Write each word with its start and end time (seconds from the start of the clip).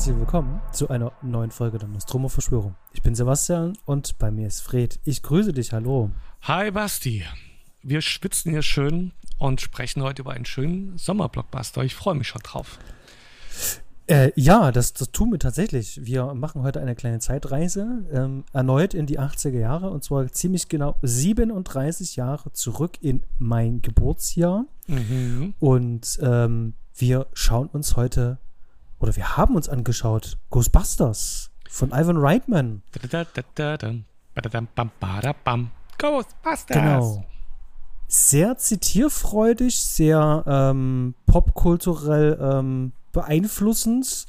herzlich 0.00 0.16
willkommen 0.16 0.62
zu 0.72 0.88
einer 0.88 1.12
neuen 1.20 1.50
Folge 1.50 1.76
der 1.76 1.86
Nostromo 1.86 2.30
Verschwörung. 2.30 2.74
Ich 2.94 3.02
bin 3.02 3.14
Sebastian 3.14 3.76
und 3.84 4.18
bei 4.18 4.30
mir 4.30 4.46
ist 4.46 4.62
Fred. 4.62 4.98
Ich 5.04 5.22
grüße 5.22 5.52
dich, 5.52 5.74
hallo. 5.74 6.08
Hi 6.40 6.70
Basti. 6.70 7.26
Wir 7.82 8.00
schwitzen 8.00 8.50
hier 8.50 8.62
schön 8.62 9.12
und 9.36 9.60
sprechen 9.60 10.02
heute 10.02 10.22
über 10.22 10.32
einen 10.32 10.46
schönen 10.46 10.96
Sommerblockbuster. 10.96 11.84
Ich 11.84 11.94
freue 11.94 12.14
mich 12.14 12.28
schon 12.28 12.40
drauf. 12.40 12.78
Äh, 14.06 14.32
ja, 14.36 14.72
das, 14.72 14.94
das 14.94 15.10
tun 15.10 15.32
wir 15.32 15.38
tatsächlich. 15.38 16.00
Wir 16.02 16.32
machen 16.32 16.62
heute 16.62 16.80
eine 16.80 16.94
kleine 16.94 17.18
Zeitreise 17.18 18.06
ähm, 18.10 18.44
erneut 18.54 18.94
in 18.94 19.04
die 19.04 19.20
80er 19.20 19.58
Jahre 19.58 19.90
und 19.90 20.02
zwar 20.02 20.26
ziemlich 20.32 20.70
genau 20.70 20.96
37 21.02 22.16
Jahre 22.16 22.54
zurück 22.54 22.92
in 23.02 23.22
mein 23.38 23.82
Geburtsjahr. 23.82 24.64
Mhm. 24.86 25.52
Und 25.60 26.18
ähm, 26.22 26.72
wir 26.96 27.26
schauen 27.34 27.66
uns 27.66 27.96
heute 27.96 28.38
oder 29.00 29.16
wir 29.16 29.36
haben 29.36 29.56
uns 29.56 29.68
angeschaut 29.68 30.38
Ghostbusters 30.50 31.50
von 31.68 31.90
Ivan 31.92 32.18
Reitman. 32.18 32.82
Ghostbusters. 35.98 36.76
Genau. 36.76 37.24
Sehr 38.06 38.56
zitierfreudig, 38.58 39.80
sehr 39.80 40.44
ähm, 40.46 41.14
popkulturell 41.26 42.38
ähm, 42.40 42.92
beeinflussend. 43.12 44.26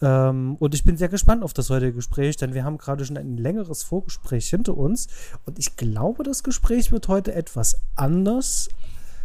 Ähm, 0.00 0.56
und 0.60 0.74
ich 0.74 0.84
bin 0.84 0.96
sehr 0.96 1.08
gespannt 1.08 1.42
auf 1.42 1.52
das 1.52 1.70
heutige 1.70 1.94
Gespräch, 1.94 2.36
denn 2.36 2.54
wir 2.54 2.64
haben 2.64 2.78
gerade 2.78 3.04
schon 3.04 3.16
ein 3.16 3.36
längeres 3.36 3.82
Vorgespräch 3.82 4.48
hinter 4.48 4.76
uns. 4.76 5.08
Und 5.44 5.58
ich 5.58 5.76
glaube, 5.76 6.22
das 6.22 6.42
Gespräch 6.42 6.92
wird 6.92 7.08
heute 7.08 7.34
etwas 7.34 7.80
anders 7.96 8.68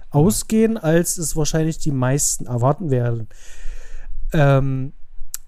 ausgehen, 0.09 0.78
als 0.78 1.17
es 1.17 1.36
wahrscheinlich 1.36 1.78
die 1.78 1.92
meisten 1.92 2.45
erwarten 2.47 2.89
werden. 2.89 3.30
Ähm, 4.34 4.94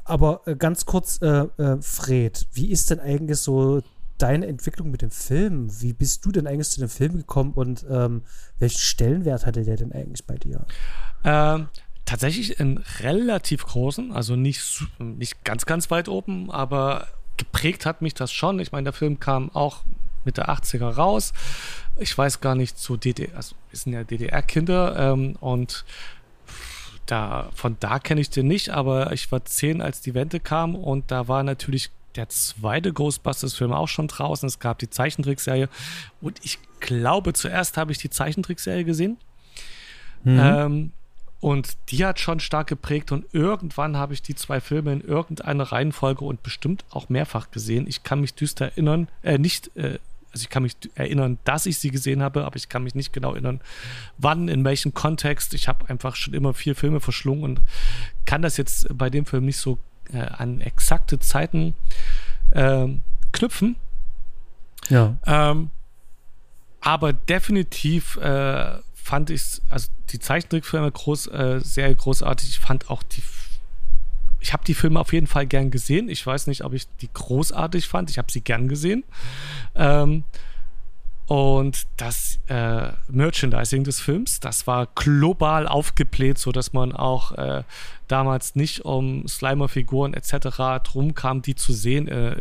aber 0.04 0.42
äh, 0.46 0.56
ganz 0.56 0.86
kurz, 0.86 1.22
äh, 1.22 1.48
äh, 1.58 1.82
Fred, 1.82 2.48
wie 2.54 2.72
ist 2.72 2.90
denn 2.90 3.00
eigentlich 3.00 3.38
so 3.40 3.82
deine 4.18 4.48
Entwicklung 4.48 4.92
mit 4.92 5.02
dem 5.02 5.12
Film? 5.12 5.70
Wie 5.82 5.94
bist 5.94 6.26
du 6.26 6.32
denn 6.32 6.48
eigentlich 6.48 6.70
zu 6.70 6.80
dem 6.80 6.90
Film 6.90 7.18
gekommen 7.18 7.54
und 7.54 7.86
ähm, 7.90 8.24
welchen 8.60 8.80
Stellenwert 8.80 9.46
hatte 9.46 9.64
der 9.64 9.78
denn 9.78 9.92
eigentlich 9.92 10.26
bei 10.26 10.36
dir? 10.36 10.66
Ähm, 11.24 11.68
tatsächlich 12.06 12.60
einen 12.60 12.84
relativ 13.00 13.66
großen, 13.66 14.12
also 14.12 14.36
nicht, 14.36 14.86
nicht 15.00 15.44
ganz, 15.44 15.66
ganz 15.66 15.90
weit 15.90 16.10
oben, 16.10 16.52
aber 16.52 17.08
geprägt 17.38 17.86
hat 17.86 18.02
mich 18.02 18.14
das 18.14 18.32
schon. 18.32 18.60
Ich 18.60 18.72
meine, 18.72 18.86
der 18.86 18.94
Film 18.94 19.20
kam 19.20 19.50
auch 19.52 19.84
mit 20.26 20.38
der 20.38 20.50
80er 20.50 20.96
raus. 20.96 21.34
Ich 21.98 22.18
weiß 22.18 22.42
gar 22.42 22.56
nicht, 22.56 22.78
zu 22.78 22.98
DDR, 22.98 23.36
also 23.36 23.56
wir 23.70 23.80
sind 23.80 23.94
ja 23.94 24.04
DDR-Kinder 24.04 25.14
ähm, 25.14 25.36
und 25.40 25.86
da, 27.06 27.50
von 27.54 27.78
da 27.80 28.00
kenne 28.00 28.22
ich 28.22 28.30
den 28.30 28.48
nicht, 28.48 28.70
aber 28.70 29.12
ich 29.12 29.32
war 29.32 29.44
zehn, 29.46 29.82
als 29.82 30.02
die 30.02 30.14
Wende 30.14 30.40
kam 30.40 30.76
und 30.76 31.12
da 31.12 31.28
war 31.28 31.44
natürlich 31.44 31.90
der 32.16 32.30
zweite 32.30 32.94
Ghostbusters-Film 32.94 33.74
auch 33.74 33.88
schon 33.88 34.08
draußen. 34.08 34.48
Es 34.48 34.60
gab 34.60 34.80
die 34.80 34.90
Zeichentrickserie 34.90 35.70
und 36.22 36.40
ich 36.44 36.60
glaube, 36.80 37.34
zuerst 37.34 37.78
habe 37.78 37.92
ich 37.92 37.98
die 37.98 38.10
Zeichentrickserie 38.10 38.84
gesehen. 38.84 39.18
Mhm. 40.24 40.40
Ähm, 40.40 40.92
und 41.40 41.76
die 41.90 42.06
hat 42.06 42.22
schon 42.22 42.40
stark 42.40 42.68
geprägt 42.68 43.12
und 43.12 43.26
irgendwann 43.34 43.98
habe 43.98 44.14
ich 44.14 44.22
die 44.22 44.36
zwei 44.36 44.62
Filme 44.62 44.94
in 44.94 45.02
irgendeiner 45.02 45.66
Reihenfolge 45.66 46.24
und 46.24 46.42
bestimmt 46.42 46.86
auch 46.90 47.10
mehrfach 47.10 47.52
gesehen. 47.52 47.86
Ich 47.86 48.04
kann 48.04 48.22
mich 48.22 48.34
düster 48.34 48.66
erinnern, 48.68 49.10
äh, 49.24 49.38
nicht 49.38 49.76
äh, 49.76 50.00
also 50.34 50.44
ich 50.44 50.50
kann 50.50 50.64
mich 50.64 50.76
erinnern, 50.96 51.38
dass 51.44 51.68
ich 51.68 51.78
sie 51.78 51.92
gesehen 51.92 52.24
habe, 52.24 52.44
aber 52.44 52.56
ich 52.56 52.68
kann 52.68 52.84
mich 52.84 52.96
nicht 52.96 53.14
genau 53.14 53.34
erinnern, 53.34 53.62
wann, 54.18 54.48
in 54.48 54.66
welchem 54.66 54.94
Kontext. 54.94 55.54
Ich 55.54 55.68
habe 55.68 55.88
einfach 55.90 56.16
schon 56.16 56.34
immer 56.34 56.54
vier 56.54 56.76
Filme 56.76 57.00
verschlungen 57.00 57.44
und 57.44 57.62
kann 58.26 58.42
das 58.42 58.58
jetzt 58.58 58.88
bei 58.98 59.10
dem 59.12 59.26
Film 59.26 59.46
nicht 59.46 59.58
so 59.58 59.78
äh, 60.12 60.18
an 60.18 60.60
exakte 60.60 61.20
Zeiten 61.20 61.76
äh, 62.52 62.88
knüpfen. 63.32 63.76
Ja. 64.90 65.18
Ähm, 65.26 65.70
aber 66.82 67.14
definitiv 67.14 68.18
äh, 68.18 68.78
fand 68.94 69.30
ich 69.30 69.62
also 69.70 69.90
die 70.10 70.20
Zeichentrickfilme 70.20 70.92
groß, 70.92 71.28
äh, 71.28 71.60
sehr 71.62 71.94
großartig. 71.94 72.50
Ich 72.50 72.60
fand 72.60 72.90
auch 72.90 73.04
die 73.04 73.22
ich 74.44 74.52
habe 74.52 74.66
die 74.66 74.74
Filme 74.74 75.00
auf 75.00 75.14
jeden 75.14 75.26
Fall 75.26 75.48
gern 75.48 75.72
gesehen. 75.72 76.10
Ich 76.10 76.26
weiß 76.28 76.48
nicht, 76.48 76.66
ob 76.66 76.74
ich 76.74 76.86
die 76.98 77.10
großartig 77.12 77.88
fand. 77.88 78.10
Ich 78.10 78.18
habe 78.18 78.30
sie 78.30 78.42
gern 78.42 78.68
gesehen. 78.68 79.06
Ähm, 79.74 80.26
und 81.28 81.84
das 81.96 82.40
äh, 82.50 82.90
Merchandising 83.08 83.86
des 83.86 84.02
Films, 84.02 84.42
das 84.42 84.68
war 84.68 84.88
global 84.96 85.66
aufgebläht, 85.66 86.38
sodass 86.38 86.74
man 86.74 86.92
auch 86.92 87.32
äh, 87.32 87.64
damals 88.10 88.56
nicht 88.56 88.84
um 88.84 89.26
Slimer-Figuren 89.30 90.14
etc. 90.14 90.84
drum 90.84 91.16
kam, 91.16 91.42
die 91.42 91.56
zu 91.56 91.72
sehen, 91.72 92.10
äh, 92.10 92.34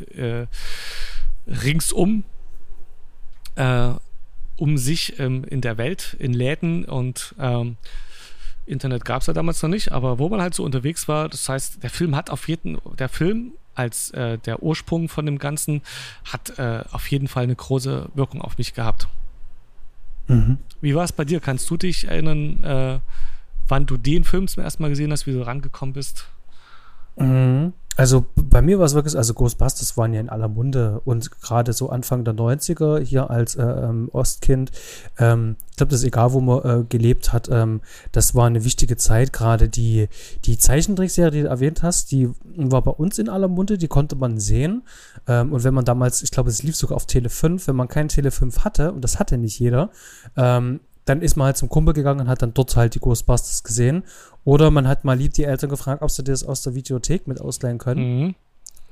äh 0.42 0.46
ringsum 1.46 2.24
äh, 3.54 3.90
um 4.56 4.76
sich 4.76 5.20
ähm, 5.20 5.44
in 5.44 5.60
der 5.60 5.78
Welt, 5.78 6.16
in 6.19 6.32
Läden 6.32 6.84
und 6.84 7.36
ähm, 7.38 7.76
Internet 8.66 9.04
gab 9.04 9.22
es 9.22 9.26
ja 9.26 9.32
damals 9.32 9.62
noch 9.62 9.70
nicht, 9.70 9.92
aber 9.92 10.18
wo 10.18 10.28
man 10.28 10.40
halt 10.40 10.54
so 10.54 10.64
unterwegs 10.64 11.08
war, 11.08 11.28
das 11.28 11.48
heißt, 11.48 11.82
der 11.82 11.90
Film 11.90 12.14
hat 12.14 12.30
auf 12.30 12.48
jeden, 12.48 12.78
der 12.98 13.08
Film 13.08 13.52
als 13.74 14.10
äh, 14.10 14.38
der 14.38 14.62
Ursprung 14.62 15.08
von 15.08 15.26
dem 15.26 15.38
Ganzen 15.38 15.82
hat 16.30 16.58
äh, 16.58 16.84
auf 16.92 17.10
jeden 17.10 17.28
Fall 17.28 17.44
eine 17.44 17.56
große 17.56 18.10
Wirkung 18.14 18.42
auf 18.42 18.58
mich 18.58 18.74
gehabt. 18.74 19.08
Mhm. 20.28 20.58
Wie 20.80 20.94
war 20.94 21.04
es 21.04 21.12
bei 21.12 21.24
dir? 21.24 21.40
Kannst 21.40 21.68
du 21.70 21.76
dich 21.76 22.06
erinnern, 22.06 22.62
äh, 22.62 23.00
wann 23.68 23.86
du 23.86 23.96
den 23.96 24.24
Film 24.24 24.48
zum 24.48 24.62
ersten 24.62 24.82
Mal 24.82 24.90
gesehen 24.90 25.10
hast, 25.10 25.26
wie 25.26 25.32
du 25.32 25.44
rangekommen 25.44 25.92
bist? 25.94 26.26
Mhm. 27.16 27.72
Also 27.97 28.25
bei 28.36 28.62
mir 28.62 28.78
war 28.78 28.86
es 28.86 28.94
wirklich, 28.94 29.16
also 29.16 29.34
Ghostbusters 29.34 29.97
waren 29.98 30.14
ja 30.14 30.20
in 30.20 30.30
aller 30.30 30.48
Munde 30.48 31.03
und 31.04 31.30
gerade 31.42 31.75
so 31.75 31.91
Anfang 31.91 32.25
der 32.25 32.34
90er 32.34 33.00
hier 33.00 33.28
als 33.28 33.54
äh, 33.54 33.62
ähm, 33.62 34.08
Ostkind, 34.12 34.72
ähm, 35.19 35.56
ich 35.70 35.76
glaube, 35.76 35.91
das 35.91 36.00
ist 36.00 36.06
egal, 36.06 36.32
wo 36.32 36.41
man 36.41 36.64
äh, 36.64 36.84
gelebt 36.84 37.32
hat, 37.32 37.48
ähm, 37.50 37.82
das 38.12 38.34
war 38.34 38.47
eine 38.47 38.64
wichtige 38.64 38.97
Zeit, 38.97 39.32
gerade 39.32 39.69
die, 39.69 40.08
die 40.44 40.56
Zeichentrickserie, 40.56 41.31
die 41.31 41.42
du 41.42 41.48
erwähnt 41.48 41.82
hast, 41.82 42.12
die 42.12 42.31
war 42.56 42.82
bei 42.82 42.91
uns 42.92 43.19
in 43.19 43.28
aller 43.28 43.48
Munde, 43.48 43.76
die 43.76 43.88
konnte 43.88 44.16
man 44.16 44.38
sehen. 44.38 44.82
Ähm, 45.26 45.52
und 45.52 45.64
wenn 45.64 45.75
man 45.75 45.84
damals, 45.84 46.22
ich 46.22 46.31
glaube, 46.31 46.50
es 46.50 46.62
lief 46.62 46.76
sogar 46.76 46.97
auf 46.97 47.06
Tele 47.06 47.28
5, 47.28 47.69
wenn 47.69 47.76
man 47.76 47.88
kein 47.88 48.08
Tele 48.08 48.31
5 48.31 48.60
hatte, 48.60 48.92
und 48.92 49.02
das 49.02 49.19
hatte 49.19 49.36
nicht 49.38 49.58
jeder, 49.58 49.91
ähm, 50.36 50.81
dann 51.04 51.22
ist 51.22 51.36
man 51.36 51.46
halt 51.46 51.56
zum 51.56 51.68
Kumpel 51.68 51.94
gegangen 51.94 52.20
und 52.20 52.28
hat 52.28 52.42
dann 52.42 52.54
dort 52.54 52.76
halt 52.76 52.94
die 52.94 53.00
Ghostbusters 53.00 53.64
gesehen. 53.64 54.04
Oder 54.44 54.70
man 54.70 54.86
hat 54.88 55.04
mal 55.04 55.16
lieb 55.16 55.34
die 55.34 55.44
Eltern 55.44 55.70
gefragt, 55.70 56.02
ob 56.02 56.10
sie 56.10 56.24
das 56.24 56.44
aus 56.44 56.62
der 56.62 56.74
Videothek 56.74 57.26
mit 57.26 57.40
ausleihen 57.40 57.78
können. 57.78 58.18
Mhm. 58.18 58.34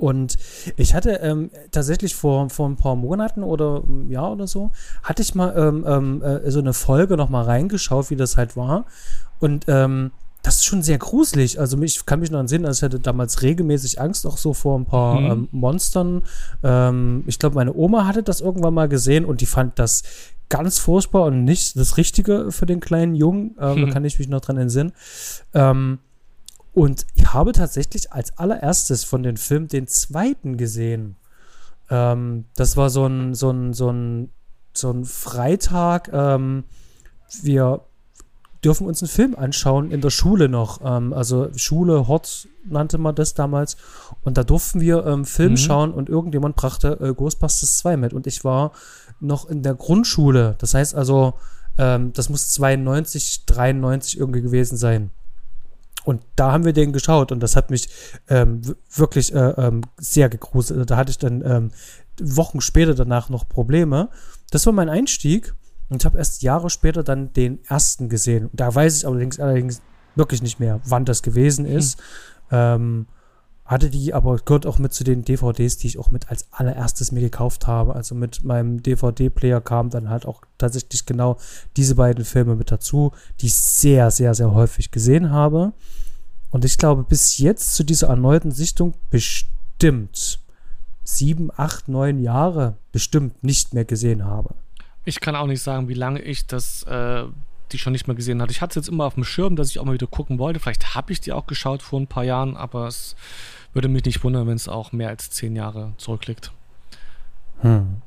Und 0.00 0.38
ich 0.76 0.94
hatte 0.94 1.21
ähm, 1.22 1.50
tatsächlich 1.72 2.15
vor, 2.15 2.48
vor 2.48 2.69
ein 2.69 2.76
paar 2.76 2.97
Monaten 2.97 3.43
oder 3.43 3.82
ein 3.87 4.10
Jahr 4.10 4.32
oder 4.32 4.47
so, 4.47 4.71
hatte 5.03 5.21
ich 5.21 5.34
mal 5.34 5.54
ähm, 5.54 5.84
ähm, 5.87 6.22
äh, 6.22 6.50
so 6.50 6.59
eine 6.59 6.72
Folge 6.72 7.19
noch 7.19 7.28
mal 7.28 7.44
reingeschaut, 7.44 8.09
wie 8.09 8.16
das 8.16 8.38
halt 8.38 8.56
war. 8.56 8.87
Und 9.41 9.66
ähm, 9.69 10.12
das 10.42 10.56
ist 10.56 10.65
schon 10.65 10.82
sehr 10.82 10.97
gruselig. 10.97 11.60
Also 11.60 11.81
ich 11.82 12.06
kann 12.06 12.21
mich 12.21 12.31
noch 12.31 12.41
entsinnen, 12.41 12.65
als 12.65 12.78
ich 12.78 12.82
hatte 12.82 12.98
damals 12.98 13.42
regelmäßig 13.42 14.00
Angst 14.00 14.27
auch 14.27 14.38
so 14.38 14.54
vor 14.54 14.78
ein 14.78 14.87
paar 14.87 15.21
mhm. 15.21 15.31
ähm, 15.31 15.48
Monstern. 15.53 16.22
Ähm, 16.62 17.25
ich 17.27 17.38
glaube, 17.38 17.56
meine 17.56 17.74
Oma 17.74 18.07
hatte 18.07 18.22
das 18.22 18.41
irgendwann 18.41 18.72
mal 18.72 18.89
gesehen 18.89 19.27
und 19.27 19.42
die 19.42 19.47
fand 19.47 19.78
das 19.78 20.03
ganz 20.50 20.78
furchtbar 20.78 21.24
und 21.24 21.44
nicht 21.44 21.78
das 21.78 21.97
Richtige 21.97 22.52
für 22.52 22.66
den 22.66 22.80
kleinen 22.80 23.14
Jungen. 23.14 23.56
Ähm, 23.58 23.76
hm. 23.76 23.86
Da 23.86 23.92
kann 23.92 24.04
ich 24.04 24.18
mich 24.18 24.28
noch 24.28 24.42
dran 24.42 24.58
entsinnen. 24.58 24.92
Ähm, 25.54 26.00
und 26.72 27.06
ich 27.14 27.32
habe 27.32 27.52
tatsächlich 27.52 28.12
als 28.12 28.36
allererstes 28.38 29.04
von 29.04 29.22
den 29.22 29.38
Film 29.38 29.68
den 29.68 29.86
zweiten 29.86 30.56
gesehen. 30.58 31.16
Ähm, 31.88 32.44
das 32.56 32.76
war 32.76 32.91
so 32.91 33.06
ein, 33.06 33.34
so 33.34 33.50
ein, 33.50 33.72
so 33.72 33.91
ein, 33.91 34.30
so 34.74 34.91
ein 34.91 35.04
Freitag. 35.04 36.10
Ähm, 36.12 36.64
wir 37.42 37.80
dürfen 38.64 38.86
uns 38.86 39.02
einen 39.02 39.08
Film 39.08 39.34
anschauen 39.36 39.91
in 39.91 40.00
der 40.00 40.10
Schule 40.10 40.48
noch. 40.48 40.80
Ähm, 40.84 41.12
also 41.12 41.48
Schule, 41.56 42.06
Hort 42.08 42.48
nannte 42.64 42.98
man 42.98 43.14
das 43.14 43.34
damals. 43.34 43.76
Und 44.22 44.36
da 44.36 44.44
durften 44.44 44.80
wir 44.80 45.06
ähm, 45.06 45.24
Film 45.24 45.52
mhm. 45.52 45.56
schauen 45.56 45.92
und 45.92 46.08
irgendjemand 46.08 46.56
brachte 46.56 46.98
äh, 47.00 47.14
Ghostbusters 47.14 47.78
2 47.78 47.97
mit. 47.97 48.12
Und 48.12 48.26
ich 48.26 48.44
war 48.44 48.72
noch 49.21 49.49
in 49.49 49.63
der 49.63 49.75
Grundschule. 49.75 50.57
Das 50.59 50.75
heißt 50.75 50.95
also, 50.95 51.34
ähm, 51.78 52.13
das 52.13 52.28
muss 52.28 52.51
92, 52.51 53.47
93 53.47 54.19
irgendwie 54.19 54.43
gewesen 54.43 54.77
sein. 54.77 55.11
Und 56.05 56.22
da 56.34 56.53
haben 56.53 56.65
wir 56.65 56.72
den 56.72 56.93
geschaut 56.93 57.31
und 57.31 57.41
das 57.41 57.57
hat 57.57 57.71
mich 57.71 57.89
ähm, 58.28 58.63
wirklich 58.95 59.34
äh, 59.34 59.51
ähm, 59.51 59.83
sehr 59.99 60.28
gegruselt. 60.28 60.91
Da 60.91 60.97
hatte 60.97 61.11
ich 61.11 61.19
dann 61.19 61.43
ähm, 61.45 61.71
Wochen 62.21 62.61
später 62.61 62.95
danach 62.95 63.28
noch 63.28 63.49
Probleme. 63.49 64.09
Das 64.51 64.65
war 64.67 64.72
mein 64.72 64.89
Einstieg 64.89 65.55
und 65.91 66.03
ich 66.03 66.07
habe 66.07 66.19
erst 66.19 66.43
Jahre 66.43 66.71
später 66.71 67.03
dann 67.03 67.33
den 67.34 67.63
ersten 67.67 68.09
gesehen. 68.09 68.49
Da 68.53 68.75
weiß 68.75 68.97
ich 68.97 69.07
allerdings, 69.07 69.39
allerdings 69.39 69.83
wirklich 70.15 70.43
nicht 70.43 70.59
mehr, 70.59 70.81
wann 70.84 71.05
das 71.05 71.22
gewesen 71.22 71.67
ist. 71.67 72.01
Hm. 72.49 73.07
Hatte 73.71 73.89
die, 73.89 74.13
aber 74.13 74.37
gehört 74.39 74.67
auch 74.67 74.81
mit 74.81 74.93
zu 74.93 75.05
den 75.05 75.22
DVDs, 75.22 75.77
die 75.77 75.87
ich 75.87 75.97
auch 75.97 76.11
mit 76.11 76.28
als 76.28 76.49
allererstes 76.51 77.13
mir 77.13 77.21
gekauft 77.21 77.69
habe. 77.69 77.95
Also 77.95 78.17
mit 78.17 78.43
meinem 78.43 78.83
DVD-Player 78.83 79.61
kam 79.61 79.91
dann 79.91 80.11
halt 80.11 80.27
auch 80.27 80.43
tatsächlich 80.59 81.07
genau 81.07 81.37
diese 81.77 81.95
beiden 81.95 82.25
Filme 82.25 82.57
mit 82.57 82.72
dazu, 82.72 83.13
die 83.41 83.47
ich 83.47 83.55
sehr, 83.55 84.11
sehr, 84.11 84.34
sehr 84.34 84.53
häufig 84.55 84.91
gesehen 84.91 85.31
habe. 85.31 85.72
Und 86.51 86.65
ich 86.65 86.78
glaube, 86.78 87.05
bis 87.05 87.39
jetzt 87.39 87.77
zu 87.77 87.84
dieser 87.84 88.09
erneuten 88.09 88.51
Sichtung 88.51 88.95
bestimmt 89.09 90.41
sieben, 91.05 91.51
acht, 91.57 91.87
neun 91.87 92.19
Jahre 92.19 92.77
bestimmt 92.91 93.45
nicht 93.45 93.72
mehr 93.72 93.84
gesehen 93.84 94.25
habe. 94.25 94.57
Ich 95.05 95.21
kann 95.21 95.37
auch 95.37 95.47
nicht 95.47 95.63
sagen, 95.63 95.87
wie 95.87 95.95
lange 95.95 96.21
ich 96.22 96.49
das, 96.49 96.83
äh, 96.89 97.22
die 97.71 97.78
schon 97.78 97.93
nicht 97.93 98.09
mehr 98.09 98.17
gesehen 98.17 98.43
hatte. 98.43 98.51
Ich 98.51 98.63
hatte 98.63 98.81
es 98.81 98.87
jetzt 98.87 98.93
immer 98.93 99.05
auf 99.05 99.15
dem 99.15 99.22
Schirm, 99.22 99.55
dass 99.55 99.71
ich 99.71 99.78
auch 99.78 99.84
mal 99.84 99.95
wieder 99.95 100.09
gucken 100.09 100.41
wollte. 100.41 100.59
Vielleicht 100.59 100.97
habe 100.97 101.13
ich 101.13 101.21
die 101.21 101.33
auch 101.33 101.47
geschaut 101.47 101.83
vor 101.83 102.01
ein 102.01 102.09
paar 102.09 102.25
Jahren, 102.25 102.57
aber 102.57 102.89
es 102.89 103.15
würde 103.72 103.89
mich 103.89 104.05
nicht 104.05 104.22
wundern, 104.25 104.47
wenn 104.47 104.57
es 104.57 104.69
auch 104.69 104.93
mehr 104.93 105.09
als 105.09 105.31
zehn 105.31 105.57
Jahre 105.57 105.95
zurückliegt. 105.97 106.53
Hm. 107.61 108.03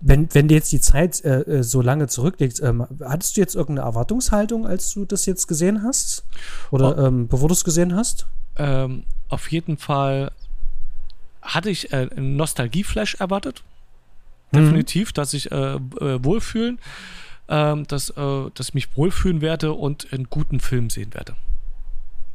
Wenn, 0.00 0.32
wenn 0.34 0.48
dir 0.48 0.54
jetzt 0.54 0.72
die 0.72 0.80
Zeit 0.80 1.24
äh, 1.24 1.40
äh, 1.40 1.62
so 1.62 1.80
lange 1.80 2.08
zurückliegt, 2.08 2.60
ähm, 2.60 2.86
hattest 3.02 3.36
du 3.36 3.40
jetzt 3.40 3.54
irgendeine 3.54 3.88
Erwartungshaltung, 3.88 4.66
als 4.66 4.92
du 4.92 5.04
das 5.04 5.26
jetzt 5.26 5.46
gesehen 5.46 5.82
hast? 5.82 6.24
Oder 6.70 6.96
oh. 6.98 7.06
ähm, 7.06 7.28
bevor 7.28 7.48
du 7.48 7.54
es 7.54 7.64
gesehen 7.64 7.94
hast? 7.94 8.26
Ähm, 8.56 9.04
auf 9.28 9.50
jeden 9.50 9.76
Fall 9.76 10.30
hatte 11.42 11.70
ich 11.70 11.92
äh, 11.92 12.08
einen 12.14 12.36
Nostalgie-Flash 12.36 13.16
erwartet. 13.16 13.62
Mhm. 14.52 14.58
Definitiv, 14.58 15.12
dass 15.12 15.32
ich 15.34 15.50
äh, 15.50 15.74
äh, 15.74 16.24
wohlfühlen, 16.24 16.78
ähm, 17.48 17.86
dass, 17.86 18.10
äh, 18.10 18.50
dass 18.54 18.68
ich 18.68 18.74
mich 18.74 18.96
wohlfühlen 18.96 19.40
werde 19.40 19.72
und 19.72 20.12
einen 20.12 20.28
guten 20.28 20.60
Film 20.60 20.90
sehen 20.90 21.14
werde. 21.14 21.34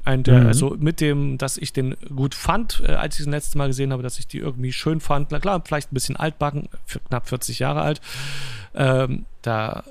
Ein, 0.04 0.24
mhm. 0.26 0.48
Also 0.48 0.76
mit 0.80 1.00
dem, 1.00 1.38
dass 1.38 1.58
ich 1.58 1.74
den 1.74 1.96
gut 2.16 2.34
fand, 2.36 2.82
äh, 2.86 2.94
als 2.94 3.20
ich 3.20 3.26
den 3.26 3.32
letzte 3.32 3.58
Mal 3.58 3.68
gesehen 3.68 3.92
habe, 3.94 4.04
dass 4.04 4.20
ich 4.20 4.28
die 4.28 4.40
irgendwie 4.40 4.74
schön 4.74 5.00
fand. 5.00 5.32
Na 5.32 5.40
klar, 5.40 5.62
vielleicht 5.66 5.92
ein 5.92 5.96
bisschen 5.96 6.16
altbacken, 6.16 6.70
knapp 7.08 7.28
40 7.28 7.60
Jahre 7.60 7.82
alt. 7.82 8.02
Ähm, 8.74 9.26
da 9.42 9.84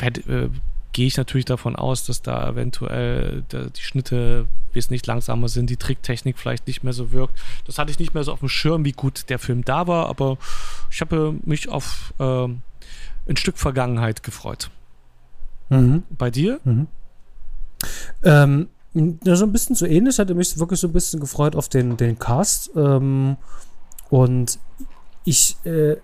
äh, 0.00 0.48
gehe 0.92 1.06
ich 1.06 1.16
natürlich 1.16 1.44
davon 1.44 1.76
aus, 1.76 2.04
dass 2.06 2.22
da 2.22 2.48
eventuell 2.48 3.44
der, 3.52 3.70
die 3.70 3.82
Schnitte 3.82 4.46
wesentlich 4.72 5.06
langsamer 5.06 5.48
sind, 5.48 5.70
die 5.70 5.76
Tricktechnik 5.76 6.38
vielleicht 6.38 6.66
nicht 6.66 6.82
mehr 6.82 6.92
so 6.92 7.12
wirkt. 7.12 7.38
Das 7.66 7.78
hatte 7.78 7.90
ich 7.90 7.98
nicht 7.98 8.14
mehr 8.14 8.24
so 8.24 8.32
auf 8.32 8.40
dem 8.40 8.48
Schirm, 8.48 8.84
wie 8.84 8.92
gut 8.92 9.28
der 9.28 9.38
Film 9.38 9.64
da 9.64 9.86
war, 9.86 10.08
aber 10.08 10.38
ich 10.90 11.00
habe 11.00 11.34
mich 11.44 11.68
auf 11.68 12.14
äh, 12.18 12.48
ein 13.28 13.36
Stück 13.36 13.58
Vergangenheit 13.58 14.22
gefreut. 14.22 14.70
Mhm. 15.68 16.02
Bei 16.10 16.30
dir? 16.30 16.60
Mhm. 16.64 16.88
Ähm, 18.24 18.68
ja, 19.24 19.36
so 19.36 19.44
ein 19.44 19.52
bisschen 19.52 19.76
so 19.76 19.86
ähnlich. 19.86 20.18
Hatte 20.18 20.34
mich 20.34 20.58
wirklich 20.58 20.80
so 20.80 20.88
ein 20.88 20.92
bisschen 20.92 21.20
gefreut 21.20 21.56
auf 21.56 21.68
den, 21.68 21.96
den 21.96 22.18
Cast. 22.18 22.70
Ähm, 22.76 23.36
und 24.10 24.58
ich, 25.24 25.56
äh, 25.64 25.96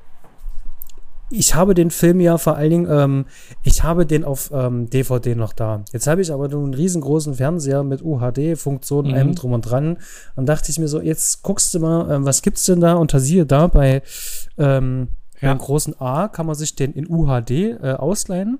ich 1.31 1.55
habe 1.55 1.75
den 1.75 1.91
Film 1.91 2.21
ja 2.21 2.39
vor 2.39 2.57
allen 2.57 2.71
Dingen, 2.71 2.87
ähm, 2.91 3.25
ich 3.63 3.83
habe 3.83 4.07
den 4.07 4.25
auf 4.25 4.51
ähm, 4.53 4.89
DVD 4.91 5.35
noch 5.35 5.53
da. 5.53 5.85
Jetzt 5.93 6.07
habe 6.07 6.21
ich 6.21 6.33
aber 6.33 6.49
nur 6.49 6.63
einen 6.63 6.75
riesengroßen 6.75 7.35
Fernseher 7.35 7.83
mit 7.83 8.03
UHD-Funktion, 8.03 9.09
mhm. 9.09 9.15
allem 9.15 9.35
drum 9.35 9.53
und 9.53 9.63
dran. 9.63 9.99
Und 10.37 10.47
dachte 10.47 10.71
ich 10.71 10.79
mir 10.79 10.89
so, 10.89 11.01
jetzt 11.01 11.43
guckst 11.43 11.73
du 11.75 11.81
mal, 11.81 12.11
ähm, 12.11 12.25
was 12.25 12.43
gibt's 12.43 12.65
denn 12.65 12.81
da? 12.81 12.95
Und 12.95 13.15
da 13.15 13.19
siehe 13.19 13.47
da, 13.47 13.67
bei, 13.67 14.03
ähm, 14.59 15.09
ja. 15.41 15.49
beim 15.49 15.59
großen 15.59 16.01
A 16.01 16.29
kann 16.29 16.47
man 16.47 16.55
sich 16.55 16.77
den 16.77 16.93
in 16.93 17.09
UHD 17.09 17.51
äh, 17.51 17.97
ausleihen 17.99 18.59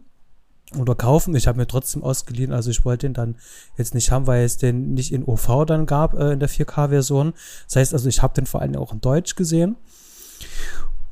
oder 0.81 0.95
kaufen. 0.95 1.35
Ich 1.35 1.47
habe 1.47 1.59
mir 1.59 1.67
trotzdem 1.67 2.03
ausgeliehen, 2.03 2.53
also 2.53 2.71
ich 2.71 2.85
wollte 2.85 3.07
den 3.07 3.15
dann 3.15 3.37
jetzt 3.77 3.95
nicht 3.95 4.11
haben, 4.11 4.27
weil 4.27 4.45
es 4.45 4.59
den 4.59 4.95
nicht 4.95 5.13
in 5.13 5.25
OV 5.25 5.65
dann 5.67 5.87
gab 5.87 6.15
äh, 6.15 6.33
in 6.33 6.41
der 6.41 6.49
4K-Version. 6.49 7.33
Das 7.67 7.77
heißt 7.77 7.93
also, 7.93 8.09
ich 8.09 8.23
habe 8.23 8.35
den 8.35 8.47
vor 8.47 8.61
allem 8.61 8.77
auch 8.77 8.93
in 8.93 9.01
Deutsch 9.01 9.35
gesehen. 9.35 9.77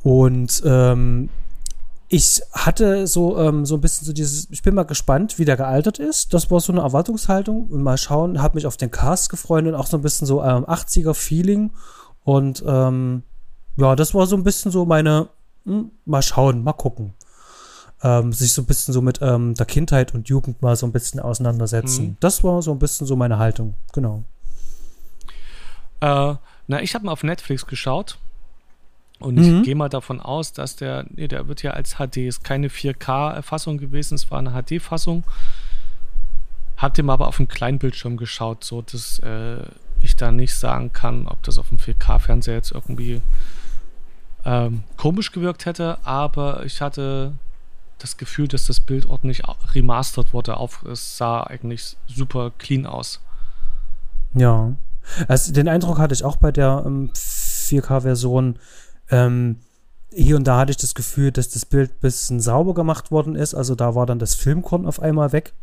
Und 0.02 0.62
ähm, 0.64 1.28
ich 2.08 2.42
hatte 2.52 3.06
so, 3.06 3.38
ähm, 3.38 3.64
so 3.64 3.76
ein 3.76 3.80
bisschen 3.80 4.04
so 4.04 4.12
dieses, 4.12 4.50
ich 4.50 4.62
bin 4.62 4.74
mal 4.74 4.82
gespannt, 4.82 5.38
wie 5.38 5.46
der 5.46 5.56
gealtert 5.56 5.98
ist. 5.98 6.34
Das 6.34 6.50
war 6.50 6.60
so 6.60 6.70
eine 6.72 6.82
Erwartungshaltung. 6.82 7.68
Und 7.68 7.82
mal 7.82 7.96
schauen, 7.96 8.42
habe 8.42 8.56
mich 8.56 8.66
auf 8.66 8.76
den 8.76 8.90
Cast 8.90 9.30
gefreut 9.30 9.64
und 9.64 9.74
auch 9.74 9.86
so 9.86 9.96
ein 9.96 10.02
bisschen 10.02 10.26
so 10.26 10.42
ähm, 10.42 10.66
80er-Feeling. 10.66 11.70
Und 12.24 12.62
ähm, 12.66 13.22
ja, 13.76 13.96
das 13.96 14.14
war 14.14 14.26
so 14.26 14.36
ein 14.36 14.44
bisschen 14.44 14.70
so 14.70 14.84
meine, 14.84 15.30
hm, 15.64 15.90
mal 16.04 16.22
schauen, 16.22 16.62
mal 16.62 16.74
gucken. 16.74 17.14
Ähm, 18.04 18.32
sich 18.32 18.52
so 18.52 18.62
ein 18.62 18.66
bisschen 18.66 18.92
so 18.92 19.00
mit 19.00 19.20
ähm, 19.22 19.54
der 19.54 19.66
Kindheit 19.66 20.12
und 20.12 20.28
Jugend 20.28 20.60
mal 20.60 20.74
so 20.74 20.86
ein 20.86 20.92
bisschen 20.92 21.20
auseinandersetzen. 21.20 22.06
Mhm. 22.06 22.16
Das 22.20 22.42
war 22.42 22.60
so 22.60 22.72
ein 22.72 22.78
bisschen 22.78 23.06
so 23.06 23.14
meine 23.14 23.38
Haltung, 23.38 23.74
genau. 23.92 24.24
Äh, 26.00 26.34
na, 26.66 26.82
ich 26.82 26.94
habe 26.94 27.06
mal 27.06 27.12
auf 27.12 27.22
Netflix 27.22 27.66
geschaut 27.66 28.18
und 29.20 29.38
ich 29.38 29.46
mhm. 29.46 29.62
gehe 29.62 29.76
mal 29.76 29.88
davon 29.88 30.20
aus, 30.20 30.52
dass 30.52 30.74
der, 30.74 31.06
nee, 31.10 31.28
der 31.28 31.46
wird 31.46 31.62
ja 31.62 31.72
als 31.72 31.94
HD, 31.96 32.18
ist 32.18 32.42
keine 32.42 32.68
4K-Fassung 32.68 33.78
gewesen, 33.78 34.16
es 34.16 34.30
war 34.32 34.40
eine 34.40 34.50
HD-Fassung. 34.50 35.22
Hab 36.76 36.94
dem 36.94 37.08
aber 37.08 37.28
auf 37.28 37.36
dem 37.36 37.46
kleinen 37.46 37.78
Bildschirm 37.78 38.16
geschaut, 38.16 38.64
so 38.64 38.82
dass 38.82 39.20
äh, 39.20 39.62
ich 40.00 40.16
da 40.16 40.32
nicht 40.32 40.56
sagen 40.56 40.92
kann, 40.92 41.28
ob 41.28 41.40
das 41.44 41.58
auf 41.58 41.68
dem 41.68 41.78
4K-Fernseher 41.78 42.54
jetzt 42.54 42.72
irgendwie 42.72 43.22
ähm, 44.44 44.82
komisch 44.96 45.30
gewirkt 45.30 45.66
hätte, 45.66 45.98
aber 46.04 46.64
ich 46.64 46.80
hatte 46.80 47.34
das 48.02 48.16
Gefühl, 48.16 48.48
dass 48.48 48.66
das 48.66 48.80
Bild 48.80 49.06
ordentlich 49.06 49.42
remastert 49.74 50.32
wurde. 50.32 50.56
Auf, 50.56 50.84
es 50.84 51.16
sah 51.16 51.42
eigentlich 51.42 51.96
super 52.06 52.52
clean 52.58 52.86
aus. 52.86 53.20
Ja. 54.34 54.74
Also 55.28 55.52
den 55.52 55.68
Eindruck 55.68 55.98
hatte 55.98 56.14
ich 56.14 56.24
auch 56.24 56.36
bei 56.36 56.52
der 56.52 56.82
ähm, 56.86 57.10
4K-Version. 57.14 58.58
Ähm, 59.10 59.56
hier 60.10 60.36
und 60.36 60.46
da 60.46 60.58
hatte 60.58 60.70
ich 60.70 60.76
das 60.76 60.94
Gefühl, 60.94 61.32
dass 61.32 61.48
das 61.48 61.64
Bild 61.64 61.90
ein 61.90 62.00
bisschen 62.00 62.40
sauber 62.40 62.74
gemacht 62.74 63.10
worden 63.10 63.34
ist. 63.34 63.54
Also 63.54 63.74
da 63.74 63.94
war 63.94 64.06
dann 64.06 64.18
das 64.18 64.34
Filmkorn 64.34 64.86
auf 64.86 65.00
einmal 65.00 65.32
weg. 65.32 65.54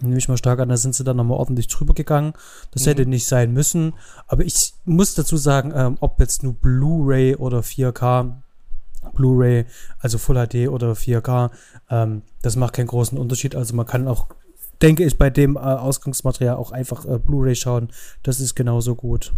Nehme 0.00 0.18
ich 0.18 0.28
mal 0.28 0.36
stark 0.36 0.58
an, 0.58 0.68
da 0.68 0.76
sind 0.76 0.94
sie 0.94 1.04
dann 1.04 1.16
nochmal 1.16 1.38
ordentlich 1.38 1.68
drüber 1.68 1.94
gegangen. 1.94 2.32
Das 2.72 2.84
mhm. 2.84 2.88
hätte 2.88 3.06
nicht 3.06 3.26
sein 3.26 3.52
müssen. 3.52 3.94
Aber 4.26 4.44
ich 4.44 4.74
muss 4.84 5.14
dazu 5.14 5.36
sagen, 5.36 5.72
ähm, 5.74 5.98
ob 6.00 6.18
jetzt 6.20 6.42
nur 6.42 6.54
Blu-ray 6.54 7.36
oder 7.36 7.60
4K, 7.60 8.32
Blu-ray, 9.14 9.64
also 9.98 10.18
Full 10.18 10.46
HD 10.46 10.68
oder 10.68 10.92
4K, 10.92 11.50
ähm, 11.90 12.22
das 12.42 12.56
macht 12.56 12.74
keinen 12.74 12.86
großen 12.88 13.16
Unterschied. 13.18 13.54
Also 13.54 13.74
man 13.74 13.86
kann 13.86 14.08
auch, 14.08 14.26
denke 14.82 15.04
ich, 15.04 15.16
bei 15.16 15.30
dem 15.30 15.56
äh, 15.56 15.60
Ausgangsmaterial 15.60 16.56
auch 16.56 16.72
einfach 16.72 17.04
äh, 17.04 17.18
Blu-ray 17.18 17.54
schauen. 17.54 17.90
Das 18.22 18.40
ist 18.40 18.54
genauso 18.54 18.94
gut. 18.94 19.32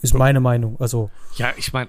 Ist 0.00 0.14
meine 0.14 0.40
Meinung. 0.40 0.78
Also. 0.80 1.10
Ja, 1.36 1.52
ich 1.56 1.72
meine, 1.72 1.88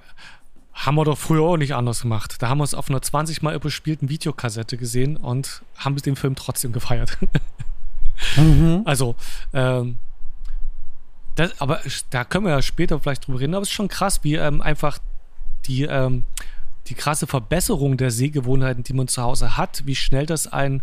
haben 0.74 0.96
wir 0.96 1.06
doch 1.06 1.18
früher 1.18 1.42
auch 1.42 1.58
nicht 1.58 1.74
anders 1.74 2.02
gemacht. 2.02 2.42
Da 2.42 2.50
haben 2.50 2.60
wir 2.60 2.66
es 2.66 2.74
auf 2.74 2.90
einer 2.90 3.02
20 3.02 3.42
mal 3.42 3.56
überspielten 3.56 4.10
Videokassette 4.10 4.78
gesehen 4.78 5.18
und 5.18 5.64
haben 5.78 5.96
den 5.96 6.16
Film 6.16 6.36
trotzdem 6.36 6.74
gefeiert. 6.74 7.18
mhm. 8.36 8.82
Also, 8.86 9.16
ähm, 9.54 9.98
das, 11.36 11.60
aber 11.60 11.82
da 12.10 12.24
können 12.24 12.46
wir 12.46 12.52
ja 12.52 12.62
später 12.62 13.00
vielleicht 13.00 13.28
drüber 13.28 13.40
reden. 13.40 13.54
Aber 13.54 13.64
es 13.64 13.70
ist 13.70 13.74
schon 13.74 13.88
krass, 13.88 14.24
wie 14.24 14.36
ähm, 14.36 14.62
einfach 14.62 15.00
die, 15.66 15.84
ähm, 15.84 16.24
die 16.88 16.94
krasse 16.94 17.28
Verbesserung 17.28 17.98
der 17.98 18.12
Sehgewohnheiten, 18.12 18.84
die 18.84 18.94
man 18.94 19.08
zu 19.08 19.22
Hause 19.22 19.58
hat, 19.58 19.84
wie 19.86 19.96
schnell 19.96 20.26
das 20.26 20.48
ein 20.48 20.82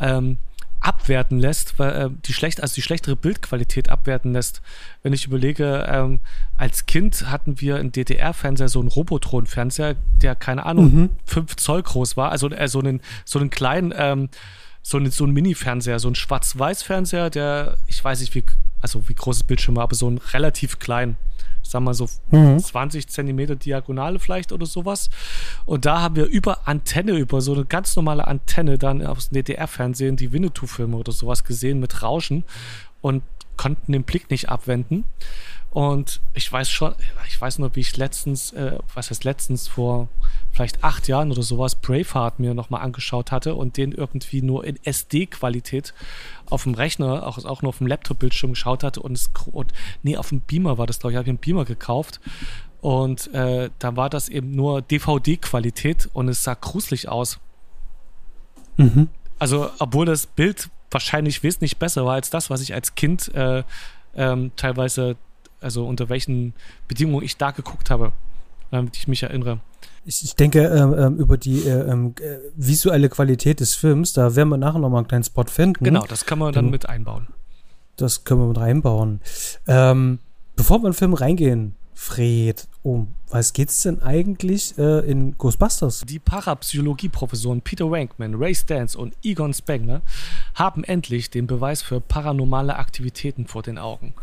ähm, 0.00 0.38
abwerten 0.84 1.38
lässt, 1.38 1.78
weil, 1.78 1.92
äh, 1.92 2.10
die 2.26 2.34
schlecht, 2.34 2.62
also 2.62 2.74
die 2.74 2.82
schlechtere 2.82 3.16
Bildqualität 3.16 3.88
abwerten 3.88 4.32
lässt. 4.32 4.60
Wenn 5.02 5.12
ich 5.12 5.26
überlege, 5.26 5.86
ähm, 5.88 6.20
als 6.56 6.86
Kind 6.86 7.30
hatten 7.30 7.60
wir 7.60 7.76
einen 7.76 7.90
DDR-Fernseher, 7.90 8.68
so 8.68 8.80
einen 8.80 8.88
Robotron-Fernseher, 8.88 9.96
der, 10.22 10.34
keine 10.34 10.66
Ahnung, 10.66 10.94
mhm. 10.94 11.10
5 11.24 11.56
Zoll 11.56 11.82
groß 11.82 12.16
war, 12.16 12.30
also 12.30 12.50
äh, 12.50 12.68
so, 12.68 12.80
einen, 12.80 13.00
so 13.24 13.38
einen 13.38 13.50
kleinen, 13.50 13.94
ähm, 13.96 14.28
so, 14.82 14.98
einen, 14.98 15.10
so 15.10 15.24
einen 15.24 15.32
Mini-Fernseher, 15.32 15.98
so 15.98 16.08
ein 16.08 16.14
Schwarz-Weiß-Fernseher, 16.14 17.30
der, 17.30 17.76
ich 17.86 18.04
weiß 18.04 18.20
nicht, 18.20 18.34
wie, 18.34 18.44
also 18.82 19.08
wie 19.08 19.14
groß 19.14 19.38
das 19.38 19.46
Bildschirm 19.46 19.76
war, 19.76 19.84
aber 19.84 19.94
so 19.94 20.10
ein 20.10 20.18
relativ 20.18 20.78
klein 20.78 21.16
sagen 21.64 21.84
wir 21.84 21.94
so 21.94 22.08
mhm. 22.30 22.58
20 22.58 23.08
Zentimeter 23.08 23.56
Diagonale 23.56 24.18
vielleicht 24.18 24.52
oder 24.52 24.66
sowas. 24.66 25.10
Und 25.66 25.84
da 25.86 26.00
haben 26.00 26.16
wir 26.16 26.26
über 26.26 26.68
Antenne, 26.68 27.12
über 27.12 27.40
so 27.40 27.54
eine 27.54 27.64
ganz 27.64 27.96
normale 27.96 28.26
Antenne 28.26 28.78
dann 28.78 29.04
aufs 29.04 29.30
DDR-Fernsehen 29.30 30.16
die 30.16 30.32
Winnetou-Filme 30.32 30.96
oder 30.96 31.12
sowas 31.12 31.44
gesehen 31.44 31.80
mit 31.80 32.02
Rauschen 32.02 32.44
und 33.00 33.22
konnten 33.56 33.92
den 33.92 34.04
Blick 34.04 34.30
nicht 34.30 34.48
abwenden. 34.48 35.04
Und 35.74 36.20
ich 36.34 36.50
weiß 36.50 36.70
schon, 36.70 36.94
ich 37.26 37.40
weiß 37.40 37.58
nur, 37.58 37.74
wie 37.74 37.80
ich 37.80 37.96
letztens, 37.96 38.52
äh, 38.52 38.78
was 38.94 39.10
heißt 39.10 39.24
letztens, 39.24 39.66
vor 39.66 40.08
vielleicht 40.52 40.84
acht 40.84 41.08
Jahren 41.08 41.32
oder 41.32 41.42
sowas, 41.42 41.74
Braveheart 41.74 42.38
mir 42.38 42.54
nochmal 42.54 42.82
angeschaut 42.82 43.32
hatte 43.32 43.56
und 43.56 43.76
den 43.76 43.90
irgendwie 43.90 44.40
nur 44.40 44.64
in 44.64 44.78
SD-Qualität 44.84 45.92
auf 46.50 46.64
dem 46.64 46.74
Rechner, 46.74 47.26
auch, 47.26 47.42
auch 47.44 47.62
nur 47.62 47.70
auf 47.70 47.78
dem 47.78 47.86
Laptop-Bildschirm 47.86 48.52
geschaut 48.52 48.82
hatte 48.82 49.00
und, 49.00 49.12
es, 49.12 49.30
und 49.52 49.72
nee, 50.02 50.16
auf 50.16 50.28
dem 50.28 50.40
Beamer 50.40 50.78
war 50.78 50.86
das, 50.86 50.98
glaube 51.00 51.12
ich, 51.12 51.16
habe 51.16 51.24
ich 51.24 51.30
einen 51.30 51.38
Beamer 51.38 51.64
gekauft 51.64 52.20
und 52.80 53.32
äh, 53.32 53.70
da 53.78 53.96
war 53.96 54.10
das 54.10 54.28
eben 54.28 54.50
nur 54.50 54.82
DVD-Qualität 54.82 56.10
und 56.12 56.28
es 56.28 56.42
sah 56.42 56.54
gruselig 56.54 57.08
aus. 57.08 57.38
Mhm. 58.76 59.08
Also, 59.38 59.70
obwohl 59.78 60.06
das 60.06 60.26
Bild 60.26 60.68
wahrscheinlich 60.90 61.42
wesentlich 61.42 61.78
besser 61.78 62.04
war 62.04 62.14
als 62.14 62.30
das, 62.30 62.50
was 62.50 62.60
ich 62.60 62.74
als 62.74 62.94
Kind 62.94 63.34
äh, 63.34 63.64
ähm, 64.14 64.52
teilweise 64.56 65.16
also 65.60 65.86
unter 65.86 66.08
welchen 66.08 66.52
Bedingungen 66.86 67.24
ich 67.24 67.36
da 67.36 67.50
geguckt 67.50 67.90
habe, 67.90 68.12
damit 68.70 68.96
ich 68.96 69.08
mich 69.08 69.22
erinnere. 69.22 69.60
Ich, 70.04 70.22
ich 70.22 70.36
denke, 70.36 70.64
ähm, 70.64 70.94
ähm 70.96 71.16
über 71.16 71.36
die 71.38 71.60
äh, 71.60 71.90
ähm, 71.90 72.14
äh, 72.20 72.38
visuelle 72.56 73.08
Qualität 73.08 73.60
des 73.60 73.74
Films, 73.74 74.12
da 74.12 74.36
werden 74.36 74.48
wir 74.50 74.56
nachher 74.58 74.78
nochmal 74.78 74.98
einen 74.98 75.08
kleinen 75.08 75.24
Spot 75.24 75.44
finden. 75.44 75.84
Genau, 75.84 76.04
das 76.06 76.26
kann 76.26 76.38
man 76.38 76.52
dann, 76.52 76.66
dann 76.66 76.70
mit 76.70 76.88
einbauen. 76.88 77.28
das 77.96 78.24
können 78.24 78.40
wir 78.40 78.48
mit 78.48 78.58
reinbauen. 78.58 79.20
Ähm, 79.66 80.18
bevor 80.56 80.78
wir 80.78 80.86
in 80.86 80.92
den 80.92 80.98
Film 80.98 81.14
reingehen, 81.14 81.76
Fred, 81.94 82.66
um 82.82 83.14
was 83.30 83.52
geht's 83.52 83.80
denn 83.80 84.00
eigentlich 84.00 84.78
äh, 84.78 85.00
in 85.10 85.36
Ghostbusters? 85.38 86.02
Die 86.06 86.20
Parapsychologie-Professoren 86.20 87.62
Peter 87.62 87.90
Wankman, 87.90 88.34
Ray 88.36 88.54
Stantz 88.54 88.94
und 88.94 89.14
Egon 89.24 89.52
Spengler 89.52 90.02
haben 90.54 90.84
endlich 90.84 91.30
den 91.30 91.48
Beweis 91.48 91.82
für 91.82 92.00
paranormale 92.00 92.76
Aktivitäten 92.76 93.46
vor 93.46 93.62
den 93.62 93.78
Augen. 93.78 94.14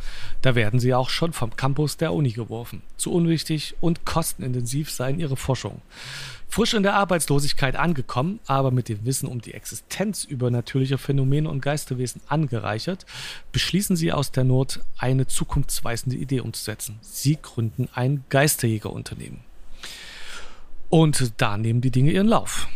Da 0.41 0.55
werden 0.55 0.79
sie 0.79 0.93
auch 0.93 1.09
schon 1.09 1.33
vom 1.33 1.55
Campus 1.57 1.97
der 1.97 2.13
Uni 2.13 2.31
geworfen. 2.31 2.83
Zu 2.95 3.11
unwichtig 3.11 3.75
und 3.81 4.05
kostenintensiv 4.05 4.89
seien 4.89 5.19
ihre 5.19 5.35
Forschung. 5.35 5.81
Frisch 6.51 6.73
in 6.73 6.83
der 6.83 6.95
Arbeitslosigkeit 6.95 7.77
angekommen, 7.77 8.41
aber 8.45 8.71
mit 8.71 8.89
dem 8.89 9.05
Wissen 9.05 9.29
um 9.29 9.39
die 9.39 9.53
Existenz 9.53 10.25
übernatürlicher 10.25 10.97
Phänomene 10.97 11.49
und 11.49 11.61
Geisterwesen 11.61 12.19
angereichert, 12.27 13.05
beschließen 13.53 13.95
sie 13.95 14.11
aus 14.11 14.33
der 14.33 14.43
Not, 14.43 14.81
eine 14.97 15.27
zukunftsweisende 15.27 16.17
Idee 16.17 16.41
umzusetzen. 16.41 16.99
Sie 17.01 17.37
gründen 17.41 17.87
ein 17.93 18.25
Geisterjägerunternehmen. 18.29 19.39
Und 20.89 21.31
da 21.37 21.57
nehmen 21.57 21.79
die 21.79 21.89
Dinge 21.89 22.11
ihren 22.11 22.27
Lauf. 22.27 22.67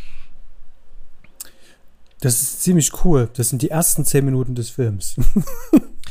Das 2.21 2.41
ist 2.41 2.63
ziemlich 2.63 3.03
cool. 3.03 3.29
Das 3.33 3.49
sind 3.49 3.61
die 3.61 3.71
ersten 3.71 4.05
zehn 4.05 4.23
Minuten 4.23 4.55
des 4.55 4.69
Films. 4.69 5.17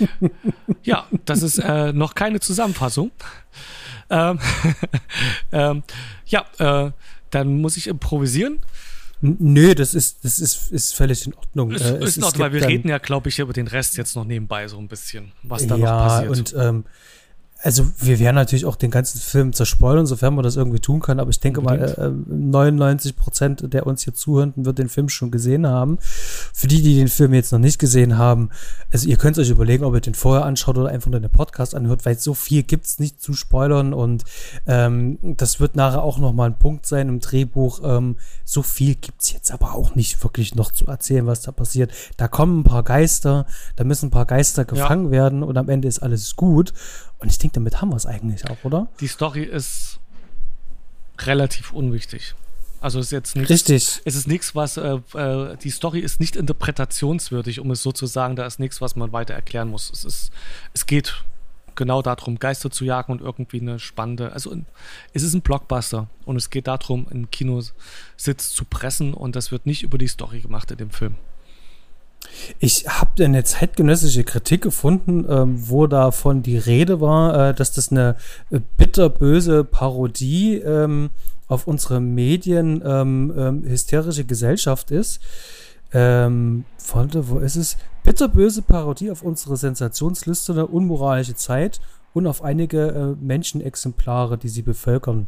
ja, 0.83 1.06
das 1.25 1.40
ist 1.40 1.59
äh, 1.61 1.94
noch 1.94 2.14
keine 2.14 2.40
Zusammenfassung. 2.40 3.11
Ähm, 4.11 4.38
ähm, 5.52 5.83
ja, 6.26 6.44
äh, 6.59 6.92
dann 7.34 7.60
muss 7.60 7.76
ich 7.76 7.86
improvisieren. 7.86 8.58
Nö, 9.20 9.74
das 9.74 9.94
ist, 9.94 10.24
das 10.24 10.38
ist, 10.38 10.70
ist 10.70 10.94
völlig 10.94 11.26
in 11.26 11.34
Ordnung. 11.34 11.70
Ist, 11.70 11.82
äh, 11.82 12.04
ist 12.04 12.18
in 12.18 12.24
Ordnung, 12.24 12.42
weil 12.42 12.52
wir 12.52 12.68
reden 12.68 12.88
ja, 12.88 12.98
glaube 12.98 13.30
ich, 13.30 13.38
über 13.38 13.52
den 13.52 13.68
Rest 13.68 13.96
jetzt 13.96 14.16
noch 14.16 14.24
nebenbei 14.24 14.68
so 14.68 14.76
ein 14.78 14.88
bisschen, 14.88 15.32
was 15.42 15.66
da 15.66 15.76
ja, 15.76 15.90
noch 15.90 16.06
passiert. 16.06 16.30
Und 16.30 16.54
ähm, 16.62 16.84
also 17.64 17.87
wir 17.99 18.18
werden 18.18 18.35
natürlich 18.35 18.66
auch 18.66 18.76
den 18.76 18.90
ganzen 18.90 19.18
Film 19.18 19.54
zerspoilern, 19.54 20.04
sofern 20.04 20.35
man 20.35 20.44
das 20.44 20.56
irgendwie 20.56 20.80
tun 20.80 21.00
kann, 21.00 21.18
aber 21.18 21.30
ich 21.30 21.40
denke 21.40 21.61
Unbedingt. 21.61 21.97
mal, 21.97 22.09
äh, 22.09 22.35
99 22.35 23.11
äh, 23.11 23.14
Prozent 23.14 23.73
der 23.73 23.87
uns 23.87 24.02
hier 24.02 24.12
zuhörenden 24.12 24.66
wird 24.66 24.78
den 24.78 24.90
Film 24.90 25.09
schon 25.09 25.30
gesehen 25.30 25.66
haben. 25.66 25.97
Für 26.52 26.66
die, 26.66 26.83
die 26.83 26.97
den 26.97 27.09
Film 27.09 27.33
jetzt 27.33 27.52
noch 27.52 27.59
nicht 27.59 27.78
gesehen 27.78 28.18
haben, 28.18 28.50
also 28.92 29.09
ihr 29.09 29.16
könnt 29.16 29.38
euch 29.38 29.49
überlegen, 29.49 29.85
ob 29.85 29.94
ihr 29.94 30.02
den 30.02 30.14
vorher 30.14 30.44
anschaut 30.44 30.76
oder 30.76 30.90
einfach 30.90 31.11
nur 31.11 31.21
den 31.21 31.30
Podcast 31.30 31.75
anhört, 31.75 32.04
weil 32.04 32.18
so 32.18 32.35
viel 32.35 32.64
gibt's 32.64 32.99
nicht 32.99 33.23
zu 33.23 33.33
spoilern 33.33 33.94
und 33.94 34.25
ähm, 34.66 35.18
das 35.23 35.59
wird 35.59 35.75
nachher 35.75 36.02
auch 36.02 36.18
nochmal 36.18 36.50
ein 36.50 36.59
Punkt 36.59 36.85
sein 36.85 37.09
im 37.09 37.21
Drehbuch. 37.21 37.80
Ähm, 37.83 38.16
so 38.44 38.61
viel 38.61 38.94
gibt's 38.94 39.33
jetzt 39.33 39.50
aber 39.50 39.75
auch 39.75 39.94
nicht 39.94 40.23
wirklich 40.23 40.54
noch 40.54 40.71
zu 40.71 40.87
erzählen, 40.87 41.26
was 41.26 41.40
da 41.40 41.50
passiert. 41.50 41.92
Da 42.18 42.28
kommen 42.28 42.61
ein 42.61 42.64
paar 42.64 42.83
Geister, 42.83 43.47
da 43.76 43.85
müssen 43.85 44.09
ein 44.09 44.11
paar 44.11 44.26
Geister 44.26 44.66
gefangen 44.66 45.06
ja. 45.06 45.12
werden 45.12 45.42
und 45.42 45.56
am 45.56 45.71
Ende 45.71 45.88
ist 45.88 46.00
alles 46.00 46.37
gut. 46.37 46.75
Und 47.18 47.30
ich 47.30 47.38
denke, 47.38 47.54
damit 47.54 47.80
haben 47.80 47.90
wir 47.90 47.97
es 47.97 48.06
eigentlich 48.06 48.49
auch, 48.50 48.64
oder? 48.64 48.88
Die 49.00 49.06
Story 49.06 49.44
ist 49.44 50.00
relativ 51.18 51.73
unwichtig. 51.73 52.35
Also 52.80 52.99
ist 52.99 53.12
jetzt 53.12 53.35
nichts. 53.35 53.50
Richtig. 53.50 54.02
Es 54.04 54.14
ist 54.14 54.28
nichts, 54.28 54.54
was 54.54 54.76
äh, 54.76 54.99
äh, 55.14 55.56
die 55.56 55.71
Story 55.71 56.00
ist 56.00 56.21
nicht 56.21 56.37
interpretationswürdig, 56.37 57.61
um 57.61 57.71
es 57.71 57.83
so 57.83 57.92
zu 57.92 58.04
sagen. 58.04 58.37
Da 58.37 58.44
ist 58.44 58.61
nichts, 58.61 58.83
was 58.83 58.94
man 58.94 59.11
weiter 59.12 59.33
erklären 59.33 59.68
muss. 59.71 59.90
Es 59.90 60.04
ist, 60.04 60.33
es 60.75 60.85
geht 60.85 61.25
genau 61.76 62.02
darum, 62.02 62.38
Geister 62.38 62.71
zu 62.71 62.85
jagen 62.85 63.12
und 63.12 63.21
irgendwie 63.21 63.61
eine 63.61 63.78
spannende. 63.78 64.33
Also 64.33 64.54
es 65.14 65.23
ist 65.23 65.33
ein 65.33 65.40
Blockbuster 65.40 66.09
und 66.26 66.37
es 66.37 66.50
geht 66.50 66.66
darum, 66.66 67.09
einen 67.09 67.30
Kinositz 67.30 68.52
zu 68.52 68.64
pressen 68.64 69.14
und 69.14 69.35
das 69.35 69.50
wird 69.50 69.64
nicht 69.64 69.83
über 69.83 69.97
die 69.97 70.09
Story 70.09 70.40
gemacht 70.40 70.71
in 70.71 70.76
dem 70.76 70.90
Film. 70.90 71.16
Ich 72.59 72.87
habe 72.88 73.25
eine 73.25 73.45
zeitgenössische 73.45 74.25
Kritik 74.25 74.62
gefunden, 74.62 75.26
ähm, 75.28 75.69
wo 75.69 75.87
davon 75.87 76.43
die 76.43 76.59
Rede 76.59 77.00
war, 77.00 77.50
äh, 77.50 77.54
dass 77.54 77.73
das 77.73 77.90
eine 77.90 78.16
äh, 78.50 78.61
bitterböse 78.76 79.64
Parodie 79.64 80.57
ähm, 80.57 81.11
auf 81.47 81.66
unsere 81.66 82.00
Medien 82.00 82.83
ähm, 82.85 83.33
ähm 83.37 83.62
hysterische 83.64 84.25
Gesellschaft 84.25 84.90
ist. 84.90 85.21
Ähm, 85.93 86.64
wo 86.93 87.38
ist 87.38 87.57
es? 87.57 87.76
Bitterböse 88.02 88.62
Parodie 88.62 89.11
auf 89.11 89.23
unsere 89.23 89.57
sensationslüsterne, 89.57 90.66
unmoralische 90.66 91.35
Zeit 91.35 91.81
und 92.12 92.26
auf 92.26 92.43
einige 92.43 92.88
äh, 92.88 93.25
Menschenexemplare, 93.25 94.37
die 94.37 94.49
sie 94.49 94.62
bevölkern. 94.62 95.26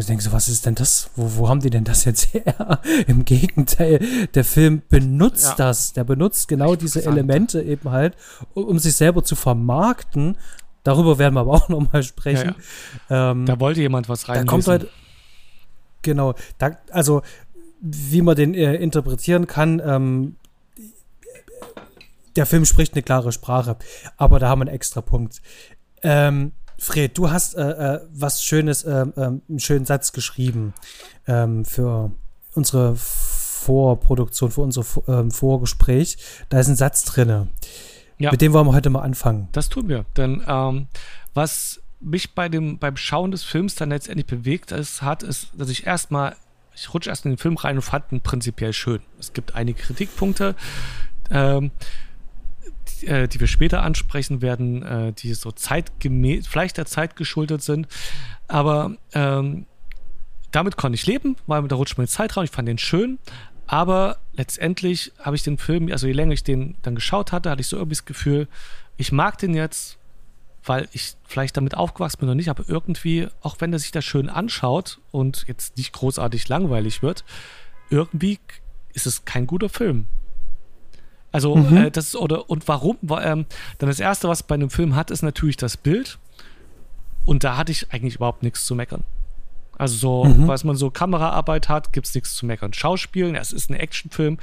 Und 0.00 0.04
ich 0.04 0.06
denke 0.06 0.24
so, 0.24 0.32
was 0.32 0.48
ist 0.48 0.64
denn 0.64 0.76
das? 0.76 1.10
Wo, 1.14 1.36
wo 1.36 1.48
haben 1.50 1.60
die 1.60 1.68
denn 1.68 1.84
das 1.84 2.06
jetzt 2.06 2.28
her? 2.32 2.80
Im 3.06 3.26
Gegenteil, 3.26 4.00
der 4.32 4.44
Film 4.44 4.80
benutzt 4.88 5.58
ja. 5.58 5.66
das. 5.66 5.92
Der 5.92 6.04
benutzt 6.04 6.48
genau 6.48 6.74
diese 6.74 7.04
Elemente 7.04 7.60
eben 7.60 7.90
halt, 7.90 8.16
um, 8.54 8.64
um, 8.64 8.78
sich 8.78 8.94
selber 8.94 9.22
zu 9.22 9.36
vermarkten. 9.36 10.38
Darüber 10.84 11.18
werden 11.18 11.34
wir 11.34 11.40
aber 11.40 11.52
auch 11.52 11.68
nochmal 11.68 12.02
sprechen. 12.02 12.54
Ja, 13.10 13.14
ja. 13.14 13.30
Ähm, 13.32 13.44
da 13.44 13.60
wollte 13.60 13.82
jemand 13.82 14.08
was 14.08 14.26
rein. 14.26 14.46
Da 14.46 14.50
kommt 14.50 14.66
halt, 14.68 14.88
genau, 16.00 16.32
da, 16.56 16.78
also 16.92 17.20
wie 17.82 18.22
man 18.22 18.36
den 18.36 18.54
äh, 18.54 18.76
interpretieren 18.76 19.46
kann, 19.46 19.82
ähm, 19.84 20.36
der 22.36 22.46
Film 22.46 22.64
spricht 22.64 22.94
eine 22.94 23.02
klare 23.02 23.32
Sprache, 23.32 23.76
aber 24.16 24.38
da 24.38 24.48
haben 24.48 24.60
wir 24.60 24.68
einen 24.68 24.74
extra 24.74 25.02
Punkt. 25.02 25.42
Ähm, 26.02 26.52
Fred, 26.80 27.18
du 27.18 27.30
hast 27.30 27.56
äh, 27.56 27.60
äh, 27.94 28.00
was 28.10 28.42
Schönes, 28.42 28.84
äh, 28.84 29.02
äh, 29.02 29.26
einen 29.26 29.58
schönen 29.58 29.84
Satz 29.84 30.12
geschrieben 30.12 30.72
ähm, 31.26 31.66
für 31.66 32.10
unsere 32.54 32.96
Vorproduktion, 32.96 34.50
für 34.50 34.62
unser 34.62 34.84
ähm, 35.06 35.30
Vorgespräch. 35.30 36.16
Da 36.48 36.58
ist 36.58 36.68
ein 36.68 36.76
Satz 36.76 37.04
drin. 37.04 37.50
Ja. 38.18 38.30
Mit 38.30 38.40
dem 38.40 38.54
wollen 38.54 38.66
wir 38.66 38.72
heute 38.72 38.88
mal 38.88 39.02
anfangen. 39.02 39.48
Das 39.52 39.68
tun 39.68 39.88
wir. 39.88 40.06
Denn 40.16 40.42
ähm, 40.46 40.88
was 41.34 41.82
mich 42.00 42.34
bei 42.34 42.48
dem, 42.48 42.78
beim 42.78 42.96
Schauen 42.96 43.30
des 43.30 43.44
Films 43.44 43.74
dann 43.74 43.90
letztendlich 43.90 44.26
bewegt 44.26 44.72
ist, 44.72 45.02
hat, 45.02 45.22
ist, 45.22 45.48
dass 45.52 45.68
ich 45.68 45.86
erstmal, 45.86 46.34
ich 46.74 46.94
rutsche 46.94 47.10
erst 47.10 47.26
in 47.26 47.32
den 47.32 47.38
Film 47.38 47.58
rein 47.58 47.76
und 47.76 47.82
fand 47.82 48.10
ihn 48.10 48.22
prinzipiell 48.22 48.72
schön. 48.72 49.02
Es 49.18 49.34
gibt 49.34 49.54
einige 49.54 49.82
Kritikpunkte. 49.82 50.54
Ähm, 51.30 51.72
äh, 53.04 53.28
die 53.28 53.40
wir 53.40 53.46
später 53.46 53.82
ansprechen 53.82 54.42
werden, 54.42 54.82
äh, 54.82 55.12
die 55.12 55.34
so 55.34 55.52
zeitgemäß, 55.52 56.46
vielleicht 56.46 56.76
der 56.76 56.86
Zeit 56.86 57.16
geschuldet 57.16 57.62
sind. 57.62 57.88
Aber 58.48 58.96
ähm, 59.12 59.66
damit 60.50 60.76
konnte 60.76 60.96
ich 60.96 61.06
leben, 61.06 61.36
weil 61.46 61.66
da 61.68 61.76
rutscht 61.76 61.98
mir 61.98 62.06
Zeitraum, 62.06 62.44
ich 62.44 62.50
fand 62.50 62.68
den 62.68 62.78
schön. 62.78 63.18
Aber 63.66 64.18
letztendlich 64.32 65.12
habe 65.20 65.36
ich 65.36 65.44
den 65.44 65.58
Film, 65.58 65.90
also 65.92 66.06
je 66.08 66.12
länger 66.12 66.32
ich 66.32 66.42
den 66.42 66.76
dann 66.82 66.96
geschaut 66.96 67.30
hatte, 67.30 67.50
hatte 67.50 67.60
ich 67.60 67.68
so 67.68 67.76
irgendwie 67.76 67.94
das 67.94 68.04
Gefühl, 68.04 68.48
ich 68.96 69.12
mag 69.12 69.38
den 69.38 69.54
jetzt, 69.54 69.96
weil 70.64 70.88
ich 70.92 71.14
vielleicht 71.24 71.56
damit 71.56 71.76
aufgewachsen 71.76 72.18
bin 72.18 72.28
oder 72.28 72.34
nicht, 72.34 72.50
aber 72.50 72.64
irgendwie, 72.68 73.28
auch 73.42 73.56
wenn 73.60 73.72
er 73.72 73.78
sich 73.78 73.92
da 73.92 74.02
schön 74.02 74.28
anschaut 74.28 74.98
und 75.12 75.44
jetzt 75.46 75.76
nicht 75.76 75.92
großartig 75.92 76.48
langweilig 76.48 77.00
wird, 77.00 77.24
irgendwie 77.90 78.40
ist 78.92 79.06
es 79.06 79.24
kein 79.24 79.46
guter 79.46 79.68
Film. 79.68 80.06
Also 81.32 81.56
mhm. 81.56 81.76
äh, 81.76 81.90
das 81.90 82.16
oder 82.16 82.48
und 82.50 82.66
warum? 82.68 82.98
Ähm, 83.02 83.46
dann 83.78 83.88
das 83.88 84.00
erste, 84.00 84.28
was 84.28 84.42
bei 84.42 84.54
einem 84.54 84.70
Film 84.70 84.96
hat, 84.96 85.10
ist 85.10 85.22
natürlich 85.22 85.56
das 85.56 85.76
Bild. 85.76 86.18
Und 87.26 87.44
da 87.44 87.56
hatte 87.56 87.72
ich 87.72 87.92
eigentlich 87.92 88.16
überhaupt 88.16 88.42
nichts 88.42 88.64
zu 88.64 88.74
meckern. 88.74 89.04
Also 89.80 89.96
so, 89.96 90.24
mhm. 90.24 90.46
was 90.46 90.62
man 90.62 90.76
so 90.76 90.90
Kameraarbeit 90.90 91.70
hat, 91.70 91.94
gibt 91.94 92.06
es 92.06 92.14
nichts 92.14 92.34
zu 92.34 92.44
meckern. 92.44 92.74
Schauspielen, 92.74 93.34
es 93.34 93.50
ist 93.50 93.70
ein 93.70 93.74
Actionfilm. 93.74 94.38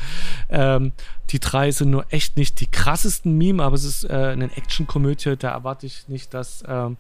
Ähm, 0.50 0.94
die 1.30 1.40
drei 1.40 1.70
sind 1.70 1.92
nur 1.92 2.08
echt 2.10 2.38
nicht 2.38 2.60
die 2.60 2.66
krassesten 2.66 3.38
Meme, 3.38 3.62
aber 3.64 3.76
es 3.76 3.84
ist 3.84 4.04
äh, 4.06 4.14
eine 4.14 4.46
Actionkomödie. 4.58 5.36
Da 5.38 5.52
erwarte 5.52 5.86
ich 5.86 6.08
nicht, 6.08 6.34
dass 6.34 6.64
ähm, 6.68 6.98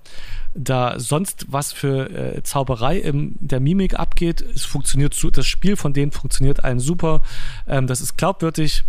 da 0.53 0.99
sonst 0.99 1.47
was 1.49 1.73
für 1.73 2.11
äh, 2.11 2.43
Zauberei 2.43 2.97
in 2.99 3.35
der 3.39 3.59
Mimik 3.59 3.97
abgeht. 3.97 4.41
Es 4.41 4.65
funktioniert, 4.65 5.17
das 5.35 5.47
Spiel 5.47 5.75
von 5.75 5.93
denen 5.93 6.11
funktioniert 6.11 6.63
allen 6.63 6.79
super. 6.79 7.23
Ähm, 7.65 7.87
das 7.87 8.01
ist 8.01 8.17
glaubwürdig. 8.17 8.83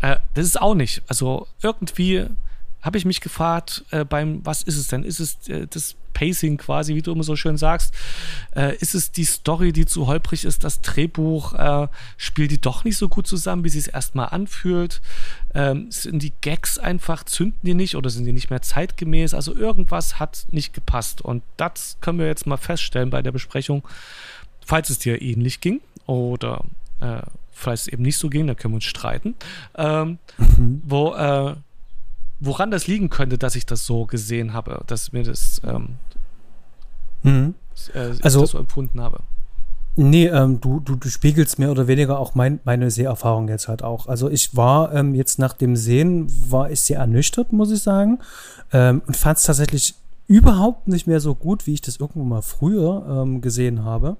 Äh, 0.00 0.16
das 0.34 0.46
ist 0.46 0.60
auch 0.60 0.74
nicht. 0.74 1.02
Also 1.08 1.46
irgendwie 1.62 2.26
habe 2.82 2.96
ich 2.96 3.04
mich 3.04 3.20
gefragt, 3.20 3.84
äh, 3.90 4.04
beim, 4.04 4.44
was 4.44 4.62
ist 4.62 4.76
es 4.76 4.88
denn? 4.88 5.04
Ist 5.04 5.20
es 5.20 5.48
äh, 5.48 5.66
das 5.66 5.96
Pacing 6.14 6.56
quasi, 6.56 6.94
wie 6.94 7.02
du 7.02 7.12
immer 7.12 7.24
so 7.24 7.36
schön 7.36 7.56
sagst? 7.56 7.94
Äh, 8.56 8.76
ist 8.76 8.94
es 8.94 9.12
die 9.12 9.24
Story, 9.24 9.72
die 9.72 9.86
zu 9.86 10.06
holprig 10.06 10.44
ist? 10.44 10.64
Das 10.64 10.80
Drehbuch 10.80 11.54
äh, 11.54 11.88
spielt 12.16 12.50
die 12.50 12.60
doch 12.60 12.84
nicht 12.84 12.96
so 12.96 13.08
gut 13.08 13.26
zusammen, 13.26 13.64
wie 13.64 13.68
sie 13.68 13.78
es 13.78 13.86
erstmal 13.86 14.28
anfühlt? 14.28 15.02
Ähm, 15.54 15.90
sind 15.90 16.22
die 16.22 16.32
Gags 16.40 16.78
einfach, 16.78 17.24
zünden 17.24 17.60
die 17.62 17.74
nicht 17.74 17.96
oder 17.96 18.08
sind 18.10 18.24
die 18.24 18.32
nicht 18.32 18.50
mehr 18.50 18.62
zeitgemäß? 18.62 19.34
Also 19.34 19.54
irgendwas 19.54 20.18
hat 20.18 20.46
nicht 20.50 20.72
gepasst. 20.72 21.20
Und 21.20 21.42
das 21.56 21.98
können 22.00 22.18
wir 22.18 22.26
jetzt 22.26 22.46
mal 22.46 22.56
feststellen 22.56 23.10
bei 23.10 23.22
der 23.22 23.32
Besprechung, 23.32 23.86
falls 24.64 24.88
es 24.88 24.98
dir 24.98 25.20
ähnlich 25.20 25.60
ging 25.60 25.80
oder 26.06 26.64
äh, 27.00 27.22
falls 27.60 27.82
es 27.82 27.88
eben 27.88 28.02
nicht 28.02 28.18
so 28.18 28.28
ging, 28.28 28.46
da 28.46 28.54
können 28.54 28.74
wir 28.74 28.76
uns 28.76 28.84
streiten, 28.84 29.34
ähm, 29.76 30.18
mhm. 30.38 30.82
wo, 30.84 31.14
äh, 31.14 31.54
woran 32.40 32.70
das 32.70 32.86
liegen 32.86 33.10
könnte, 33.10 33.38
dass 33.38 33.54
ich 33.54 33.66
das 33.66 33.86
so 33.86 34.06
gesehen 34.06 34.52
habe, 34.52 34.82
dass 34.86 35.12
mir 35.12 35.22
das, 35.22 35.60
ähm, 35.64 35.96
mhm. 37.22 37.54
äh, 37.94 38.12
also, 38.22 38.40
das 38.40 38.50
so 38.50 38.58
empfunden 38.58 39.00
habe. 39.00 39.20
Nee, 39.96 40.28
ähm, 40.28 40.60
du, 40.60 40.80
du, 40.80 40.94
du 40.94 41.08
spiegelst 41.08 41.58
mehr 41.58 41.70
oder 41.70 41.86
weniger 41.86 42.18
auch 42.18 42.34
mein, 42.34 42.60
meine 42.64 42.90
Seherfahrung 42.90 43.48
jetzt 43.48 43.68
halt 43.68 43.82
auch. 43.82 44.06
Also 44.06 44.30
ich 44.30 44.56
war 44.56 44.94
ähm, 44.94 45.14
jetzt 45.14 45.38
nach 45.38 45.52
dem 45.52 45.76
Sehen, 45.76 46.28
war 46.48 46.70
ich 46.70 46.80
sehr 46.80 47.00
ernüchtert, 47.00 47.52
muss 47.52 47.72
ich 47.72 47.82
sagen. 47.82 48.20
Ähm, 48.72 49.02
und 49.06 49.16
fand 49.16 49.38
es 49.38 49.44
tatsächlich 49.44 49.94
überhaupt 50.28 50.86
nicht 50.86 51.08
mehr 51.08 51.18
so 51.18 51.34
gut, 51.34 51.66
wie 51.66 51.74
ich 51.74 51.82
das 51.82 51.96
irgendwo 51.96 52.22
mal 52.22 52.40
früher 52.40 53.04
ähm, 53.10 53.40
gesehen 53.40 53.84
habe. 53.84 54.16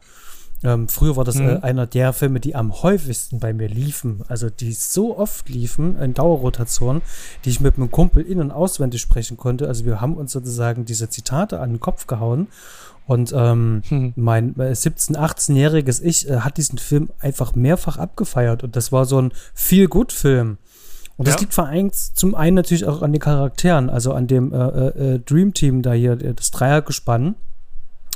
Ähm, 0.62 0.88
früher 0.88 1.16
war 1.16 1.24
das 1.24 1.36
mhm. 1.36 1.48
äh, 1.48 1.56
einer 1.60 1.86
der 1.86 2.12
Filme, 2.12 2.40
die 2.40 2.54
am 2.54 2.82
häufigsten 2.82 3.38
bei 3.38 3.52
mir 3.52 3.68
liefen. 3.68 4.22
Also 4.28 4.50
die 4.50 4.72
so 4.72 5.16
oft 5.16 5.48
liefen 5.48 5.98
in 5.98 6.14
Dauerrotation, 6.14 7.02
die 7.44 7.50
ich 7.50 7.60
mit 7.60 7.76
einem 7.76 7.90
Kumpel 7.90 8.22
in- 8.22 8.40
und 8.40 8.50
auswendig 8.50 9.00
sprechen 9.00 9.36
konnte. 9.36 9.68
Also 9.68 9.84
wir 9.84 10.00
haben 10.00 10.16
uns 10.16 10.32
sozusagen 10.32 10.84
diese 10.84 11.08
Zitate 11.08 11.60
an 11.60 11.70
den 11.70 11.80
Kopf 11.80 12.06
gehauen. 12.06 12.48
Und 13.06 13.32
ähm, 13.34 13.82
hm. 13.88 14.12
mein 14.14 14.54
äh, 14.60 14.72
17-, 14.72 15.16
18-jähriges 15.16 16.00
Ich 16.02 16.28
äh, 16.28 16.40
hat 16.40 16.58
diesen 16.58 16.78
Film 16.78 17.10
einfach 17.18 17.54
mehrfach 17.54 17.96
abgefeiert. 17.96 18.62
Und 18.62 18.76
das 18.76 18.92
war 18.92 19.04
so 19.04 19.20
ein 19.20 19.32
Feel-Good-Film. 19.54 20.58
Und 21.16 21.28
das 21.28 21.34
ja. 21.34 21.40
liegt 21.40 21.54
vereint 21.54 21.94
zum 21.94 22.34
einen 22.34 22.54
natürlich 22.54 22.86
auch 22.86 23.02
an 23.02 23.12
den 23.12 23.20
Charakteren, 23.20 23.90
also 23.90 24.12
an 24.12 24.26
dem 24.26 24.52
äh, 24.54 24.56
äh, 24.56 25.14
äh 25.14 25.18
Dream 25.18 25.52
Team 25.52 25.82
da 25.82 25.92
hier, 25.92 26.16
das 26.16 26.50
Dreiergespann 26.50 27.34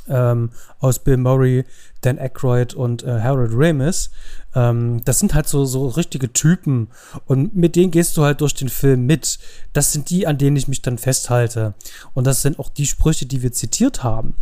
ähm, 0.08 0.50
aus 0.80 0.98
Bill 0.98 1.16
Murray, 1.16 1.64
Dan 2.00 2.18
Aykroyd 2.18 2.74
und 2.74 3.02
äh, 3.02 3.20
Harold 3.20 3.52
Ramis. 3.54 4.10
Ähm, 4.54 5.02
das 5.04 5.18
sind 5.18 5.34
halt 5.34 5.48
so, 5.48 5.64
so 5.64 5.88
richtige 5.88 6.32
Typen 6.32 6.88
und 7.26 7.56
mit 7.56 7.76
denen 7.76 7.90
gehst 7.90 8.16
du 8.16 8.22
halt 8.22 8.40
durch 8.40 8.54
den 8.54 8.68
Film 8.68 9.06
mit. 9.06 9.38
Das 9.72 9.92
sind 9.92 10.10
die, 10.10 10.26
an 10.26 10.38
denen 10.38 10.56
ich 10.56 10.68
mich 10.68 10.82
dann 10.82 10.98
festhalte. 10.98 11.74
Und 12.12 12.26
das 12.26 12.42
sind 12.42 12.58
auch 12.58 12.68
die 12.68 12.86
Sprüche, 12.86 13.26
die 13.26 13.42
wir 13.42 13.52
zitiert 13.52 14.02
haben. 14.02 14.34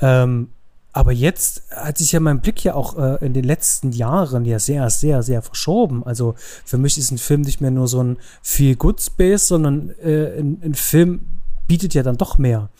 Ähm, 0.00 0.48
aber 0.94 1.10
jetzt 1.10 1.64
hat 1.70 1.98
sich 1.98 2.12
ja 2.12 2.20
mein 2.20 2.40
Blick 2.40 2.62
ja 2.62 2.76
auch 2.76 2.96
äh, 2.96 3.24
in 3.26 3.34
den 3.34 3.42
letzten 3.42 3.90
Jahren 3.90 4.44
ja 4.44 4.60
sehr, 4.60 4.88
sehr, 4.90 5.24
sehr 5.24 5.42
verschoben. 5.42 6.04
Also 6.06 6.36
für 6.64 6.78
mich 6.78 6.96
ist 6.96 7.10
ein 7.10 7.18
Film 7.18 7.40
nicht 7.40 7.60
mehr 7.60 7.72
nur 7.72 7.88
so 7.88 8.00
ein 8.00 8.16
Feel-Good-Space, 8.42 9.48
sondern 9.48 9.90
äh, 10.00 10.38
ein, 10.38 10.60
ein, 10.62 10.74
Film 10.74 11.26
bietet 11.66 11.94
ja 11.94 12.04
dann 12.04 12.16
doch 12.16 12.38
mehr. 12.38 12.70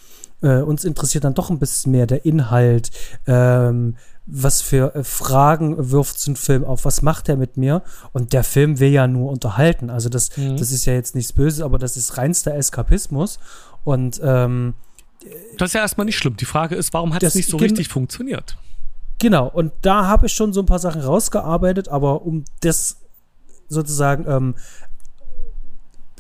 Äh, 0.44 0.62
uns 0.62 0.84
interessiert 0.84 1.24
dann 1.24 1.34
doch 1.34 1.48
ein 1.48 1.58
bisschen 1.58 1.92
mehr 1.92 2.06
der 2.06 2.26
Inhalt. 2.26 2.90
Ähm, 3.26 3.96
was 4.26 4.60
für 4.60 4.94
äh, 4.94 5.02
Fragen 5.02 5.90
wirft 5.90 6.20
so 6.20 6.32
ein 6.32 6.36
Film 6.36 6.64
auf? 6.64 6.84
Was 6.84 7.00
macht 7.00 7.28
er 7.30 7.36
mit 7.36 7.56
mir? 7.56 7.82
Und 8.12 8.34
der 8.34 8.44
Film 8.44 8.78
will 8.78 8.90
ja 8.90 9.06
nur 9.06 9.30
unterhalten. 9.30 9.88
Also 9.88 10.10
das, 10.10 10.36
mhm. 10.36 10.58
das 10.58 10.70
ist 10.70 10.84
ja 10.84 10.92
jetzt 10.92 11.14
nichts 11.14 11.32
Böses, 11.32 11.62
aber 11.62 11.78
das 11.78 11.96
ist 11.96 12.18
reinster 12.18 12.54
Eskapismus. 12.54 13.38
Und 13.84 14.20
ähm, 14.22 14.74
das 15.56 15.70
ist 15.70 15.74
ja 15.74 15.80
erstmal 15.80 16.04
nicht 16.04 16.18
schlimm. 16.18 16.36
Die 16.36 16.44
Frage 16.44 16.74
ist, 16.74 16.92
warum 16.92 17.14
hat 17.14 17.22
es 17.22 17.34
nicht 17.34 17.48
so 17.48 17.56
richtig 17.56 17.88
funktioniert? 17.88 18.58
Genau, 19.18 19.48
und 19.48 19.72
da 19.80 20.06
habe 20.06 20.26
ich 20.26 20.34
schon 20.34 20.52
so 20.52 20.60
ein 20.60 20.66
paar 20.66 20.78
Sachen 20.78 21.00
rausgearbeitet, 21.00 21.88
aber 21.88 22.22
um 22.22 22.44
das 22.60 22.98
sozusagen 23.68 24.26
ähm, 24.28 24.54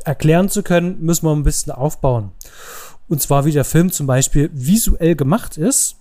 erklären 0.04 0.48
zu 0.48 0.62
können, 0.62 1.02
müssen 1.02 1.26
wir 1.26 1.32
ein 1.34 1.42
bisschen 1.42 1.72
aufbauen. 1.72 2.30
Und 3.08 3.20
zwar, 3.20 3.44
wie 3.44 3.52
der 3.52 3.64
Film 3.64 3.92
zum 3.92 4.06
Beispiel 4.06 4.50
visuell 4.52 5.14
gemacht 5.14 5.56
ist 5.56 5.96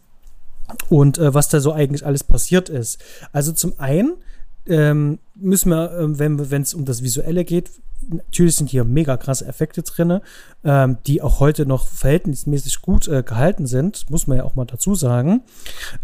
und 0.90 1.18
äh, 1.18 1.34
was 1.34 1.50
da 1.50 1.60
so 1.60 1.74
eigentlich 1.74 2.06
alles 2.06 2.24
passiert 2.24 2.70
ist. 2.70 3.00
Also 3.32 3.52
zum 3.52 3.80
einen 3.80 4.16
ähm, 4.68 5.20
müssen 5.36 5.70
wir, 5.70 5.92
äh, 5.92 6.20
wenn 6.20 6.62
es 6.62 6.74
um 6.74 6.86
das 6.86 7.04
Visuelle 7.04 7.46
geht, 7.46 7.72
natürlich 8.10 8.56
sind 8.56 8.70
hier 8.70 8.84
mega 8.84 9.18
krasse 9.18 9.46
Effekte 9.46 9.82
drin, 9.84 10.20
ähm, 10.64 10.98
die 11.06 11.22
auch 11.22 11.40
heute 11.40 11.66
noch 11.66 11.88
verhältnismäßig 11.88 12.82
gut 12.82 13.08
äh, 13.08 13.24
gehalten 13.24 13.66
sind, 13.66 14.10
muss 14.10 14.28
man 14.28 14.38
ja 14.38 14.44
auch 14.44 14.56
mal 14.56 14.66
dazu 14.66 14.96
sagen. 14.96 15.42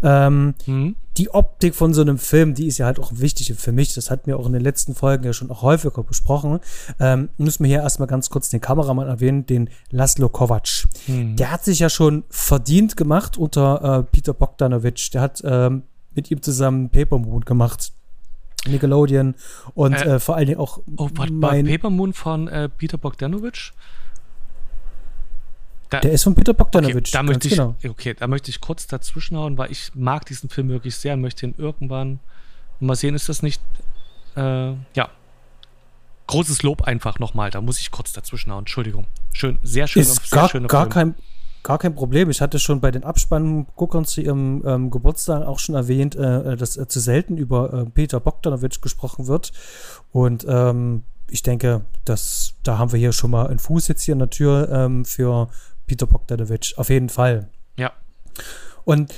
Ähm, 0.02 0.54
mhm. 0.66 0.96
Die 1.16 1.30
Optik 1.34 1.74
von 1.74 1.92
so 1.92 2.00
einem 2.00 2.18
Film, 2.18 2.54
die 2.54 2.66
ist 2.66 2.78
ja 2.78 2.86
halt 2.86 2.98
auch 2.98 3.12
wichtig 3.14 3.52
für 3.54 3.72
mich. 3.72 3.94
Das 3.94 4.10
hatten 4.10 4.26
wir 4.26 4.38
auch 4.38 4.46
in 4.46 4.52
den 4.52 4.62
letzten 4.62 4.94
Folgen 4.94 5.24
ja 5.24 5.32
schon 5.32 5.50
auch 5.50 5.62
häufiger 5.62 6.02
besprochen. 6.02 6.60
Ähm, 6.98 7.30
müssen 7.36 7.64
wir 7.64 7.68
hier 7.68 7.82
erstmal 7.82 8.08
ganz 8.08 8.30
kurz 8.30 8.48
den 8.48 8.60
Kameramann 8.60 9.08
erwähnen, 9.08 9.44
den 9.44 9.70
Laszlo 9.90 10.28
Kovac. 10.28 10.86
Mhm. 11.06 11.36
Der 11.36 11.50
hat 11.50 11.64
sich 11.64 11.80
ja 11.80 11.90
schon 11.90 12.24
verdient 12.30 12.96
gemacht 12.96 13.36
unter 13.36 13.98
äh, 13.98 14.02
Peter 14.04 14.32
Bogdanovich. 14.32 15.10
Der 15.10 15.20
hat 15.20 15.42
ähm, 15.44 15.82
mit 16.14 16.30
ihm 16.30 16.42
zusammen 16.42 16.90
Paper 16.90 17.18
Moon 17.18 17.42
gemacht. 17.42 17.92
Nickelodeon 18.66 19.34
und 19.74 19.94
äh, 19.94 20.16
äh, 20.16 20.20
vor 20.20 20.36
allen 20.36 20.46
Dingen 20.46 20.58
auch 20.58 20.78
oh, 20.96 21.08
warte, 21.14 21.32
mein 21.32 21.66
Paper 21.66 21.90
Moon 21.90 22.12
von 22.12 22.48
äh, 22.48 22.68
Peter 22.68 22.98
Bogdanovich. 22.98 23.72
Da, 25.88 26.00
der 26.00 26.12
ist 26.12 26.22
von 26.22 26.34
Peter 26.34 26.54
Bogdanovich. 26.54 26.96
Okay, 26.96 27.10
da 27.12 27.22
möchte 27.22 27.48
ich, 27.48 27.54
genau. 27.54 27.74
okay, 27.88 28.14
da 28.14 28.26
möchte 28.26 28.50
ich 28.50 28.60
kurz 28.60 28.86
dazwischenhauen, 28.86 29.58
weil 29.58 29.72
ich 29.72 29.90
mag 29.94 30.24
diesen 30.26 30.50
Film 30.50 30.68
wirklich 30.68 30.94
sehr 30.94 31.14
und 31.14 31.20
möchte 31.20 31.46
ihn 31.46 31.54
irgendwann 31.58 32.20
mal 32.78 32.94
sehen. 32.94 33.14
Ist 33.14 33.28
das 33.28 33.42
nicht? 33.42 33.60
Äh, 34.36 34.72
ja. 34.94 35.08
Großes 36.28 36.62
Lob 36.62 36.82
einfach 36.82 37.18
nochmal. 37.18 37.50
Da 37.50 37.60
muss 37.60 37.80
ich 37.80 37.90
kurz 37.90 38.12
dazwischenhauen. 38.12 38.62
Entschuldigung. 38.62 39.06
Schön, 39.32 39.58
sehr 39.62 39.88
schön. 39.88 40.02
Ist 40.02 40.28
sehr 40.28 40.48
gar, 40.48 40.48
gar 40.48 40.82
Film. 40.82 40.92
kein 40.92 41.14
Gar 41.62 41.78
kein 41.78 41.94
Problem. 41.94 42.30
Ich 42.30 42.40
hatte 42.40 42.58
schon 42.58 42.80
bei 42.80 42.90
den 42.90 43.04
Abspannguckern 43.04 44.06
zu 44.06 44.22
ihrem 44.22 44.62
ähm, 44.64 44.90
Geburtstag 44.90 45.46
auch 45.46 45.58
schon 45.58 45.74
erwähnt, 45.74 46.16
äh, 46.16 46.56
dass 46.56 46.76
äh, 46.76 46.88
zu 46.88 47.00
selten 47.00 47.36
über 47.36 47.72
äh, 47.72 47.84
Peter 47.84 48.18
Bogdanovich 48.18 48.80
gesprochen 48.80 49.26
wird. 49.26 49.52
Und 50.10 50.46
ähm, 50.48 51.04
ich 51.28 51.42
denke, 51.42 51.82
dass 52.04 52.54
da 52.62 52.78
haben 52.78 52.92
wir 52.92 52.98
hier 52.98 53.12
schon 53.12 53.30
mal 53.30 53.46
einen 53.46 53.58
Fuß 53.58 53.88
jetzt 53.88 54.02
hier 54.02 54.14
in 54.14 54.20
der 54.20 54.30
Tür 54.30 54.68
ähm, 54.72 55.04
für 55.04 55.48
Peter 55.86 56.06
Bogdanovich. 56.06 56.78
Auf 56.78 56.88
jeden 56.88 57.10
Fall. 57.10 57.48
Ja. 57.76 57.92
Und 58.84 59.12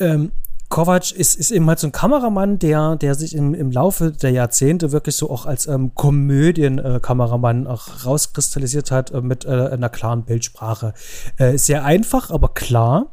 ähm, 0.00 0.32
Kovac 0.68 1.12
ist, 1.12 1.34
ist 1.36 1.50
eben 1.50 1.66
halt 1.66 1.78
so 1.78 1.86
ein 1.86 1.92
Kameramann, 1.92 2.58
der, 2.58 2.96
der 2.96 3.14
sich 3.14 3.34
im, 3.34 3.54
im 3.54 3.70
Laufe 3.70 4.12
der 4.12 4.30
Jahrzehnte 4.30 4.92
wirklich 4.92 5.16
so 5.16 5.30
auch 5.30 5.46
als 5.46 5.66
ähm, 5.66 5.94
Komödien-Kameramann 5.94 7.64
äh, 7.64 7.68
auch 7.68 8.04
rauskristallisiert 8.04 8.90
hat 8.90 9.10
äh, 9.10 9.22
mit 9.22 9.46
äh, 9.46 9.48
einer 9.48 9.88
klaren 9.88 10.24
Bildsprache. 10.24 10.92
Äh, 11.38 11.56
sehr 11.56 11.84
einfach, 11.84 12.30
aber 12.30 12.50
klar 12.50 13.12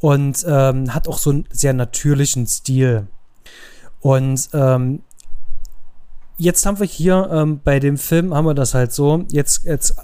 und 0.00 0.44
ähm, 0.48 0.94
hat 0.94 1.06
auch 1.06 1.18
so 1.18 1.30
einen 1.30 1.44
sehr 1.50 1.74
natürlichen 1.74 2.46
Stil. 2.46 3.06
Und 4.00 4.48
ähm, 4.54 5.02
jetzt 6.38 6.64
haben 6.64 6.78
wir 6.78 6.86
hier 6.86 7.28
ähm, 7.30 7.60
bei 7.62 7.78
dem 7.78 7.98
Film 7.98 8.34
haben 8.34 8.46
wir 8.46 8.54
das 8.54 8.72
halt 8.72 8.92
so. 8.92 9.24
Jetzt, 9.30 9.64
jetzt 9.64 9.94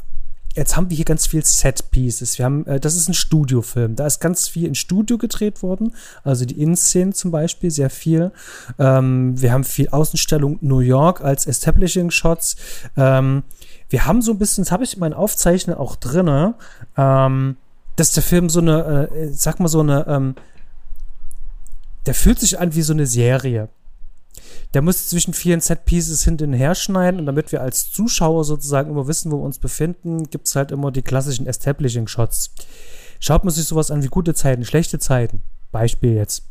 jetzt 0.57 0.77
haben 0.77 0.91
wir 0.91 0.97
hier 0.97 1.05
ganz 1.05 1.27
viel 1.27 1.45
Set 1.45 1.91
Pieces. 1.91 2.39
Wir 2.39 2.47
haben, 2.47 2.67
äh, 2.67 2.81
das 2.81 2.97
ist 2.97 3.09
ein 3.09 3.15
Studiofilm. 3.15 3.95
Da 3.95 4.07
ist 4.07 4.21
ganz 4.21 4.49
viel 4.49 4.67
in 4.67 4.75
Studio 4.75 5.19
gedreht 5.19 5.63
worden. 5.63 5.95
Also 6.25 6.45
die 6.45 6.61
Innenszenen 6.61 7.13
zum 7.13 7.31
Beispiel, 7.31 7.71
sehr 7.71 7.91
viel. 7.91 8.33
Ähm, 8.79 9.41
wir 9.41 9.53
haben 9.53 9.65
viel 9.65 9.89
Außenstellung 9.91 10.59
New 10.63 10.81
York 10.81 11.21
als 11.21 11.47
Establishing 11.47 12.11
Shots. 12.11 12.57
Ähm, 12.97 13.45
wir 13.91 14.07
haben 14.07 14.23
so 14.23 14.33
ein 14.33 14.39
bisschen, 14.39 14.65
das 14.65 14.73
habe 14.73 14.85
ich 14.85 14.95
in 14.95 15.01
meinen 15.01 15.15
Aufzeichnungen 15.15 15.79
auch 15.79 15.97
drin, 15.97 16.55
ähm, 16.97 17.57
dass 17.97 18.13
der 18.13 18.23
Film 18.23 18.49
so 18.49 18.61
eine, 18.61 19.09
äh, 19.11 19.29
sag 19.33 19.61
mal 19.61 19.69
so 19.69 19.81
eine, 19.81 20.07
ähm, 20.09 20.35
der 22.07 22.15
fühlt 22.15 22.41
sich 22.41 22.59
an 22.59 22.75
wie 22.75 22.83
so 22.83 22.93
eine 22.93 23.07
Serie 23.07 23.69
der 24.75 24.83
muss 24.83 25.09
zwischen 25.09 25.35
vielen 25.35 25.61
Set-Pieces 25.61 26.25
hinten 26.25 26.53
her 26.53 26.75
schneiden 26.75 27.21
und 27.21 27.27
damit 27.27 27.53
wir 27.53 27.63
als 27.63 27.91
Zuschauer 27.91 28.45
sozusagen 28.45 28.91
immer 28.91 29.07
wissen, 29.07 29.31
wo 29.31 29.39
wir 29.39 29.45
uns 29.45 29.59
befinden, 29.59 30.25
gibt 30.31 30.47
es 30.49 30.57
halt 30.57 30.71
immer 30.71 30.91
die 30.91 31.03
klassischen 31.03 31.47
Establishing-Shots. 31.47 32.51
Schaut 33.21 33.45
man 33.45 33.55
sich 33.55 33.65
sowas 33.65 33.91
an 33.91 34.03
wie 34.03 34.09
gute 34.09 34.35
Zeiten, 34.35 34.65
schlechte 34.65 34.99
Zeiten, 34.99 35.43
Beispiel 35.73 36.15
jetzt. 36.15 36.45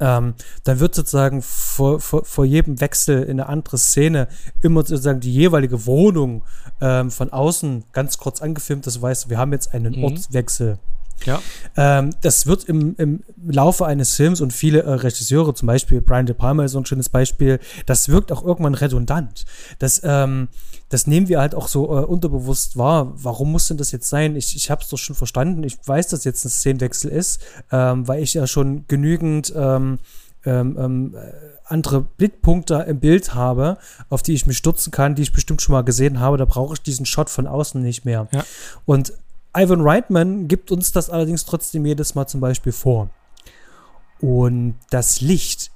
Ähm, 0.00 0.34
dann 0.62 0.78
wird 0.78 0.94
sozusagen 0.94 1.42
vor, 1.42 2.00
vor, 2.00 2.24
vor, 2.24 2.44
jedem 2.44 2.80
Wechsel 2.80 3.24
in 3.24 3.40
eine 3.40 3.48
andere 3.48 3.78
Szene 3.78 4.28
immer 4.60 4.84
sozusagen 4.84 5.18
die 5.18 5.32
jeweilige 5.32 5.86
Wohnung 5.86 6.44
ähm, 6.80 7.10
von 7.10 7.32
außen 7.32 7.84
ganz 7.92 8.18
kurz 8.18 8.40
angefilmt. 8.40 8.86
Das 8.86 9.02
heißt, 9.02 9.28
wir 9.28 9.38
haben 9.38 9.52
jetzt 9.52 9.74
einen 9.74 9.96
mhm. 9.96 10.04
Ortswechsel. 10.04 10.78
Ja. 11.24 11.42
Ähm, 11.76 12.10
das 12.20 12.46
wird 12.46 12.64
im, 12.64 12.94
im 12.96 13.22
Laufe 13.46 13.86
eines 13.86 14.14
Films 14.14 14.40
und 14.40 14.52
viele 14.52 14.82
äh, 14.82 14.90
Regisseure, 14.90 15.54
zum 15.54 15.66
Beispiel 15.66 16.00
Brian 16.00 16.26
De 16.26 16.34
Palma 16.34 16.64
ist 16.64 16.72
so 16.72 16.78
ein 16.78 16.86
schönes 16.86 17.08
Beispiel, 17.08 17.60
das 17.86 18.08
wirkt 18.08 18.32
auch 18.32 18.44
irgendwann 18.44 18.74
redundant. 18.74 19.44
Das, 19.78 20.00
ähm, 20.04 20.48
das 20.88 21.06
nehmen 21.06 21.28
wir 21.28 21.40
halt 21.40 21.54
auch 21.54 21.68
so 21.68 21.86
äh, 21.86 22.04
unterbewusst 22.04 22.76
wahr. 22.76 23.12
Warum 23.14 23.52
muss 23.52 23.68
denn 23.68 23.76
das 23.76 23.92
jetzt 23.92 24.08
sein? 24.08 24.36
Ich, 24.36 24.56
ich 24.56 24.70
habe 24.70 24.82
es 24.82 24.88
doch 24.88 24.96
schon 24.96 25.16
verstanden. 25.16 25.62
Ich 25.62 25.78
weiß, 25.84 26.08
dass 26.08 26.24
jetzt 26.24 26.44
ein 26.44 26.50
Szenenwechsel 26.50 27.10
ist, 27.10 27.40
ähm, 27.70 28.08
weil 28.08 28.22
ich 28.22 28.34
ja 28.34 28.46
schon 28.46 28.86
genügend 28.88 29.52
ähm, 29.54 29.98
ähm, 30.46 30.76
ähm, 30.78 31.16
andere 31.64 32.00
Blickpunkte 32.00 32.86
im 32.88 33.00
Bild 33.00 33.34
habe, 33.34 33.78
auf 34.08 34.22
die 34.22 34.32
ich 34.32 34.46
mich 34.46 34.56
stürzen 34.56 34.90
kann, 34.90 35.14
die 35.14 35.22
ich 35.22 35.32
bestimmt 35.32 35.60
schon 35.60 35.74
mal 35.74 35.82
gesehen 35.82 36.20
habe. 36.20 36.38
Da 36.38 36.44
brauche 36.44 36.74
ich 36.74 36.80
diesen 36.80 37.06
Shot 37.06 37.28
von 37.28 37.46
außen 37.46 37.82
nicht 37.82 38.04
mehr. 38.04 38.28
Ja. 38.32 38.44
Und 38.86 39.12
Ivan 39.58 39.80
Reitman 39.80 40.46
gibt 40.46 40.70
uns 40.70 40.92
das 40.92 41.10
allerdings 41.10 41.44
trotzdem 41.44 41.84
jedes 41.84 42.14
Mal 42.14 42.26
zum 42.26 42.40
Beispiel 42.40 42.72
vor. 42.72 43.10
Und 44.20 44.76
das 44.90 45.20
Licht, 45.20 45.70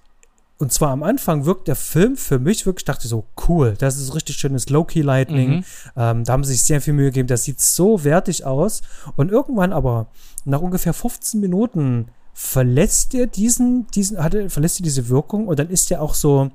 und 0.59 0.73
zwar 0.73 0.91
am 0.91 1.03
Anfang 1.03 1.45
wirkt 1.45 1.69
der 1.69 1.77
Film 1.77 2.17
für 2.17 2.39
mich 2.39 2.67
wirklich, 2.67 2.85
dachte 2.85 3.09
so, 3.09 3.25
cool, 3.49 3.75
das 3.79 3.99
ist 3.99 4.15
richtig 4.15 4.37
schönes 4.37 4.69
Low-Key-Lightning. 4.69 5.51
Mhm. 5.51 5.65
Ähm, 5.97 6.25
da 6.25 6.33
haben 6.33 6.45
sie 6.45 6.53
sich 6.53 6.65
sehr 6.65 6.81
viel 6.81 6.95
Mühe 6.95 7.07
gegeben, 7.07 7.29
das 7.29 7.45
sieht 7.45 7.61
so 7.61 8.05
wertig 8.05 8.45
aus. 8.45 8.83
Und 9.17 9.31
irgendwann 9.31 9.73
aber, 9.73 10.09
nach 10.45 10.61
ungefähr 10.61 10.95
15 10.95 11.41
Minuten, 11.41 12.07
verlässt 12.35 13.15
er 13.15 13.27
diesen, 13.27 13.87
diesen, 13.89 14.23
hatte, 14.23 14.49
verlässt 14.51 14.81
er 14.81 14.85
diese 14.85 15.09
Wirkung 15.09 15.49
und 15.49 15.59
dann 15.59 15.69
ist 15.69 15.91
er 15.91 16.01
auch 16.01 16.15
so, 16.15 16.51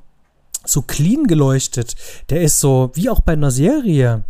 so 0.65 0.81
clean 0.81 1.27
geleuchtet. 1.27 1.95
Der 2.29 2.41
ist 2.41 2.59
so, 2.59 2.91
wie 2.93 3.09
auch 3.09 3.21
bei 3.21 3.33
einer 3.33 3.51
Serie. 3.51 4.23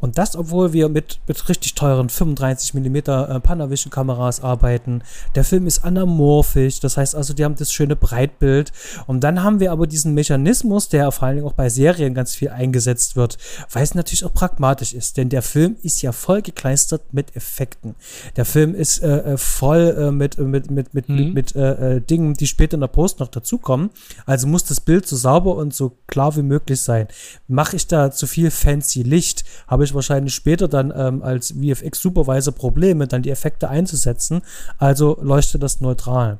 Und 0.00 0.18
das, 0.18 0.36
obwohl 0.36 0.72
wir 0.72 0.88
mit, 0.88 1.20
mit 1.26 1.48
richtig 1.48 1.74
teuren 1.74 2.08
35 2.08 2.74
mm 2.74 2.96
äh, 2.96 3.40
Panavision-Kameras 3.40 4.42
arbeiten. 4.42 5.02
Der 5.34 5.44
Film 5.44 5.66
ist 5.66 5.84
anamorphisch, 5.84 6.80
das 6.80 6.96
heißt 6.96 7.14
also, 7.14 7.34
die 7.34 7.44
haben 7.44 7.56
das 7.56 7.72
schöne 7.72 7.96
Breitbild. 7.96 8.72
Und 9.06 9.20
dann 9.24 9.42
haben 9.42 9.60
wir 9.60 9.72
aber 9.72 9.86
diesen 9.86 10.14
Mechanismus, 10.14 10.88
der 10.88 11.10
vor 11.12 11.28
allen 11.28 11.36
Dingen 11.36 11.48
auch 11.48 11.54
bei 11.54 11.68
Serien 11.68 12.14
ganz 12.14 12.34
viel 12.34 12.50
eingesetzt 12.50 13.16
wird, 13.16 13.38
weil 13.70 13.82
es 13.82 13.94
natürlich 13.94 14.24
auch 14.24 14.34
pragmatisch 14.34 14.94
ist. 14.94 15.16
Denn 15.16 15.28
der 15.28 15.42
Film 15.42 15.76
ist 15.82 16.02
ja 16.02 16.12
voll 16.12 16.42
gekleistert 16.42 17.02
mit 17.12 17.34
Effekten. 17.36 17.94
Der 18.36 18.44
Film 18.44 18.74
ist 18.74 19.02
äh, 19.02 19.32
äh 19.32 19.36
voll 19.36 19.96
äh, 19.98 20.10
mit, 20.10 20.38
mit, 20.38 20.70
mit, 20.70 20.94
mit, 20.94 21.08
mhm. 21.08 21.16
mit, 21.16 21.34
mit 21.34 21.56
äh, 21.56 21.96
äh, 21.96 22.00
Dingen, 22.00 22.34
die 22.34 22.46
später 22.46 22.74
in 22.74 22.80
der 22.80 22.88
Post 22.88 23.20
noch 23.20 23.28
dazukommen. 23.28 23.90
Also 24.26 24.46
muss 24.46 24.64
das 24.64 24.80
Bild 24.80 25.06
so 25.06 25.16
sauber 25.16 25.56
und 25.56 25.74
so 25.74 25.96
klar 26.06 26.36
wie 26.36 26.42
möglich 26.42 26.80
sein. 26.80 27.08
Mache 27.48 27.76
ich 27.76 27.86
da 27.86 28.10
zu 28.10 28.26
viel 28.26 28.50
fancy 28.50 29.02
Licht? 29.02 29.44
Habe 29.66 29.84
ich 29.84 29.94
wahrscheinlich 29.94 30.34
später 30.34 30.68
dann 30.68 30.92
ähm, 30.94 31.22
als 31.22 31.52
VFX-Supervisor 31.52 32.54
Probleme, 32.54 33.06
dann 33.06 33.22
die 33.22 33.30
Effekte 33.30 33.68
einzusetzen. 33.68 34.42
Also 34.78 35.18
leuchtet 35.20 35.62
das 35.62 35.80
neutral. 35.80 36.38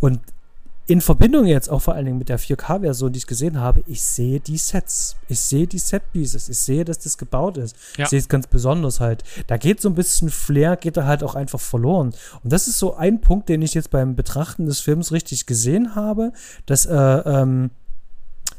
Und 0.00 0.20
in 0.86 1.00
Verbindung 1.00 1.46
jetzt 1.46 1.70
auch 1.70 1.80
vor 1.80 1.94
allen 1.94 2.04
Dingen 2.04 2.18
mit 2.18 2.28
der 2.28 2.38
4K-Version, 2.38 3.12
die 3.12 3.18
ich 3.18 3.26
gesehen 3.26 3.58
habe, 3.58 3.82
ich 3.86 4.02
sehe 4.02 4.38
die 4.38 4.58
Sets. 4.58 5.16
Ich 5.28 5.40
sehe 5.40 5.66
die 5.66 5.78
Set-Pieces. 5.78 6.50
Ich 6.50 6.58
sehe, 6.58 6.84
dass 6.84 6.98
das 6.98 7.16
gebaut 7.16 7.56
ist. 7.56 7.74
Ja. 7.96 8.04
Ich 8.04 8.10
sehe 8.10 8.18
es 8.18 8.28
ganz 8.28 8.46
besonders 8.46 9.00
halt. 9.00 9.24
Da 9.46 9.56
geht 9.56 9.80
so 9.80 9.88
ein 9.88 9.94
bisschen 9.94 10.28
Flair, 10.28 10.76
geht 10.76 10.98
da 10.98 11.06
halt 11.06 11.22
auch 11.22 11.34
einfach 11.34 11.60
verloren. 11.60 12.12
Und 12.42 12.52
das 12.52 12.68
ist 12.68 12.78
so 12.78 12.94
ein 12.96 13.22
Punkt, 13.22 13.48
den 13.48 13.62
ich 13.62 13.72
jetzt 13.72 13.90
beim 13.90 14.14
Betrachten 14.14 14.66
des 14.66 14.80
Films 14.80 15.10
richtig 15.10 15.46
gesehen 15.46 15.94
habe, 15.94 16.32
dass 16.66 16.84
äh, 16.84 16.94
ähm, 16.94 17.70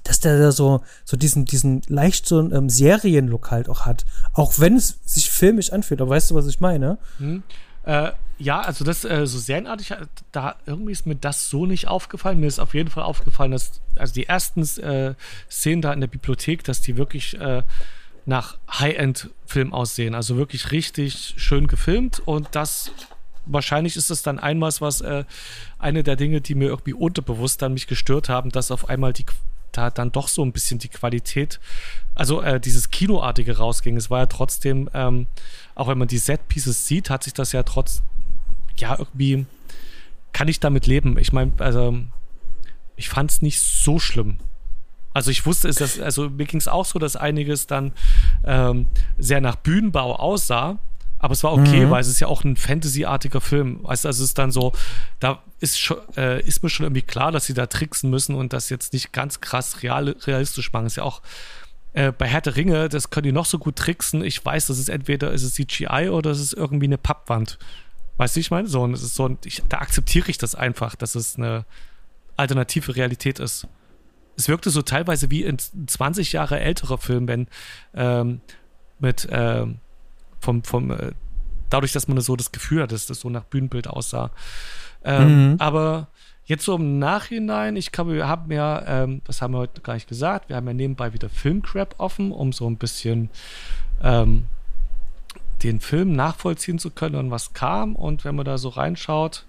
dass 0.05 0.19
der 0.19 0.37
da 0.37 0.51
so, 0.51 0.81
so 1.03 1.17
diesen, 1.17 1.45
diesen 1.45 1.81
leicht 1.87 2.27
so 2.27 2.39
ähm, 2.39 2.69
Serienlook 2.69 3.51
halt 3.51 3.67
auch 3.67 3.85
hat. 3.85 4.05
Auch 4.33 4.59
wenn 4.59 4.77
es 4.77 4.99
sich 5.03 5.29
filmisch 5.29 5.73
anfühlt. 5.73 5.99
Aber 5.99 6.11
weißt 6.11 6.31
du, 6.31 6.35
was 6.35 6.47
ich 6.47 6.61
meine? 6.61 6.97
Hm. 7.17 7.43
Äh, 7.83 8.11
ja, 8.37 8.61
also 8.61 8.85
das 8.85 9.03
äh, 9.03 9.25
so 9.25 9.39
serienartig, 9.39 9.91
äh, 9.91 10.05
da 10.31 10.55
irgendwie 10.65 10.91
ist 10.91 11.07
mir 11.07 11.15
das 11.15 11.49
so 11.49 11.65
nicht 11.65 11.87
aufgefallen. 11.87 12.39
Mir 12.39 12.47
ist 12.47 12.59
auf 12.59 12.75
jeden 12.75 12.89
Fall 12.89 13.03
aufgefallen, 13.03 13.51
dass 13.51 13.81
also 13.95 14.13
die 14.13 14.27
ersten 14.27 14.61
äh, 14.79 15.15
Szenen 15.49 15.81
da 15.81 15.91
in 15.91 16.01
der 16.01 16.07
Bibliothek, 16.07 16.63
dass 16.63 16.81
die 16.81 16.97
wirklich 16.97 17.39
äh, 17.39 17.63
nach 18.27 18.57
High-End-Film 18.71 19.73
aussehen. 19.73 20.13
Also 20.13 20.37
wirklich 20.37 20.71
richtig 20.71 21.33
schön 21.37 21.67
gefilmt 21.67 22.21
und 22.25 22.49
das 22.51 22.91
wahrscheinlich 23.47 23.95
ist 23.95 24.09
es 24.09 24.23
dann 24.23 24.39
einmal 24.39 24.71
was, 24.79 25.01
äh, 25.01 25.23
eine 25.77 26.03
der 26.03 26.15
Dinge, 26.15 26.41
die 26.41 26.55
mir 26.55 26.69
irgendwie 26.69 26.93
unterbewusst 26.93 27.61
dann 27.61 27.73
mich 27.73 27.87
gestört 27.87 28.29
haben, 28.29 28.49
dass 28.49 28.71
auf 28.71 28.89
einmal 28.89 29.13
die 29.13 29.25
da 29.77 29.89
dann 29.89 30.11
doch 30.11 30.27
so 30.27 30.43
ein 30.43 30.51
bisschen 30.51 30.79
die 30.79 30.89
Qualität, 30.89 31.59
also 32.15 32.41
äh, 32.41 32.59
dieses 32.59 32.89
Kinoartige 32.91 33.57
rausging. 33.57 33.97
Es 33.97 34.09
war 34.09 34.19
ja 34.19 34.25
trotzdem, 34.25 34.89
ähm, 34.93 35.27
auch 35.75 35.88
wenn 35.88 35.97
man 35.97 36.07
die 36.07 36.17
Set-Pieces 36.17 36.88
sieht, 36.88 37.09
hat 37.09 37.23
sich 37.23 37.33
das 37.33 37.51
ja 37.51 37.63
trotz, 37.63 38.01
ja, 38.77 38.97
irgendwie, 38.97 39.45
kann 40.33 40.47
ich 40.47 40.59
damit 40.59 40.88
leben. 40.88 41.17
Ich 41.17 41.33
meine, 41.33 41.51
also, 41.59 41.97
ich 42.95 43.09
fand 43.09 43.31
es 43.31 43.41
nicht 43.41 43.59
so 43.59 43.99
schlimm. 43.99 44.39
Also 45.13 45.31
ich 45.31 45.45
wusste 45.45 45.69
es, 45.69 45.99
also 46.01 46.29
mir 46.29 46.45
ging 46.45 46.59
es 46.59 46.67
auch 46.67 46.83
so, 46.83 46.99
dass 46.99 47.15
einiges 47.15 47.67
dann 47.67 47.93
ähm, 48.43 48.88
sehr 49.17 49.39
nach 49.39 49.55
Bühnenbau 49.55 50.13
aussah. 50.17 50.77
Aber 51.25 51.31
es 51.31 51.43
war 51.43 51.53
okay, 51.53 51.88
mhm. 51.88 51.89
weil 51.89 52.01
es 52.01 52.07
ist 52.07 52.19
ja 52.19 52.27
auch 52.27 52.43
ein 52.43 52.55
Fantasy-artiger 52.55 53.41
Film. 53.41 53.79
Weißt 53.81 54.03
du, 54.03 54.09
also 54.09 54.23
es 54.23 54.29
ist 54.29 54.38
dann 54.38 54.51
so, 54.51 54.73
da 55.19 55.41
ist, 55.59 55.79
schon, 55.79 55.97
äh, 56.17 56.39
ist 56.41 56.61
mir 56.61 56.69
schon 56.69 56.85
irgendwie 56.85 57.01
klar, 57.01 57.31
dass 57.31 57.47
sie 57.47 57.55
da 57.55 57.65
tricksen 57.65 58.11
müssen 58.11 58.35
und 58.35 58.53
das 58.53 58.69
jetzt 58.69 58.93
nicht 58.93 59.11
ganz 59.11 59.41
krass 59.41 59.81
real, 59.81 60.09
realistisch 60.27 60.71
machen. 60.71 60.85
Ist 60.85 60.97
ja 60.97 61.03
auch 61.03 61.23
äh, 61.93 62.11
bei 62.11 62.27
Herr 62.27 62.41
der 62.41 62.55
Ringe, 62.55 62.89
das 62.89 63.09
können 63.09 63.23
die 63.23 63.31
noch 63.31 63.47
so 63.47 63.57
gut 63.57 63.75
tricksen. 63.75 64.23
Ich 64.23 64.45
weiß, 64.45 64.67
das 64.67 64.77
ist 64.77 64.88
entweder 64.88 65.31
ist 65.31 65.41
es 65.41 65.55
CGI 65.55 66.09
oder 66.11 66.29
es 66.29 66.39
ist 66.39 66.53
irgendwie 66.53 66.85
eine 66.85 66.99
Pappwand. 66.99 67.57
Weißt 68.17 68.35
du, 68.35 68.39
ich 68.39 68.51
meine? 68.51 68.67
So, 68.67 68.83
und 68.83 68.93
es 68.93 69.01
ist 69.01 69.15
so, 69.15 69.35
ich, 69.45 69.63
da 69.67 69.79
akzeptiere 69.79 70.29
ich 70.29 70.38
das 70.38 70.53
einfach, 70.53 70.93
dass 70.93 71.15
es 71.15 71.38
eine 71.38 71.65
alternative 72.38 72.95
Realität 72.95 73.39
ist. 73.39 73.67
Es 74.38 74.47
wirkte 74.47 74.69
so 74.69 74.83
teilweise 74.83 75.31
wie 75.31 75.43
ein 75.43 75.57
20 75.57 76.33
Jahre 76.33 76.59
älterer 76.59 76.99
Film, 76.99 77.27
wenn 77.27 77.47
ähm, 77.95 78.41
mit 78.99 79.27
ähm, 79.31 79.79
vom, 80.45 80.63
vom, 80.63 80.91
äh, 80.91 81.12
dadurch, 81.69 81.91
dass 81.91 82.08
man 82.08 82.19
so 82.21 82.36
das 82.36 82.51
Gefühl 82.51 82.84
hat, 82.84 82.91
dass 82.91 83.08
das 83.08 83.19
so 83.19 83.29
nach 83.29 83.43
Bühnenbild 83.43 83.88
aussah. 83.88 84.31
Ähm, 85.03 85.51
mhm. 85.51 85.55
Aber 85.60 86.08
jetzt 86.45 86.63
so 86.63 86.75
im 86.75 86.99
Nachhinein, 86.99 87.75
ich 87.75 87.91
glaube, 87.91 88.13
wir 88.13 88.27
haben 88.27 88.51
ja, 88.51 89.03
ähm, 89.03 89.21
das 89.25 89.41
haben 89.41 89.53
wir 89.53 89.60
heute 89.60 89.81
gar 89.81 89.95
nicht 89.95 90.08
gesagt, 90.08 90.49
wir 90.49 90.55
haben 90.55 90.67
ja 90.67 90.73
nebenbei 90.73 91.13
wieder 91.13 91.29
Filmcrap 91.29 91.95
offen, 91.97 92.31
um 92.31 92.53
so 92.53 92.69
ein 92.69 92.77
bisschen 92.77 93.29
ähm, 94.03 94.45
den 95.63 95.79
Film 95.79 96.13
nachvollziehen 96.13 96.77
zu 96.79 96.91
können 96.91 97.15
und 97.15 97.31
was 97.31 97.53
kam. 97.53 97.95
Und 97.95 98.23
wenn 98.23 98.36
man 98.36 98.45
da 98.45 98.58
so 98.58 98.69
reinschaut, 98.69 99.45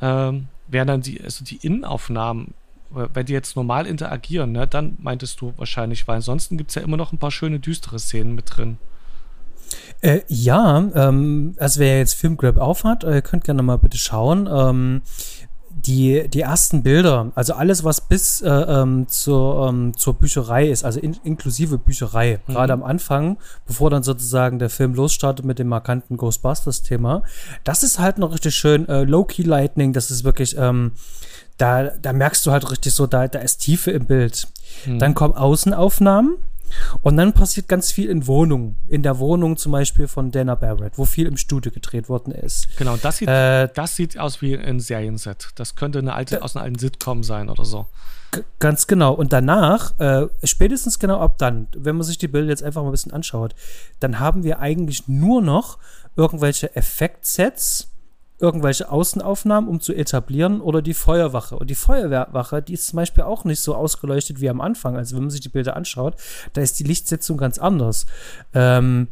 ähm, 0.00 0.48
wären 0.66 0.88
dann 0.88 1.02
die, 1.02 1.22
also 1.22 1.44
die 1.44 1.56
Innenaufnahmen, 1.56 2.54
wenn 2.90 3.26
die 3.26 3.32
jetzt 3.32 3.56
normal 3.56 3.86
interagieren, 3.86 4.52
ne, 4.52 4.66
dann 4.66 4.96
meintest 5.00 5.40
du 5.40 5.52
wahrscheinlich, 5.56 6.06
weil 6.06 6.16
ansonsten 6.16 6.56
gibt 6.56 6.70
es 6.70 6.76
ja 6.76 6.82
immer 6.82 6.96
noch 6.96 7.12
ein 7.12 7.18
paar 7.18 7.32
schöne 7.32 7.58
düstere 7.58 7.98
Szenen 7.98 8.34
mit 8.34 8.56
drin. 8.56 8.78
Äh, 10.00 10.20
ja, 10.28 10.78
ähm, 10.94 11.54
also 11.58 11.80
wer 11.80 11.98
jetzt 11.98 12.14
Filmgrab 12.14 12.58
aufhat, 12.58 13.04
äh, 13.04 13.22
könnt 13.22 13.44
gerne 13.44 13.62
mal 13.62 13.78
bitte 13.78 13.98
schauen. 13.98 14.48
Ähm, 14.52 15.02
die, 15.86 16.28
die 16.28 16.40
ersten 16.40 16.82
Bilder, 16.82 17.32
also 17.34 17.54
alles, 17.54 17.84
was 17.84 18.00
bis 18.00 18.40
äh, 18.40 18.48
ähm, 18.48 19.06
zur, 19.08 19.68
ähm, 19.68 19.96
zur 19.96 20.14
Bücherei 20.14 20.68
ist, 20.68 20.84
also 20.84 21.00
in, 21.00 21.16
inklusive 21.24 21.78
Bücherei, 21.78 22.40
mhm. 22.46 22.52
gerade 22.52 22.72
am 22.72 22.82
Anfang, 22.82 23.38
bevor 23.66 23.90
dann 23.90 24.02
sozusagen 24.02 24.58
der 24.58 24.70
Film 24.70 24.94
losstartet 24.94 25.44
mit 25.44 25.58
dem 25.58 25.68
markanten 25.68 26.16
Ghostbusters-Thema, 26.16 27.22
das 27.64 27.82
ist 27.82 27.98
halt 27.98 28.18
noch 28.18 28.32
richtig 28.32 28.54
schön 28.54 28.88
äh, 28.88 29.04
Low-Key 29.04 29.42
Lightning, 29.42 29.92
das 29.92 30.10
ist 30.10 30.24
wirklich, 30.24 30.56
ähm, 30.56 30.92
da, 31.58 31.84
da 31.84 32.12
merkst 32.12 32.44
du 32.46 32.50
halt 32.50 32.70
richtig 32.70 32.94
so, 32.94 33.06
da, 33.06 33.28
da 33.28 33.40
ist 33.40 33.58
Tiefe 33.58 33.90
im 33.90 34.06
Bild. 34.06 34.48
Mhm. 34.86 34.98
Dann 34.98 35.14
kommen 35.14 35.34
Außenaufnahmen, 35.34 36.36
und 37.02 37.16
dann 37.16 37.32
passiert 37.32 37.68
ganz 37.68 37.92
viel 37.92 38.08
in 38.08 38.26
Wohnungen. 38.26 38.76
In 38.88 39.02
der 39.02 39.18
Wohnung 39.18 39.56
zum 39.56 39.72
Beispiel 39.72 40.08
von 40.08 40.30
Dana 40.30 40.54
Barrett, 40.54 40.98
wo 40.98 41.04
viel 41.04 41.26
im 41.26 41.36
Studio 41.36 41.72
gedreht 41.72 42.08
worden 42.08 42.32
ist. 42.32 42.76
Genau, 42.76 42.96
das 42.96 43.18
sieht, 43.18 43.28
äh, 43.28 43.68
das 43.74 43.96
sieht 43.96 44.18
aus 44.18 44.42
wie 44.42 44.56
ein 44.56 44.80
Serienset. 44.80 45.50
Das 45.56 45.76
könnte 45.76 45.98
eine 45.98 46.14
alte, 46.14 46.42
aus 46.42 46.56
einer 46.56 46.64
alten 46.64 46.78
Sitcom 46.78 47.22
sein 47.22 47.48
oder 47.48 47.64
so. 47.64 47.86
Ganz 48.58 48.86
genau. 48.86 49.14
Und 49.14 49.32
danach, 49.32 49.98
äh, 50.00 50.26
spätestens 50.42 50.98
genau 50.98 51.20
ab 51.20 51.38
dann, 51.38 51.68
wenn 51.76 51.96
man 51.96 52.04
sich 52.04 52.18
die 52.18 52.28
Bilder 52.28 52.48
jetzt 52.48 52.62
einfach 52.62 52.82
mal 52.82 52.88
ein 52.88 52.92
bisschen 52.92 53.12
anschaut, 53.12 53.54
dann 54.00 54.18
haben 54.18 54.42
wir 54.42 54.58
eigentlich 54.58 55.06
nur 55.06 55.40
noch 55.40 55.78
irgendwelche 56.16 56.74
Effektsets, 56.74 57.90
irgendwelche 58.38 58.90
Außenaufnahmen, 58.90 59.68
um 59.68 59.80
zu 59.80 59.94
etablieren, 59.94 60.60
oder 60.60 60.82
die 60.82 60.94
Feuerwache. 60.94 61.56
Und 61.56 61.70
die 61.70 61.74
Feuerwache, 61.74 62.62
die 62.62 62.74
ist 62.74 62.88
zum 62.88 62.96
Beispiel 62.96 63.24
auch 63.24 63.44
nicht 63.44 63.60
so 63.60 63.74
ausgeleuchtet 63.74 64.40
wie 64.40 64.48
am 64.48 64.60
Anfang. 64.60 64.96
Also 64.96 65.16
wenn 65.16 65.24
man 65.24 65.30
sich 65.30 65.40
die 65.40 65.48
Bilder 65.48 65.76
anschaut, 65.76 66.16
da 66.52 66.60
ist 66.60 66.78
die 66.78 66.84
Lichtsetzung 66.84 67.36
ganz 67.36 67.58
anders. 67.58 68.06
Ähm, 68.52 69.08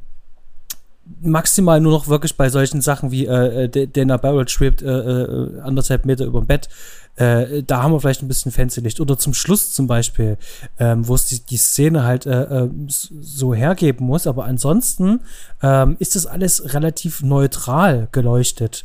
maximal 1.20 1.80
nur 1.80 1.92
noch 1.92 2.08
wirklich 2.08 2.36
bei 2.36 2.48
solchen 2.48 2.80
Sachen 2.80 3.10
wie 3.10 3.26
äh, 3.26 3.64
äh 3.64 3.86
Dana 3.86 4.16
Barrett 4.16 4.50
schwebt 4.50 4.82
äh, 4.82 4.86
äh, 4.88 5.60
anderthalb 5.60 6.04
Meter 6.06 6.24
über 6.24 6.40
dem 6.40 6.46
Bett. 6.46 6.68
Äh, 7.16 7.62
da 7.62 7.82
haben 7.82 7.92
wir 7.92 8.00
vielleicht 8.00 8.22
ein 8.22 8.28
bisschen 8.28 8.52
fancy 8.52 8.80
Licht. 8.80 9.00
Oder 9.00 9.18
zum 9.18 9.34
Schluss 9.34 9.72
zum 9.74 9.86
Beispiel, 9.86 10.38
ähm, 10.78 11.06
wo 11.06 11.14
es 11.14 11.26
die, 11.26 11.40
die 11.40 11.56
Szene 11.58 12.04
halt 12.04 12.26
äh, 12.26 12.64
äh 12.64 12.70
so 12.88 13.54
hergeben 13.54 14.06
muss. 14.06 14.26
Aber 14.26 14.44
ansonsten 14.44 15.20
ähm, 15.62 15.96
ist 15.98 16.16
das 16.16 16.26
alles 16.26 16.74
relativ 16.74 17.22
neutral 17.22 18.08
geleuchtet. 18.12 18.84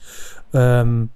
Ähm, 0.53 1.09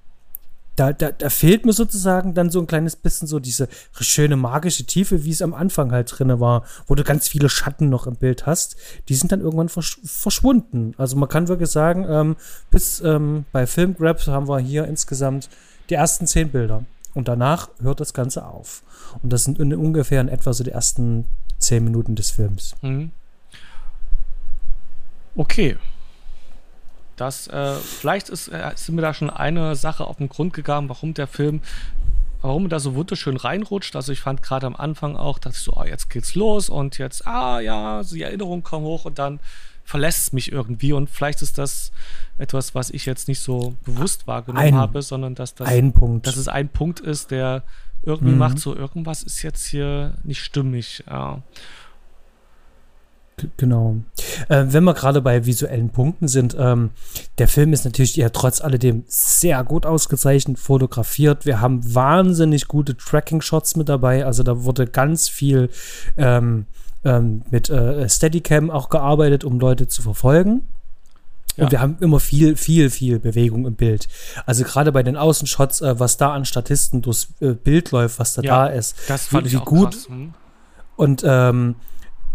da, 0.75 0.93
da, 0.93 1.11
da 1.11 1.29
fehlt 1.29 1.65
mir 1.65 1.73
sozusagen 1.73 2.33
dann 2.33 2.49
so 2.49 2.59
ein 2.59 2.67
kleines 2.67 2.95
bisschen 2.95 3.27
so 3.27 3.39
diese 3.39 3.67
schöne 3.99 4.35
magische 4.35 4.85
Tiefe, 4.85 5.25
wie 5.25 5.31
es 5.31 5.41
am 5.41 5.53
Anfang 5.53 5.91
halt 5.91 6.17
drin 6.17 6.39
war, 6.39 6.63
wo 6.87 6.95
du 6.95 7.03
ganz 7.03 7.27
viele 7.27 7.49
Schatten 7.49 7.89
noch 7.89 8.07
im 8.07 8.15
Bild 8.15 8.45
hast. 8.45 8.77
Die 9.09 9.15
sind 9.15 9.31
dann 9.31 9.41
irgendwann 9.41 9.69
versch 9.69 9.99
verschwunden. 10.03 10.93
Also 10.97 11.17
man 11.17 11.29
kann 11.29 11.47
wirklich 11.47 11.69
sagen, 11.69 12.05
ähm, 12.09 12.35
bis 12.69 13.01
ähm, 13.01 13.45
bei 13.51 13.67
Filmgrabs 13.67 14.27
haben 14.27 14.47
wir 14.47 14.59
hier 14.59 14.85
insgesamt 14.85 15.49
die 15.89 15.95
ersten 15.95 16.25
zehn 16.25 16.49
Bilder. 16.49 16.85
Und 17.13 17.27
danach 17.27 17.69
hört 17.81 17.99
das 17.99 18.13
Ganze 18.13 18.45
auf. 18.45 18.83
Und 19.21 19.33
das 19.33 19.43
sind 19.43 19.59
in 19.59 19.75
ungefähr 19.75 20.21
in 20.21 20.29
etwa 20.29 20.53
so 20.53 20.63
die 20.63 20.71
ersten 20.71 21.25
zehn 21.59 21.83
Minuten 21.83 22.15
des 22.15 22.31
Films. 22.31 22.75
Mhm. 22.81 23.11
Okay. 25.35 25.77
Das, 27.21 27.45
äh, 27.45 27.75
vielleicht 27.75 28.29
ist, 28.29 28.47
äh, 28.47 28.71
sind 28.73 28.95
mir 28.95 29.03
da 29.03 29.13
schon 29.13 29.29
eine 29.29 29.75
Sache 29.75 30.05
auf 30.05 30.17
den 30.17 30.27
Grund 30.27 30.53
gegangen, 30.53 30.89
warum 30.89 31.13
der 31.13 31.27
Film, 31.27 31.61
warum 32.41 32.65
er 32.65 32.69
da 32.69 32.79
so 32.79 32.95
wunderschön 32.95 33.37
reinrutscht. 33.37 33.95
Also 33.95 34.11
ich 34.11 34.21
fand 34.21 34.41
gerade 34.41 34.65
am 34.65 34.75
Anfang 34.75 35.15
auch, 35.15 35.37
dass 35.37 35.57
ich 35.57 35.61
so, 35.61 35.73
oh, 35.75 35.83
jetzt 35.83 36.09
geht's 36.09 36.33
los 36.33 36.67
und 36.67 36.97
jetzt, 36.97 37.27
ah 37.27 37.59
ja, 37.59 38.01
die 38.01 38.23
Erinnerungen 38.23 38.63
kommen 38.63 38.85
hoch 38.85 39.05
und 39.05 39.19
dann 39.19 39.39
verlässt 39.83 40.33
mich 40.33 40.51
irgendwie 40.51 40.93
und 40.93 41.11
vielleicht 41.11 41.43
ist 41.43 41.59
das 41.59 41.91
etwas, 42.39 42.73
was 42.73 42.89
ich 42.89 43.05
jetzt 43.05 43.27
nicht 43.27 43.41
so 43.41 43.75
bewusst 43.85 44.25
wahrgenommen 44.25 44.65
ein, 44.65 44.75
habe, 44.75 45.03
sondern 45.03 45.35
dass 45.35 45.53
das, 45.53 45.67
ein 45.67 45.93
Punkt. 45.93 46.25
dass 46.25 46.37
es 46.37 46.47
ein 46.47 46.69
Punkt 46.69 47.01
ist, 47.01 47.29
der 47.29 47.61
irgendwie 48.01 48.33
mhm. 48.33 48.39
macht 48.39 48.57
so, 48.57 48.75
irgendwas 48.75 49.21
ist 49.21 49.43
jetzt 49.43 49.63
hier 49.67 50.15
nicht 50.23 50.39
stimmig. 50.39 51.03
Ja. 51.07 51.43
Genau. 53.57 53.97
Äh, 54.49 54.65
wenn 54.67 54.83
wir 54.83 54.93
gerade 54.93 55.21
bei 55.21 55.45
visuellen 55.45 55.89
Punkten 55.89 56.27
sind, 56.27 56.55
ähm, 56.57 56.91
der 57.37 57.47
Film 57.47 57.73
ist 57.73 57.85
natürlich 57.85 58.15
ja 58.15 58.29
trotz 58.29 58.61
alledem 58.61 59.03
sehr 59.07 59.63
gut 59.63 59.85
ausgezeichnet, 59.85 60.59
fotografiert. 60.59 61.45
Wir 61.45 61.61
haben 61.61 61.93
wahnsinnig 61.93 62.67
gute 62.67 62.95
Tracking-Shots 62.95 63.75
mit 63.75 63.89
dabei. 63.89 64.25
Also 64.25 64.43
da 64.43 64.63
wurde 64.63 64.87
ganz 64.87 65.29
viel 65.29 65.69
ähm, 66.17 66.65
ähm, 67.03 67.43
mit 67.49 67.69
äh, 67.69 68.07
Steadicam 68.07 68.69
auch 68.69 68.89
gearbeitet, 68.89 69.43
um 69.43 69.59
Leute 69.59 69.87
zu 69.87 70.01
verfolgen. 70.01 70.63
Ja. 71.57 71.65
Und 71.65 71.71
wir 71.71 71.81
haben 71.81 71.97
immer 71.99 72.19
viel, 72.19 72.55
viel, 72.55 72.89
viel 72.89 73.19
Bewegung 73.19 73.65
im 73.65 73.75
Bild. 73.75 74.07
Also 74.45 74.63
gerade 74.63 74.91
bei 74.91 75.03
den 75.03 75.17
Außenshots, 75.17 75.81
äh, 75.81 75.99
was 75.99 76.17
da 76.17 76.33
an 76.33 76.45
Statisten 76.45 77.01
durchs 77.01 77.33
äh, 77.41 77.53
Bild 77.53 77.91
läuft, 77.91 78.19
was 78.19 78.33
da 78.33 78.41
ja, 78.41 78.67
da 78.67 78.73
ist. 78.73 78.95
Das 79.07 79.27
fand 79.27 79.45
wie, 79.45 79.49
ich 79.49 79.57
auch 79.57 79.65
gut. 79.65 79.91
Krass. 79.91 80.07
Hm. 80.07 80.33
Und 80.95 81.23
ähm, 81.25 81.75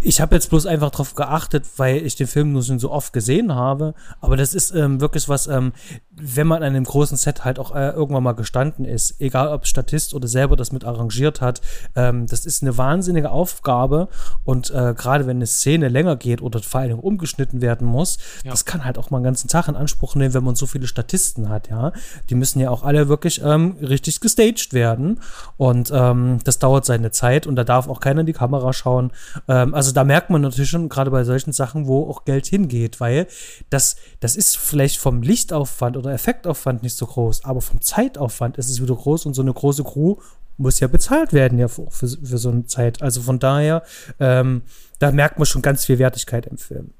ich 0.00 0.20
habe 0.20 0.34
jetzt 0.34 0.50
bloß 0.50 0.66
einfach 0.66 0.90
darauf 0.90 1.14
geachtet, 1.14 1.64
weil 1.78 2.04
ich 2.04 2.16
den 2.16 2.26
Film 2.26 2.52
nur 2.52 2.62
so 2.62 2.90
oft 2.90 3.12
gesehen 3.12 3.54
habe. 3.54 3.94
Aber 4.20 4.36
das 4.36 4.54
ist 4.54 4.74
ähm, 4.74 5.00
wirklich 5.00 5.28
was, 5.28 5.46
ähm, 5.46 5.72
wenn 6.10 6.46
man 6.46 6.62
an 6.62 6.74
einem 6.74 6.84
großen 6.84 7.16
Set 7.16 7.44
halt 7.44 7.58
auch 7.58 7.74
äh, 7.74 7.90
irgendwann 7.90 8.22
mal 8.22 8.32
gestanden 8.32 8.84
ist, 8.84 9.20
egal 9.20 9.48
ob 9.48 9.66
Statist 9.66 10.14
oder 10.14 10.28
selber 10.28 10.56
das 10.56 10.72
mit 10.72 10.84
arrangiert 10.84 11.40
hat, 11.40 11.60
ähm, 11.94 12.26
das 12.26 12.46
ist 12.46 12.62
eine 12.62 12.76
wahnsinnige 12.78 13.30
Aufgabe. 13.30 14.08
Und 14.44 14.70
äh, 14.70 14.94
gerade 14.96 15.26
wenn 15.26 15.38
eine 15.38 15.46
Szene 15.46 15.88
länger 15.88 16.16
geht 16.16 16.42
oder 16.42 16.60
vor 16.60 16.80
allem 16.80 16.98
umgeschnitten 16.98 17.60
werden 17.60 17.86
muss, 17.86 18.18
ja. 18.44 18.50
das 18.50 18.64
kann 18.64 18.84
halt 18.84 18.98
auch 18.98 19.10
mal 19.10 19.18
einen 19.18 19.24
ganzen 19.24 19.48
Tag 19.48 19.68
in 19.68 19.76
Anspruch 19.76 20.14
nehmen, 20.14 20.34
wenn 20.34 20.44
man 20.44 20.54
so 20.54 20.66
viele 20.66 20.86
Statisten 20.86 21.48
hat, 21.48 21.68
ja. 21.68 21.92
Die 22.30 22.34
müssen 22.34 22.60
ja 22.60 22.70
auch 22.70 22.82
alle 22.82 23.08
wirklich 23.08 23.40
ähm, 23.42 23.76
richtig 23.80 24.20
gestaged 24.20 24.72
werden. 24.72 25.20
Und 25.56 25.90
ähm, 25.92 26.38
das 26.44 26.58
dauert 26.58 26.84
seine 26.84 27.10
Zeit 27.10 27.46
und 27.46 27.56
da 27.56 27.64
darf 27.64 27.88
auch 27.88 28.00
keiner 28.00 28.20
in 28.20 28.26
die 28.26 28.32
Kamera 28.32 28.72
schauen. 28.72 29.10
Ähm, 29.48 29.74
also 29.86 29.94
da 29.94 30.02
merkt 30.02 30.30
man 30.30 30.42
natürlich 30.42 30.68
schon, 30.68 30.88
gerade 30.88 31.12
bei 31.12 31.22
solchen 31.22 31.52
Sachen, 31.52 31.86
wo 31.86 32.10
auch 32.10 32.24
Geld 32.24 32.46
hingeht, 32.46 32.98
weil 32.98 33.28
das, 33.70 33.94
das 34.18 34.34
ist 34.34 34.56
vielleicht 34.56 34.98
vom 34.98 35.22
Lichtaufwand 35.22 35.96
oder 35.96 36.12
Effektaufwand 36.12 36.82
nicht 36.82 36.96
so 36.96 37.06
groß, 37.06 37.44
aber 37.44 37.60
vom 37.60 37.80
Zeitaufwand 37.80 38.56
ist 38.56 38.68
es 38.68 38.82
wieder 38.82 38.96
groß 38.96 39.26
und 39.26 39.34
so 39.34 39.42
eine 39.42 39.52
große 39.52 39.84
Crew 39.84 40.16
muss 40.56 40.80
ja 40.80 40.88
bezahlt 40.88 41.32
werden 41.32 41.58
ja 41.58 41.68
für, 41.68 41.88
für, 41.90 42.08
für 42.08 42.38
so 42.38 42.50
eine 42.50 42.64
Zeit. 42.66 43.00
Also 43.00 43.22
von 43.22 43.38
daher, 43.38 43.84
ähm, 44.18 44.62
da 44.98 45.12
merkt 45.12 45.38
man 45.38 45.46
schon 45.46 45.62
ganz 45.62 45.84
viel 45.84 46.00
Wertigkeit 46.00 46.46
im 46.46 46.58
Film. 46.58 46.90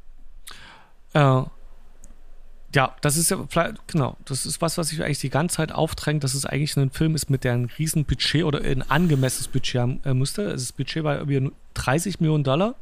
Äh, 1.12 1.42
ja, 2.77 2.95
das 3.01 3.17
ist 3.17 3.31
ja, 3.31 3.39
genau, 3.87 4.19
das 4.27 4.45
ist 4.45 4.61
was, 4.61 4.77
was 4.77 4.89
sich 4.89 5.03
eigentlich 5.03 5.21
die 5.21 5.31
ganze 5.31 5.57
Zeit 5.57 5.73
aufdrängt, 5.73 6.23
dass 6.23 6.35
es 6.35 6.45
eigentlich 6.45 6.77
ein 6.77 6.91
Film 6.91 7.15
ist, 7.15 7.31
mit 7.31 7.43
der 7.43 7.55
ein 7.55 7.71
riesen 7.79 8.05
Budget 8.05 8.45
oder 8.45 8.61
ein 8.61 8.83
angemessenes 8.83 9.49
Budget 9.49 9.81
haben 9.81 10.01
äh, 10.05 10.12
müsste. 10.12 10.51
Das 10.51 10.73
Budget 10.73 11.03
war 11.03 11.17
irgendwie 11.17 11.51
30 11.73 12.21
Millionen 12.21 12.45
Dollar. 12.45 12.75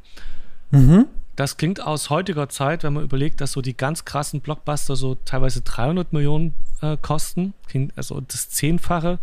Mhm. 0.71 1.05
Das 1.37 1.55
klingt 1.55 1.81
aus 1.81 2.09
heutiger 2.09 2.49
Zeit, 2.49 2.83
wenn 2.83 2.91
man 2.91 3.05
überlegt, 3.05 3.39
dass 3.39 3.53
so 3.53 3.61
die 3.61 3.75
ganz 3.75 4.03
krassen 4.03 4.41
Blockbuster 4.41 4.97
so 4.97 5.15
teilweise 5.15 5.61
300 5.61 6.11
Millionen 6.11 6.53
äh, 6.81 6.97
kosten, 7.01 7.53
also 7.95 8.19
das 8.19 8.49
Zehnfache, 8.49 9.17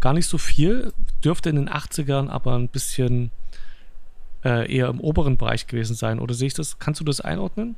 gar 0.00 0.14
nicht 0.14 0.28
so 0.28 0.38
viel, 0.38 0.94
dürfte 1.22 1.50
in 1.50 1.56
den 1.56 1.68
80ern 1.68 2.30
aber 2.30 2.54
ein 2.56 2.68
bisschen 2.68 3.32
äh, 4.46 4.74
eher 4.74 4.88
im 4.88 5.00
oberen 5.00 5.36
Bereich 5.36 5.66
gewesen 5.66 5.94
sein. 5.94 6.20
Oder 6.20 6.32
sehe 6.32 6.46
ich 6.46 6.54
das? 6.54 6.78
Kannst 6.78 7.02
du 7.02 7.04
das 7.04 7.20
einordnen? 7.20 7.76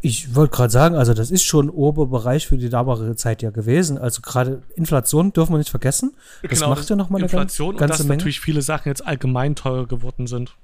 Ich 0.00 0.34
wollte 0.34 0.54
gerade 0.54 0.70
sagen, 0.70 0.94
also 0.94 1.14
das 1.14 1.30
ist 1.30 1.42
schon 1.42 1.70
Oberbereich 1.70 2.46
für 2.46 2.58
die 2.58 2.68
damalige 2.68 3.16
Zeit 3.16 3.42
ja 3.42 3.50
gewesen. 3.50 3.98
Also 3.98 4.20
gerade 4.20 4.62
Inflation 4.74 5.32
dürfen 5.32 5.54
wir 5.54 5.58
nicht 5.58 5.70
vergessen. 5.70 6.14
Das 6.42 6.60
genau, 6.60 6.70
macht 6.70 6.88
ja 6.88 6.96
nochmal 6.96 7.20
eine 7.20 7.26
Inflation 7.26 7.76
ganze 7.76 7.84
und 7.84 7.90
dass 7.90 7.98
Menge. 8.00 8.18
natürlich 8.18 8.40
viele 8.40 8.62
Sachen 8.62 8.88
jetzt 8.88 9.06
allgemein 9.06 9.56
teurer 9.56 9.86
geworden 9.86 10.26
sind. 10.26 10.54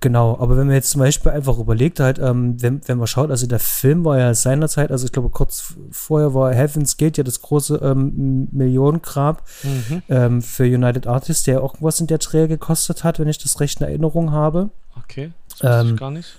Genau, 0.00 0.38
aber 0.38 0.56
wenn 0.56 0.66
man 0.66 0.74
jetzt 0.76 0.90
zum 0.90 1.00
Beispiel 1.00 1.32
einfach 1.32 1.58
überlegt, 1.58 2.00
halt, 2.00 2.18
ähm, 2.18 2.60
wenn, 2.60 2.86
wenn 2.86 2.98
man 2.98 3.06
schaut, 3.06 3.30
also 3.30 3.46
der 3.46 3.58
Film 3.58 4.04
war 4.04 4.18
ja 4.18 4.34
seinerzeit, 4.34 4.90
also 4.90 5.06
ich 5.06 5.12
glaube 5.12 5.30
kurz 5.30 5.74
vorher 5.90 6.34
war 6.34 6.54
Heaven's 6.54 6.96
Gate 6.96 7.16
ja 7.16 7.24
das 7.24 7.40
große 7.40 7.80
ähm, 7.82 8.48
Millionengrab 8.52 9.42
mhm. 9.62 10.02
ähm, 10.08 10.42
für 10.42 10.64
United 10.64 11.06
Artists, 11.06 11.44
der 11.44 11.60
irgendwas 11.60 11.98
in 12.00 12.06
der 12.08 12.18
Träger 12.18 12.48
gekostet 12.48 13.04
hat, 13.04 13.18
wenn 13.18 13.28
ich 13.28 13.38
das 13.38 13.58
recht 13.60 13.80
in 13.80 13.86
Erinnerung 13.86 14.32
habe. 14.32 14.70
Okay, 15.02 15.32
das 15.48 15.62
weiß 15.62 15.84
ich 15.84 15.90
ähm, 15.90 15.96
gar 15.96 16.10
nicht. 16.10 16.36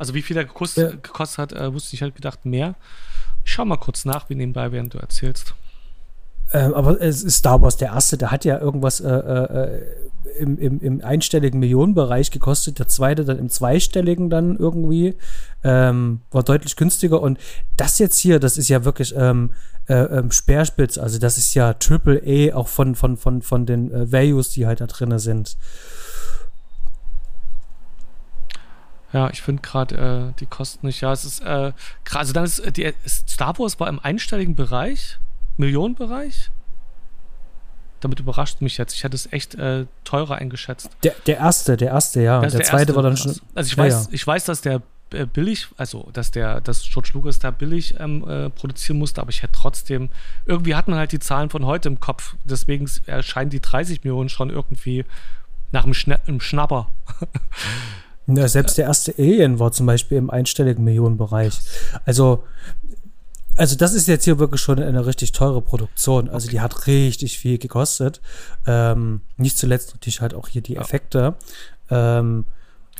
Also 0.00 0.14
wie 0.14 0.22
viel 0.22 0.38
er 0.38 0.46
gekostet, 0.46 0.90
ja. 0.90 0.96
gekostet 0.96 1.38
hat, 1.38 1.52
äh, 1.52 1.74
wusste 1.74 1.94
ich 1.94 2.00
halt 2.00 2.14
gedacht 2.14 2.46
mehr. 2.46 2.74
Ich 3.44 3.52
schau 3.52 3.66
mal 3.66 3.76
kurz 3.76 4.06
nach, 4.06 4.30
wie 4.30 4.34
nebenbei, 4.34 4.72
während 4.72 4.94
du 4.94 4.98
erzählst. 4.98 5.54
Ähm, 6.54 6.72
aber 6.72 6.98
es 7.02 7.22
ist 7.22 7.36
Star 7.36 7.60
Wars 7.60 7.76
der 7.76 7.88
erste, 7.88 8.16
der 8.16 8.30
hat 8.30 8.46
ja 8.46 8.58
irgendwas 8.58 9.00
äh, 9.00 9.10
äh, 9.10 9.82
im, 10.38 10.56
im, 10.58 10.80
im, 10.80 11.04
einstelligen 11.04 11.60
Millionenbereich 11.60 12.30
gekostet, 12.30 12.78
der 12.78 12.88
zweite 12.88 13.26
dann 13.26 13.38
im 13.38 13.50
zweistelligen 13.50 14.30
dann 14.30 14.56
irgendwie, 14.56 15.16
ähm, 15.64 16.22
war 16.30 16.44
deutlich 16.44 16.76
günstiger 16.76 17.20
und 17.20 17.38
das 17.76 17.98
jetzt 17.98 18.16
hier, 18.16 18.40
das 18.40 18.56
ist 18.56 18.68
ja 18.68 18.86
wirklich 18.86 19.14
ähm, 19.14 19.50
äh, 19.86 19.96
ähm, 19.96 20.30
Speerspitz, 20.30 20.96
also 20.96 21.18
das 21.18 21.36
ist 21.36 21.54
ja 21.54 21.74
Triple 21.74 22.22
A 22.24 22.56
auch 22.56 22.68
von, 22.68 22.94
von, 22.94 23.18
von, 23.18 23.42
von 23.42 23.66
den 23.66 23.92
äh, 23.92 24.10
Values, 24.10 24.48
die 24.48 24.66
halt 24.66 24.80
da 24.80 24.86
drin 24.86 25.18
sind. 25.18 25.58
Ja, 29.12 29.28
ich 29.30 29.42
finde 29.42 29.62
gerade 29.62 30.32
äh, 30.32 30.38
die 30.38 30.46
Kosten 30.46 30.86
nicht. 30.86 31.00
Ja, 31.00 31.12
es 31.12 31.24
ist 31.24 31.40
äh, 31.40 31.72
also 32.12 32.32
dann 32.32 32.44
ist 32.44 32.60
äh, 32.60 32.72
die 32.72 32.92
Star 33.06 33.58
Wars 33.58 33.80
war 33.80 33.88
im 33.88 33.98
einstelligen 33.98 34.54
Bereich, 34.54 35.18
Millionenbereich. 35.56 36.50
Damit 38.00 38.20
überrascht 38.20 38.62
mich 38.62 38.78
jetzt. 38.78 38.94
Ich 38.94 39.04
hätte 39.04 39.16
es 39.16 39.30
echt 39.32 39.56
äh, 39.56 39.86
teurer 40.04 40.36
eingeschätzt. 40.36 40.90
Der, 41.02 41.14
der 41.26 41.36
erste, 41.38 41.76
der 41.76 41.88
erste, 41.88 42.22
ja. 42.22 42.40
Der, 42.40 42.50
der, 42.50 42.62
zweite 42.62 42.92
erste, 42.92 42.96
war 42.96 43.02
dann 43.02 43.16
schon. 43.16 43.36
Also 43.54 43.68
ich 43.68 43.76
ja, 43.76 43.84
weiß, 43.84 44.06
ja. 44.06 44.12
ich 44.12 44.26
weiß, 44.26 44.44
dass 44.44 44.62
der 44.62 44.80
äh, 45.12 45.26
billig, 45.26 45.68
also 45.76 46.08
dass 46.12 46.30
der, 46.30 46.60
dass 46.60 46.88
George 46.88 47.10
Lucas 47.14 47.40
da 47.40 47.50
billig 47.50 47.96
ähm, 47.98 48.26
äh, 48.28 48.48
produzieren 48.48 48.98
musste, 48.98 49.20
aber 49.20 49.30
ich 49.30 49.42
hätte 49.42 49.54
trotzdem, 49.54 50.08
irgendwie 50.46 50.76
hat 50.76 50.88
man 50.88 50.98
halt 50.98 51.12
die 51.12 51.18
Zahlen 51.18 51.50
von 51.50 51.66
heute 51.66 51.88
im 51.88 52.00
Kopf. 52.00 52.36
Deswegen 52.44 52.88
erscheinen 53.06 53.50
die 53.50 53.60
30 53.60 54.04
Millionen 54.04 54.28
schon 54.28 54.50
irgendwie 54.50 55.04
nach 55.72 55.84
einem, 55.84 55.94
Schna 55.94 56.16
einem 56.26 56.40
Schnapper. 56.40 56.88
Ja, 58.36 58.48
selbst 58.48 58.78
der 58.78 58.86
erste 58.86 59.14
Alien 59.18 59.58
war 59.58 59.72
zum 59.72 59.86
Beispiel 59.86 60.18
im 60.18 60.30
einstelligen 60.30 60.84
Millionenbereich. 60.84 61.58
Also, 62.04 62.44
also 63.56 63.76
das 63.76 63.94
ist 63.94 64.08
jetzt 64.08 64.24
hier 64.24 64.38
wirklich 64.38 64.60
schon 64.60 64.80
eine 64.80 65.06
richtig 65.06 65.32
teure 65.32 65.62
Produktion. 65.62 66.28
Also 66.28 66.46
okay. 66.46 66.56
die 66.56 66.60
hat 66.60 66.86
richtig 66.86 67.38
viel 67.38 67.58
gekostet. 67.58 68.20
Ähm, 68.66 69.22
nicht 69.36 69.58
zuletzt 69.58 69.92
natürlich 69.92 70.20
halt 70.20 70.34
auch 70.34 70.48
hier 70.48 70.62
die 70.62 70.76
Effekte. 70.76 71.34
Ja. 71.90 72.18
Ähm, 72.20 72.44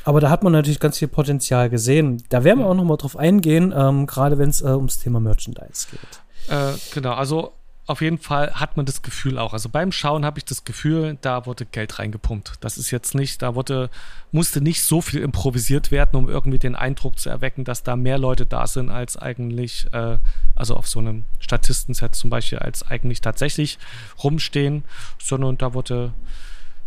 aber 0.03 0.19
da 0.19 0.29
hat 0.29 0.43
man 0.43 0.51
natürlich 0.51 0.79
ganz 0.79 0.97
viel 0.97 1.07
Potenzial 1.07 1.69
gesehen. 1.69 2.23
Da 2.29 2.43
werden 2.43 2.59
wir 2.59 2.65
auch 2.65 2.73
noch 2.73 2.83
mal 2.83 2.97
drauf 2.97 3.17
eingehen, 3.17 3.73
ähm, 3.75 4.07
gerade 4.07 4.37
wenn 4.37 4.49
es 4.49 4.61
äh, 4.61 4.69
ums 4.69 4.99
Thema 4.99 5.19
Merchandise 5.19 5.87
geht. 5.91 6.49
Äh, 6.49 6.73
genau, 6.93 7.13
also 7.13 7.53
auf 7.91 8.01
jeden 8.01 8.17
Fall 8.17 8.53
hat 8.53 8.77
man 8.77 8.85
das 8.85 9.01
Gefühl 9.01 9.37
auch. 9.37 9.53
Also 9.53 9.69
beim 9.69 9.91
Schauen 9.91 10.25
habe 10.25 10.39
ich 10.39 10.45
das 10.45 10.63
Gefühl, 10.63 11.17
da 11.21 11.45
wurde 11.45 11.65
Geld 11.65 11.99
reingepumpt. 11.99 12.53
Das 12.61 12.77
ist 12.77 12.89
jetzt 12.91 13.13
nicht, 13.13 13.41
da 13.41 13.55
wurde, 13.55 13.89
musste 14.31 14.61
nicht 14.61 14.83
so 14.83 15.01
viel 15.01 15.21
improvisiert 15.21 15.91
werden, 15.91 16.15
um 16.15 16.29
irgendwie 16.29 16.57
den 16.57 16.75
Eindruck 16.75 17.19
zu 17.19 17.29
erwecken, 17.29 17.63
dass 17.63 17.83
da 17.83 17.95
mehr 17.95 18.17
Leute 18.17 18.45
da 18.45 18.65
sind, 18.65 18.89
als 18.89 19.17
eigentlich, 19.17 19.87
äh, 19.93 20.17
also 20.55 20.75
auf 20.75 20.87
so 20.87 20.99
einem 20.99 21.25
Statistenset 21.39 22.15
zum 22.15 22.29
Beispiel, 22.29 22.59
als 22.59 22.83
eigentlich 22.83 23.21
tatsächlich 23.21 23.77
rumstehen, 24.23 24.83
sondern 25.21 25.57
da 25.57 25.73
wurde 25.73 26.13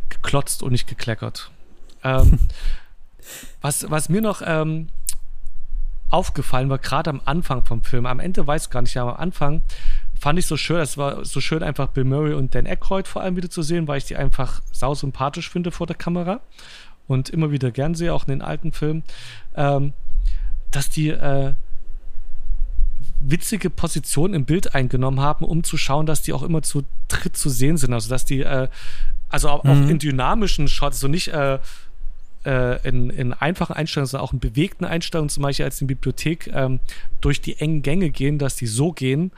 geklotzt 0.08 0.62
und 0.62 0.72
nicht 0.72 0.86
gekleckert. 0.86 1.50
Ähm, 2.02 2.38
was, 3.60 3.90
was 3.90 4.08
mir 4.08 4.22
noch 4.22 4.42
ähm, 4.44 4.88
aufgefallen 6.10 6.70
war, 6.70 6.78
gerade 6.78 7.10
am 7.10 7.20
Anfang 7.24 7.64
vom 7.64 7.82
Film, 7.82 8.06
am 8.06 8.20
Ende 8.20 8.46
weiß 8.46 8.64
ich 8.64 8.70
gar 8.70 8.82
nicht, 8.82 8.94
ja, 8.94 9.02
am 9.02 9.16
Anfang 9.16 9.62
fand 10.24 10.38
ich 10.38 10.46
so 10.46 10.56
schön. 10.56 10.78
Es 10.80 10.96
war 10.96 11.22
so 11.26 11.42
schön, 11.42 11.62
einfach 11.62 11.88
Bill 11.88 12.04
Murray 12.04 12.32
und 12.32 12.54
Dan 12.54 12.66
Aykroyd 12.66 13.06
vor 13.06 13.20
allem 13.20 13.36
wieder 13.36 13.50
zu 13.50 13.60
sehen, 13.60 13.86
weil 13.86 13.98
ich 13.98 14.06
die 14.06 14.16
einfach 14.16 14.62
sau 14.72 14.94
sympathisch 14.94 15.50
finde 15.50 15.70
vor 15.70 15.86
der 15.86 15.96
Kamera 15.96 16.40
und 17.06 17.28
immer 17.28 17.50
wieder 17.50 17.70
gern 17.70 17.94
sehe, 17.94 18.14
auch 18.14 18.26
in 18.26 18.30
den 18.30 18.40
alten 18.40 18.72
Filmen, 18.72 19.02
ähm, 19.54 19.92
dass 20.70 20.88
die 20.88 21.10
äh, 21.10 21.52
witzige 23.20 23.68
Positionen 23.68 24.32
im 24.32 24.46
Bild 24.46 24.74
eingenommen 24.74 25.20
haben, 25.20 25.44
um 25.44 25.62
zu 25.62 25.76
schauen, 25.76 26.06
dass 26.06 26.22
die 26.22 26.32
auch 26.32 26.42
immer 26.42 26.62
zu 26.62 26.84
dritt 27.08 27.36
zu 27.36 27.50
sehen 27.50 27.76
sind. 27.76 27.92
Also 27.92 28.08
dass 28.08 28.24
die, 28.24 28.40
äh, 28.40 28.68
also 29.28 29.50
auch, 29.50 29.64
mhm. 29.64 29.70
auch, 29.70 29.90
in 29.90 29.98
dynamischen 29.98 30.68
Shots, 30.68 31.00
so 31.00 31.06
nicht 31.08 31.28
äh, 31.28 31.58
äh, 32.46 32.88
in, 32.88 33.10
in, 33.10 33.34
einfachen 33.34 33.74
Einstellungen, 33.74 34.08
sondern 34.08 34.26
auch 34.26 34.32
in 34.32 34.40
bewegten 34.40 34.86
Einstellungen, 34.86 35.28
zum 35.28 35.42
Beispiel 35.42 35.66
als 35.66 35.82
in 35.82 35.86
der 35.86 35.96
Bibliothek, 35.96 36.50
ähm, 36.50 36.80
durch 37.20 37.42
die 37.42 37.58
engen 37.58 37.82
Gänge 37.82 38.08
gehen, 38.08 38.38
dass 38.38 38.56
die 38.56 38.66
so 38.66 38.90
gehen, 38.90 39.30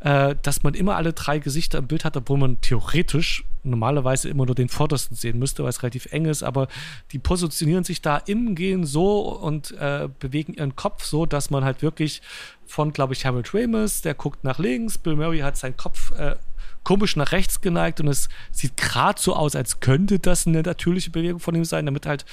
äh, 0.00 0.36
dass 0.42 0.62
man 0.62 0.74
immer 0.74 0.96
alle 0.96 1.12
drei 1.12 1.38
Gesichter 1.38 1.78
im 1.78 1.86
Bild 1.86 2.04
hat, 2.04 2.16
obwohl 2.16 2.38
man 2.38 2.60
theoretisch 2.60 3.44
normalerweise 3.64 4.28
immer 4.28 4.46
nur 4.46 4.54
den 4.54 4.68
vordersten 4.68 5.16
sehen 5.16 5.38
müsste, 5.38 5.62
weil 5.62 5.70
es 5.70 5.82
relativ 5.82 6.06
eng 6.12 6.26
ist, 6.26 6.42
aber 6.42 6.68
die 7.12 7.18
positionieren 7.18 7.84
sich 7.84 8.00
da 8.00 8.16
im 8.16 8.54
Gehen 8.54 8.86
so 8.86 9.28
und 9.28 9.72
äh, 9.72 10.08
bewegen 10.20 10.54
ihren 10.54 10.76
Kopf 10.76 11.04
so, 11.04 11.26
dass 11.26 11.50
man 11.50 11.64
halt 11.64 11.82
wirklich 11.82 12.22
von, 12.66 12.92
glaube 12.92 13.14
ich, 13.14 13.26
Harold 13.26 13.52
Ramis, 13.54 14.02
der 14.02 14.14
guckt 14.14 14.44
nach 14.44 14.58
links, 14.58 14.98
Bill 14.98 15.16
Murray 15.16 15.40
hat 15.40 15.56
seinen 15.56 15.76
Kopf 15.76 16.12
äh, 16.18 16.36
komisch 16.84 17.16
nach 17.16 17.32
rechts 17.32 17.60
geneigt 17.60 18.00
und 18.00 18.08
es 18.08 18.28
sieht 18.50 18.76
gerade 18.76 19.20
so 19.20 19.34
aus, 19.36 19.54
als 19.54 19.80
könnte 19.80 20.18
das 20.18 20.46
eine 20.46 20.62
natürliche 20.62 21.10
Bewegung 21.10 21.40
von 21.40 21.54
ihm 21.54 21.64
sein, 21.64 21.86
damit 21.86 22.06
halt 22.06 22.24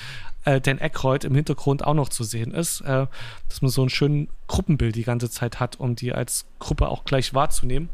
äh, 0.45 0.61
Dan 0.61 0.79
Aykroyd 0.79 1.23
im 1.23 1.35
Hintergrund 1.35 1.83
auch 1.83 1.93
noch 1.93 2.09
zu 2.09 2.23
sehen 2.23 2.51
ist, 2.53 2.81
äh, 2.81 3.07
dass 3.49 3.61
man 3.61 3.69
so 3.69 3.83
ein 3.83 3.89
schönes 3.89 4.29
Gruppenbild 4.47 4.95
die 4.95 5.03
ganze 5.03 5.29
Zeit 5.29 5.59
hat, 5.59 5.79
um 5.79 5.95
die 5.95 6.13
als 6.13 6.45
Gruppe 6.59 6.87
auch 6.87 7.03
gleich 7.03 7.33
wahrzunehmen. 7.33 7.89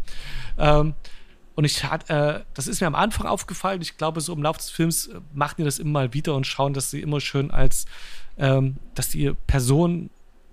Ähm, 0.57 0.93
und 1.55 1.65
ich 1.65 1.83
hat, 1.83 2.09
äh, 2.09 2.41
das 2.53 2.67
ist 2.67 2.81
mir 2.81 2.87
am 2.87 2.95
Anfang 2.95 3.27
aufgefallen. 3.27 3.81
Ich 3.81 3.97
glaube, 3.97 4.21
so 4.21 4.33
im 4.33 4.43
Laufe 4.43 4.59
des 4.59 4.69
Films 4.69 5.07
äh, 5.07 5.19
machen 5.33 5.55
die 5.59 5.63
das 5.63 5.79
immer 5.79 5.91
mal 5.91 6.13
wieder 6.13 6.35
und 6.35 6.47
schauen, 6.47 6.73
dass 6.73 6.91
sie 6.91 7.01
immer 7.01 7.19
schön 7.19 7.51
als, 7.51 7.85
ähm, 8.37 8.77
dass 8.95 9.09
die 9.09 9.31
Person 9.47 10.09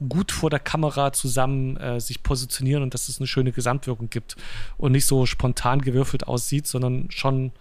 gut 0.07 0.33
vor 0.33 0.51
der 0.51 0.61
Kamera 0.61 1.13
zusammen 1.13 1.77
äh, 1.77 2.01
sich 2.01 2.23
positionieren 2.23 2.83
und 2.83 2.95
dass 2.95 3.09
es 3.09 3.19
eine 3.19 3.27
schöne 3.27 3.53
Gesamtwirkung 3.53 4.11
gibt 4.11 4.37
und 4.77 4.93
nicht 4.93 5.07
so 5.07 5.27
spontan 5.27 5.81
gewürfelt 5.81 6.29
aussieht, 6.29 6.67
sondern 6.67 7.11
schon 7.11 7.53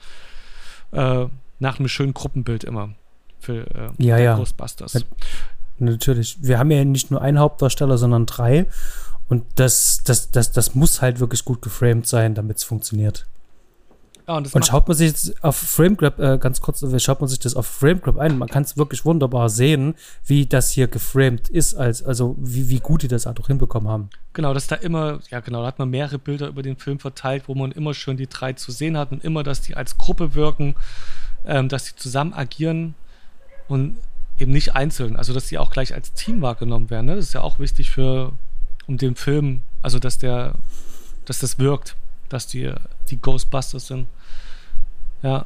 äh, 0.91 1.25
nach 1.59 1.79
einem 1.79 1.87
schönen 1.87 2.13
Gruppenbild 2.13 2.63
immer 2.63 2.93
für 3.39 3.65
äh, 3.75 3.89
ja, 3.97 4.17
ja. 4.17 4.35
Ghostbusters. 4.35 4.93
Ja, 4.93 5.01
natürlich. 5.79 6.37
Wir 6.41 6.59
haben 6.59 6.71
ja 6.71 6.83
nicht 6.83 7.11
nur 7.11 7.21
einen 7.21 7.39
Hauptdarsteller, 7.39 7.97
sondern 7.97 8.25
drei. 8.25 8.67
Und 9.29 9.43
das, 9.55 10.01
das, 10.05 10.31
das, 10.31 10.51
das 10.51 10.75
muss 10.75 11.01
halt 11.01 11.19
wirklich 11.19 11.43
gut 11.43 11.61
geframed 11.61 12.07
sein, 12.07 12.33
damit 12.35 12.57
es 12.57 12.63
funktioniert. 12.63 13.25
Ja, 14.27 14.35
und, 14.35 14.53
und 14.53 14.65
schaut 14.65 14.87
man 14.89 14.97
sich 14.97 15.07
jetzt 15.07 15.43
auf 15.43 15.55
FrameGrab, 15.55 16.19
äh, 16.19 16.37
ganz 16.37 16.59
kurz, 16.59 16.83
schaut 17.01 17.21
man 17.21 17.29
sich 17.29 17.39
das 17.39 17.55
auf 17.55 17.65
FrameGrab 17.65 18.17
ein, 18.17 18.37
man 18.37 18.49
kann 18.49 18.63
es 18.63 18.75
wirklich 18.75 19.05
wunderbar 19.05 19.47
sehen, 19.47 19.95
wie 20.25 20.45
das 20.45 20.71
hier 20.71 20.87
geframed 20.87 21.47
ist, 21.47 21.75
als, 21.75 22.03
also 22.03 22.35
wie, 22.37 22.67
wie 22.67 22.79
gut 22.79 23.03
die 23.03 23.07
das 23.07 23.25
auch 23.25 23.47
hinbekommen 23.47 23.87
haben. 23.87 24.09
Genau, 24.33 24.53
dass 24.53 24.67
da 24.67 24.75
immer, 24.75 25.19
ja 25.29 25.39
genau, 25.39 25.61
da 25.61 25.67
hat 25.67 25.79
man 25.79 25.89
mehrere 25.89 26.19
Bilder 26.19 26.47
über 26.47 26.61
den 26.61 26.75
Film 26.75 26.99
verteilt, 26.99 27.43
wo 27.47 27.55
man 27.55 27.71
immer 27.71 27.93
schön 27.93 28.17
die 28.17 28.27
drei 28.27 28.51
zu 28.53 28.71
sehen 28.73 28.97
hat 28.97 29.13
und 29.13 29.23
immer, 29.23 29.43
dass 29.43 29.61
die 29.61 29.75
als 29.75 29.97
Gruppe 29.97 30.35
wirken, 30.35 30.75
ähm, 31.45 31.69
dass 31.69 31.85
sie 31.85 31.95
zusammen 31.95 32.33
agieren 32.33 32.95
und 33.69 33.95
eben 34.37 34.51
nicht 34.51 34.75
einzeln, 34.75 35.15
also 35.15 35.33
dass 35.33 35.47
sie 35.47 35.57
auch 35.57 35.71
gleich 35.71 35.93
als 35.93 36.11
Team 36.11 36.41
wahrgenommen 36.41 36.89
werden. 36.89 37.05
Ne? 37.05 37.15
Das 37.15 37.25
ist 37.25 37.33
ja 37.33 37.41
auch 37.41 37.59
wichtig 37.59 37.91
für, 37.91 38.33
um 38.87 38.97
den 38.97 39.15
Film, 39.15 39.61
also 39.81 39.99
dass 39.99 40.17
der, 40.17 40.55
dass 41.25 41.39
das 41.39 41.59
wirkt, 41.59 41.95
dass 42.29 42.47
die, 42.47 42.71
die 43.09 43.21
Ghostbusters 43.21 43.87
sind. 43.87 44.07
Ja. 45.21 45.45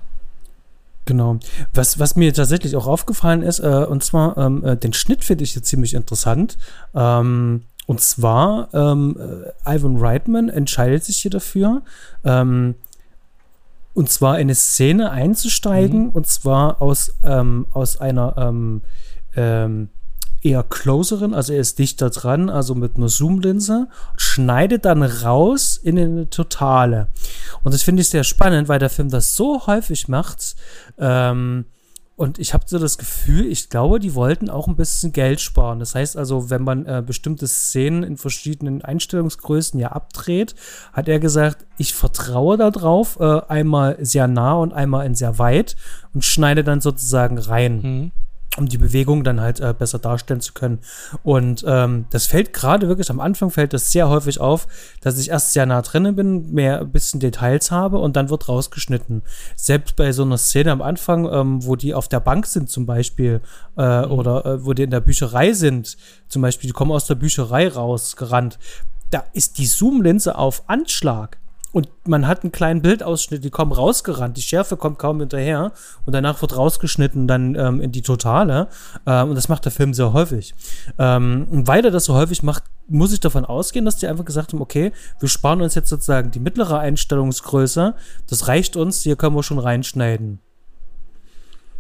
Genau. 1.06 1.40
Was, 1.74 2.00
was 2.00 2.16
mir 2.16 2.34
tatsächlich 2.34 2.76
auch 2.76 2.88
aufgefallen 2.88 3.42
ist, 3.42 3.60
äh, 3.60 3.86
und 3.90 4.04
zwar 4.04 4.38
ähm, 4.38 4.64
äh, 4.64 4.78
den 4.78 4.94
Schnitt 4.94 5.24
finde 5.24 5.44
ich 5.44 5.56
jetzt 5.56 5.68
ziemlich 5.68 5.94
interessant. 5.94 6.58
Ähm, 6.94 7.64
und 7.88 8.00
zwar, 8.02 8.70
ähm, 8.74 9.18
äh, 9.66 9.76
Ivan 9.76 9.98
Reitman 9.98 10.50
entscheidet 10.50 11.04
sich 11.04 11.18
hier 11.18 11.32
dafür, 11.32 11.82
ähm, 12.24 12.76
und 13.94 14.10
zwar 14.10 14.36
in 14.36 14.42
eine 14.42 14.56
Szene 14.56 15.12
einzusteigen, 15.12 16.04
mhm. 16.04 16.10
und 16.10 16.28
zwar 16.28 16.82
aus, 16.82 17.16
ähm, 17.24 17.66
aus 17.74 17.98
einer 17.98 18.36
ähm, 18.38 19.90
eher 20.42 20.64
closeren, 20.64 21.34
also 21.34 21.54
er 21.54 21.60
ist 21.60 21.80
dichter 21.80 22.10
dran, 22.10 22.50
also 22.50 22.76
mit 22.76 22.98
einer 22.98 23.10
Zoom-Linse, 23.10 23.88
schneidet 24.18 24.86
dann 24.86 25.04
raus 25.04 25.78
in 25.78 26.00
eine 26.00 26.30
Totale. 26.30 27.10
Und 27.64 27.74
das 27.74 27.84
finde 27.84 28.02
ich 28.02 28.10
sehr 28.10 28.24
spannend, 28.24 28.68
weil 28.68 28.80
der 28.80 28.90
Film 28.90 29.10
das 29.10 29.36
so 29.36 29.68
häufig 29.68 30.08
macht. 30.08 30.56
Ähm, 30.98 31.66
und 32.16 32.38
ich 32.38 32.54
habe 32.54 32.66
so 32.68 32.78
das 32.78 33.00
Gefühl, 33.00 33.48
ich 33.48 33.70
glaube, 33.70 34.00
die 34.00 34.14
wollten 34.14 34.50
auch 34.50 34.68
ein 34.68 34.76
bisschen 34.76 35.12
Geld 35.12 35.42
sparen. 35.42 35.80
Das 35.80 35.96
heißt 35.96 36.18
also, 36.18 36.52
wenn 36.52 36.62
man 36.62 36.86
äh, 36.86 37.02
bestimmte 37.06 37.48
Szenen 37.48 38.04
in 38.04 38.18
verschiedenen 38.18 38.84
Einstellungsgrößen 38.84 39.80
ja 39.80 39.92
abdreht, 39.92 40.54
hat 40.94 41.08
er 41.08 41.20
gesagt, 41.20 41.66
ich 41.78 41.94
vertraue 41.94 42.58
darauf, 42.58 43.20
äh, 43.20 43.42
einmal 43.48 43.98
sehr 44.02 44.28
nah 44.28 44.54
und 44.54 44.72
einmal 44.72 45.06
in 45.06 45.16
sehr 45.16 45.40
weit 45.40 45.76
und 46.14 46.24
schneide 46.24 46.64
dann 46.64 46.82
sozusagen 46.82 47.38
rein. 47.38 47.82
Mhm 47.82 48.12
um 48.58 48.68
die 48.68 48.78
Bewegung 48.78 49.24
dann 49.24 49.40
halt 49.40 49.60
äh, 49.60 49.74
besser 49.78 50.00
darstellen 50.00 50.42
zu 50.42 50.54
können. 50.54 50.80
Und 51.24 51.64
ähm, 51.66 52.06
das 52.10 52.26
fällt 52.26 52.54
gerade 52.54 52.88
wirklich 52.88 53.10
am 53.10 53.20
Anfang 53.20 53.50
fällt 53.50 53.74
das 53.74 53.92
sehr 53.92 54.10
häufig 54.10 54.42
auf, 54.42 54.68
dass 55.00 55.18
ich 55.18 55.30
erst 55.30 55.54
sehr 55.54 55.66
nah 55.66 55.82
drinnen 55.82 56.16
bin, 56.16 56.52
mehr 56.52 56.82
ein 56.82 56.92
bisschen 56.92 57.20
Details 57.20 57.72
habe 57.72 58.00
und 58.00 58.16
dann 58.16 58.30
wird 58.30 58.50
rausgeschnitten. 58.50 59.22
Selbst 59.56 59.96
bei 59.96 60.12
so 60.12 60.24
einer 60.24 60.38
Szene 60.38 60.72
am 60.72 60.82
Anfang, 60.82 61.32
ähm, 61.32 61.66
wo 61.66 61.76
die 61.76 61.94
auf 61.94 62.10
der 62.10 62.20
Bank 62.20 62.46
sind 62.46 62.70
zum 62.70 62.86
Beispiel 62.86 63.42
äh, 63.78 64.06
mhm. 64.06 64.12
oder 64.12 64.46
äh, 64.46 64.66
wo 64.66 64.74
die 64.74 64.84
in 64.84 64.92
der 64.92 65.02
Bücherei 65.02 65.54
sind, 65.54 65.98
zum 66.28 66.42
Beispiel, 66.42 66.68
die 66.68 66.74
kommen 66.74 66.92
aus 66.92 67.08
der 67.08 67.16
Bücherei 67.16 67.70
rausgerannt, 67.70 68.60
da 69.12 69.24
ist 69.34 69.58
die 69.58 69.66
Zoom-Linse 69.66 70.38
auf 70.38 70.64
Anschlag. 70.68 71.41
Und 71.72 71.90
man 72.06 72.28
hat 72.28 72.44
einen 72.44 72.52
kleinen 72.52 72.82
Bildausschnitt, 72.82 73.44
die 73.44 73.50
kommen 73.50 73.72
rausgerannt, 73.72 74.36
die 74.36 74.42
Schärfe 74.42 74.76
kommt 74.76 75.00
kaum 75.00 75.20
hinterher 75.20 75.72
und 76.06 76.14
danach 76.14 76.42
wird 76.42 76.58
rausgeschnitten 76.58 77.28
dann 77.28 77.56
ähm, 77.56 77.80
in 77.80 77.92
die 77.92 78.02
Totale. 78.02 78.68
Ähm, 79.06 79.30
und 79.30 79.36
das 79.36 79.48
macht 79.48 79.64
der 79.66 79.72
Film 79.72 79.94
sehr 79.94 80.12
häufig. 80.12 80.54
Ähm, 81.00 81.48
und 81.50 81.68
weil 81.68 81.86
er 81.86 81.92
das 81.92 82.06
so 82.06 82.14
häufig 82.14 82.44
macht, 82.44 82.64
muss 82.88 83.14
ich 83.14 83.22
davon 83.22 83.46
ausgehen, 83.46 83.86
dass 83.86 83.96
die 83.98 84.08
einfach 84.08 84.26
gesagt 84.26 84.52
haben, 84.52 84.62
okay, 84.62 84.92
wir 85.20 85.30
sparen 85.30 85.62
uns 85.62 85.76
jetzt 85.76 85.90
sozusagen 85.90 86.32
die 86.32 86.40
mittlere 86.40 86.80
Einstellungsgröße, 86.80 87.96
das 88.30 88.48
reicht 88.50 88.76
uns, 88.76 89.02
hier 89.02 89.16
können 89.16 89.36
wir 89.36 89.44
schon 89.44 89.60
reinschneiden. 89.60 90.40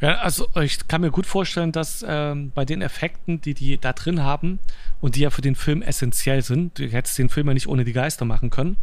Ja, 0.01 0.15
also 0.15 0.47
ich 0.59 0.87
kann 0.87 1.01
mir 1.01 1.11
gut 1.11 1.27
vorstellen, 1.27 1.71
dass 1.71 2.03
ähm, 2.07 2.51
bei 2.55 2.65
den 2.65 2.81
Effekten, 2.81 3.39
die 3.39 3.53
die 3.53 3.77
da 3.77 3.93
drin 3.93 4.23
haben 4.23 4.57
und 4.99 5.15
die 5.15 5.19
ja 5.19 5.29
für 5.29 5.43
den 5.43 5.53
Film 5.53 5.83
essentiell 5.83 6.41
sind, 6.41 6.79
du 6.79 6.87
hättest 6.87 7.19
den 7.19 7.29
Film 7.29 7.47
ja 7.47 7.53
nicht 7.53 7.67
ohne 7.67 7.85
die 7.85 7.93
Geister 7.93 8.25
machen 8.25 8.49
können, 8.49 8.77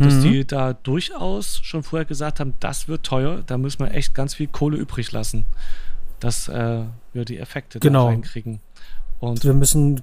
dass 0.00 0.14
mhm. 0.14 0.22
die 0.22 0.46
da 0.46 0.72
durchaus 0.72 1.60
schon 1.62 1.82
vorher 1.82 2.06
gesagt 2.06 2.40
haben, 2.40 2.54
das 2.58 2.88
wird 2.88 3.04
teuer, 3.04 3.42
da 3.46 3.58
müssen 3.58 3.80
wir 3.80 3.92
echt 3.92 4.14
ganz 4.14 4.34
viel 4.34 4.46
Kohle 4.48 4.78
übrig 4.78 5.12
lassen, 5.12 5.44
dass 6.20 6.48
äh, 6.48 6.84
wir 7.12 7.24
die 7.24 7.38
Effekte 7.38 7.78
genau. 7.80 8.04
da 8.04 8.10
reinkriegen. 8.10 8.60
Und 9.20 9.44
wir 9.44 9.52
müssen 9.52 10.02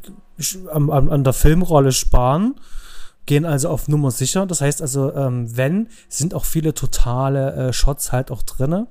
an, 0.71 0.89
an 0.89 1.23
der 1.23 1.33
Filmrolle 1.33 1.91
sparen 1.91 2.55
gehen 3.27 3.45
also 3.45 3.69
auf 3.69 3.87
Nummer 3.87 4.09
sicher. 4.09 4.47
Das 4.47 4.61
heißt 4.61 4.81
also, 4.81 5.13
ähm, 5.13 5.55
wenn, 5.55 5.89
sind 6.09 6.33
auch 6.33 6.45
viele 6.45 6.73
totale 6.73 7.53
äh, 7.53 7.73
Shots 7.73 8.11
halt 8.11 8.31
auch 8.31 8.41
drinne. 8.41 8.87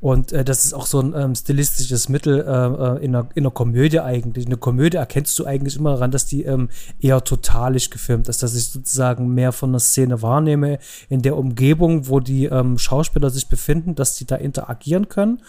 Und 0.00 0.32
äh, 0.32 0.44
das 0.44 0.64
ist 0.64 0.72
auch 0.72 0.86
so 0.86 1.00
ein 1.00 1.14
ähm, 1.14 1.34
stilistisches 1.34 2.08
Mittel 2.08 2.40
äh, 2.40 2.42
äh 2.42 3.04
in, 3.04 3.14
einer, 3.14 3.28
in 3.34 3.44
einer 3.44 3.50
Komödie 3.50 4.00
eigentlich. 4.00 4.46
Eine 4.46 4.56
Komödie 4.56 4.96
erkennst 4.96 5.38
du 5.38 5.44
eigentlich 5.44 5.76
immer 5.76 5.92
daran, 5.92 6.10
dass 6.10 6.26
die 6.26 6.42
ähm, 6.42 6.70
eher 7.00 7.22
totalisch 7.22 7.90
gefilmt 7.90 8.28
ist, 8.28 8.42
dass 8.42 8.56
ich 8.56 8.66
sozusagen 8.68 9.28
mehr 9.28 9.52
von 9.52 9.72
der 9.72 9.80
Szene 9.80 10.22
wahrnehme, 10.22 10.78
in 11.08 11.22
der 11.22 11.36
Umgebung, 11.36 12.08
wo 12.08 12.20
die 12.20 12.46
ähm, 12.46 12.78
Schauspieler 12.78 13.30
sich 13.30 13.48
befinden, 13.48 13.94
dass 13.94 14.16
die 14.16 14.26
da 14.26 14.36
interagieren 14.36 15.08
können. 15.08 15.42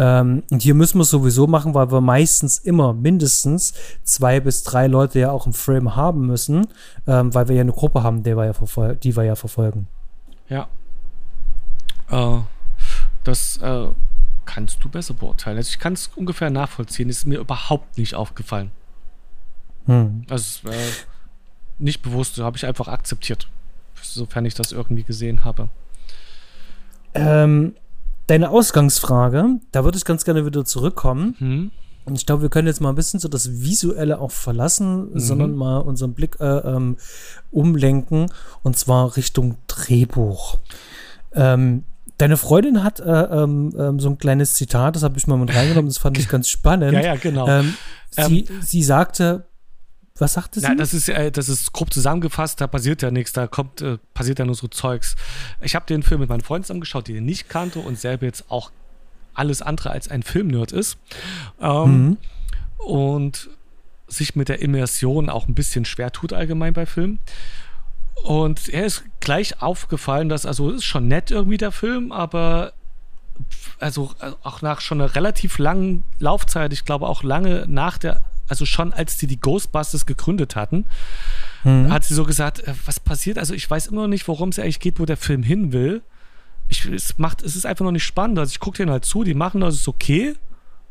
Ähm, 0.00 0.44
und 0.50 0.62
hier 0.62 0.74
müssen 0.74 0.96
wir 0.96 1.02
es 1.02 1.10
sowieso 1.10 1.46
machen, 1.46 1.74
weil 1.74 1.92
wir 1.92 2.00
meistens 2.00 2.56
immer 2.56 2.94
mindestens 2.94 3.74
zwei 4.02 4.40
bis 4.40 4.62
drei 4.62 4.86
Leute 4.86 5.18
ja 5.20 5.30
auch 5.30 5.44
im 5.44 5.52
Frame 5.52 5.94
haben 5.94 6.26
müssen, 6.26 6.68
ähm, 7.06 7.34
weil 7.34 7.48
wir 7.48 7.56
ja 7.56 7.60
eine 7.60 7.72
Gruppe 7.72 8.02
haben, 8.02 8.22
die 8.22 8.34
wir 8.34 8.46
ja, 8.46 8.94
die 8.94 9.14
wir 9.14 9.24
ja 9.24 9.34
verfolgen. 9.34 9.88
Ja. 10.48 10.68
Äh, 12.10 12.38
das 13.24 13.58
äh, 13.58 13.88
kannst 14.46 14.82
du 14.82 14.88
besser 14.88 15.12
beurteilen. 15.12 15.58
Also 15.58 15.68
ich 15.68 15.78
kann 15.78 15.92
es 15.92 16.06
ungefähr 16.16 16.48
nachvollziehen. 16.48 17.10
Ist 17.10 17.26
mir 17.26 17.38
überhaupt 17.38 17.98
nicht 17.98 18.14
aufgefallen. 18.14 18.70
Hm. 19.84 20.24
Also 20.30 20.66
äh, 20.70 20.76
nicht 21.78 22.00
bewusst, 22.00 22.38
habe 22.38 22.56
ich 22.56 22.64
einfach 22.64 22.88
akzeptiert. 22.88 23.48
Sofern 24.00 24.46
ich 24.46 24.54
das 24.54 24.72
irgendwie 24.72 25.02
gesehen 25.02 25.44
habe. 25.44 25.68
Ähm, 27.12 27.74
deine 28.30 28.50
Ausgangsfrage, 28.50 29.58
da 29.72 29.84
würde 29.84 29.98
ich 29.98 30.04
ganz 30.04 30.24
gerne 30.24 30.46
wieder 30.46 30.64
zurückkommen. 30.64 31.34
Mhm. 31.40 31.70
Und 32.04 32.14
ich 32.14 32.26
glaube, 32.26 32.42
wir 32.42 32.48
können 32.48 32.68
jetzt 32.68 32.80
mal 32.80 32.90
ein 32.90 32.94
bisschen 32.94 33.18
so 33.18 33.28
das 33.28 33.60
Visuelle 33.60 34.20
auch 34.20 34.30
verlassen, 34.30 35.10
mhm. 35.12 35.18
sondern 35.18 35.54
mal 35.54 35.78
unseren 35.78 36.14
Blick 36.14 36.36
äh, 36.40 36.44
ähm, 36.44 36.96
umlenken 37.50 38.26
und 38.62 38.78
zwar 38.78 39.16
Richtung 39.16 39.56
Drehbuch. 39.66 40.58
Ähm, 41.34 41.82
deine 42.18 42.36
Freundin 42.36 42.84
hat 42.84 43.00
äh, 43.00 43.04
ähm, 43.04 43.74
ähm 43.76 43.98
so 43.98 44.08
ein 44.08 44.18
kleines 44.18 44.54
Zitat, 44.54 44.96
das 44.96 45.02
habe 45.02 45.18
ich 45.18 45.26
mal 45.26 45.36
mit 45.36 45.54
reingenommen, 45.54 45.88
das 45.88 45.98
fand 45.98 46.16
ich 46.16 46.28
ganz 46.28 46.48
spannend. 46.48 46.92
ja, 46.92 47.00
ja, 47.00 47.16
genau. 47.16 47.48
Ähm, 47.48 47.74
sie, 48.10 48.44
ähm, 48.44 48.62
sie 48.62 48.82
sagte, 48.82 49.44
was 50.18 50.34
sagte 50.34 50.60
sie? 50.60 50.66
Ja, 50.66 50.74
das 50.74 50.92
ist, 50.92 51.08
äh, 51.08 51.30
das 51.30 51.48
ist 51.48 51.72
grob 51.72 51.92
zusammengefasst, 51.92 52.60
da 52.60 52.66
passiert 52.66 53.02
ja 53.02 53.10
nichts, 53.10 53.32
da 53.32 53.46
kommt, 53.46 53.80
äh, 53.80 53.98
passiert 54.14 54.38
ja 54.38 54.44
nur 54.44 54.54
so 54.54 54.68
Zeugs. 54.68 55.16
Ich 55.62 55.74
habe 55.74 55.86
den 55.86 56.02
Film 56.02 56.20
mit 56.20 56.28
meinen 56.28 56.42
Freunden 56.42 56.64
zusammengeschaut, 56.64 57.08
die 57.08 57.14
den 57.14 57.24
nicht 57.24 57.48
kannte 57.48 57.78
und 57.78 57.98
selber 57.98 58.26
jetzt 58.26 58.50
auch 58.50 58.70
alles 59.34 59.62
andere 59.62 59.90
als 59.90 60.08
ein 60.08 60.22
Filmnerd 60.22 60.72
ist. 60.72 60.98
Ähm, 61.60 62.08
mhm. 62.08 62.16
Und 62.78 63.50
sich 64.08 64.34
mit 64.34 64.48
der 64.48 64.60
Immersion 64.60 65.30
auch 65.30 65.48
ein 65.48 65.54
bisschen 65.54 65.84
schwer 65.84 66.12
tut 66.12 66.32
allgemein 66.32 66.72
bei 66.72 66.86
Filmen. 66.86 67.20
Und 68.24 68.68
er 68.68 68.84
ist 68.84 69.04
gleich 69.20 69.62
aufgefallen, 69.62 70.28
dass, 70.28 70.44
also 70.44 70.70
ist 70.70 70.84
schon 70.84 71.08
nett 71.08 71.30
irgendwie 71.30 71.56
der 71.56 71.72
Film, 71.72 72.12
aber 72.12 72.72
also 73.78 74.12
auch 74.42 74.60
nach 74.60 74.82
schon 74.82 75.00
einer 75.00 75.14
relativ 75.14 75.58
langen 75.58 76.04
Laufzeit, 76.18 76.72
ich 76.74 76.84
glaube 76.84 77.08
auch 77.08 77.22
lange 77.22 77.64
nach 77.66 77.96
der, 77.96 78.20
also 78.50 78.66
schon 78.66 78.92
als 78.92 79.16
die 79.16 79.26
die 79.26 79.40
Ghostbusters 79.40 80.06
gegründet 80.06 80.56
hatten, 80.56 80.86
mhm. 81.64 81.90
hat 81.90 82.04
sie 82.04 82.14
so 82.14 82.24
gesagt, 82.24 82.60
äh, 82.66 82.74
was 82.84 83.00
passiert? 83.00 83.38
Also 83.38 83.54
ich 83.54 83.70
weiß 83.70 83.88
immer 83.88 84.02
noch 84.02 84.08
nicht, 84.08 84.28
worum 84.28 84.50
es 84.50 84.58
eigentlich 84.58 84.80
geht, 84.80 84.98
wo 85.00 85.06
der 85.06 85.16
Film 85.16 85.42
hin 85.42 85.72
will. 85.72 86.02
Ich, 86.68 86.84
es 86.86 87.18
macht, 87.18 87.42
es 87.42 87.56
ist 87.56 87.66
einfach 87.66 87.84
noch 87.84 87.92
nicht 87.92 88.04
spannend. 88.04 88.38
Also 88.38 88.50
ich 88.50 88.60
gucke 88.60 88.76
denen 88.78 88.90
halt 88.90 89.04
zu, 89.04 89.24
die 89.24 89.34
machen 89.34 89.60
das, 89.60 89.74
ist 89.74 89.88
okay. 89.88 90.34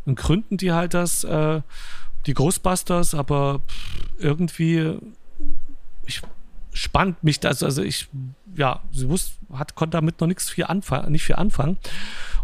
Und 0.05 0.15
gründen 0.15 0.57
die 0.57 0.71
halt 0.71 0.93
das, 0.93 1.23
äh, 1.23 1.61
die 2.25 2.33
Ghostbusters, 2.33 3.13
aber 3.13 3.61
irgendwie, 4.17 4.97
ich 6.05 6.21
spannt 6.73 7.23
mich 7.23 7.39
das, 7.39 7.63
also 7.63 7.81
ich, 7.81 8.07
ja, 8.55 8.81
sie 8.91 9.09
wusste, 9.09 9.33
hat, 9.53 9.75
konnte 9.75 9.97
damit 9.97 10.21
noch 10.21 10.27
nichts 10.27 10.49
viel 10.49 10.65
anfangen, 10.65 11.11
nicht 11.11 11.23
viel 11.23 11.35
anfangen. 11.35 11.77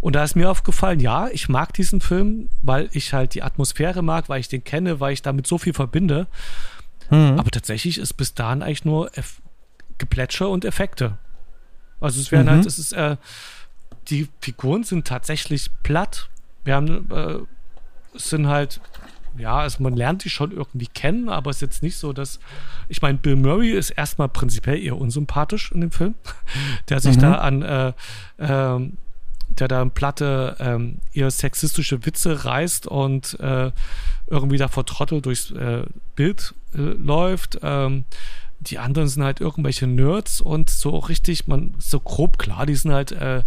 Und 0.01 0.15
da 0.15 0.23
ist 0.23 0.35
mir 0.35 0.49
aufgefallen, 0.49 0.99
ja, 0.99 1.29
ich 1.29 1.49
mag 1.49 1.73
diesen 1.73 2.01
Film, 2.01 2.49
weil 2.61 2.89
ich 2.91 3.13
halt 3.13 3.33
die 3.33 3.43
Atmosphäre 3.43 4.01
mag, 4.01 4.29
weil 4.29 4.39
ich 4.39 4.47
den 4.47 4.63
kenne, 4.63 4.99
weil 4.99 5.13
ich 5.13 5.21
damit 5.21 5.47
so 5.47 5.57
viel 5.57 5.73
verbinde. 5.73 6.27
Mhm. 7.09 7.39
Aber 7.39 7.49
tatsächlich 7.51 7.97
ist 7.97 8.13
bis 8.13 8.33
dahin 8.33 8.61
eigentlich 8.61 8.85
nur 8.85 9.15
Eff 9.17 9.41
Geplätscher 9.97 10.49
und 10.49 10.65
Effekte. 10.65 11.17
Also 12.01 12.19
es 12.19 12.31
werden 12.31 12.47
mhm. 12.47 12.51
halt, 12.51 12.65
es 12.65 12.77
ist, 12.77 12.91
äh, 12.91 13.15
die 14.09 14.27
Figuren 14.41 14.83
sind 14.83 15.07
tatsächlich 15.07 15.69
platt. 15.83 16.29
Wir 16.65 16.75
haben, 16.75 17.09
äh, 17.11 17.37
es 18.15 18.29
sind 18.29 18.47
halt 18.47 18.81
ja, 19.37 19.57
also 19.57 19.83
man 19.83 19.95
lernt 19.95 20.23
die 20.23 20.29
schon 20.29 20.51
irgendwie 20.51 20.87
kennen, 20.87 21.29
aber 21.29 21.49
es 21.49 21.57
ist 21.57 21.61
jetzt 21.61 21.83
nicht 21.83 21.97
so, 21.97 22.13
dass. 22.13 22.39
Ich 22.87 23.01
meine, 23.01 23.17
Bill 23.17 23.35
Murray 23.35 23.71
ist 23.71 23.91
erstmal 23.91 24.29
prinzipiell 24.29 24.81
eher 24.81 24.97
unsympathisch 24.97 25.71
in 25.71 25.81
dem 25.81 25.91
Film, 25.91 26.15
der 26.89 26.99
sich 26.99 27.17
mhm. 27.17 27.21
da 27.21 27.35
an, 27.35 27.61
äh, 27.61 27.87
äh, 28.37 28.91
der 29.59 29.67
da 29.67 29.81
in 29.81 29.91
Platte 29.91 30.55
ähm, 30.59 30.97
eher 31.13 31.31
sexistische 31.31 32.05
Witze 32.05 32.45
reißt 32.45 32.87
und 32.87 33.39
äh, 33.39 33.71
irgendwie 34.27 34.57
da 34.57 34.67
vor 34.67 34.85
Trottel 34.85 35.21
durchs 35.21 35.51
äh, 35.51 35.83
Bild 36.15 36.53
äh, 36.73 36.81
läuft. 36.81 37.59
Ähm, 37.61 38.05
die 38.59 38.79
anderen 38.79 39.07
sind 39.07 39.23
halt 39.23 39.41
irgendwelche 39.41 39.87
Nerds 39.87 40.41
und 40.41 40.69
so 40.69 40.97
richtig, 40.97 41.47
man, 41.47 41.75
so 41.77 41.99
grob 41.99 42.37
klar, 42.37 42.65
die 42.65 42.75
sind 42.75 42.91
halt 42.91 43.11
äh, 43.11 43.43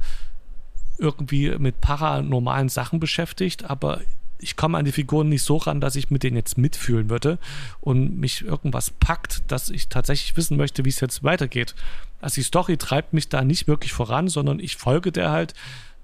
irgendwie 0.98 1.56
mit 1.58 1.80
paranormalen 1.80 2.68
Sachen 2.68 3.00
beschäftigt, 3.00 3.68
aber 3.68 4.00
ich 4.38 4.56
komme 4.56 4.78
an 4.78 4.84
die 4.84 4.92
Figuren 4.92 5.28
nicht 5.28 5.42
so 5.42 5.56
ran, 5.56 5.80
dass 5.80 5.96
ich 5.96 6.10
mit 6.10 6.22
denen 6.22 6.36
jetzt 6.36 6.58
mitfühlen 6.58 7.10
würde 7.10 7.38
und 7.80 8.18
mich 8.18 8.44
irgendwas 8.44 8.90
packt, 8.90 9.50
dass 9.50 9.70
ich 9.70 9.88
tatsächlich 9.88 10.36
wissen 10.36 10.56
möchte, 10.56 10.84
wie 10.84 10.90
es 10.90 11.00
jetzt 11.00 11.24
weitergeht. 11.24 11.74
Also 12.20 12.36
die 12.36 12.42
Story 12.42 12.76
treibt 12.76 13.12
mich 13.12 13.28
da 13.28 13.42
nicht 13.42 13.68
wirklich 13.68 13.92
voran, 13.92 14.28
sondern 14.28 14.60
ich 14.60 14.76
folge 14.76 15.12
der 15.12 15.30
halt 15.30 15.54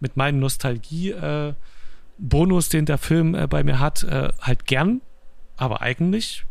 mit 0.00 0.16
meinem 0.16 0.40
Nostalgie-Bonus, 0.40 2.66
äh, 2.66 2.70
den 2.70 2.86
der 2.86 2.98
Film 2.98 3.34
äh, 3.34 3.46
bei 3.46 3.62
mir 3.62 3.78
hat, 3.78 4.02
äh, 4.02 4.32
halt 4.40 4.66
gern. 4.66 5.00
Aber 5.56 5.82
eigentlich, 5.82 6.44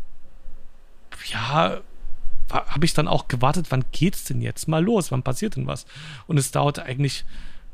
ja, 1.26 1.82
habe 2.50 2.86
ich 2.86 2.94
dann 2.94 3.08
auch 3.08 3.28
gewartet, 3.28 3.68
wann 3.70 3.86
geht's 3.92 4.26
denn 4.26 4.42
jetzt 4.42 4.68
mal 4.68 4.84
los? 4.84 5.12
Wann 5.12 5.24
passiert 5.24 5.56
denn 5.56 5.68
was? 5.68 5.86
Und 6.28 6.38
es 6.38 6.52
dauert 6.52 6.80
eigentlich 6.80 7.26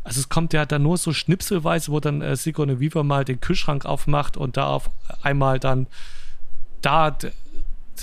also 0.03 0.21
es 0.21 0.29
kommt 0.29 0.53
ja 0.53 0.65
dann 0.65 0.83
nur 0.83 0.97
so 0.97 1.13
schnipselweise, 1.13 1.91
wo 1.91 1.99
dann 1.99 2.21
äh, 2.21 2.35
Sigourney 2.35 2.79
Weaver 2.79 3.03
mal 3.03 3.25
den 3.25 3.39
Kühlschrank 3.39 3.85
aufmacht 3.85 4.37
und 4.37 4.57
da 4.57 4.67
auf 4.67 4.89
einmal 5.21 5.59
dann 5.59 5.87
da 6.81 7.15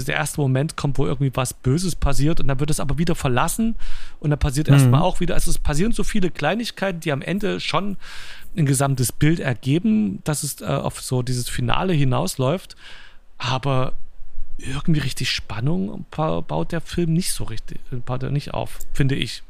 der 0.05 0.15
erste 0.15 0.41
Moment 0.41 0.77
kommt, 0.77 0.99
wo 0.99 1.07
irgendwie 1.07 1.31
was 1.35 1.55
Böses 1.55 1.97
passiert 1.97 2.41
und 2.41 2.49
dann 2.49 2.61
wird 2.61 2.71
es 2.71 2.81
aber 2.81 2.99
wieder 2.99 3.15
verlassen 3.15 3.77
und 4.21 4.31
dann 4.31 4.39
passiert 4.39 4.69
mhm. 4.69 4.75
erstmal 4.75 5.01
auch 5.01 5.21
wieder, 5.21 5.35
also 5.35 5.51
es 5.51 5.59
passieren 5.59 5.93
so 5.93 6.05
viele 6.05 6.31
Kleinigkeiten, 6.31 7.01
die 7.01 7.13
am 7.13 7.23
Ende 7.23 7.61
schon 7.61 7.97
ein 8.57 8.67
gesamtes 8.67 9.13
Bild 9.13 9.41
ergeben, 9.41 10.21
dass 10.25 10.43
es 10.43 10.61
äh, 10.61 10.67
auf 10.67 11.01
so 11.01 11.23
dieses 11.23 11.49
Finale 11.49 11.95
hinausläuft, 11.95 12.77
aber 13.39 13.95
irgendwie 14.59 15.01
richtig 15.01 15.31
Spannung 15.31 16.07
baut 16.11 16.73
der 16.73 16.81
Film 16.81 17.13
nicht 17.13 17.33
so 17.33 17.45
richtig, 17.45 17.81
baut 18.05 18.23
er 18.23 18.31
nicht 18.31 18.55
auf, 18.55 18.79
finde 18.93 19.15
ich. 19.15 19.43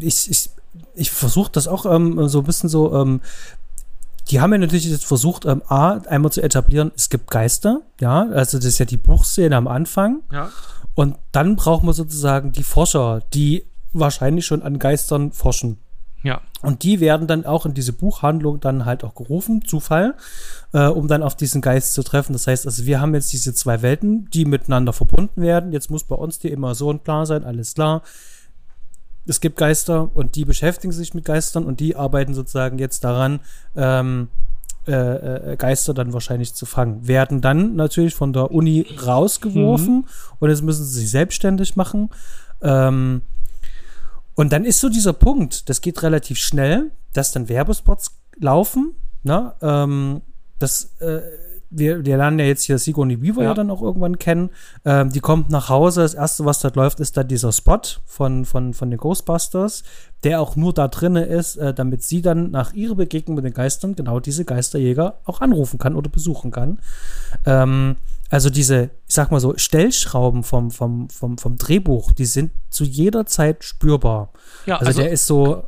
Ich, 0.00 0.30
ich 0.30 0.50
ich 0.94 1.10
versuche 1.10 1.50
das 1.52 1.68
auch 1.68 1.86
ähm, 1.86 2.28
so 2.28 2.40
ein 2.40 2.44
bisschen 2.44 2.68
so, 2.68 2.94
ähm, 2.94 3.20
die 4.30 4.40
haben 4.40 4.52
ja 4.52 4.58
natürlich 4.58 4.86
jetzt 4.86 5.06
versucht, 5.06 5.46
ähm, 5.46 5.62
A, 5.68 5.98
einmal 6.08 6.32
zu 6.32 6.42
etablieren, 6.42 6.92
es 6.96 7.08
gibt 7.08 7.30
Geister, 7.30 7.80
ja, 8.00 8.28
also 8.30 8.58
das 8.58 8.66
ist 8.66 8.78
ja 8.78 8.84
die 8.84 8.96
Buchszene 8.96 9.56
am 9.56 9.68
Anfang. 9.68 10.20
Ja. 10.32 10.50
Und 10.94 11.16
dann 11.32 11.56
braucht 11.56 11.84
man 11.84 11.94
sozusagen 11.94 12.52
die 12.52 12.64
Forscher, 12.64 13.22
die 13.32 13.64
wahrscheinlich 13.92 14.44
schon 14.44 14.62
an 14.62 14.78
Geistern 14.78 15.32
forschen. 15.32 15.78
Ja. 16.24 16.40
Und 16.62 16.82
die 16.82 16.98
werden 16.98 17.28
dann 17.28 17.46
auch 17.46 17.64
in 17.64 17.74
diese 17.74 17.92
Buchhandlung 17.92 18.58
dann 18.58 18.84
halt 18.84 19.04
auch 19.04 19.14
gerufen, 19.14 19.64
Zufall, 19.64 20.16
äh, 20.72 20.86
um 20.86 21.06
dann 21.06 21.22
auf 21.22 21.36
diesen 21.36 21.60
Geist 21.60 21.94
zu 21.94 22.02
treffen. 22.02 22.32
Das 22.32 22.48
heißt, 22.48 22.66
also 22.66 22.84
wir 22.84 23.00
haben 23.00 23.14
jetzt 23.14 23.32
diese 23.32 23.54
zwei 23.54 23.80
Welten, 23.80 24.28
die 24.30 24.44
miteinander 24.44 24.92
verbunden 24.92 25.40
werden. 25.40 25.70
Jetzt 25.72 25.90
muss 25.90 26.02
bei 26.02 26.16
uns 26.16 26.40
die 26.40 26.50
Immersion 26.50 27.04
klar 27.04 27.24
sein, 27.24 27.44
alles 27.44 27.74
klar 27.74 28.02
es 29.28 29.40
gibt 29.40 29.56
Geister 29.56 30.10
und 30.14 30.34
die 30.34 30.44
beschäftigen 30.44 30.92
sich 30.92 31.14
mit 31.14 31.24
Geistern 31.24 31.64
und 31.64 31.80
die 31.80 31.96
arbeiten 31.96 32.34
sozusagen 32.34 32.78
jetzt 32.78 33.04
daran, 33.04 33.40
ähm, 33.76 34.28
äh, 34.86 35.52
äh, 35.52 35.56
Geister 35.56 35.92
dann 35.92 36.14
wahrscheinlich 36.14 36.54
zu 36.54 36.64
fangen. 36.64 37.06
Werden 37.06 37.42
dann 37.42 37.76
natürlich 37.76 38.14
von 38.14 38.32
der 38.32 38.50
Uni 38.50 38.86
rausgeworfen 39.06 39.96
mhm. 39.96 40.04
und 40.38 40.48
jetzt 40.48 40.62
müssen 40.62 40.84
sie 40.84 41.00
sich 41.00 41.10
selbstständig 41.10 41.76
machen. 41.76 42.08
Ähm, 42.62 43.22
und 44.34 44.52
dann 44.52 44.64
ist 44.64 44.80
so 44.80 44.88
dieser 44.88 45.12
Punkt, 45.12 45.68
das 45.68 45.82
geht 45.82 46.02
relativ 46.02 46.38
schnell, 46.38 46.90
dass 47.12 47.32
dann 47.32 47.48
Werbespots 47.48 48.12
laufen. 48.38 48.94
Ne? 49.24 49.52
Ähm, 49.60 50.22
das 50.58 50.96
äh, 51.00 51.20
wir, 51.70 52.04
wir 52.04 52.16
lernen 52.16 52.38
ja 52.38 52.46
jetzt 52.46 52.64
hier 52.64 52.78
Sigourney 52.78 53.20
Weaver 53.20 53.42
ja. 53.42 53.48
ja 53.50 53.54
dann 53.54 53.70
auch 53.70 53.82
irgendwann 53.82 54.18
kennen. 54.18 54.50
Ähm, 54.84 55.10
die 55.10 55.20
kommt 55.20 55.50
nach 55.50 55.68
Hause. 55.68 56.02
Das 56.02 56.14
erste, 56.14 56.44
was 56.44 56.60
dort 56.60 56.76
läuft, 56.76 57.00
ist 57.00 57.16
dann 57.16 57.28
dieser 57.28 57.52
Spot 57.52 57.80
von, 58.06 58.44
von, 58.44 58.74
von 58.74 58.90
den 58.90 58.98
Ghostbusters, 58.98 59.82
der 60.24 60.40
auch 60.40 60.56
nur 60.56 60.72
da 60.72 60.88
drinne 60.88 61.24
ist, 61.24 61.56
äh, 61.56 61.74
damit 61.74 62.02
sie 62.02 62.22
dann 62.22 62.50
nach 62.50 62.72
ihrer 62.72 62.94
Begegnung 62.94 63.36
mit 63.36 63.44
den 63.44 63.52
Geistern 63.52 63.94
genau 63.94 64.20
diese 64.20 64.44
Geisterjäger 64.44 65.20
auch 65.24 65.40
anrufen 65.40 65.78
kann 65.78 65.94
oder 65.94 66.08
besuchen 66.08 66.50
kann. 66.50 66.78
Ähm, 67.44 67.96
also 68.30 68.50
diese, 68.50 68.90
ich 69.06 69.14
sag 69.14 69.30
mal 69.30 69.40
so, 69.40 69.56
Stellschrauben 69.56 70.42
vom, 70.42 70.70
vom, 70.70 71.08
vom, 71.08 71.38
vom 71.38 71.56
Drehbuch, 71.56 72.12
die 72.12 72.26
sind 72.26 72.50
zu 72.70 72.84
jeder 72.84 73.26
Zeit 73.26 73.64
spürbar. 73.64 74.32
Ja, 74.66 74.76
also, 74.76 74.88
also 74.88 75.00
der 75.02 75.10
ist 75.10 75.26
so 75.26 75.64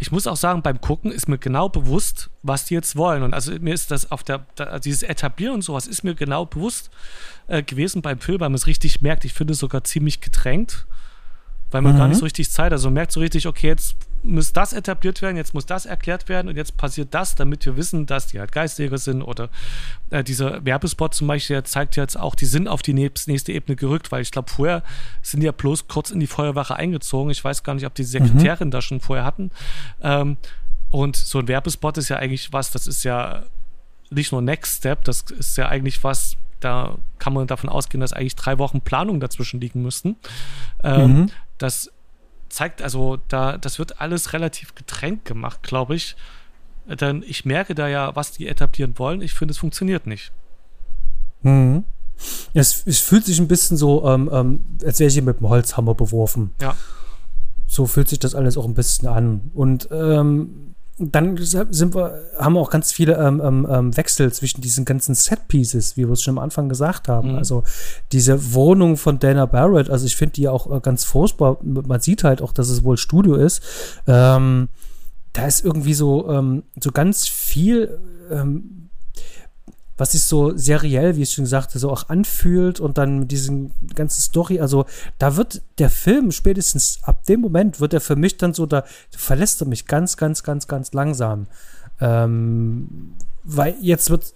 ich 0.00 0.10
muss 0.10 0.26
auch 0.26 0.36
sagen, 0.36 0.62
beim 0.62 0.80
Gucken 0.80 1.12
ist 1.12 1.28
mir 1.28 1.36
genau 1.36 1.68
bewusst, 1.68 2.30
was 2.42 2.64
die 2.64 2.74
jetzt 2.74 2.96
wollen. 2.96 3.22
Und 3.22 3.34
also 3.34 3.52
mir 3.60 3.74
ist 3.74 3.90
das 3.90 4.10
auf 4.10 4.22
der, 4.22 4.46
also 4.56 4.78
dieses 4.78 5.02
Etablieren 5.02 5.56
und 5.56 5.62
sowas 5.62 5.86
ist 5.86 6.04
mir 6.04 6.14
genau 6.14 6.46
bewusst 6.46 6.90
äh, 7.48 7.62
gewesen 7.62 8.00
beim 8.00 8.18
Film, 8.18 8.40
weil 8.40 8.48
man 8.48 8.54
es 8.54 8.66
richtig 8.66 9.02
merkt. 9.02 9.26
Ich 9.26 9.34
finde 9.34 9.52
es 9.52 9.58
sogar 9.58 9.84
ziemlich 9.84 10.22
gedrängt 10.22 10.86
weil 11.70 11.82
man 11.82 11.94
mhm. 11.94 11.98
gar 11.98 12.08
nicht 12.08 12.16
mhm. 12.16 12.20
so 12.20 12.24
richtig 12.26 12.50
Zeit 12.50 12.66
hat. 12.66 12.72
Also 12.72 12.88
man 12.88 12.94
merkt 12.94 13.12
so 13.12 13.20
richtig, 13.20 13.46
okay, 13.46 13.68
jetzt 13.68 13.96
muss 14.22 14.52
das 14.52 14.72
etabliert 14.72 15.22
werden, 15.22 15.36
jetzt 15.36 15.54
muss 15.54 15.66
das 15.66 15.86
erklärt 15.86 16.28
werden 16.28 16.48
und 16.48 16.56
jetzt 16.56 16.76
passiert 16.76 17.14
das, 17.14 17.34
damit 17.34 17.64
wir 17.64 17.76
wissen, 17.76 18.06
dass 18.06 18.26
die 18.26 18.38
halt 18.38 18.52
Geistjäger 18.52 18.98
sind 18.98 19.22
oder 19.22 19.48
äh, 20.10 20.22
dieser 20.22 20.64
Werbespot 20.64 21.14
zum 21.14 21.26
Beispiel, 21.26 21.56
der 21.56 21.64
zeigt 21.64 21.96
jetzt 21.96 22.18
auch, 22.18 22.34
die 22.34 22.44
sind 22.44 22.68
auf 22.68 22.82
die 22.82 22.92
nächste 22.92 23.52
Ebene 23.52 23.76
gerückt, 23.76 24.12
weil 24.12 24.22
ich 24.22 24.30
glaube, 24.30 24.50
vorher 24.50 24.82
sind 25.22 25.40
die 25.40 25.46
ja 25.46 25.52
bloß 25.52 25.88
kurz 25.88 26.10
in 26.10 26.20
die 26.20 26.26
Feuerwache 26.26 26.76
eingezogen. 26.76 27.30
Ich 27.30 27.42
weiß 27.42 27.62
gar 27.62 27.74
nicht, 27.74 27.86
ob 27.86 27.94
die 27.94 28.04
Sekretärin 28.04 28.68
mhm. 28.68 28.72
da 28.72 28.82
schon 28.82 29.00
vorher 29.00 29.24
hatten. 29.24 29.50
Ähm, 30.02 30.36
und 30.90 31.16
so 31.16 31.38
ein 31.38 31.48
Werbespot 31.48 31.96
ist 31.98 32.08
ja 32.08 32.16
eigentlich 32.16 32.52
was, 32.52 32.72
das 32.72 32.86
ist 32.86 33.04
ja 33.04 33.44
nicht 34.10 34.32
nur 34.32 34.42
Next 34.42 34.78
Step, 34.78 35.04
das 35.04 35.22
ist 35.22 35.56
ja 35.56 35.68
eigentlich 35.68 36.02
was, 36.02 36.36
da 36.58 36.98
kann 37.18 37.32
man 37.32 37.46
davon 37.46 37.70
ausgehen, 37.70 38.00
dass 38.00 38.12
eigentlich 38.12 38.36
drei 38.36 38.58
Wochen 38.58 38.80
Planung 38.80 39.20
dazwischen 39.20 39.60
liegen 39.60 39.82
müssten. 39.82 40.16
Ähm, 40.82 41.16
mhm. 41.16 41.30
Das 41.60 41.90
zeigt 42.48 42.80
also, 42.82 43.18
da, 43.28 43.58
das 43.58 43.78
wird 43.78 44.00
alles 44.00 44.32
relativ 44.32 44.74
gedrängt 44.74 45.24
gemacht, 45.26 45.62
glaube 45.62 45.94
ich. 45.94 46.16
Denn 46.86 47.22
ich 47.24 47.44
merke 47.44 47.74
da 47.74 47.86
ja, 47.86 48.16
was 48.16 48.32
die 48.32 48.48
etablieren 48.48 48.98
wollen. 48.98 49.20
Ich 49.20 49.34
finde, 49.34 49.52
es 49.52 49.58
funktioniert 49.58 50.06
nicht. 50.06 50.32
Mhm. 51.42 51.84
Es, 52.54 52.86
es 52.86 52.98
fühlt 52.98 53.26
sich 53.26 53.38
ein 53.38 53.46
bisschen 53.46 53.76
so, 53.76 54.06
ähm, 54.08 54.30
ähm, 54.32 54.64
als 54.84 54.98
wäre 54.98 55.08
ich 55.08 55.22
mit 55.22 55.40
dem 55.40 55.48
Holzhammer 55.48 55.94
beworfen. 55.94 56.50
Ja. 56.60 56.74
So 57.66 57.86
fühlt 57.86 58.08
sich 58.08 58.18
das 58.18 58.34
alles 58.34 58.56
auch 58.56 58.64
ein 58.64 58.74
bisschen 58.74 59.08
an. 59.08 59.50
Und 59.54 59.88
ähm, 59.92 60.74
dann 61.00 61.36
sind 61.38 61.94
wir, 61.94 62.22
haben 62.38 62.52
wir 62.52 62.60
auch 62.60 62.70
ganz 62.70 62.92
viele 62.92 63.14
ähm, 63.14 63.40
ähm, 63.42 63.66
ähm, 63.70 63.96
Wechsel 63.96 64.32
zwischen 64.32 64.60
diesen 64.60 64.84
ganzen 64.84 65.14
Set-Pieces, 65.14 65.96
wie 65.96 66.06
wir 66.06 66.12
es 66.12 66.22
schon 66.22 66.36
am 66.36 66.44
Anfang 66.44 66.68
gesagt 66.68 67.08
haben. 67.08 67.32
Mhm. 67.32 67.38
Also 67.38 67.64
diese 68.12 68.52
Wohnung 68.52 68.98
von 68.98 69.18
Dana 69.18 69.46
Barrett, 69.46 69.88
also 69.88 70.04
ich 70.04 70.16
finde 70.16 70.34
die 70.34 70.48
auch 70.48 70.70
äh, 70.70 70.80
ganz 70.80 71.04
furchtbar. 71.04 71.58
Man 71.62 72.00
sieht 72.00 72.22
halt 72.22 72.42
auch, 72.42 72.52
dass 72.52 72.68
es 72.68 72.84
wohl 72.84 72.98
Studio 72.98 73.34
ist. 73.34 73.62
Ähm, 74.06 74.68
da 75.32 75.46
ist 75.46 75.64
irgendwie 75.64 75.94
so, 75.94 76.28
ähm, 76.28 76.64
so 76.78 76.90
ganz 76.90 77.28
viel, 77.28 77.98
ähm, 78.30 78.89
was 80.00 80.12
sich 80.12 80.22
so 80.22 80.56
seriell, 80.56 81.16
wie 81.16 81.22
ich 81.22 81.32
schon 81.32 81.46
sagte, 81.46 81.78
so 81.78 81.90
auch 81.90 82.08
anfühlt 82.08 82.80
und 82.80 82.96
dann 82.96 83.20
mit 83.20 83.30
diesen 83.30 83.72
ganzen 83.94 84.22
Story, 84.22 84.58
also 84.58 84.86
da 85.18 85.36
wird 85.36 85.60
der 85.78 85.90
Film 85.90 86.32
spätestens 86.32 86.98
ab 87.02 87.24
dem 87.26 87.40
Moment 87.42 87.80
wird 87.80 87.92
er 87.92 88.00
für 88.00 88.16
mich 88.16 88.38
dann 88.38 88.54
so, 88.54 88.64
da 88.64 88.84
verlässt 89.10 89.60
er 89.60 89.68
mich 89.68 89.86
ganz, 89.86 90.16
ganz, 90.16 90.42
ganz, 90.42 90.66
ganz 90.66 90.92
langsam. 90.94 91.46
Ähm, 92.00 93.12
weil 93.44 93.76
jetzt 93.80 94.08
wird 94.08 94.32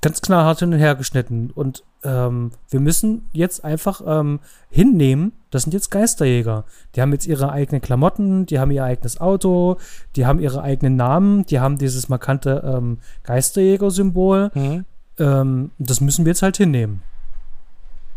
ganz 0.00 0.22
knallhart 0.22 0.60
hin 0.60 0.72
und 0.72 0.78
her 0.78 0.94
geschnitten. 0.94 1.50
Und 1.54 1.84
ähm, 2.04 2.52
wir 2.68 2.80
müssen 2.80 3.28
jetzt 3.32 3.64
einfach 3.64 4.02
ähm, 4.06 4.40
hinnehmen, 4.70 5.32
das 5.50 5.64
sind 5.64 5.74
jetzt 5.74 5.90
Geisterjäger. 5.90 6.64
Die 6.94 7.02
haben 7.02 7.12
jetzt 7.12 7.26
ihre 7.26 7.52
eigenen 7.52 7.80
Klamotten, 7.80 8.46
die 8.46 8.58
haben 8.58 8.70
ihr 8.70 8.84
eigenes 8.84 9.20
Auto, 9.20 9.76
die 10.16 10.26
haben 10.26 10.40
ihre 10.40 10.62
eigenen 10.62 10.96
Namen, 10.96 11.44
die 11.46 11.60
haben 11.60 11.78
dieses 11.78 12.08
markante 12.08 12.62
ähm, 12.64 12.98
Geisterjäger-Symbol. 13.24 14.50
Mhm. 14.54 14.84
Ähm, 15.18 15.70
das 15.78 16.00
müssen 16.00 16.24
wir 16.24 16.30
jetzt 16.30 16.42
halt 16.42 16.56
hinnehmen. 16.56 17.02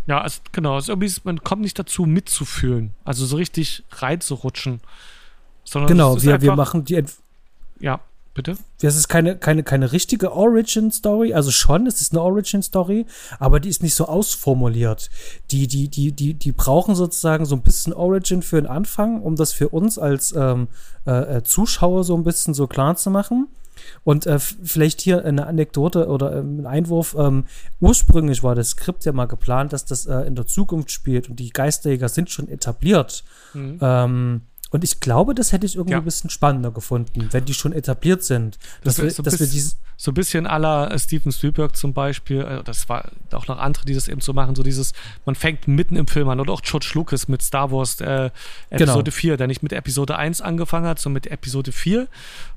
Ja, 0.07 0.21
also, 0.21 0.39
genau. 0.51 0.75
Also 0.75 0.95
man 1.23 1.43
kommt 1.43 1.61
nicht 1.61 1.77
dazu, 1.77 2.05
mitzufühlen. 2.05 2.93
Also 3.03 3.25
so 3.25 3.35
richtig 3.35 3.83
reinzurutschen. 3.91 4.81
Sondern 5.63 5.87
genau, 5.87 6.21
wir, 6.21 6.41
wir 6.41 6.55
machen 6.55 6.85
die. 6.85 7.03
Ja. 7.79 7.99
Bitte? 8.35 8.57
Das 8.81 8.97
ist 8.97 9.07
keine, 9.07 9.37
keine, 9.37 9.63
keine 9.63 9.93
richtige 9.93 10.33
Origin-Story, 10.33 11.33
also 11.33 11.51
schon, 11.51 11.87
es 11.87 12.01
ist 12.01 12.11
eine 12.11 12.21
Origin-Story, 12.21 13.05
aber 13.39 13.61
die 13.61 13.69
ist 13.69 13.81
nicht 13.81 13.95
so 13.95 14.07
ausformuliert. 14.07 15.09
Die, 15.51 15.67
die, 15.67 15.87
die, 15.87 16.11
die, 16.11 16.33
die 16.33 16.51
brauchen 16.51 16.95
sozusagen 16.95 17.45
so 17.45 17.55
ein 17.55 17.61
bisschen 17.61 17.93
Origin 17.93 18.41
für 18.41 18.57
den 18.57 18.67
Anfang, 18.67 19.21
um 19.21 19.37
das 19.37 19.53
für 19.53 19.69
uns 19.69 19.97
als 19.97 20.33
ähm, 20.35 20.67
äh, 21.07 21.37
äh 21.37 21.43
Zuschauer 21.43 22.03
so 22.03 22.13
ein 22.13 22.25
bisschen 22.25 22.53
so 22.53 22.67
klar 22.67 22.97
zu 22.97 23.09
machen. 23.09 23.47
Und 24.03 24.25
äh, 24.25 24.39
vielleicht 24.39 24.99
hier 24.99 25.23
eine 25.23 25.47
Anekdote 25.47 26.07
oder 26.07 26.35
ähm, 26.35 26.59
ein 26.59 26.65
Einwurf. 26.65 27.15
Ähm, 27.17 27.45
ursprünglich 27.79 28.43
war 28.43 28.55
das 28.55 28.71
Skript 28.71 29.05
ja 29.05 29.13
mal 29.13 29.25
geplant, 29.25 29.71
dass 29.71 29.85
das 29.85 30.07
äh, 30.07 30.21
in 30.21 30.35
der 30.35 30.45
Zukunft 30.45 30.91
spielt 30.91 31.29
und 31.29 31.39
die 31.39 31.51
Geisterjäger 31.51 32.09
sind 32.09 32.29
schon 32.29 32.49
etabliert. 32.49 33.23
Mhm. 33.53 33.79
Ähm, 33.81 34.41
und 34.71 34.83
ich 34.83 34.99
glaube, 34.99 35.35
das 35.35 35.51
hätte 35.51 35.65
ich 35.65 35.75
irgendwie 35.75 35.93
ja. 35.93 35.99
ein 35.99 36.05
bisschen 36.05 36.29
spannender 36.29 36.71
gefunden, 36.71 37.29
wenn 37.31 37.45
die 37.45 37.53
schon 37.53 37.71
etabliert 37.71 38.23
sind. 38.23 38.57
Dass, 38.83 38.95
das 38.95 39.03
wir, 39.03 39.11
so 39.11 39.23
dass 39.23 39.39
wir 39.39 39.47
dieses 39.47 39.77
so 39.97 40.11
ein 40.11 40.13
bisschen 40.13 40.45
aller 40.45 40.97
Steven 40.99 41.31
Spielberg 41.31 41.75
zum 41.77 41.93
Beispiel, 41.93 42.41
äh, 42.41 42.63
das 42.63 42.89
war 42.89 43.09
auch 43.31 43.47
noch 43.47 43.57
andere, 43.57 43.85
die 43.85 43.93
das 43.93 44.07
eben 44.07 44.21
so 44.21 44.33
machen, 44.33 44.55
so 44.55 44.63
dieses, 44.63 44.93
man 45.25 45.35
fängt 45.35 45.67
mitten 45.67 45.95
im 45.95 46.07
Film 46.07 46.27
an 46.29 46.39
oder 46.39 46.51
auch 46.51 46.61
George 46.61 46.91
Lucas 46.95 47.27
mit 47.27 47.41
Star 47.41 47.71
Wars 47.71 48.01
äh, 48.01 48.29
Episode 48.69 49.11
genau. 49.11 49.15
4, 49.15 49.37
der 49.37 49.47
nicht 49.47 49.63
mit 49.63 49.71
Episode 49.71 50.17
1 50.17 50.41
angefangen 50.41 50.87
hat, 50.87 50.99
sondern 50.99 51.15
mit 51.15 51.27
Episode 51.27 51.71
4 51.71 52.07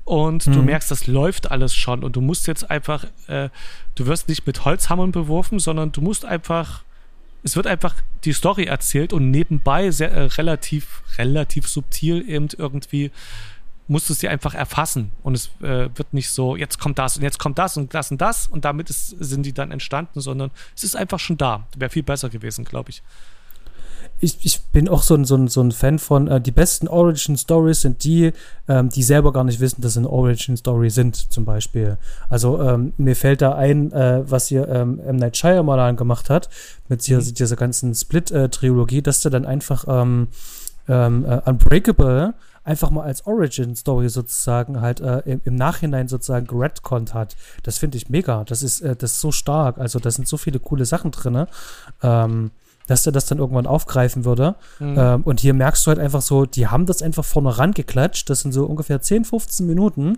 und 0.03 0.47
mhm. 0.47 0.51
du 0.51 0.61
merkst, 0.61 0.91
das 0.91 1.07
läuft 1.07 1.51
alles 1.51 1.73
schon 1.73 2.03
und 2.03 2.15
du 2.15 2.21
musst 2.21 2.47
jetzt 2.47 2.69
einfach, 2.69 3.05
äh, 3.27 3.49
du 3.95 4.05
wirst 4.07 4.27
nicht 4.27 4.45
mit 4.45 4.65
Holzhammern 4.65 5.11
beworfen, 5.11 5.59
sondern 5.59 5.91
du 5.91 6.01
musst 6.01 6.25
einfach 6.25 6.83
es 7.43 7.55
wird 7.55 7.67
einfach 7.67 7.95
die 8.25 8.33
Story 8.33 8.65
erzählt 8.65 9.13
und 9.13 9.31
nebenbei 9.31 9.91
sehr, 9.91 10.11
äh, 10.11 10.23
relativ, 10.23 11.03
relativ 11.17 11.67
subtil 11.67 12.27
eben 12.27 12.49
irgendwie 12.57 13.11
musst 13.87 14.07
du 14.07 14.13
sie 14.13 14.27
einfach 14.27 14.53
erfassen 14.53 15.11
und 15.23 15.33
es 15.33 15.47
äh, 15.61 15.89
wird 15.95 16.13
nicht 16.13 16.29
so, 16.29 16.55
jetzt 16.55 16.79
kommt 16.79 16.99
das 16.99 17.17
und 17.17 17.23
jetzt 17.23 17.39
kommt 17.39 17.57
das 17.57 17.75
und 17.75 17.93
das 17.93 18.11
und 18.11 18.21
das 18.21 18.47
und 18.47 18.63
damit 18.63 18.89
ist, 18.91 19.09
sind 19.19 19.45
die 19.45 19.53
dann 19.53 19.71
entstanden, 19.71 20.21
sondern 20.21 20.51
es 20.75 20.83
ist 20.83 20.95
einfach 20.95 21.17
schon 21.17 21.37
da. 21.37 21.67
Wäre 21.75 21.89
viel 21.89 22.03
besser 22.03 22.29
gewesen, 22.29 22.65
glaube 22.65 22.91
ich 22.91 23.01
ich, 24.21 24.37
ich 24.43 24.61
bin 24.73 24.89
auch 24.89 25.01
so 25.01 25.15
ein, 25.15 25.25
so 25.25 25.35
ein, 25.35 25.47
so 25.47 25.61
ein 25.61 25.71
Fan 25.71 25.99
von, 25.99 26.27
äh, 26.27 26.41
die 26.41 26.51
besten 26.51 26.87
Origin 26.87 27.37
Stories 27.37 27.81
sind 27.81 28.03
die, 28.03 28.33
ähm, 28.67 28.89
die 28.89 29.03
selber 29.03 29.31
gar 29.31 29.43
nicht 29.43 29.59
wissen, 29.59 29.81
dass 29.81 29.93
sie 29.93 29.99
eine 29.99 30.09
Origin 30.09 30.57
Story 30.57 30.89
sind, 30.89 31.15
zum 31.15 31.45
Beispiel. 31.45 31.97
Also 32.29 32.61
ähm, 32.61 32.93
mir 32.97 33.15
fällt 33.15 33.41
da 33.41 33.55
ein, 33.55 33.91
äh, 33.91 34.29
was 34.29 34.47
hier 34.47 34.67
ähm, 34.67 34.99
M. 34.99 35.15
Night 35.15 35.37
Shyamalan 35.37 35.95
gemacht 35.95 36.29
hat, 36.29 36.49
mit 36.87 37.05
dieser, 37.07 37.21
mhm. 37.21 37.33
dieser 37.33 37.55
ganzen 37.55 37.95
Split-Trilogie, 37.95 39.01
dass 39.01 39.21
der 39.21 39.31
dann 39.31 39.45
einfach 39.45 39.85
ähm, 39.87 40.27
ähm, 40.87 41.25
äh, 41.25 41.41
Unbreakable 41.49 42.33
einfach 42.63 42.89
mal 42.91 43.03
als 43.03 43.25
Origin-Story 43.25 44.09
sozusagen 44.09 44.81
halt 44.81 44.99
äh, 44.99 45.19
im, 45.25 45.41
im, 45.45 45.55
Nachhinein 45.55 46.07
sozusagen 46.07 46.45
geredconnt 46.45 47.13
hat. 47.13 47.35
Das 47.63 47.77
finde 47.77 47.97
ich 47.97 48.09
mega. 48.09 48.43
Das 48.43 48.63
ist, 48.63 48.81
äh, 48.81 48.95
das 48.95 49.13
ist 49.13 49.21
so 49.21 49.31
stark. 49.31 49.77
Also 49.77 49.99
da 49.99 50.11
sind 50.11 50.27
so 50.27 50.37
viele 50.37 50.59
coole 50.59 50.85
Sachen 50.85 51.11
drin. 51.11 51.47
Ähm, 52.03 52.51
dass 52.89 53.05
er 53.05 53.11
das 53.11 53.27
dann 53.27 53.37
irgendwann 53.37 53.67
aufgreifen 53.67 54.25
würde. 54.25 54.55
Mhm. 54.79 54.95
Ähm, 54.97 55.21
und 55.23 55.39
hier 55.39 55.53
merkst 55.53 55.85
du 55.85 55.89
halt 55.89 55.99
einfach 55.99 56.21
so, 56.21 56.45
die 56.45 56.67
haben 56.67 56.87
das 56.87 57.01
einfach 57.03 57.23
vorne 57.23 57.57
rangeklatscht. 57.57 58.29
Das 58.29 58.41
sind 58.41 58.51
so 58.51 58.65
ungefähr 58.65 58.99
10, 58.99 59.25
15 59.25 59.67
Minuten. 59.67 60.17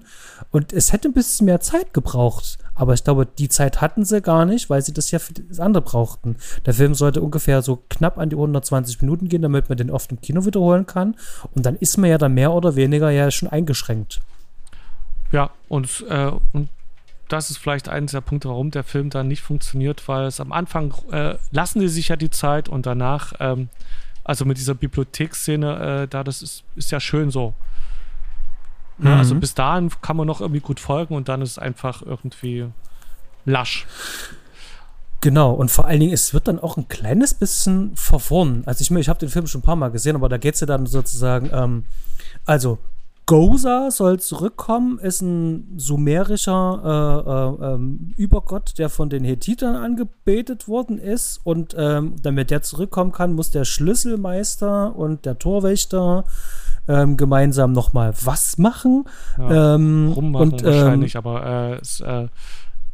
Und 0.52 0.72
es 0.72 0.94
hätte 0.94 1.10
ein 1.10 1.14
bisschen 1.14 1.46
mehr 1.46 1.60
Zeit 1.60 1.94
gebraucht. 1.94 2.58
Aber 2.74 2.94
ich 2.94 3.04
glaube, 3.04 3.26
die 3.26 3.50
Zeit 3.50 3.82
hatten 3.82 4.06
sie 4.06 4.22
gar 4.22 4.46
nicht, 4.46 4.70
weil 4.70 4.82
sie 4.82 4.94
das 4.94 5.12
ja 5.12 5.20
für 5.20 5.34
das 5.34 5.60
andere 5.60 5.84
brauchten. 5.84 6.38
Der 6.66 6.74
Film 6.74 6.96
sollte 6.96 7.22
ungefähr 7.22 7.62
so 7.62 7.84
knapp 7.90 8.18
an 8.18 8.30
die 8.30 8.38
120 8.38 9.02
Minuten 9.02 9.28
gehen, 9.28 9.42
damit 9.42 9.68
man 9.68 9.78
den 9.78 9.92
oft 9.92 10.10
im 10.12 10.22
Kino 10.22 10.46
wiederholen 10.46 10.86
kann. 10.86 11.16
Und 11.54 11.66
dann 11.66 11.76
ist 11.76 11.98
man 11.98 12.10
ja 12.10 12.18
dann 12.18 12.34
mehr 12.34 12.54
oder 12.54 12.76
weniger 12.76 13.10
ja 13.10 13.30
schon 13.32 13.50
eingeschränkt. 13.50 14.22
Ja, 15.34 15.50
und, 15.68 16.06
äh, 16.10 16.32
und 16.54 16.70
das 17.32 17.50
ist 17.50 17.58
vielleicht 17.58 17.90
eines 17.90 18.12
der 18.12 18.22
Punkte, 18.22 18.50
warum 18.50 18.72
der 18.72 18.84
Film 18.84 19.10
dann 19.10 19.28
nicht 19.28 19.42
funktioniert, 19.42 20.08
weil 20.08 20.26
es 20.26 20.40
am 20.40 20.52
Anfang 20.52 20.94
äh, 21.12 21.36
lassen 21.52 21.80
sie 21.80 21.88
sich 21.88 22.10
ja 22.10 22.16
die 22.16 22.30
Zeit 22.30 22.68
und 22.68 22.86
danach, 22.86 23.34
ähm, 23.40 23.70
also 24.24 24.46
mit 24.46 24.58
dieser 24.58 24.76
Bibliotheksszene, 24.76 26.04
äh, 26.04 26.08
da 26.08 26.24
das 26.24 26.42
ist, 26.42 26.64
ist 26.76 26.92
ja 26.92 27.00
schön 27.00 27.32
so. 27.32 27.54
Mhm. 28.98 29.08
Ja, 29.08 29.18
also 29.18 29.36
bis 29.36 29.54
dahin 29.54 29.90
kann 30.02 30.18
man 30.18 30.28
noch 30.28 30.42
irgendwie 30.42 30.60
gut 30.60 30.80
folgen 30.80 31.16
und 31.16 31.30
dann 31.30 31.42
ist 31.42 31.52
es 31.52 31.58
einfach 31.58 32.02
irgendwie 32.02 32.68
lasch. 33.46 33.88
Genau, 35.22 35.54
und 35.54 35.70
vor 35.70 35.86
allen 35.86 36.00
Dingen, 36.00 36.14
es 36.14 36.34
wird 36.34 36.48
dann 36.48 36.60
auch 36.60 36.78
ein 36.78 36.88
kleines 36.88 37.36
bisschen 37.36 37.96
verworren. 37.96 38.64
Also 38.66 38.82
ich, 38.82 38.92
ich 38.92 39.08
habe 39.08 39.20
den 39.20 39.30
Film 39.30 39.46
schon 39.46 39.60
ein 39.60 39.64
paar 39.64 39.76
Mal 39.76 39.92
gesehen, 39.92 40.16
aber 40.16 40.30
da 40.30 40.38
geht 40.38 40.56
es 40.56 40.62
ja 40.62 40.68
dann 40.68 40.88
sozusagen, 40.88 41.50
ähm, 41.54 41.86
also 42.46 42.80
Goza 43.32 43.92
soll 43.92 44.20
zurückkommen, 44.20 45.00
ist 45.00 45.22
ein 45.22 45.76
sumerischer 45.78 47.56
äh, 47.62 47.66
äh, 47.66 47.74
ähm, 47.76 48.12
Übergott, 48.18 48.78
der 48.78 48.90
von 48.90 49.10
den 49.10 49.24
Hethitern 49.24 49.78
angebetet 49.78 50.68
worden 50.68 50.98
ist. 50.98 51.40
Und 51.46 51.74
ähm, 51.80 52.16
damit 52.22 52.52
der 52.52 52.62
zurückkommen 52.62 53.14
kann, 53.14 53.32
muss 53.32 53.50
der 53.50 53.64
Schlüsselmeister 53.64 54.94
und 54.98 55.26
der 55.26 55.40
Torwächter 55.40 56.26
ähm, 56.90 57.16
gemeinsam 57.16 57.72
nochmal 57.72 58.14
was 58.22 58.58
machen. 58.58 59.06
Ja, 59.38 59.76
ähm, 59.76 60.12
rummachen 60.14 60.52
und, 60.52 60.64
ähm, 60.64 60.68
wahrscheinlich, 60.68 61.16
aber 61.16 61.46
äh, 61.46 61.76
es, 61.76 62.02
äh, 62.02 62.28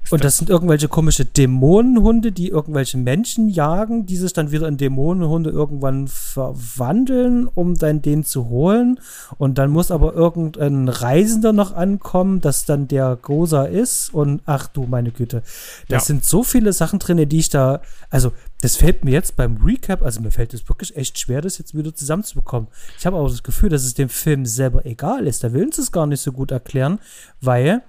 und 0.09 0.23
das 0.23 0.37
sind 0.37 0.49
irgendwelche 0.49 0.87
komische 0.87 1.25
Dämonenhunde, 1.25 2.31
die 2.31 2.49
irgendwelche 2.49 2.97
Menschen 2.97 3.49
jagen, 3.49 4.05
die 4.05 4.15
sich 4.15 4.31
dann 4.31 4.51
wieder 4.51 4.67
in 4.67 4.77
Dämonenhunde 4.77 5.49
irgendwann 5.49 6.07
verwandeln, 6.07 7.49
um 7.53 7.75
dann 7.75 8.01
den 8.01 8.23
zu 8.23 8.47
holen. 8.47 8.99
Und 9.37 9.57
dann 9.57 9.69
muss 9.69 9.91
aber 9.91 10.13
irgendein 10.13 10.87
Reisender 10.87 11.51
noch 11.51 11.73
ankommen, 11.75 12.39
das 12.39 12.65
dann 12.65 12.87
der 12.87 13.17
Gosa 13.21 13.65
ist. 13.65 14.13
Und 14.13 14.41
ach 14.45 14.67
du 14.67 14.83
meine 14.83 15.11
Güte, 15.11 15.43
das 15.89 16.03
ja. 16.03 16.07
sind 16.07 16.23
so 16.23 16.43
viele 16.43 16.71
Sachen 16.73 16.99
drin, 16.99 17.27
die 17.27 17.39
ich 17.39 17.49
da, 17.49 17.81
also 18.09 18.31
das 18.61 18.77
fällt 18.77 19.03
mir 19.03 19.11
jetzt 19.11 19.35
beim 19.35 19.57
Recap, 19.57 20.01
also 20.01 20.21
mir 20.21 20.31
fällt 20.31 20.53
es 20.53 20.67
wirklich 20.67 20.95
echt 20.95 21.19
schwer, 21.19 21.41
das 21.41 21.57
jetzt 21.57 21.75
wieder 21.75 21.93
zusammenzubekommen. 21.93 22.69
Ich 22.97 23.05
habe 23.05 23.17
auch 23.17 23.29
das 23.29 23.43
Gefühl, 23.43 23.69
dass 23.69 23.83
es 23.83 23.93
dem 23.93 24.09
Film 24.09 24.45
selber 24.45 24.85
egal 24.85 25.27
ist. 25.27 25.43
Da 25.43 25.53
will 25.53 25.65
uns 25.65 25.77
es 25.77 25.91
gar 25.91 26.07
nicht 26.07 26.21
so 26.21 26.31
gut 26.31 26.51
erklären, 26.51 26.99
weil 27.41 27.81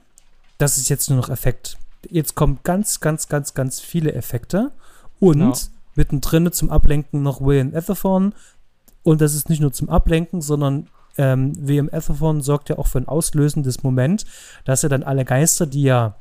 das 0.59 0.77
ist 0.77 0.89
jetzt 0.89 1.09
nur 1.09 1.19
noch 1.19 1.31
Effekt 1.31 1.79
jetzt 2.09 2.35
kommen 2.35 2.61
ganz, 2.63 3.01
ganz, 3.01 3.29
ganz, 3.29 3.55
ganz 3.55 3.81
viele 3.81 4.13
Effekte 4.13 4.73
und 5.21 5.39
genau. 5.39 5.55
mittendrin 5.95 6.53
zum 6.53 6.71
Ablenken 6.71 7.23
noch 7.23 7.41
William 7.41 7.75
Etherthorn. 7.75 8.35
Und 9.03 9.21
das 9.21 9.35
ist 9.35 9.49
nicht 9.49 9.61
nur 9.61 9.73
zum 9.73 9.89
Ablenken, 9.89 10.43
sondern 10.43 10.89
ähm, 11.17 11.53
William 11.59 11.89
Etherthorn 11.89 12.41
sorgt 12.43 12.69
ja 12.69 12.79
auch 12.79 12.87
für 12.87 12.99
ein 12.99 13.09
auslösendes 13.09 13.83
Moment, 13.83 14.25
dass 14.65 14.83
er 14.83 14.89
dann 14.89 15.03
alle 15.03 15.25
Geister, 15.25 15.67
die 15.67 15.83
ja 15.83 16.17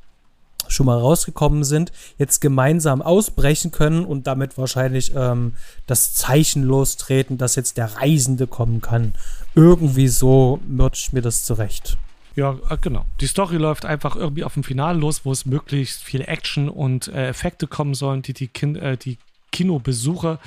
schon 0.68 0.86
mal 0.86 0.98
rausgekommen 0.98 1.64
sind, 1.64 1.92
jetzt 2.18 2.42
gemeinsam 2.42 3.02
ausbrechen 3.02 3.72
können 3.72 4.06
und 4.06 4.28
damit 4.28 4.58
wahrscheinlich 4.58 5.14
ähm, 5.16 5.54
das 5.86 6.14
Zeichen 6.14 6.64
lostreten, 6.64 7.38
dass 7.38 7.56
jetzt 7.56 7.78
der 7.78 7.98
Reisende 7.98 8.48
kommen 8.48 8.82
kann. 8.82 9.14
Irgendwie 9.56 10.08
so 10.08 10.60
mercht 10.68 11.14
mir 11.14 11.22
das 11.22 11.46
zurecht. 11.46 11.98
Ja, 12.38 12.56
äh, 12.70 12.78
genau. 12.80 13.06
Die 13.20 13.26
Story 13.26 13.58
läuft 13.58 13.84
einfach 13.84 14.16
irgendwie 14.16 14.44
auf 14.44 14.54
dem 14.54 14.64
Finale 14.64 14.98
los, 15.00 15.26
wo 15.26 15.32
es 15.32 15.48
möglichst 15.48 16.04
viel 16.04 16.22
Action 16.22 16.70
und 16.70 17.08
äh, 17.08 17.30
Effekte 17.30 17.66
kommen 17.66 17.96
sollen, 17.96 18.22
die 18.22 18.34
die, 18.34 18.48
kind, 18.48 18.78
äh, 18.78 18.96
die 18.96 19.18
Kinobesucher 19.52 20.40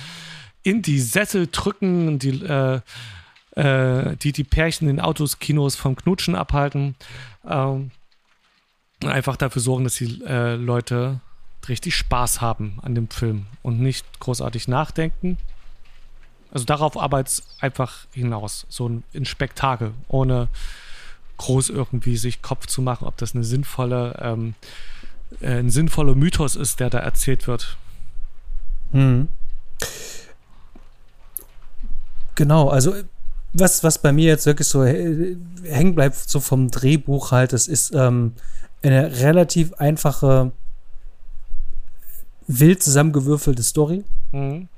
in 0.63 0.83
die 0.83 1.01
Sessel 1.01 1.49
drücken, 1.51 2.21
die, 2.21 2.45
äh, 2.45 2.81
äh, 3.57 4.17
die 4.17 4.31
die 4.31 4.45
Pärchen 4.45 4.89
in 4.89 5.01
Autos, 5.01 5.41
Kinos 5.41 5.75
vom 5.75 5.97
Knutschen 5.97 6.37
abhalten. 6.37 6.95
Ähm, 7.45 7.91
einfach 9.05 9.37
dafür 9.37 9.61
sorgen, 9.61 9.83
dass 9.83 9.97
die 9.97 10.23
äh, 10.25 10.55
Leute 10.55 11.19
richtig 11.69 11.97
Spaß 11.97 12.41
haben 12.41 12.79
an 12.83 12.95
dem 12.95 13.09
Film 13.11 13.47
und 13.63 13.81
nicht 13.81 14.07
großartig 14.21 14.69
nachdenken. 14.69 15.39
Also 16.53 16.67
darauf 16.67 16.97
arbeitet 16.97 17.33
es 17.33 17.43
einfach 17.61 18.07
hinaus. 18.13 18.67
So 18.69 18.89
ein, 18.89 19.03
ein 19.13 19.25
Spektakel, 19.25 19.93
ohne 20.07 20.49
groß 21.41 21.71
irgendwie 21.71 22.19
sich 22.19 22.43
Kopf 22.43 22.67
zu 22.67 22.83
machen, 22.83 23.07
ob 23.07 23.17
das 23.17 23.35
eine 23.35 23.45
sinnvolle 23.45 24.15
ähm, 24.21 24.55
äh, 25.41 25.59
ein 25.59 25.71
sinnvoller 25.71 26.15
Mythos 26.15 26.57
ist, 26.57 26.81
der 26.81 26.91
da 26.91 26.99
erzählt 26.99 27.47
wird. 27.47 27.77
Hm. 28.93 29.29
Genau, 32.35 32.69
also 32.69 32.95
was, 33.53 33.83
was 33.83 33.99
bei 33.99 34.13
mir 34.13 34.27
jetzt 34.27 34.47
wirklich 34.47 34.69
so 34.69 34.85
hängen 34.85 35.95
bleibt, 35.95 36.17
so 36.17 36.41
vom 36.41 36.71
Drehbuch 36.71 37.33
halt, 37.33 37.53
das 37.53 37.69
ist 37.69 37.93
ähm, 37.95 38.33
eine 38.83 39.21
relativ 39.21 39.75
einfache, 39.75 40.53
wild 42.47 42.83
zusammengewürfelte 42.83 43.63
Story, 43.63 44.05
mhm. 44.33 44.69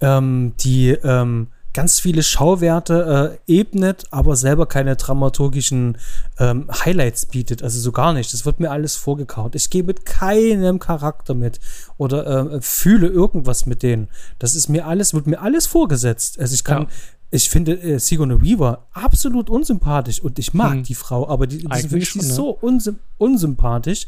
ähm, 0.00 0.54
die 0.60 0.90
ähm, 0.90 1.48
ganz 1.76 2.00
viele 2.00 2.22
Schauwerte 2.22 3.38
äh, 3.46 3.52
ebnet, 3.52 4.04
aber 4.10 4.34
selber 4.34 4.64
keine 4.64 4.96
dramaturgischen 4.96 5.98
ähm, 6.38 6.70
Highlights 6.70 7.26
bietet. 7.26 7.62
Also 7.62 7.78
so 7.80 7.92
gar 7.92 8.14
nicht. 8.14 8.32
Das 8.32 8.46
wird 8.46 8.60
mir 8.60 8.70
alles 8.70 8.96
vorgekaut. 8.96 9.54
Ich 9.54 9.68
gehe 9.68 9.82
mit 9.82 10.06
keinem 10.06 10.78
Charakter 10.78 11.34
mit 11.34 11.60
oder 11.98 12.54
äh, 12.54 12.62
fühle 12.62 13.08
irgendwas 13.08 13.66
mit 13.66 13.82
denen. 13.82 14.08
Das 14.38 14.54
ist 14.54 14.70
mir 14.70 14.86
alles, 14.86 15.12
wird 15.12 15.26
mir 15.26 15.42
alles 15.42 15.66
vorgesetzt. 15.66 16.40
Also 16.40 16.54
ich 16.54 16.64
kann, 16.64 16.84
ja. 16.84 16.88
ich 17.30 17.50
finde 17.50 17.78
äh, 17.78 17.98
Sigourney 17.98 18.40
Weaver 18.40 18.86
absolut 18.94 19.50
unsympathisch 19.50 20.18
und 20.20 20.38
ich 20.38 20.54
mag 20.54 20.72
hm. 20.72 20.82
die 20.84 20.94
Frau, 20.94 21.28
aber 21.28 21.46
die, 21.46 21.58
die 21.58 21.98
ich 21.98 22.08
schon, 22.08 22.22
ne? 22.22 22.32
so 22.32 22.48
unsym 22.52 23.00
unsympathisch. 23.18 24.06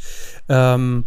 Ähm, 0.48 1.04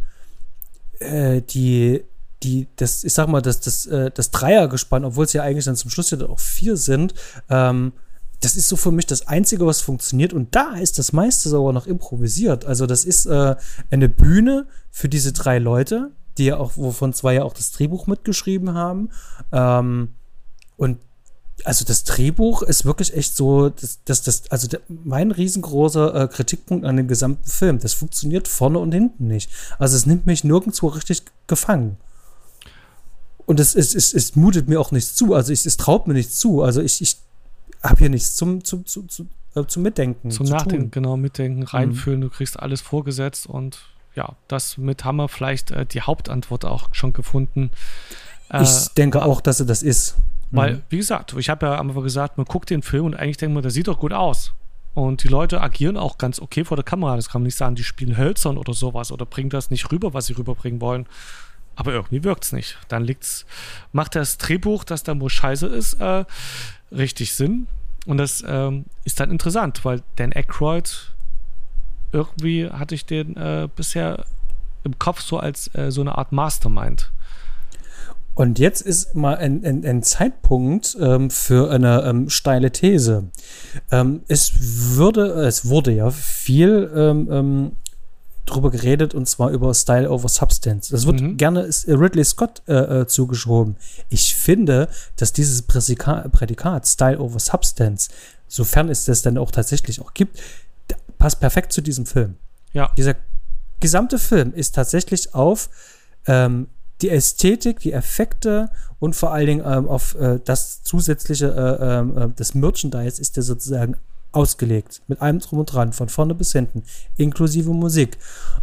äh, 0.99 1.41
die 1.41 2.03
die, 2.43 2.67
das, 2.75 3.03
ich 3.03 3.13
sag 3.13 3.27
mal, 3.27 3.41
das, 3.41 3.59
das, 3.59 3.85
äh, 3.85 4.11
das 4.11 4.31
Dreiergespann, 4.31 5.05
obwohl 5.05 5.25
es 5.25 5.33
ja 5.33 5.43
eigentlich 5.43 5.65
dann 5.65 5.75
zum 5.75 5.91
Schluss 5.91 6.11
ja 6.11 6.19
auch 6.27 6.39
vier 6.39 6.77
sind, 6.77 7.13
ähm, 7.49 7.93
das 8.41 8.55
ist 8.55 8.67
so 8.67 8.75
für 8.75 8.91
mich 8.91 9.05
das 9.05 9.27
Einzige, 9.27 9.65
was 9.67 9.81
funktioniert. 9.81 10.33
Und 10.33 10.55
da 10.55 10.73
ist 10.73 10.97
das 10.97 11.13
meiste 11.13 11.47
sogar 11.47 11.73
noch 11.73 11.85
improvisiert. 11.85 12.65
Also, 12.65 12.87
das 12.87 13.05
ist 13.05 13.27
äh, 13.27 13.55
eine 13.91 14.09
Bühne 14.09 14.65
für 14.89 15.07
diese 15.07 15.31
drei 15.31 15.59
Leute, 15.59 16.11
die 16.37 16.45
ja 16.45 16.57
auch, 16.57 16.75
wovon 16.75 17.13
zwei 17.13 17.35
ja 17.35 17.43
auch 17.43 17.53
das 17.53 17.71
Drehbuch 17.71 18.07
mitgeschrieben 18.07 18.73
haben. 18.73 19.09
Ähm, 19.51 20.15
und 20.75 20.97
also 21.63 21.85
das 21.85 22.03
Drehbuch 22.05 22.63
ist 22.63 22.85
wirklich 22.85 23.15
echt 23.15 23.35
so, 23.35 23.69
das, 23.69 23.99
das, 24.05 24.23
das 24.23 24.49
also 24.49 24.67
der, 24.67 24.81
mein 24.87 25.29
riesengroßer 25.29 26.23
äh, 26.23 26.27
Kritikpunkt 26.27 26.85
an 26.85 26.97
dem 26.97 27.07
gesamten 27.07 27.47
Film. 27.47 27.77
Das 27.77 27.93
funktioniert 27.93 28.47
vorne 28.47 28.79
und 28.79 28.91
hinten 28.91 29.27
nicht. 29.27 29.51
Also 29.77 29.95
es 29.95 30.07
nimmt 30.07 30.25
mich 30.25 30.43
nirgendwo 30.43 30.87
richtig 30.87 31.23
gefangen. 31.45 31.97
Und 33.51 33.59
es, 33.59 33.75
es, 33.75 33.93
es, 33.93 34.13
es 34.13 34.37
mutet 34.37 34.69
mir 34.69 34.79
auch 34.79 34.93
nichts 34.93 35.13
zu. 35.13 35.33
Also 35.33 35.51
es, 35.51 35.65
es 35.65 35.75
traut 35.75 36.07
mir 36.07 36.13
nichts 36.13 36.39
zu. 36.39 36.63
Also 36.63 36.81
ich, 36.81 37.01
ich 37.01 37.17
habe 37.83 37.97
hier 37.97 38.09
nichts 38.09 38.37
zum, 38.37 38.63
zum, 38.63 38.85
zum, 38.85 39.09
zum, 39.09 39.27
äh, 39.55 39.65
zum 39.65 39.83
Mitdenken. 39.83 40.31
Zum 40.31 40.45
zu 40.45 40.53
Nachdenken, 40.53 40.83
tun. 40.83 40.91
genau, 40.91 41.17
mitdenken, 41.17 41.63
reinfühlen. 41.63 42.21
Mhm. 42.21 42.23
Du 42.23 42.29
kriegst 42.29 42.57
alles 42.57 42.79
vorgesetzt 42.79 43.47
und 43.47 43.81
ja, 44.15 44.37
das 44.47 44.77
mit 44.77 45.03
haben 45.03 45.17
wir 45.17 45.27
vielleicht 45.27 45.71
äh, 45.71 45.85
die 45.85 45.99
Hauptantwort 45.99 46.63
auch 46.63 46.87
schon 46.93 47.11
gefunden. 47.11 47.71
Äh, 48.49 48.63
ich 48.63 48.87
denke 48.95 49.21
auch, 49.21 49.41
dass 49.41 49.59
er 49.59 49.65
das 49.65 49.83
ist. 49.83 50.15
Weil, 50.51 50.75
mhm. 50.75 50.81
wie 50.87 50.97
gesagt, 50.99 51.35
ich 51.37 51.49
habe 51.49 51.65
ja 51.65 51.77
einfach 51.77 52.03
gesagt, 52.03 52.37
man 52.37 52.45
guckt 52.45 52.69
den 52.69 52.83
Film 52.83 53.03
und 53.03 53.15
eigentlich 53.15 53.35
denkt 53.35 53.53
man, 53.53 53.63
der 53.63 53.71
sieht 53.71 53.89
doch 53.89 53.99
gut 53.99 54.13
aus. 54.13 54.53
Und 54.93 55.25
die 55.25 55.27
Leute 55.27 55.59
agieren 55.59 55.97
auch 55.97 56.17
ganz 56.17 56.39
okay 56.39 56.63
vor 56.63 56.77
der 56.77 56.85
Kamera. 56.85 57.17
Das 57.17 57.27
kann 57.27 57.41
man 57.41 57.47
nicht 57.47 57.57
sagen, 57.57 57.75
die 57.75 57.83
spielen 57.83 58.17
hölzern 58.17 58.57
oder 58.57 58.73
sowas 58.73 59.11
oder 59.11 59.25
bringen 59.25 59.49
das 59.49 59.71
nicht 59.71 59.91
rüber, 59.91 60.13
was 60.13 60.27
sie 60.27 60.37
rüberbringen 60.37 60.79
wollen. 60.79 61.05
Aber 61.81 61.93
irgendwie 61.93 62.23
wirkt 62.23 62.43
es 62.43 62.51
nicht. 62.51 62.77
Dann 62.89 63.03
liegt's, 63.03 63.43
macht 63.91 64.13
das 64.13 64.37
Drehbuch, 64.37 64.83
das 64.83 65.01
da 65.01 65.19
wohl 65.19 65.31
scheiße 65.31 65.65
ist, 65.65 65.95
äh, 65.95 66.25
richtig 66.91 67.33
Sinn. 67.33 67.65
Und 68.05 68.17
das 68.17 68.43
ähm, 68.47 68.85
ist 69.03 69.19
dann 69.19 69.31
interessant, 69.31 69.83
weil 69.83 70.03
Dan 70.15 70.31
Aykroyd, 70.31 71.11
irgendwie 72.11 72.69
hatte 72.69 72.93
ich 72.93 73.07
den 73.07 73.35
äh, 73.35 73.67
bisher 73.75 74.25
im 74.83 74.99
Kopf 74.99 75.21
so 75.21 75.39
als 75.39 75.73
äh, 75.73 75.89
so 75.89 76.01
eine 76.01 76.19
Art 76.19 76.31
Mastermind. 76.31 77.11
Und 78.35 78.59
jetzt 78.59 78.81
ist 78.81 79.15
mal 79.15 79.37
ein, 79.37 79.65
ein, 79.65 79.83
ein 79.83 80.03
Zeitpunkt 80.03 80.95
ähm, 81.01 81.31
für 81.31 81.71
eine 81.71 82.03
ähm, 82.03 82.29
steile 82.29 82.71
These. 82.71 83.31
Ähm, 83.89 84.21
es 84.27 84.53
würde, 84.97 85.31
es 85.47 85.67
wurde 85.67 85.93
ja 85.93 86.11
viel 86.11 86.91
ähm, 86.95 87.27
ähm, 87.31 87.71
drüber 88.45 88.71
geredet 88.71 89.13
und 89.13 89.27
zwar 89.27 89.51
über 89.51 89.73
Style 89.73 90.09
over 90.09 90.27
Substance. 90.27 90.89
Das 90.89 91.05
wird 91.05 91.21
mhm. 91.21 91.37
gerne 91.37 91.69
Ridley 91.87 92.23
Scott 92.23 92.61
äh, 92.67 93.01
äh, 93.01 93.07
zugeschoben. 93.07 93.75
Ich 94.09 94.35
finde, 94.35 94.89
dass 95.15 95.33
dieses 95.33 95.61
Präsika 95.61 96.27
Prädikat 96.29 96.87
Style 96.87 97.19
over 97.19 97.39
Substance, 97.39 98.09
sofern 98.47 98.89
es 98.89 99.05
das 99.05 99.21
dann 99.21 99.37
auch 99.37 99.51
tatsächlich 99.51 100.01
auch 100.01 100.13
gibt, 100.13 100.41
passt 101.17 101.39
perfekt 101.39 101.71
zu 101.71 101.81
diesem 101.81 102.05
Film. 102.05 102.35
Ja. 102.73 102.91
Dieser 102.97 103.15
gesamte 103.79 104.17
Film 104.17 104.53
ist 104.53 104.75
tatsächlich 104.75 105.33
auf 105.35 105.69
ähm, 106.25 106.67
die 107.01 107.09
Ästhetik, 107.09 107.79
die 107.79 107.93
Effekte 107.93 108.69
und 108.99 109.15
vor 109.15 109.31
allen 109.33 109.47
Dingen 109.47 109.63
ähm, 109.65 109.87
auf 109.87 110.15
äh, 110.15 110.39
das 110.43 110.83
zusätzliche, 110.83 111.47
äh, 111.47 111.99
ähm, 111.99 112.17
äh, 112.17 112.29
das 112.35 112.53
Merchandise 112.53 113.19
ist 113.19 113.35
der 113.35 113.43
sozusagen 113.43 113.97
ausgelegt. 114.31 115.01
Mit 115.07 115.21
allem 115.21 115.39
drum 115.39 115.59
und 115.59 115.65
dran, 115.65 115.93
von 115.93 116.09
vorne 116.09 116.33
bis 116.33 116.51
hinten, 116.51 116.83
inklusive 117.17 117.71
Musik. 117.71 118.17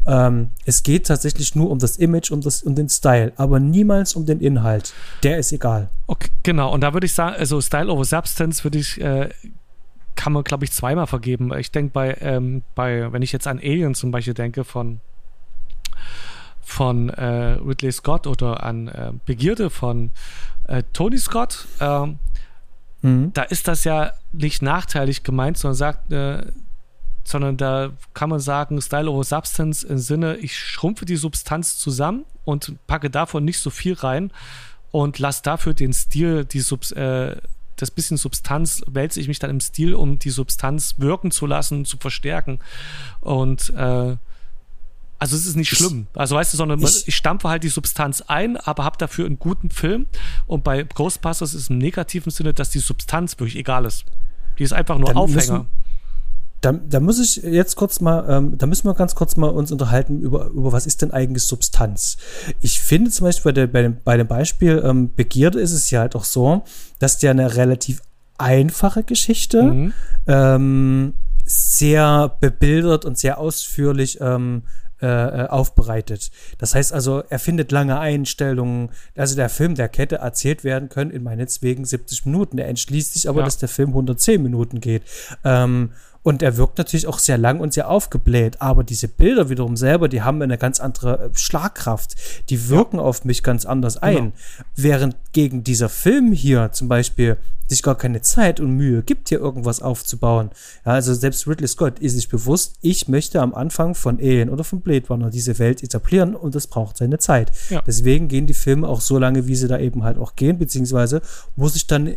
Ähm, 0.06 0.50
es 0.64 0.82
geht 0.82 1.06
tatsächlich 1.06 1.54
nur 1.54 1.70
um 1.70 1.78
das 1.78 1.96
Image, 1.96 2.30
um, 2.30 2.40
das, 2.40 2.62
um 2.62 2.74
den 2.74 2.88
Style, 2.88 3.32
aber 3.36 3.60
niemals 3.60 4.14
um 4.14 4.26
den 4.26 4.40
Inhalt. 4.40 4.92
Der 5.22 5.38
ist 5.38 5.52
egal. 5.52 5.90
Okay, 6.06 6.30
genau, 6.42 6.72
und 6.72 6.80
da 6.80 6.92
würde 6.94 7.06
ich 7.06 7.14
sagen, 7.14 7.36
also 7.36 7.60
Style 7.60 7.90
over 7.90 8.04
Substance 8.04 8.64
würde 8.64 8.78
ich, 8.78 9.00
äh, 9.00 9.28
kann 10.14 10.32
man, 10.32 10.44
glaube 10.44 10.64
ich, 10.64 10.72
zweimal 10.72 11.06
vergeben. 11.06 11.52
Ich 11.58 11.70
denke 11.70 11.92
bei, 11.92 12.16
ähm, 12.20 12.62
bei, 12.74 13.12
wenn 13.12 13.22
ich 13.22 13.32
jetzt 13.32 13.46
an 13.46 13.58
Alien 13.58 13.94
zum 13.94 14.10
Beispiel 14.10 14.34
denke, 14.34 14.64
von 14.64 15.00
von 16.68 17.08
äh, 17.08 17.56
Ridley 17.66 17.90
Scott 17.90 18.26
oder 18.26 18.62
an 18.62 18.88
äh, 18.88 19.12
Begierde 19.24 19.70
von 19.70 20.10
äh, 20.68 20.82
Tony 20.92 21.16
Scott, 21.16 21.66
ähm, 21.80 22.18
Mhm. 23.02 23.32
Da 23.32 23.42
ist 23.42 23.68
das 23.68 23.84
ja 23.84 24.12
nicht 24.32 24.62
nachteilig 24.62 25.22
gemeint, 25.22 25.58
sondern 25.58 25.76
sagt, 25.76 26.12
äh, 26.12 26.46
sondern 27.24 27.56
da 27.56 27.90
kann 28.14 28.30
man 28.30 28.40
sagen, 28.40 28.80
Style 28.80 29.10
over 29.10 29.24
Substance 29.24 29.82
im 29.82 29.98
Sinne, 29.98 30.36
ich 30.38 30.56
schrumpfe 30.56 31.04
die 31.04 31.16
Substanz 31.16 31.76
zusammen 31.76 32.24
und 32.44 32.74
packe 32.86 33.10
davon 33.10 33.44
nicht 33.44 33.60
so 33.60 33.70
viel 33.70 33.94
rein 33.94 34.32
und 34.90 35.18
lasse 35.18 35.42
dafür 35.42 35.74
den 35.74 35.92
Stil, 35.92 36.44
die 36.44 36.60
Subs, 36.60 36.90
äh, 36.92 37.36
das 37.76 37.90
bisschen 37.90 38.16
Substanz, 38.16 38.82
wälze 38.86 39.20
ich 39.20 39.28
mich 39.28 39.38
dann 39.38 39.50
im 39.50 39.60
Stil, 39.60 39.94
um 39.94 40.18
die 40.18 40.30
Substanz 40.30 40.94
wirken 40.98 41.30
zu 41.30 41.46
lassen, 41.46 41.84
zu 41.84 41.96
verstärken. 41.98 42.58
Und 43.20 43.70
äh, 43.70 44.16
also 45.18 45.34
es 45.34 45.46
ist 45.46 45.56
nicht 45.56 45.70
schlimm. 45.70 46.06
Also 46.14 46.36
weißt 46.36 46.52
du, 46.52 46.56
sondern 46.56 46.80
ich, 46.80 47.08
ich 47.08 47.16
stampfe 47.16 47.48
halt 47.48 47.64
die 47.64 47.68
Substanz 47.68 48.22
ein, 48.22 48.56
aber 48.56 48.84
habe 48.84 48.96
dafür 48.98 49.26
einen 49.26 49.38
guten 49.38 49.70
Film. 49.70 50.06
Und 50.46 50.62
bei 50.62 50.84
Ghostbusters 50.84 51.54
ist 51.54 51.62
es 51.62 51.70
im 51.70 51.78
negativen 51.78 52.30
Sinne, 52.30 52.54
dass 52.54 52.70
die 52.70 52.78
Substanz 52.78 53.38
wirklich 53.38 53.56
egal 53.56 53.84
ist. 53.84 54.04
Die 54.58 54.62
ist 54.62 54.72
einfach 54.72 54.96
nur 54.98 55.16
Aufhänger. 55.16 55.58
Müssen, 55.58 55.66
da, 56.60 56.72
da 56.72 57.00
muss 57.00 57.18
ich 57.18 57.42
jetzt 57.42 57.76
kurz 57.76 58.00
mal, 58.00 58.26
ähm, 58.28 58.58
da 58.58 58.66
müssen 58.66 58.86
wir 58.86 58.94
ganz 58.94 59.14
kurz 59.14 59.36
mal 59.36 59.48
uns 59.48 59.70
unterhalten 59.70 60.20
über, 60.20 60.46
über 60.46 60.72
was 60.72 60.86
ist 60.86 61.02
denn 61.02 61.12
eigentlich 61.12 61.44
Substanz. 61.44 62.16
Ich 62.60 62.80
finde 62.80 63.10
zum 63.10 63.26
Beispiel 63.26 63.52
bei, 63.52 63.52
der, 63.52 63.66
bei, 63.66 63.82
dem, 63.82 63.96
bei 64.02 64.16
dem 64.16 64.26
Beispiel 64.26 64.82
ähm, 64.84 65.14
Begierde 65.14 65.60
ist 65.60 65.72
es 65.72 65.90
ja 65.90 66.00
halt 66.00 66.16
auch 66.16 66.24
so, 66.24 66.64
dass 66.98 67.18
der 67.18 67.32
eine 67.32 67.56
relativ 67.56 68.02
einfache 68.38 69.02
Geschichte 69.02 69.62
mhm. 69.62 69.92
ähm, 70.26 71.14
sehr 71.44 72.36
bebildert 72.40 73.04
und 73.04 73.18
sehr 73.18 73.38
ausführlich 73.38 74.18
ähm, 74.20 74.62
äh, 75.00 75.06
äh, 75.06 75.46
aufbereitet. 75.48 76.30
Das 76.58 76.74
heißt 76.74 76.92
also, 76.92 77.22
er 77.28 77.38
findet 77.38 77.70
lange 77.70 78.00
Einstellungen. 78.00 78.90
Also 79.16 79.36
der 79.36 79.48
Film, 79.48 79.74
der 79.76 79.88
Kette 79.88 80.16
erzählt 80.16 80.64
werden 80.64 80.88
können 80.88 81.10
in 81.12 81.22
meinetwegen 81.22 81.84
70 81.84 82.26
Minuten. 82.26 82.58
Er 82.58 82.66
entschließt 82.68 83.14
sich 83.14 83.28
aber, 83.28 83.40
ja. 83.40 83.44
dass 83.44 83.58
der 83.58 83.68
Film 83.68 83.90
110 83.90 84.42
Minuten 84.42 84.80
geht. 84.80 85.02
Ähm, 85.44 85.92
und 86.28 86.42
er 86.42 86.58
wirkt 86.58 86.76
natürlich 86.76 87.06
auch 87.06 87.18
sehr 87.18 87.38
lang 87.38 87.58
und 87.58 87.72
sehr 87.72 87.88
aufgebläht. 87.88 88.60
Aber 88.60 88.84
diese 88.84 89.08
Bilder 89.08 89.48
wiederum 89.48 89.78
selber, 89.78 90.10
die 90.10 90.20
haben 90.20 90.42
eine 90.42 90.58
ganz 90.58 90.78
andere 90.78 91.18
äh, 91.18 91.30
Schlagkraft. 91.32 92.16
Die 92.50 92.68
wirken 92.68 92.98
ja. 92.98 93.02
auf 93.02 93.24
mich 93.24 93.42
ganz 93.42 93.64
anders 93.64 93.96
ein. 93.96 94.14
Genau. 94.14 94.32
Während 94.76 95.16
gegen 95.32 95.64
dieser 95.64 95.88
Film 95.88 96.32
hier 96.32 96.70
zum 96.72 96.86
Beispiel 96.86 97.38
sich 97.66 97.82
gar 97.82 97.96
keine 97.96 98.20
Zeit 98.20 98.60
und 98.60 98.72
Mühe 98.72 99.02
gibt, 99.02 99.30
hier 99.30 99.40
irgendwas 99.40 99.80
aufzubauen. 99.80 100.50
Ja, 100.84 100.92
also 100.92 101.14
selbst 101.14 101.48
Ridley 101.48 101.66
Scott 101.66 101.98
ist 101.98 102.14
sich 102.14 102.28
bewusst, 102.28 102.76
ich 102.82 103.08
möchte 103.08 103.40
am 103.40 103.54
Anfang 103.54 103.94
von 103.94 104.18
Alien 104.18 104.50
oder 104.50 104.64
von 104.64 104.82
Blade 104.82 105.06
Runner 105.08 105.30
diese 105.30 105.58
Welt 105.58 105.82
etablieren 105.82 106.34
und 106.34 106.54
das 106.54 106.66
braucht 106.66 106.98
seine 106.98 107.18
Zeit. 107.18 107.52
Ja. 107.70 107.82
Deswegen 107.86 108.28
gehen 108.28 108.46
die 108.46 108.54
Filme 108.54 108.86
auch 108.86 109.00
so 109.00 109.18
lange, 109.18 109.46
wie 109.46 109.56
sie 109.56 109.68
da 109.68 109.78
eben 109.78 110.04
halt 110.04 110.18
auch 110.18 110.36
gehen, 110.36 110.58
beziehungsweise 110.58 111.22
muss 111.56 111.74
ich 111.74 111.86
dann 111.86 112.16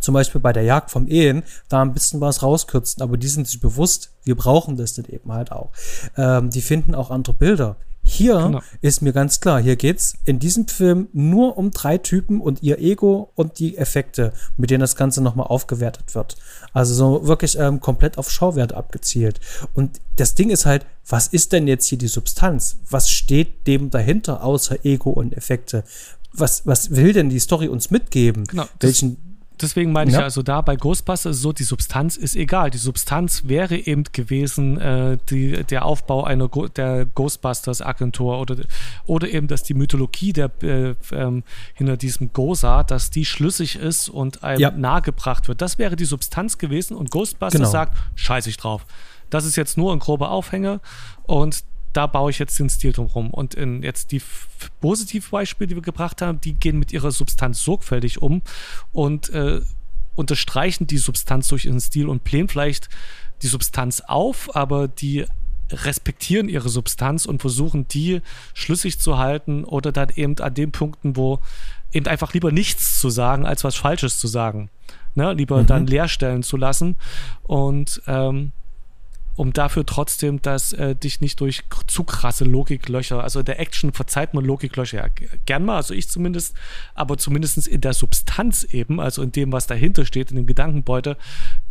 zum 0.00 0.14
Beispiel 0.14 0.40
bei 0.40 0.52
der 0.52 0.62
Jagd 0.62 0.90
vom 0.90 1.06
Ehen 1.08 1.42
da 1.68 1.82
ein 1.82 1.94
bisschen 1.94 2.20
was 2.20 2.42
rauskürzen, 2.42 3.02
aber 3.02 3.16
die 3.16 3.28
sind 3.28 3.46
sich 3.46 3.60
bewusst, 3.60 4.10
wir 4.24 4.36
brauchen 4.36 4.76
das 4.76 4.94
dann 4.94 5.06
eben 5.06 5.32
halt 5.32 5.52
auch. 5.52 5.70
Ähm, 6.16 6.50
die 6.50 6.62
finden 6.62 6.94
auch 6.94 7.10
andere 7.10 7.34
Bilder. 7.34 7.76
Hier 8.02 8.38
genau. 8.38 8.60
ist 8.80 9.02
mir 9.02 9.12
ganz 9.12 9.40
klar, 9.40 9.60
hier 9.60 9.76
geht 9.76 9.98
es 9.98 10.14
in 10.24 10.38
diesem 10.38 10.66
Film 10.66 11.08
nur 11.12 11.56
um 11.58 11.70
drei 11.70 11.98
Typen 11.98 12.40
und 12.40 12.62
ihr 12.62 12.78
Ego 12.78 13.30
und 13.34 13.58
die 13.58 13.76
Effekte, 13.76 14.32
mit 14.56 14.70
denen 14.70 14.80
das 14.80 14.96
Ganze 14.96 15.22
nochmal 15.22 15.46
aufgewertet 15.46 16.14
wird. 16.14 16.36
Also 16.72 16.94
so 16.94 17.26
wirklich 17.28 17.58
ähm, 17.58 17.80
komplett 17.80 18.18
auf 18.18 18.30
Schauwert 18.30 18.72
abgezielt. 18.72 19.40
Und 19.74 20.00
das 20.16 20.34
Ding 20.34 20.50
ist 20.50 20.66
halt, 20.66 20.86
was 21.06 21.28
ist 21.28 21.52
denn 21.52 21.68
jetzt 21.68 21.86
hier 21.86 21.98
die 21.98 22.08
Substanz? 22.08 22.78
Was 22.88 23.10
steht 23.10 23.66
dem 23.66 23.90
dahinter 23.90 24.42
außer 24.42 24.84
Ego 24.84 25.10
und 25.10 25.36
Effekte? 25.36 25.84
Was, 26.32 26.66
was 26.66 26.90
will 26.90 27.12
denn 27.12 27.28
die 27.28 27.38
Story 27.40 27.68
uns 27.68 27.90
mitgeben? 27.90 28.44
Genau, 28.44 28.64
Welchen 28.80 29.39
deswegen 29.62 29.92
meine 29.92 30.10
ich 30.10 30.16
ja, 30.16 30.22
also 30.22 30.42
da 30.42 30.60
bei 30.60 30.76
Ghostbusters 30.76 31.38
so, 31.38 31.52
die 31.52 31.64
Substanz 31.64 32.16
ist 32.16 32.36
egal. 32.36 32.70
Die 32.70 32.78
Substanz 32.78 33.42
wäre 33.46 33.76
eben 33.76 34.04
gewesen 34.04 34.80
äh, 34.80 35.18
die, 35.28 35.64
der 35.64 35.84
Aufbau 35.84 36.24
einer 36.24 36.48
Go 36.48 36.68
der 36.68 37.06
Ghostbusters-Agentur 37.06 38.40
oder, 38.40 38.56
oder 39.06 39.28
eben, 39.28 39.48
dass 39.48 39.62
die 39.62 39.74
Mythologie 39.74 40.32
der, 40.32 40.50
äh, 40.62 40.94
ähm, 41.12 41.44
hinter 41.74 41.96
diesem 41.96 42.32
Gosa, 42.32 42.82
dass 42.82 43.10
die 43.10 43.24
schlüssig 43.24 43.76
ist 43.76 44.08
und 44.08 44.42
einem 44.42 44.60
ja. 44.60 44.70
nahegebracht 44.70 45.48
wird. 45.48 45.60
Das 45.60 45.78
wäre 45.78 45.96
die 45.96 46.04
Substanz 46.04 46.58
gewesen 46.58 46.96
und 46.96 47.10
Ghostbusters 47.10 47.60
genau. 47.60 47.70
sagt, 47.70 47.96
scheiße 48.14 48.48
ich 48.48 48.56
drauf. 48.56 48.86
Das 49.30 49.44
ist 49.44 49.56
jetzt 49.56 49.78
nur 49.78 49.92
ein 49.92 50.00
grober 50.00 50.30
Aufhänger 50.30 50.80
und 51.22 51.62
da 51.92 52.06
baue 52.06 52.30
ich 52.30 52.38
jetzt 52.38 52.58
den 52.58 52.68
Stil 52.68 52.92
drumherum. 52.92 53.30
Und 53.30 53.54
in 53.54 53.82
jetzt 53.82 54.12
die 54.12 54.22
Positivbeispiele, 54.80 55.68
die 55.68 55.74
wir 55.74 55.82
gebracht 55.82 56.22
haben, 56.22 56.40
die 56.40 56.54
gehen 56.54 56.78
mit 56.78 56.92
ihrer 56.92 57.10
Substanz 57.10 57.62
sorgfältig 57.62 58.22
um 58.22 58.42
und 58.92 59.30
äh, 59.30 59.60
unterstreichen 60.14 60.86
die 60.86 60.98
Substanz 60.98 61.48
durch 61.48 61.64
ihren 61.64 61.80
Stil 61.80 62.08
und 62.08 62.24
blähen 62.24 62.48
vielleicht 62.48 62.88
die 63.42 63.46
Substanz 63.46 64.00
auf, 64.00 64.54
aber 64.54 64.88
die 64.88 65.24
respektieren 65.72 66.48
ihre 66.48 66.68
Substanz 66.68 67.26
und 67.26 67.40
versuchen 67.40 67.86
die 67.88 68.22
schlüssig 68.54 68.98
zu 68.98 69.18
halten 69.18 69.64
oder 69.64 69.92
dann 69.92 70.10
eben 70.14 70.38
an 70.38 70.54
den 70.54 70.72
Punkten, 70.72 71.16
wo 71.16 71.40
eben 71.92 72.06
einfach 72.06 72.34
lieber 72.34 72.52
nichts 72.52 73.00
zu 73.00 73.10
sagen, 73.10 73.46
als 73.46 73.64
was 73.64 73.76
Falsches 73.76 74.18
zu 74.18 74.26
sagen. 74.26 74.68
Ne? 75.14 75.32
Lieber 75.32 75.62
mhm. 75.62 75.66
dann 75.66 75.86
leerstellen 75.86 76.42
zu 76.42 76.56
lassen. 76.56 76.96
Und 77.44 78.02
ähm, 78.06 78.52
um 79.40 79.54
dafür 79.54 79.86
trotzdem, 79.86 80.42
dass 80.42 80.74
äh, 80.74 80.94
dich 80.94 81.22
nicht 81.22 81.40
durch 81.40 81.62
zu 81.86 82.04
krasse 82.04 82.44
Logiklöcher, 82.44 83.22
also 83.22 83.38
in 83.38 83.46
der 83.46 83.58
Action 83.58 83.90
verzeiht 83.94 84.34
man 84.34 84.44
Logiklöcher 84.44 84.98
ja 84.98 85.08
gern 85.46 85.64
mal, 85.64 85.76
also 85.76 85.94
ich 85.94 86.10
zumindest, 86.10 86.54
aber 86.94 87.16
zumindest 87.16 87.66
in 87.66 87.80
der 87.80 87.94
Substanz 87.94 88.64
eben, 88.64 89.00
also 89.00 89.22
in 89.22 89.32
dem, 89.32 89.50
was 89.50 89.66
dahinter 89.66 90.04
steht, 90.04 90.30
in 90.30 90.36
dem 90.36 90.44
Gedankenbeute, 90.44 91.16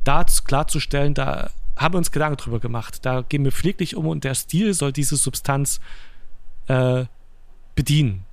da 0.04 0.26
klarzustellen, 0.46 1.14
da 1.14 1.52
haben 1.76 1.94
wir 1.94 2.00
uns 2.00 2.12
Gedanken 2.12 2.38
drüber 2.38 2.60
gemacht. 2.60 3.06
Da 3.06 3.22
gehen 3.22 3.44
wir 3.44 3.52
pfleglich 3.52 3.96
um 3.96 4.08
und 4.08 4.24
der 4.24 4.34
Stil 4.34 4.74
soll 4.74 4.92
diese 4.92 5.16
Substanz 5.16 5.80
äh, 6.66 7.06
bedienen. 7.76 8.26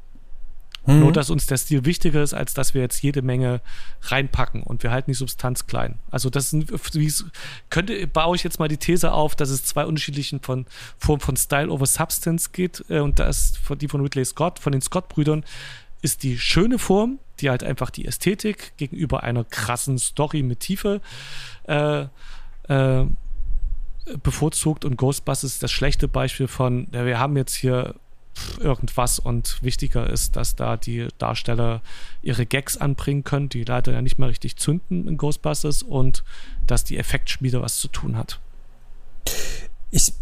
Mhm. 0.86 1.00
Nur, 1.00 1.12
dass 1.12 1.30
uns 1.30 1.46
der 1.46 1.56
Stil 1.56 1.84
wichtiger 1.84 2.22
ist, 2.22 2.32
als 2.32 2.54
dass 2.54 2.74
wir 2.74 2.80
jetzt 2.80 3.02
jede 3.02 3.22
Menge 3.22 3.60
reinpacken 4.02 4.62
und 4.62 4.82
wir 4.82 4.90
halten 4.90 5.10
die 5.10 5.16
Substanz 5.16 5.66
klein. 5.66 5.98
Also 6.10 6.30
das 6.30 6.52
wie 6.52 7.12
könnte, 7.70 8.06
baue 8.06 8.36
ich 8.36 8.44
jetzt 8.44 8.58
mal 8.58 8.68
die 8.68 8.76
These 8.76 9.12
auf, 9.12 9.34
dass 9.34 9.50
es 9.50 9.64
zwei 9.64 9.84
unterschiedlichen 9.84 10.40
von, 10.40 10.66
Formen 10.98 11.20
von 11.20 11.36
Style 11.36 11.70
over 11.70 11.86
Substance 11.86 12.52
geht 12.52 12.84
äh, 12.88 13.00
und 13.00 13.18
das 13.18 13.54
die 13.80 13.88
von 13.88 14.00
Ridley 14.00 14.24
Scott, 14.24 14.58
von 14.58 14.72
den 14.72 14.80
Scott-Brüdern, 14.80 15.44
ist 16.02 16.22
die 16.22 16.38
schöne 16.38 16.78
Form, 16.78 17.18
die 17.40 17.50
halt 17.50 17.64
einfach 17.64 17.90
die 17.90 18.06
Ästhetik 18.06 18.76
gegenüber 18.76 19.22
einer 19.22 19.44
krassen 19.44 19.98
Story 19.98 20.42
mit 20.42 20.60
Tiefe 20.60 21.00
äh, 21.64 22.06
äh, 22.68 23.06
bevorzugt 24.22 24.84
und 24.84 24.96
Ghostbusters 24.96 25.52
ist 25.52 25.62
das 25.62 25.72
schlechte 25.72 26.06
Beispiel 26.06 26.46
von, 26.46 26.86
wir 26.92 27.18
haben 27.18 27.36
jetzt 27.36 27.54
hier 27.54 27.96
irgendwas 28.60 29.18
und 29.18 29.62
wichtiger 29.62 30.08
ist, 30.08 30.36
dass 30.36 30.56
da 30.56 30.76
die 30.76 31.08
Darsteller 31.18 31.82
ihre 32.22 32.46
Gags 32.46 32.76
anbringen 32.76 33.24
können, 33.24 33.48
die 33.48 33.64
leider 33.64 33.92
ja 33.92 34.02
nicht 34.02 34.18
mehr 34.18 34.28
richtig 34.28 34.56
zünden 34.56 35.08
in 35.08 35.16
Ghostbusters 35.16 35.82
und 35.82 36.24
dass 36.66 36.84
die 36.84 36.98
Effektschmiede 36.98 37.62
was 37.62 37.78
zu 37.78 37.88
tun 37.88 38.16
hat. 38.16 38.40
Ich, 39.90 40.12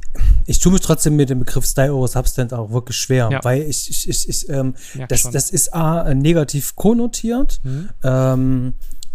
ich 0.47 0.59
tue 0.61 0.73
mich 0.73 0.83
trotzdem 0.83 1.17
mit 1.17 1.31
dem 1.31 1.41
Begriff 1.41 1.65
Style 1.65 1.95
over 1.95 2.09
Substance 2.09 2.55
auch 2.57 2.71
wirklich 2.71 2.97
schwer, 2.97 3.29
ja. 3.33 3.41
weil 3.43 3.63
ich, 3.63 3.91
ich, 3.91 4.09
ich, 4.09 4.29
ich 4.29 4.49
ähm, 4.49 4.75
das, 5.09 5.31
das 5.31 5.51
ist 5.51 5.75
A, 5.75 6.15
negativ 6.15 6.77
konnotiert. 6.77 7.61
Mhm. 7.63 7.89
Ähm, 8.03 8.75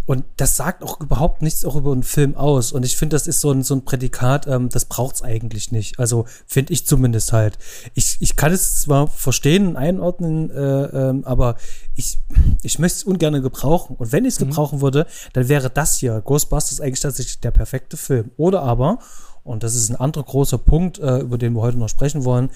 und 0.10 0.24
das 0.38 0.58
sagt 0.58 0.82
auch 0.82 1.00
überhaupt 1.00 1.44
nichts 1.44 1.64
auch 1.64 1.76
über 1.76 1.92
einen 1.92 2.02
Film 2.02 2.36
aus. 2.36 2.72
Und 2.72 2.84
ich 2.84 2.98
finde, 2.98 3.16
das 3.16 3.28
ist 3.28 3.42
so 3.42 3.52
ein, 3.52 3.62
so 3.62 3.76
ein 3.76 3.86
Prädikat, 3.86 4.48
ähm, 4.48 4.70
das 4.70 4.88
es 4.90 5.22
eigentlich 5.22 5.72
nicht. 5.72 6.00
Also 6.00 6.26
finde 6.48 6.74
ich 6.74 6.88
zumindest 6.88 7.32
halt. 7.32 7.60
Ich, 7.94 8.18
ich 8.20 8.36
kann 8.36 8.52
es 8.52 8.82
zwar 8.82 9.06
verstehen, 9.06 9.78
einordnen, 9.78 10.50
äh, 10.50 11.10
ähm, 11.10 11.26
aber 11.26 11.58
ich, 11.96 12.18
ich 12.64 12.80
möchte 12.80 12.98
es 12.98 13.04
ungern 13.04 13.40
gebrauchen. 13.40 13.98
Und 13.98 14.12
wenn 14.12 14.26
ich 14.26 14.34
es 14.34 14.40
mhm. 14.40 14.48
gebrauchen 14.48 14.82
würde, 14.82 15.06
dann 15.34 15.48
wäre 15.48 15.70
das 15.70 16.00
hier, 16.00 16.20
Ghostbusters, 16.22 16.82
eigentlich 16.82 17.02
tatsächlich 17.02 17.40
der 17.42 17.52
perfekte 17.52 17.96
Film. 17.96 18.32
Oder 18.36 18.64
aber, 18.64 18.98
und 19.44 19.62
das 19.62 19.76
ist 19.76 19.92
ein 19.92 19.96
anderer 19.96 20.24
großer 20.24 20.58
Punkt, 20.58 20.98
äh, 20.98 21.20
über 21.20 21.38
den 21.38 21.54
wir 21.54 21.62
heute 21.62 21.78
noch 21.78 21.88
sprechen 21.88 22.26
wollen. 22.26 22.50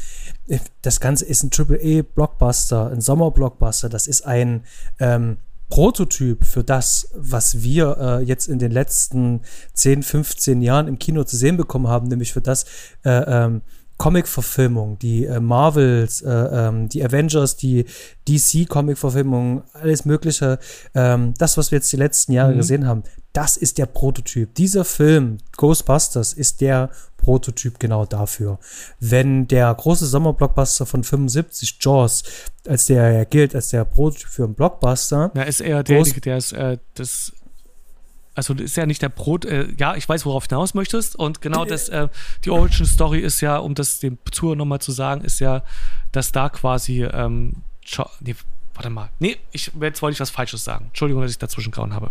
Das 0.82 1.00
Ganze 1.00 1.26
ist 1.26 1.44
ein 1.44 1.52
Triple-A-Blockbuster, 1.52 2.90
ein 2.90 3.00
Sommer-Blockbuster. 3.00 3.90
Das 3.90 4.08
ist 4.08 4.26
ein 4.26 4.64
ähm, 4.98 5.38
Prototyp 5.74 6.46
für 6.46 6.64
das, 6.64 7.10
was 7.16 7.64
wir 7.64 7.98
äh, 8.00 8.24
jetzt 8.24 8.48
in 8.48 8.60
den 8.60 8.72
letzten 8.72 9.42
10, 9.74 10.04
15 10.04 10.62
Jahren 10.62 10.88
im 10.88 11.00
Kino 11.00 11.24
zu 11.24 11.36
sehen 11.36 11.58
bekommen 11.58 11.88
haben, 11.88 12.10
nämlich 12.10 12.32
für 12.32 12.42
das 12.42 12.66
äh, 13.04 13.10
ähm, 13.10 13.64
Comic-Verfilmung, 13.98 15.00
die 15.00 15.26
äh, 15.26 15.40
Marvels, 15.40 16.22
äh, 16.22 16.30
ähm, 16.30 16.90
die 16.90 17.04
Avengers, 17.04 17.58
die 17.58 17.86
DC-Comic-Verfilmung, 18.30 19.64
alles 19.74 20.06
Mögliche, 20.06 20.60
ähm, 20.94 21.34
das, 21.40 21.58
was 21.58 21.72
wir 21.72 21.78
jetzt 21.78 21.92
die 21.92 21.98
letzten 21.98 22.34
Jahre 22.34 22.54
mhm. 22.54 22.58
gesehen 22.58 22.86
haben, 22.86 23.02
das 23.34 23.58
ist 23.58 23.80
der 23.80 23.88
Prototyp. 23.88 24.54
Dieser 24.54 24.86
Film, 24.86 25.40
Ghostbusters, 25.58 26.34
ist 26.34 26.62
der 26.62 26.92
Prototyp 27.24 27.80
genau 27.80 28.06
dafür. 28.06 28.60
Wenn 29.00 29.48
der 29.48 29.74
große 29.74 30.06
Sommerblockbuster 30.06 30.86
von 30.86 31.04
75, 31.04 31.78
Jaws, 31.80 32.24
als 32.68 32.86
der 32.88 33.12
ja 33.12 33.24
gilt, 33.24 33.56
als 33.56 33.70
der 33.70 33.86
Prototyp 33.86 34.28
für 34.28 34.44
einen 34.44 34.54
Blockbuster. 34.56 35.32
Ja, 35.34 35.44
ist 35.44 35.62
eher 35.62 35.84
derjenige, 35.84 36.22
der 36.22 36.38
ist, 36.38 36.52
äh, 36.52 36.78
das 36.96 37.34
also 38.36 38.54
ist 38.56 38.76
ja 38.76 38.86
nicht 38.86 39.02
der 39.02 39.10
Brot, 39.10 39.46
äh, 39.46 39.68
ja, 39.78 39.96
ich 39.96 40.10
weiß, 40.10 40.26
worauf 40.26 40.48
du 40.48 40.56
hinaus 40.56 40.74
möchtest. 40.74 41.16
Und 41.16 41.42
genau 41.42 41.66
das, 41.66 41.90
äh, 41.90 42.08
die 42.44 42.50
Origin 42.50 42.86
Story 42.86 43.20
ist 43.20 43.42
ja, 43.42 43.58
um 43.58 43.76
das 43.76 44.00
dem 44.00 44.18
Zuhörer 44.32 44.56
nochmal 44.56 44.80
zu 44.80 44.92
sagen, 44.92 45.22
ist 45.22 45.40
ja, 45.40 45.64
dass 46.12 46.32
da 46.32 46.50
quasi, 46.50 47.04
ähm, 47.04 47.64
nee, 48.22 48.36
warte 48.74 48.90
mal, 48.90 49.10
nee, 49.20 49.38
ich, 49.52 49.72
jetzt 49.80 50.02
wollte 50.02 50.14
ich 50.16 50.20
was 50.20 50.32
Falsches 50.32 50.64
sagen. 50.64 50.86
Entschuldigung, 50.88 51.22
dass 51.22 51.32
ich 51.32 51.38
dazwischen 51.38 51.72
grauen 51.72 51.94
habe. 51.94 52.10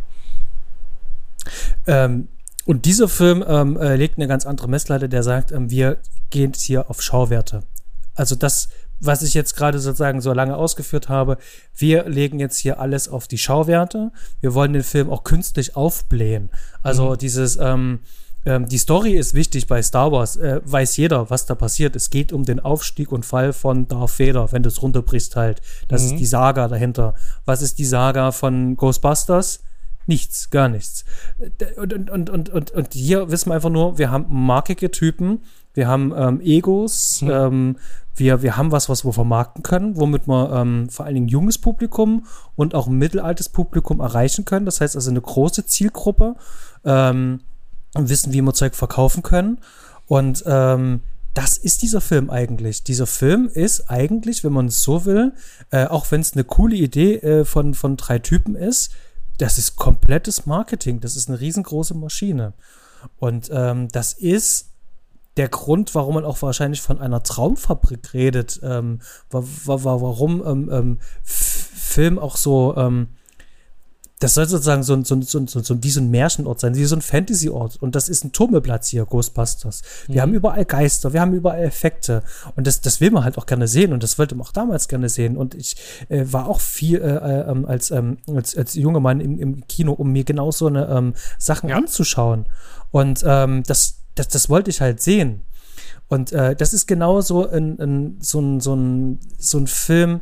Ähm, 1.86 2.28
und 2.64 2.84
dieser 2.84 3.08
Film 3.08 3.44
ähm, 3.46 3.76
äh, 3.76 3.96
legt 3.96 4.18
eine 4.18 4.28
ganz 4.28 4.46
andere 4.46 4.68
Messlatte, 4.68 5.08
der 5.08 5.22
sagt, 5.22 5.52
ähm, 5.52 5.70
wir 5.70 5.98
gehen 6.30 6.52
hier 6.54 6.90
auf 6.90 7.02
Schauwerte. 7.02 7.64
Also 8.14 8.34
das, 8.34 8.68
was 9.00 9.22
ich 9.22 9.34
jetzt 9.34 9.56
gerade 9.56 9.80
sozusagen 9.80 10.20
so 10.20 10.32
lange 10.32 10.56
ausgeführt 10.56 11.08
habe, 11.08 11.38
wir 11.74 12.08
legen 12.08 12.38
jetzt 12.38 12.58
hier 12.58 12.78
alles 12.78 13.08
auf 13.08 13.26
die 13.26 13.38
Schauwerte. 13.38 14.12
Wir 14.40 14.54
wollen 14.54 14.72
den 14.72 14.84
Film 14.84 15.10
auch 15.10 15.24
künstlich 15.24 15.76
aufblähen. 15.76 16.50
Also 16.82 17.10
mhm. 17.10 17.18
dieses, 17.18 17.56
ähm, 17.56 18.00
ähm, 18.44 18.68
die 18.68 18.78
Story 18.78 19.12
ist 19.12 19.34
wichtig 19.34 19.66
bei 19.66 19.82
Star 19.82 20.12
Wars, 20.12 20.36
äh, 20.36 20.60
weiß 20.64 20.96
jeder, 20.96 21.30
was 21.30 21.46
da 21.46 21.54
passiert. 21.56 21.96
Es 21.96 22.10
geht 22.10 22.32
um 22.32 22.44
den 22.44 22.60
Aufstieg 22.60 23.10
und 23.10 23.26
Fall 23.26 23.52
von 23.52 23.88
Darth 23.88 24.20
Vader, 24.20 24.52
wenn 24.52 24.62
du 24.62 24.68
es 24.68 24.82
runterbrichst 24.82 25.34
halt. 25.34 25.62
Das 25.88 26.02
mhm. 26.02 26.12
ist 26.12 26.20
die 26.20 26.26
Saga 26.26 26.68
dahinter. 26.68 27.14
Was 27.44 27.62
ist 27.62 27.78
die 27.78 27.84
Saga 27.84 28.30
von 28.30 28.76
Ghostbusters? 28.76 29.64
Nichts, 30.06 30.50
gar 30.50 30.68
nichts. 30.68 31.04
Und, 31.76 31.92
und, 31.92 32.10
und, 32.10 32.30
und, 32.30 32.48
und, 32.50 32.70
und 32.70 32.94
hier 32.94 33.30
wissen 33.30 33.50
wir 33.50 33.54
einfach 33.54 33.70
nur, 33.70 33.98
wir 33.98 34.10
haben 34.10 34.26
markige 34.28 34.90
Typen, 34.90 35.40
wir 35.74 35.88
haben 35.88 36.12
ähm, 36.16 36.40
Egos, 36.40 37.22
mhm. 37.22 37.30
ähm, 37.30 37.76
wir, 38.14 38.42
wir 38.42 38.56
haben 38.56 38.72
was, 38.72 38.88
was 38.88 39.04
wir 39.04 39.12
vermarkten 39.12 39.62
können, 39.62 39.96
womit 39.96 40.26
wir 40.28 40.52
ähm, 40.52 40.88
vor 40.90 41.06
allen 41.06 41.14
Dingen 41.14 41.28
junges 41.28 41.58
Publikum 41.58 42.26
und 42.56 42.74
auch 42.74 42.86
ein 42.86 42.96
mittelaltes 42.96 43.48
Publikum 43.48 44.00
erreichen 44.00 44.44
können. 44.44 44.66
Das 44.66 44.80
heißt 44.80 44.96
also 44.96 45.10
eine 45.10 45.20
große 45.20 45.64
Zielgruppe 45.66 46.36
ähm, 46.84 47.40
wissen, 47.94 48.32
wie 48.32 48.42
wir 48.42 48.52
Zeug 48.52 48.74
verkaufen 48.74 49.22
können. 49.22 49.58
Und 50.06 50.44
ähm, 50.46 51.00
das 51.34 51.56
ist 51.56 51.80
dieser 51.80 52.02
Film 52.02 52.28
eigentlich. 52.28 52.84
Dieser 52.84 53.06
Film 53.06 53.48
ist 53.52 53.88
eigentlich, 53.88 54.44
wenn 54.44 54.52
man 54.52 54.66
es 54.66 54.82
so 54.82 55.06
will, 55.06 55.32
äh, 55.70 55.86
auch 55.86 56.10
wenn 56.10 56.20
es 56.20 56.34
eine 56.34 56.44
coole 56.44 56.76
Idee 56.76 57.14
äh, 57.16 57.44
von, 57.46 57.72
von 57.72 57.96
drei 57.96 58.18
Typen 58.18 58.54
ist, 58.54 58.92
das 59.42 59.58
ist 59.58 59.74
komplettes 59.74 60.46
Marketing. 60.46 61.00
Das 61.00 61.16
ist 61.16 61.28
eine 61.28 61.40
riesengroße 61.40 61.94
Maschine. 61.94 62.52
Und 63.18 63.50
ähm, 63.52 63.88
das 63.88 64.12
ist 64.12 64.70
der 65.36 65.48
Grund, 65.48 65.96
warum 65.96 66.14
man 66.14 66.24
auch 66.24 66.40
wahrscheinlich 66.42 66.80
von 66.80 67.00
einer 67.00 67.24
Traumfabrik 67.24 68.14
redet, 68.14 68.60
ähm, 68.62 69.00
warum 69.30 70.46
ähm, 70.46 70.70
ähm, 70.70 70.98
Film 71.24 72.20
auch 72.20 72.36
so, 72.36 72.76
ähm, 72.76 73.08
das 74.22 74.34
soll 74.34 74.46
sozusagen 74.46 74.84
so, 74.84 75.02
so, 75.02 75.20
so, 75.20 75.44
so, 75.46 75.60
so 75.62 75.82
wie 75.82 75.90
so 75.90 76.00
ein 76.00 76.08
Märchenort 76.08 76.60
sein, 76.60 76.76
wie 76.76 76.84
so 76.84 76.94
ein 76.94 77.02
Fantasy-Ort. 77.02 77.82
Und 77.82 77.96
das 77.96 78.08
ist 78.08 78.24
ein 78.24 78.30
Tummelplatz 78.30 78.88
hier, 78.88 79.04
Ghostbusters. 79.04 79.82
Wir 80.06 80.16
mhm. 80.16 80.20
haben 80.20 80.34
überall 80.34 80.64
Geister, 80.64 81.12
wir 81.12 81.20
haben 81.20 81.32
überall 81.32 81.64
Effekte. 81.64 82.22
Und 82.54 82.68
das, 82.68 82.80
das 82.80 83.00
will 83.00 83.10
man 83.10 83.24
halt 83.24 83.36
auch 83.36 83.46
gerne 83.46 83.66
sehen. 83.66 83.92
Und 83.92 84.04
das 84.04 84.20
wollte 84.20 84.36
man 84.36 84.46
auch 84.46 84.52
damals 84.52 84.86
gerne 84.86 85.08
sehen. 85.08 85.36
Und 85.36 85.56
ich 85.56 85.74
äh, 86.08 86.24
war 86.30 86.46
auch 86.46 86.60
viel 86.60 87.00
äh, 87.00 87.16
äh, 87.16 87.50
ähm, 87.50 87.66
als, 87.66 87.90
ähm, 87.90 88.18
als, 88.32 88.56
als 88.56 88.74
junger 88.74 89.00
Mann 89.00 89.20
im, 89.20 89.40
im 89.40 89.66
Kino, 89.66 89.92
um 89.92 90.12
mir 90.12 90.22
genau 90.22 90.52
so 90.52 90.68
eine 90.68 90.86
ähm, 90.86 91.14
Sachen 91.38 91.70
ja. 91.70 91.76
anzuschauen. 91.76 92.46
Und 92.92 93.24
ähm, 93.26 93.64
das, 93.66 94.04
das, 94.14 94.28
das 94.28 94.48
wollte 94.48 94.70
ich 94.70 94.80
halt 94.80 95.00
sehen. 95.00 95.42
Und 96.06 96.30
äh, 96.30 96.54
das 96.54 96.74
ist 96.74 96.86
genau 96.86 97.22
so 97.22 97.48
ein, 97.48 97.80
ein, 97.80 98.18
so, 98.20 98.40
ein, 98.40 98.60
so, 98.60 98.76
ein, 98.76 99.18
so 99.36 99.58
ein 99.58 99.66
Film. 99.66 100.20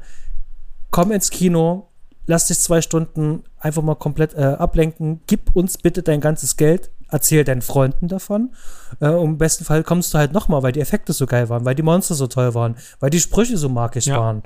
Komm 0.90 1.12
ins 1.12 1.28
Kino, 1.28 1.89
lass 2.30 2.46
dich 2.46 2.60
zwei 2.60 2.80
Stunden 2.80 3.42
einfach 3.58 3.82
mal 3.82 3.96
komplett 3.96 4.34
äh, 4.34 4.42
ablenken, 4.42 5.20
gib 5.26 5.54
uns 5.54 5.76
bitte 5.76 6.02
dein 6.02 6.20
ganzes 6.20 6.56
Geld, 6.56 6.90
erzähl 7.10 7.42
deinen 7.42 7.60
Freunden 7.60 8.06
davon. 8.06 8.54
Äh, 9.00 9.20
Im 9.20 9.36
besten 9.36 9.64
Fall 9.64 9.82
kommst 9.82 10.14
du 10.14 10.18
halt 10.18 10.32
nochmal, 10.32 10.62
weil 10.62 10.70
die 10.70 10.80
Effekte 10.80 11.12
so 11.12 11.26
geil 11.26 11.48
waren, 11.48 11.64
weil 11.64 11.74
die 11.74 11.82
Monster 11.82 12.14
so 12.14 12.28
toll 12.28 12.54
waren, 12.54 12.76
weil 13.00 13.10
die 13.10 13.18
Sprüche 13.18 13.58
so 13.58 13.68
magisch 13.68 14.06
ja. 14.06 14.18
waren 14.18 14.44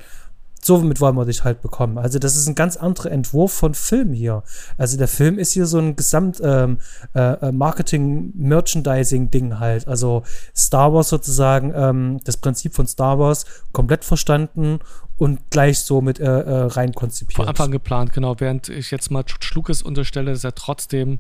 somit 0.64 1.00
wollen 1.00 1.16
wir 1.16 1.24
dich 1.24 1.44
halt 1.44 1.62
bekommen. 1.62 1.98
Also 1.98 2.18
das 2.18 2.36
ist 2.36 2.48
ein 2.48 2.54
ganz 2.54 2.76
anderer 2.76 3.10
Entwurf 3.10 3.52
von 3.52 3.74
Film 3.74 4.12
hier. 4.12 4.42
Also 4.78 4.96
der 4.96 5.08
Film 5.08 5.38
ist 5.38 5.52
hier 5.52 5.66
so 5.66 5.78
ein 5.78 5.96
Gesamt 5.96 6.40
ähm, 6.42 6.78
äh, 7.14 7.52
Marketing-Merchandising-Ding 7.52 9.58
halt. 9.58 9.86
Also 9.86 10.22
Star 10.56 10.94
Wars 10.94 11.10
sozusagen, 11.10 11.72
ähm, 11.74 12.20
das 12.24 12.36
Prinzip 12.36 12.74
von 12.74 12.86
Star 12.86 13.18
Wars 13.18 13.44
komplett 13.72 14.04
verstanden 14.04 14.78
und 15.16 15.50
gleich 15.50 15.80
so 15.80 16.00
mit 16.00 16.18
äh, 16.18 16.24
äh, 16.24 16.66
rein 16.66 16.94
konzipiert. 16.94 17.36
Von 17.36 17.48
Anfang 17.48 17.70
geplant, 17.70 18.12
genau. 18.12 18.40
Während 18.40 18.68
ich 18.68 18.90
jetzt 18.90 19.10
mal 19.10 19.24
Schluckes 19.26 19.82
unterstelle, 19.82 20.32
dass 20.32 20.44
er 20.44 20.54
trotzdem 20.54 21.18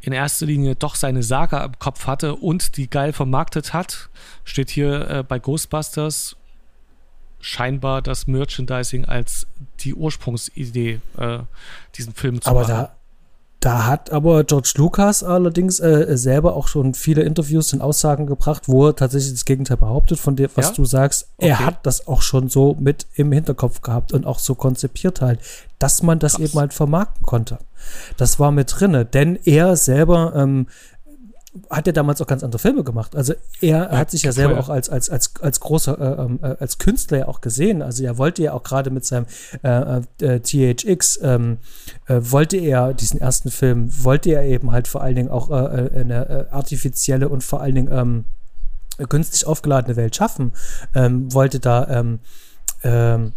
in 0.00 0.12
erster 0.12 0.46
Linie 0.46 0.76
doch 0.76 0.94
seine 0.94 1.22
Saga 1.22 1.64
im 1.64 1.78
Kopf 1.78 2.06
hatte 2.06 2.36
und 2.36 2.76
die 2.76 2.88
geil 2.88 3.12
vermarktet 3.12 3.72
hat, 3.72 4.08
steht 4.44 4.70
hier 4.70 5.10
äh, 5.10 5.24
bei 5.24 5.40
Ghostbusters 5.40 6.36
scheinbar 7.46 8.02
das 8.02 8.26
Merchandising 8.26 9.04
als 9.04 9.46
die 9.78 9.94
Ursprungsidee, 9.94 11.00
äh, 11.16 11.38
diesen 11.94 12.12
Film 12.12 12.40
zu 12.40 12.50
aber 12.50 12.62
machen. 12.62 12.70
Da, 12.70 12.96
da 13.60 13.86
hat 13.86 14.10
aber 14.10 14.42
George 14.42 14.72
Lucas 14.74 15.22
allerdings 15.22 15.78
äh, 15.78 16.16
selber 16.16 16.56
auch 16.56 16.66
schon 16.66 16.94
viele 16.94 17.22
Interviews 17.22 17.72
und 17.72 17.82
Aussagen 17.82 18.26
gebracht, 18.26 18.64
wo 18.66 18.88
er 18.88 18.96
tatsächlich 18.96 19.32
das 19.34 19.44
Gegenteil 19.44 19.76
behauptet 19.76 20.18
von 20.18 20.34
dem, 20.34 20.50
was 20.56 20.70
ja? 20.70 20.72
du 20.72 20.84
sagst. 20.84 21.28
Okay. 21.36 21.50
Er 21.50 21.64
hat 21.64 21.86
das 21.86 22.08
auch 22.08 22.20
schon 22.20 22.48
so 22.48 22.76
mit 22.80 23.06
im 23.14 23.30
Hinterkopf 23.30 23.80
gehabt 23.80 24.12
und 24.12 24.26
auch 24.26 24.40
so 24.40 24.56
konzipiert 24.56 25.20
halt, 25.20 25.38
dass 25.78 26.02
man 26.02 26.18
das 26.18 26.32
Krass. 26.32 26.50
eben 26.50 26.58
halt 26.58 26.74
vermarkten 26.74 27.24
konnte. 27.24 27.58
Das 28.16 28.40
war 28.40 28.50
mit 28.50 28.74
drinne, 28.76 29.04
denn 29.04 29.38
er 29.44 29.76
selber 29.76 30.32
ähm, 30.34 30.66
hat 31.70 31.86
er 31.86 31.92
damals 31.92 32.20
auch 32.20 32.26
ganz 32.26 32.42
andere 32.42 32.58
Filme 32.58 32.84
gemacht. 32.84 33.14
Also 33.16 33.34
er 33.60 33.68
ja, 33.68 33.90
hat 33.90 34.10
sich 34.10 34.22
ja 34.22 34.32
selber 34.32 34.58
auch 34.58 34.68
als, 34.68 34.88
als, 34.88 35.10
als, 35.10 35.32
als 35.40 35.60
großer, 35.60 35.98
äh, 35.98 36.22
ähm, 36.22 36.38
äh, 36.42 36.56
als 36.60 36.78
Künstler 36.78 37.18
ja 37.18 37.28
auch 37.28 37.40
gesehen. 37.40 37.82
Also 37.82 38.04
er 38.04 38.18
wollte 38.18 38.42
ja 38.42 38.52
auch 38.52 38.62
gerade 38.62 38.90
mit 38.90 39.04
seinem 39.04 39.26
äh, 39.62 40.00
äh, 40.20 40.40
THX, 40.40 41.20
ähm, 41.22 41.58
äh, 42.06 42.20
wollte 42.20 42.56
er 42.56 42.94
diesen 42.94 43.20
ersten 43.20 43.50
Film, 43.50 43.90
wollte 44.04 44.30
er 44.30 44.44
eben 44.44 44.72
halt 44.72 44.88
vor 44.88 45.02
allen 45.02 45.16
Dingen 45.16 45.30
auch 45.30 45.50
äh, 45.50 45.90
eine 45.94 46.48
artifizielle 46.50 47.28
und 47.28 47.42
vor 47.44 47.60
allen 47.60 47.74
Dingen 47.74 47.92
ähm, 47.92 48.24
günstig 49.08 49.46
aufgeladene 49.46 49.96
Welt 49.96 50.16
schaffen. 50.16 50.52
Ähm, 50.94 51.32
wollte 51.32 51.60
da 51.60 51.86
ähm, 51.88 52.20
ähm, 52.82 53.32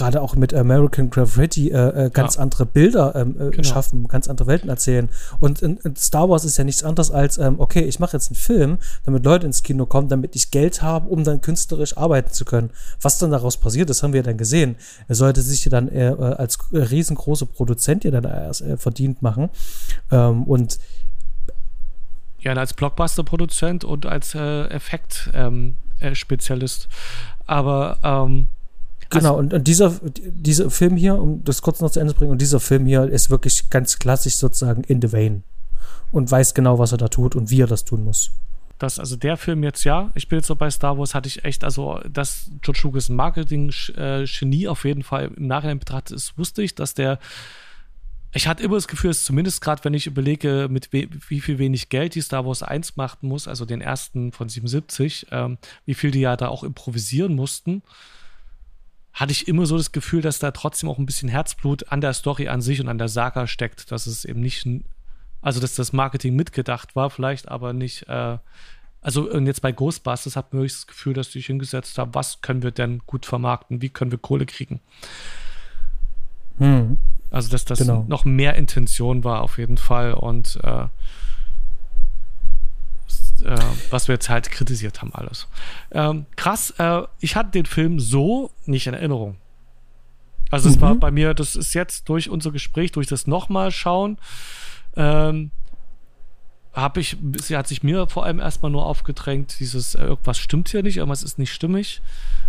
gerade 0.00 0.22
auch 0.22 0.34
mit 0.34 0.54
American 0.54 1.10
Graffiti 1.10 1.68
äh, 1.68 2.06
äh, 2.06 2.10
ganz 2.10 2.36
ja. 2.36 2.40
andere 2.40 2.64
Bilder 2.64 3.14
ähm, 3.14 3.36
äh, 3.38 3.50
genau. 3.50 3.62
schaffen, 3.62 4.08
ganz 4.08 4.28
andere 4.28 4.46
Welten 4.46 4.70
erzählen. 4.70 5.10
Und, 5.40 5.62
und, 5.62 5.98
Star 5.98 6.30
Wars 6.30 6.46
ist 6.46 6.56
ja 6.56 6.64
nichts 6.64 6.82
anderes 6.82 7.10
als, 7.10 7.36
ähm, 7.36 7.60
okay, 7.60 7.82
ich 7.82 8.00
mache 8.00 8.16
jetzt 8.16 8.30
einen 8.30 8.36
Film, 8.36 8.78
damit 9.04 9.26
Leute 9.26 9.44
ins 9.44 9.62
Kino 9.62 9.84
kommen, 9.84 10.08
damit 10.08 10.34
ich 10.36 10.50
Geld 10.50 10.80
habe, 10.80 11.10
um 11.10 11.22
dann 11.22 11.42
künstlerisch 11.42 11.98
arbeiten 11.98 12.32
zu 12.32 12.46
können. 12.46 12.70
Was 13.02 13.18
dann 13.18 13.30
daraus 13.30 13.58
passiert, 13.58 13.90
das 13.90 14.02
haben 14.02 14.14
wir 14.14 14.22
dann 14.22 14.38
gesehen. 14.38 14.76
Er 15.06 15.16
sollte 15.16 15.42
sich 15.42 15.66
ja 15.66 15.70
dann 15.70 15.88
äh, 15.88 16.14
als 16.18 16.56
riesengroßer 16.72 17.44
Produzent 17.44 18.04
ja 18.04 18.10
dann 18.10 18.24
erst 18.24 18.62
äh, 18.62 18.78
verdient 18.78 19.20
machen. 19.20 19.50
Ähm, 20.10 20.44
und 20.44 20.78
ja, 22.38 22.54
als 22.54 22.72
Blockbuster-Produzent 22.72 23.84
und 23.84 24.06
als 24.06 24.34
äh, 24.34 24.64
Effekt-Spezialist. 24.68 26.84
Ähm, 26.84 26.90
Aber 27.46 27.98
ähm, 28.02 28.48
Genau, 29.10 29.36
und, 29.36 29.52
und 29.52 29.66
dieser, 29.66 29.92
dieser 30.02 30.70
Film 30.70 30.96
hier, 30.96 31.16
um 31.16 31.42
das 31.44 31.62
kurz 31.62 31.80
noch 31.80 31.90
zu 31.90 31.98
Ende 32.00 32.12
zu 32.12 32.18
bringen, 32.18 32.30
und 32.30 32.40
dieser 32.40 32.60
Film 32.60 32.86
hier 32.86 33.04
ist 33.04 33.28
wirklich 33.28 33.68
ganz 33.68 33.98
klassisch 33.98 34.36
sozusagen 34.36 34.84
in 34.84 35.02
the 35.02 35.12
vein 35.12 35.42
und 36.12 36.30
weiß 36.30 36.54
genau, 36.54 36.78
was 36.78 36.92
er 36.92 36.98
da 36.98 37.08
tut 37.08 37.34
und 37.34 37.50
wie 37.50 37.60
er 37.60 37.66
das 37.66 37.84
tun 37.84 38.04
muss. 38.04 38.30
Das, 38.78 38.98
also 38.98 39.16
der 39.16 39.36
Film 39.36 39.62
jetzt 39.62 39.84
ja, 39.84 40.10
ich 40.14 40.28
bin 40.28 40.38
jetzt 40.38 40.46
so 40.46 40.56
bei 40.56 40.70
Star 40.70 40.96
Wars, 40.96 41.14
hatte 41.14 41.28
ich 41.28 41.44
echt, 41.44 41.64
also 41.64 42.00
dass 42.10 42.50
George 42.62 42.80
Lucas 42.84 43.08
Marketing-Genie 43.08 44.68
auf 44.68 44.84
jeden 44.84 45.02
Fall 45.02 45.32
im 45.36 45.46
Nachhinein 45.48 45.78
betrachtet 45.78 46.16
ist, 46.16 46.38
wusste 46.38 46.62
ich, 46.62 46.74
dass 46.74 46.94
der 46.94 47.18
ich 48.32 48.46
hatte 48.46 48.62
immer 48.62 48.76
das 48.76 48.86
Gefühl, 48.86 49.10
dass 49.10 49.24
zumindest 49.24 49.60
gerade, 49.60 49.84
wenn 49.84 49.94
ich 49.94 50.06
überlege, 50.06 50.68
mit 50.70 50.92
wie 50.92 51.40
viel 51.40 51.58
wenig 51.58 51.88
Geld 51.88 52.14
die 52.14 52.20
Star 52.20 52.46
Wars 52.46 52.62
1 52.62 52.96
machen 52.96 53.28
muss, 53.28 53.48
also 53.48 53.64
den 53.64 53.80
ersten 53.80 54.30
von 54.30 54.48
77, 54.48 55.26
ähm, 55.32 55.58
wie 55.84 55.94
viel 55.94 56.12
die 56.12 56.20
ja 56.20 56.36
da 56.36 56.46
auch 56.46 56.62
improvisieren 56.62 57.34
mussten, 57.34 57.82
hatte 59.12 59.32
ich 59.32 59.48
immer 59.48 59.66
so 59.66 59.76
das 59.76 59.92
Gefühl, 59.92 60.22
dass 60.22 60.38
da 60.38 60.50
trotzdem 60.50 60.88
auch 60.88 60.98
ein 60.98 61.06
bisschen 61.06 61.28
Herzblut 61.28 61.90
an 61.92 62.00
der 62.00 62.14
Story 62.14 62.48
an 62.48 62.60
sich 62.60 62.80
und 62.80 62.88
an 62.88 62.98
der 62.98 63.08
Saga 63.08 63.46
steckt, 63.46 63.90
dass 63.90 64.06
es 64.06 64.24
eben 64.24 64.40
nicht, 64.40 64.66
also 65.42 65.60
dass 65.60 65.74
das 65.74 65.92
Marketing 65.92 66.36
mitgedacht 66.36 66.96
war, 66.96 67.10
vielleicht, 67.10 67.48
aber 67.48 67.72
nicht, 67.72 68.08
äh, 68.08 68.38
also 69.02 69.30
und 69.30 69.46
jetzt 69.46 69.62
bei 69.62 69.72
Ghostbusters 69.72 70.36
hat 70.36 70.52
man 70.52 70.62
wirklich 70.62 70.74
das 70.74 70.86
Gefühl, 70.86 71.14
dass 71.14 71.28
die 71.28 71.38
sich 71.38 71.46
hingesetzt 71.46 71.98
haben, 71.98 72.14
was 72.14 72.40
können 72.40 72.62
wir 72.62 72.70
denn 72.70 73.00
gut 73.06 73.26
vermarkten, 73.26 73.82
wie 73.82 73.88
können 73.88 74.10
wir 74.10 74.18
Kohle 74.18 74.46
kriegen. 74.46 74.80
Hm. 76.58 76.98
Also 77.30 77.48
dass 77.50 77.64
das 77.64 77.78
genau. 77.78 78.04
noch 78.08 78.24
mehr 78.24 78.54
Intention 78.56 79.24
war 79.24 79.42
auf 79.42 79.58
jeden 79.58 79.78
Fall 79.78 80.14
und 80.14 80.58
äh, 80.62 80.86
äh, 83.42 83.58
was 83.90 84.08
wir 84.08 84.14
jetzt 84.14 84.28
halt 84.28 84.50
kritisiert 84.50 85.00
haben, 85.02 85.14
alles. 85.14 85.46
Ähm, 85.90 86.26
krass, 86.36 86.74
äh, 86.78 87.02
ich 87.20 87.36
hatte 87.36 87.50
den 87.50 87.66
Film 87.66 88.00
so 88.00 88.50
nicht 88.66 88.86
in 88.86 88.94
Erinnerung. 88.94 89.36
Also 90.50 90.68
es 90.68 90.76
mhm. 90.76 90.80
war 90.80 90.94
bei 90.96 91.10
mir, 91.10 91.34
das 91.34 91.56
ist 91.56 91.74
jetzt 91.74 92.08
durch 92.08 92.28
unser 92.28 92.50
Gespräch, 92.50 92.92
durch 92.92 93.06
das 93.06 93.26
nochmal 93.26 93.70
schauen, 93.70 94.18
ähm, 94.96 95.50
habe 96.72 97.00
ich, 97.00 97.16
sie 97.40 97.56
hat 97.56 97.66
sich 97.66 97.82
mir 97.82 98.06
vor 98.06 98.24
allem 98.24 98.38
erstmal 98.38 98.70
nur 98.70 98.86
aufgedrängt, 98.86 99.58
dieses, 99.58 99.94
äh, 99.94 100.04
irgendwas 100.04 100.38
stimmt 100.38 100.68
hier 100.68 100.82
nicht, 100.82 100.98
irgendwas 100.98 101.22
ist 101.22 101.38
nicht 101.38 101.52
stimmig. 101.52 102.00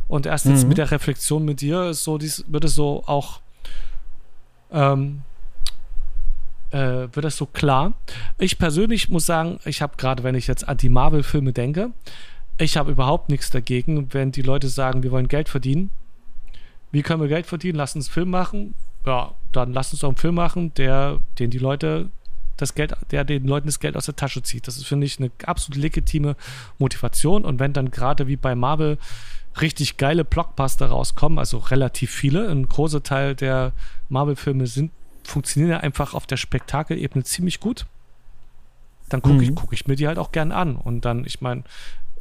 Und 0.08 0.26
erst 0.26 0.46
jetzt 0.46 0.64
mhm. 0.64 0.70
mit 0.70 0.78
der 0.78 0.92
Reflexion 0.92 1.46
mit 1.46 1.62
dir 1.62 1.90
ist 1.90 2.04
so, 2.04 2.18
dies, 2.18 2.44
wird 2.48 2.66
es 2.66 2.76
so 2.76 3.04
auch 3.06 3.42
ähm, 4.72 5.24
äh, 6.72 7.08
wird 7.14 7.24
das 7.26 7.38
so 7.38 7.46
klar. 7.46 7.94
Ich 8.38 8.58
persönlich 8.58 9.10
muss 9.10 9.26
sagen, 9.26 9.60
ich 9.66 9.82
habe 9.82 9.98
gerade, 9.98 10.24
wenn 10.24 10.36
ich 10.36 10.48
jetzt 10.48 10.68
an 10.68 10.78
die 10.78 10.90
Marvel-Filme 10.90 11.54
denke, 11.54 11.92
ich 12.58 12.78
habe 12.78 12.92
überhaupt 12.92 13.30
nichts 13.30 13.50
dagegen, 13.50 14.14
wenn 14.14 14.32
die 14.32 14.42
Leute 14.42 14.70
sagen, 14.70 15.04
wir 15.04 15.12
wollen 15.12 15.28
Geld 15.28 15.50
verdienen. 15.50 15.90
Wie 16.92 17.02
können 17.02 17.22
wir 17.22 17.30
Geld 17.30 17.46
verdienen? 17.46 17.78
Lass 17.78 17.96
uns 17.96 18.08
einen 18.08 18.14
Film 18.14 18.30
machen. 18.30 18.76
Ja, 19.06 19.34
dann 19.52 19.74
lass 19.74 19.92
uns 19.94 20.02
doch 20.02 20.10
einen 20.10 20.18
Film 20.18 20.36
machen, 20.36 20.74
der, 20.76 21.20
den 21.40 21.50
die 21.50 21.58
Leute 21.58 22.10
das 22.58 22.76
Geld, 22.76 22.94
der 23.10 23.24
den 23.24 23.48
Leuten 23.48 23.68
das 23.68 23.80
Geld 23.80 23.98
aus 23.98 24.06
der 24.06 24.16
Tasche 24.16 24.44
zieht. 24.44 24.68
Das 24.68 24.78
ist, 24.78 24.86
finde 24.86 25.08
ich, 25.08 25.18
eine 25.18 25.32
absolut 25.46 25.82
legitime 25.82 26.36
Motivation. 26.78 27.44
Und 27.44 27.60
wenn 27.60 27.74
dann 27.74 27.90
gerade 27.90 28.28
wie 28.28 28.36
bei 28.36 28.54
Marvel 28.54 29.00
richtig 29.60 29.98
geile 29.98 30.24
Blockbuster 30.24 30.88
rauskommen, 30.88 31.40
also 31.40 31.58
relativ 31.58 32.12
viele, 32.12 32.48
ein 32.50 32.68
großer 32.68 33.02
Teil 33.02 33.36
der 33.36 33.74
Marvel-Filme 34.10 34.68
sind 34.68 34.92
funktionieren 35.24 35.72
ja 35.72 35.78
einfach 35.80 36.14
auf 36.14 36.26
der 36.26 36.38
Spektakelebene 36.38 37.24
ziemlich 37.24 37.60
gut. 37.60 37.86
Dann 39.10 39.22
gucke 39.22 39.36
mhm. 39.36 39.42
ich, 39.42 39.56
guck 39.56 39.74
ich 39.74 39.88
mir 39.88 39.96
die 39.96 40.08
halt 40.08 40.18
auch 40.18 40.32
gern 40.32 40.52
an. 40.52 40.76
Und 40.76 41.06
dann, 41.06 41.26
ich 41.26 41.42
meine, 41.42 41.64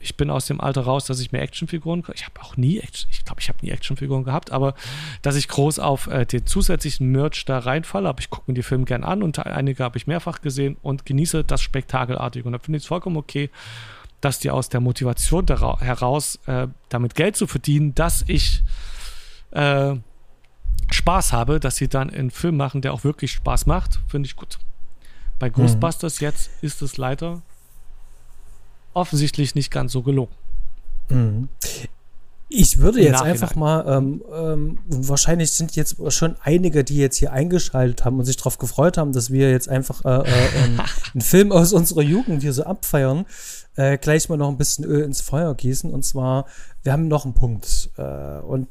ich 0.00 0.16
bin 0.16 0.30
aus 0.30 0.46
dem 0.46 0.60
Alter 0.60 0.82
raus, 0.82 1.04
dass 1.04 1.20
ich 1.20 1.30
mir 1.30 1.40
Actionfiguren, 1.40 2.04
ich 2.14 2.24
habe 2.24 2.40
auch 2.40 2.56
nie, 2.56 2.78
Action, 2.78 3.08
ich 3.12 3.24
glaube, 3.24 3.40
ich 3.40 3.48
habe 3.48 3.58
nie 3.62 3.70
Actionfiguren 3.70 4.24
gehabt, 4.24 4.50
aber 4.50 4.74
dass 5.22 5.36
ich 5.36 5.46
groß 5.46 5.78
auf 5.78 6.06
äh, 6.06 6.24
den 6.24 6.46
zusätzlichen 6.46 7.12
Merch 7.12 7.44
da 7.44 7.58
reinfalle, 7.58 8.08
aber 8.08 8.20
ich 8.20 8.30
gucke 8.30 8.50
mir 8.50 8.54
die 8.54 8.62
Filme 8.62 8.86
gern 8.86 9.04
an 9.04 9.22
und 9.22 9.38
einige 9.38 9.84
habe 9.84 9.98
ich 9.98 10.06
mehrfach 10.06 10.40
gesehen 10.40 10.76
und 10.82 11.04
genieße 11.04 11.44
das 11.44 11.60
Spektakelartige. 11.60 12.46
Und 12.46 12.52
da 12.52 12.58
finde 12.58 12.78
ich 12.78 12.84
es 12.84 12.88
vollkommen 12.88 13.18
okay, 13.18 13.50
dass 14.22 14.38
die 14.38 14.50
aus 14.50 14.68
der 14.68 14.80
Motivation 14.80 15.46
heraus, 15.46 16.38
äh, 16.46 16.66
damit 16.88 17.14
Geld 17.14 17.36
zu 17.36 17.46
verdienen, 17.46 17.94
dass 17.94 18.24
ich 18.26 18.62
äh, 19.52 19.96
Spaß 20.90 21.32
habe, 21.32 21.60
dass 21.60 21.76
sie 21.76 21.88
dann 21.88 22.10
einen 22.10 22.30
Film 22.30 22.56
machen, 22.56 22.82
der 22.82 22.92
auch 22.92 23.04
wirklich 23.04 23.32
Spaß 23.32 23.66
macht, 23.66 24.00
finde 24.08 24.26
ich 24.26 24.36
gut. 24.36 24.58
Bei 25.38 25.48
mhm. 25.48 25.54
Ghostbusters 25.54 26.20
mhm. 26.20 26.26
jetzt 26.26 26.50
ist 26.60 26.82
es 26.82 26.96
leider 26.96 27.42
offensichtlich 28.94 29.54
nicht 29.54 29.70
ganz 29.70 29.92
so 29.92 30.02
gelungen. 30.02 30.32
Mhm. 31.08 31.48
Ich 32.52 32.78
würde 32.78 33.00
jetzt 33.00 33.22
einfach 33.22 33.54
mal, 33.54 33.84
ähm, 33.86 34.24
ähm, 34.34 34.78
wahrscheinlich 34.88 35.52
sind 35.52 35.76
jetzt 35.76 35.96
schon 36.12 36.34
einige, 36.42 36.82
die 36.82 36.96
jetzt 36.96 37.16
hier 37.16 37.32
eingeschaltet 37.32 38.04
haben 38.04 38.18
und 38.18 38.24
sich 38.24 38.36
darauf 38.36 38.58
gefreut 38.58 38.98
haben, 38.98 39.12
dass 39.12 39.30
wir 39.30 39.52
jetzt 39.52 39.68
einfach 39.68 40.04
äh, 40.04 40.28
äh, 40.28 40.64
ähm, 40.64 40.80
einen 41.14 41.20
Film 41.20 41.52
aus 41.52 41.72
unserer 41.72 42.02
Jugend 42.02 42.42
hier 42.42 42.52
so 42.52 42.64
abfeiern, 42.64 43.24
äh, 43.76 43.98
gleich 43.98 44.28
mal 44.28 44.36
noch 44.36 44.48
ein 44.48 44.58
bisschen 44.58 44.84
Öl 44.84 45.04
ins 45.04 45.20
Feuer 45.20 45.54
gießen. 45.54 45.92
Und 45.92 46.04
zwar, 46.04 46.46
wir 46.82 46.92
haben 46.92 47.06
noch 47.06 47.24
einen 47.24 47.34
Punkt. 47.34 47.90
Äh, 47.96 48.40
und 48.40 48.66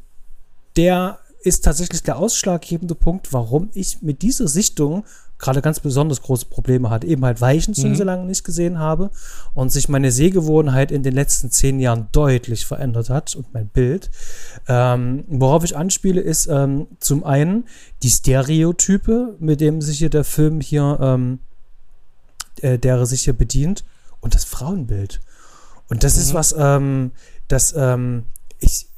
der 0.75 1.19
ist 1.41 1.63
tatsächlich 1.63 2.03
der 2.03 2.17
ausschlaggebende 2.17 2.95
Punkt, 2.95 3.31
warum 3.31 3.69
ich 3.73 4.01
mit 4.01 4.21
dieser 4.21 4.47
Sichtung 4.47 5.05
gerade 5.39 5.61
ganz 5.61 5.79
besonders 5.79 6.21
große 6.21 6.45
Probleme 6.45 6.89
hatte. 6.89 7.07
Eben 7.07 7.23
halt 7.25 7.39
Weichenzungen 7.41 7.93
mhm. 7.93 7.97
so 7.97 8.03
lange 8.03 8.25
nicht 8.25 8.43
gesehen 8.43 8.77
habe 8.77 9.09
und 9.53 9.71
sich 9.71 9.87
meine 9.87 10.11
Sehgewohnheit 10.11 10.91
in 10.91 11.01
den 11.01 11.13
letzten 11.13 11.49
zehn 11.49 11.79
Jahren 11.79 12.09
deutlich 12.11 12.65
verändert 12.65 13.09
hat 13.09 13.35
und 13.35 13.53
mein 13.53 13.69
Bild. 13.69 14.11
Ähm, 14.67 15.23
worauf 15.29 15.63
ich 15.63 15.77
anspiele, 15.77 16.19
ist 16.19 16.47
ähm, 16.47 16.87
zum 16.99 17.23
einen 17.23 17.65
die 18.03 18.09
Stereotype, 18.09 19.37
mit 19.39 19.61
dem 19.61 19.81
sich 19.81 19.97
hier 19.97 20.09
der 20.09 20.25
Film 20.25 20.59
hier, 20.59 20.99
ähm, 21.01 21.39
äh, 22.61 22.77
der 22.77 23.05
sich 23.05 23.21
hier 23.21 23.33
bedient 23.33 23.85
und 24.19 24.35
das 24.35 24.43
Frauenbild. 24.43 25.21
Und 25.87 26.03
das 26.03 26.15
mhm. 26.15 26.21
ist 26.21 26.33
was, 26.33 26.55
ähm, 26.57 27.11
das 27.47 27.73
ähm, 27.77 28.25
ich, 28.59 28.88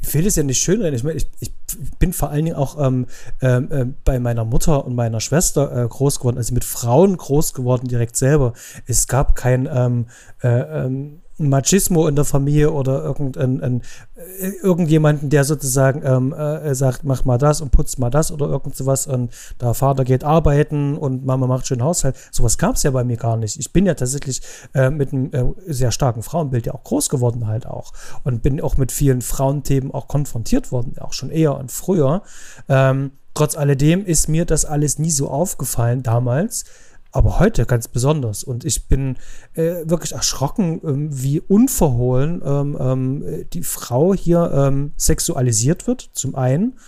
ich 0.00 0.14
will 0.14 0.24
das 0.24 0.36
ja 0.36 0.42
nicht 0.42 0.62
schönreden. 0.62 0.94
Ich, 0.94 1.04
ich, 1.14 1.28
ich 1.40 1.52
bin 1.98 2.12
vor 2.12 2.30
allen 2.30 2.46
Dingen 2.46 2.56
auch 2.56 2.84
ähm, 2.84 3.06
ähm, 3.42 3.68
äh, 3.70 3.86
bei 4.04 4.18
meiner 4.18 4.44
Mutter 4.44 4.84
und 4.84 4.94
meiner 4.94 5.20
Schwester 5.20 5.84
äh, 5.84 5.88
groß 5.88 6.18
geworden, 6.18 6.38
also 6.38 6.54
mit 6.54 6.64
Frauen 6.64 7.16
groß 7.16 7.54
geworden 7.54 7.86
direkt 7.86 8.16
selber. 8.16 8.54
Es 8.86 9.06
gab 9.06 9.36
kein 9.36 9.68
ähm, 9.72 10.06
äh, 10.42 10.48
ähm, 10.48 11.19
Machismo 11.48 12.06
in 12.06 12.16
der 12.16 12.24
Familie 12.24 12.72
oder 12.72 13.02
irgendein, 13.02 13.62
ein, 13.62 13.82
äh, 14.14 14.50
irgendjemanden, 14.62 15.30
der 15.30 15.44
sozusagen 15.44 16.02
ähm, 16.04 16.32
äh, 16.32 16.74
sagt, 16.74 17.04
mach 17.04 17.24
mal 17.24 17.38
das 17.38 17.60
und 17.60 17.70
putz 17.70 17.98
mal 17.98 18.10
das 18.10 18.30
oder 18.30 18.46
irgend 18.46 18.76
sowas 18.76 19.06
und 19.06 19.32
der 19.60 19.74
Vater 19.74 20.04
geht 20.04 20.24
arbeiten 20.24 20.96
und 20.96 21.24
Mama 21.24 21.46
macht 21.46 21.66
schön 21.66 21.82
Haushalt. 21.82 22.16
Sowas 22.30 22.58
gab 22.58 22.76
es 22.76 22.82
ja 22.82 22.90
bei 22.90 23.04
mir 23.04 23.16
gar 23.16 23.36
nicht. 23.36 23.58
Ich 23.58 23.72
bin 23.72 23.86
ja 23.86 23.94
tatsächlich 23.94 24.42
äh, 24.74 24.90
mit 24.90 25.12
einem 25.12 25.32
äh, 25.32 25.72
sehr 25.72 25.92
starken 25.92 26.22
Frauenbild 26.22 26.66
ja 26.66 26.74
auch 26.74 26.84
groß 26.84 27.08
geworden 27.08 27.46
halt 27.46 27.66
auch 27.66 27.92
und 28.24 28.42
bin 28.42 28.60
auch 28.60 28.76
mit 28.76 28.92
vielen 28.92 29.22
Frauenthemen 29.22 29.92
auch 29.92 30.08
konfrontiert 30.08 30.72
worden, 30.72 30.94
auch 31.00 31.12
schon 31.12 31.30
eher 31.30 31.56
und 31.56 31.72
früher. 31.72 32.22
Ähm, 32.68 33.12
trotz 33.34 33.56
alledem 33.56 34.04
ist 34.04 34.28
mir 34.28 34.44
das 34.44 34.64
alles 34.64 34.98
nie 34.98 35.10
so 35.10 35.30
aufgefallen 35.30 36.02
damals 36.02 36.64
aber 37.12 37.38
heute 37.38 37.66
ganz 37.66 37.88
besonders. 37.88 38.44
Und 38.44 38.64
ich 38.64 38.88
bin 38.88 39.16
äh, 39.54 39.88
wirklich 39.88 40.12
erschrocken, 40.12 40.80
ähm, 40.84 41.08
wie 41.10 41.40
unverhohlen 41.40 42.42
ähm, 42.44 42.76
ähm, 42.78 43.44
die 43.52 43.62
Frau 43.62 44.14
hier 44.14 44.50
ähm, 44.54 44.92
sexualisiert 44.96 45.86
wird, 45.86 46.10
zum 46.12 46.34
einen. 46.34 46.78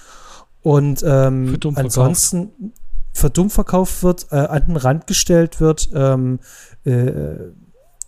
Und 0.62 1.02
ähm, 1.06 1.58
ansonsten 1.74 2.72
für 3.12 3.30
dumm 3.30 3.50
verkauft 3.50 4.02
wird, 4.02 4.28
äh, 4.30 4.36
an 4.36 4.66
den 4.66 4.76
Rand 4.76 5.06
gestellt 5.06 5.60
wird, 5.60 5.90
ähm, 5.94 6.38
äh, 6.84 7.34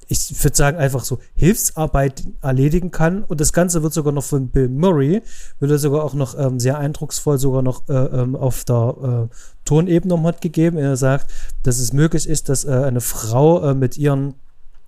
ich 0.09 0.43
würde 0.43 0.57
sagen, 0.57 0.79
einfach 0.79 1.05
so 1.05 1.19
Hilfsarbeit 1.35 2.25
erledigen 2.43 2.91
kann. 2.91 3.25
Und 3.25 3.41
das 3.41 3.53
Ganze 3.53 3.83
wird 3.83 3.93
sogar 3.93 4.13
noch 4.13 4.25
von 4.25 4.49
Bill 4.49 4.69
Murray, 4.69 5.23
wird 5.61 5.71
er 5.71 5.79
sogar 5.79 6.05
auch 6.05 6.15
noch 6.15 6.39
ähm, 6.39 6.61
sehr 6.61 6.79
eindrucksvoll 6.79 7.39
sogar 7.39 7.63
noch 7.63 7.89
äh, 7.89 7.93
ähm, 7.93 8.37
auf 8.37 8.65
der 8.65 9.29
äh, 9.31 9.35
Tonebene 9.65 10.23
hat 10.23 10.41
gegeben. 10.41 10.79
Er 10.79 10.97
sagt, 10.97 11.31
dass 11.63 11.79
es 11.79 11.93
möglich 11.93 12.29
ist, 12.29 12.49
dass 12.49 12.65
äh, 12.65 12.71
eine 12.71 13.01
Frau 13.01 13.71
äh, 13.71 13.75
mit 13.75 13.97
ihren 13.97 14.35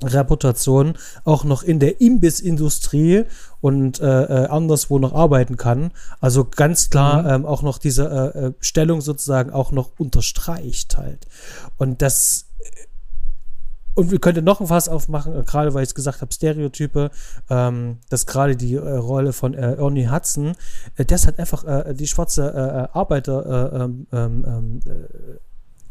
Reputationen 0.04 0.98
auch 1.24 1.44
noch 1.44 1.62
in 1.62 1.80
der 1.80 2.00
Imbissindustrie 2.00 3.24
und 3.60 4.00
äh, 4.00 4.04
äh, 4.04 4.46
anderswo 4.48 4.98
noch 4.98 5.14
arbeiten 5.14 5.56
kann. 5.56 5.90
Also 6.20 6.44
ganz 6.44 6.90
klar 6.90 7.22
mhm. 7.22 7.28
ähm, 7.28 7.46
auch 7.46 7.62
noch 7.62 7.78
diese 7.78 8.04
äh, 8.04 8.52
Stellung 8.60 9.00
sozusagen 9.00 9.50
auch 9.50 9.72
noch 9.72 9.92
unterstreicht 9.98 10.98
halt. 10.98 11.26
Und 11.78 12.02
das 12.02 12.46
und 13.96 14.10
wir 14.10 14.20
könnten 14.20 14.44
noch 14.44 14.60
ein 14.60 14.66
Fass 14.68 14.88
aufmachen, 14.88 15.34
äh, 15.34 15.42
gerade 15.42 15.74
weil 15.74 15.82
ich 15.82 15.88
es 15.88 15.94
gesagt 15.94 16.20
habe, 16.20 16.32
Stereotype, 16.32 17.10
ähm, 17.50 17.98
dass 18.10 18.26
gerade 18.26 18.54
die 18.54 18.74
äh, 18.74 18.78
Rolle 18.78 19.32
von 19.32 19.54
äh, 19.54 19.74
Ernie 19.74 20.08
Hudson, 20.08 20.54
äh, 20.96 21.04
das 21.04 21.26
hat 21.26 21.38
einfach 21.38 21.64
äh, 21.64 21.94
die 21.94 22.06
schwarze 22.06 22.88
äh, 22.92 22.96
Arbeiter 22.96 23.88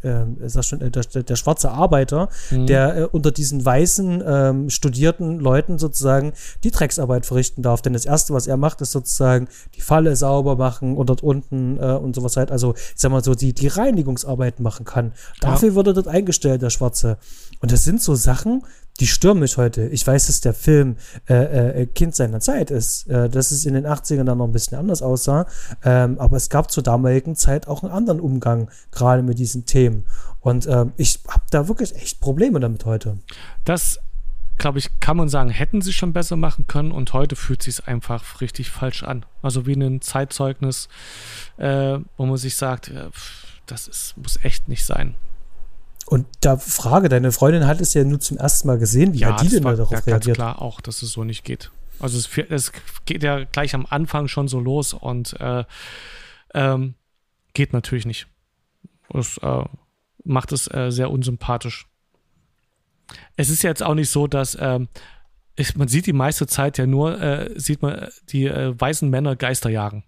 ähm, 0.06 0.38
äh, 0.41 0.64
schon, 0.64 0.80
der, 0.80 0.89
der, 0.89 1.36
schwarze 1.36 1.72
Arbeiter, 1.72 2.30
mhm. 2.51 2.68
der 2.68 2.97
äh, 2.97 3.03
unter 3.12 3.32
diesen 3.32 3.66
weißen 3.66 4.24
ähm, 4.26 4.70
studierten 4.70 5.39
Leuten 5.39 5.78
sozusagen 5.78 6.34
die 6.64 6.72
Drecksarbeit 6.72 7.26
verrichten 7.26 7.62
darf. 7.62 7.82
Denn 7.82 7.93
das 7.93 8.06
Erste, 8.06 8.34
was 8.34 8.47
er 8.47 8.58
macht, 8.58 8.82
ist 8.82 8.91
sozusagen 8.91 9.47
die 9.76 9.82
Falle 9.82 10.16
sauber 10.16 10.56
machen 10.56 10.95
und 10.95 11.10
dort 11.10 11.24
unten 11.24 11.78
äh, 11.80 11.93
und 11.93 12.16
sowas 12.16 12.38
halt, 12.38 12.51
also 12.51 12.76
ich 12.76 12.93
sag 12.95 13.12
mal 13.12 13.24
so, 13.24 13.36
die, 13.36 13.53
die 13.53 13.68
Reinigungsarbeit 13.68 14.60
machen 14.60 14.86
kann. 14.86 15.14
Dafür 15.41 15.70
ja. 15.70 15.76
wurde 15.76 15.93
dort 15.93 16.08
eingestellt, 16.08 16.62
der 16.62 16.70
Schwarze. 16.70 17.18
Und 17.62 17.72
das 17.72 17.84
sind 17.84 18.01
so 18.01 18.16
Sachen, 18.16 18.64
die 19.00 19.08
stören 19.08 19.39
mich 19.39 19.58
heute. 19.58 19.88
Ich 19.88 20.06
weiß, 20.08 20.28
dass 20.28 20.41
der 20.41 20.54
Film 20.54 20.96
äh, 21.28 21.82
äh, 21.82 21.86
Kind 21.86 22.16
seiner 22.16 22.39
Zeit 22.39 22.72
ist, 22.72 23.08
äh, 23.08 23.30
dass 23.30 23.52
es 23.52 23.66
in 23.66 23.74
den 23.74 23.86
80ern 23.86 24.24
dann 24.24 24.38
noch 24.38 24.46
ein 24.46 24.54
bisschen 24.54 24.78
anders 24.78 25.02
aussah. 25.02 25.48
Ähm, 25.84 26.18
aber 26.20 26.38
es 26.38 26.50
gab 26.50 26.72
zur 26.72 26.84
damaligen 26.84 27.36
Zeit 27.36 27.68
auch 27.68 27.84
einen 27.84 27.91
anderen 27.91 28.22
Umgang, 28.22 28.70
gerade 28.91 29.22
mit 29.22 29.38
diesen 29.38 29.66
Themen. 29.66 30.06
Und 30.39 30.68
ähm, 30.68 30.93
ich 30.96 31.20
habe 31.28 31.43
da 31.52 31.68
wirklich 31.68 31.96
echt 31.96 32.22
Probleme 32.22 32.60
damit 32.60 32.86
heute. 32.86 33.18
Das, 33.66 34.00
glaube 34.58 34.80
ich, 34.80 34.89
kann 35.02 35.18
man 35.18 35.28
sagen, 35.28 35.50
hätten 35.50 35.82
sie 35.82 35.91
schon 35.91 36.14
besser 36.14 36.38
machen 36.38 36.68
können 36.68 36.91
und 36.91 37.12
heute 37.12 37.36
fühlt 37.36 37.64
sich 37.64 37.80
es 37.80 37.88
einfach 37.88 38.39
richtig 38.39 38.72
falsch 38.72 39.04
an. 39.04 39.26
Also 39.41 39.66
wie 39.66 39.74
ein 39.74 40.02
Zeitzeugnis, 40.02 40.88
äh, 41.58 41.98
wo 42.16 42.26
man 42.26 42.38
sich 42.38 42.56
sagt, 42.56 42.91
das 43.66 43.88
ist, 43.88 44.16
muss 44.18 44.39
echt 44.43 44.70
nicht 44.70 44.86
sein. 44.86 45.16
Und 46.06 46.28
da 46.41 46.58
Frage, 46.58 47.10
deine 47.10 47.32
Freundin 47.32 47.66
hat 47.66 47.82
es 47.82 47.93
ja 47.93 48.03
nur 48.03 48.20
zum 48.20 48.38
ersten 48.38 48.68
Mal 48.68 48.78
gesehen. 48.78 49.14
Wie 49.14 49.20
ja, 49.20 49.34
hat 49.34 49.41
die 49.41 49.49
denn 49.49 49.64
war, 49.64 49.76
darauf 49.76 49.91
ja, 49.91 49.99
reagiert? 49.99 50.26
Ganz 50.26 50.36
klar 50.36 50.62
auch, 50.62 50.82
dass 50.82 51.01
es 51.01 51.12
so 51.12 51.24
nicht 51.24 51.43
geht. 51.43 51.72
Also 51.99 52.18
es, 52.18 52.30
es 52.49 52.72
geht 53.06 53.24
ja 53.24 53.43
gleich 53.45 53.74
am 53.74 53.86
Anfang 53.89 54.28
schon 54.28 54.47
so 54.47 54.60
los 54.60 54.93
und 54.93 55.39
äh, 55.39 55.64
ähm, 56.53 56.95
geht 57.53 57.74
natürlich 57.74 58.06
nicht. 58.06 58.28
Das 59.10 59.38
äh, 59.38 59.64
macht 60.24 60.51
es 60.51 60.72
äh, 60.72 60.91
sehr 60.91 61.10
unsympathisch. 61.10 61.88
Es 63.36 63.49
ist 63.49 63.64
jetzt 63.64 63.84
auch 63.84 63.95
nicht 63.95 64.10
so, 64.10 64.28
dass 64.28 64.58
ähm, 64.60 64.89
ich, 65.56 65.76
man 65.76 65.88
sieht 65.88 66.06
die 66.06 66.14
meiste 66.14 66.47
Zeit 66.47 66.78
ja 66.78 66.86
nur, 66.86 67.20
äh, 67.22 67.51
sieht 67.60 67.82
man 67.82 68.10
die 68.30 68.45
äh, 68.45 68.80
weißen 68.80 69.10
Männer 69.10 69.36
Geister 69.36 69.70
jagen. 69.70 70.03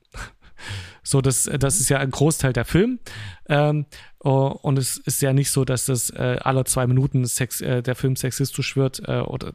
So, 1.08 1.22
das, 1.22 1.50
das 1.58 1.80
ist 1.80 1.88
ja 1.88 2.00
ein 2.00 2.12
Großteil 2.12 2.52
der 2.52 2.66
Film. 2.66 3.00
Ähm, 3.48 3.86
und 4.20 4.78
es 4.78 4.98
ist 4.98 5.22
ja 5.22 5.32
nicht 5.32 5.52
so, 5.52 5.64
dass 5.64 5.86
das 5.86 6.10
äh, 6.10 6.38
alle 6.42 6.66
zwei 6.66 6.86
Minuten 6.86 7.24
Sex, 7.26 7.62
äh, 7.62 7.82
der 7.82 7.96
Film 7.96 8.18
sexistisch 8.18 8.76
wird 8.76 9.08
äh, 9.08 9.22
oder, 9.22 9.54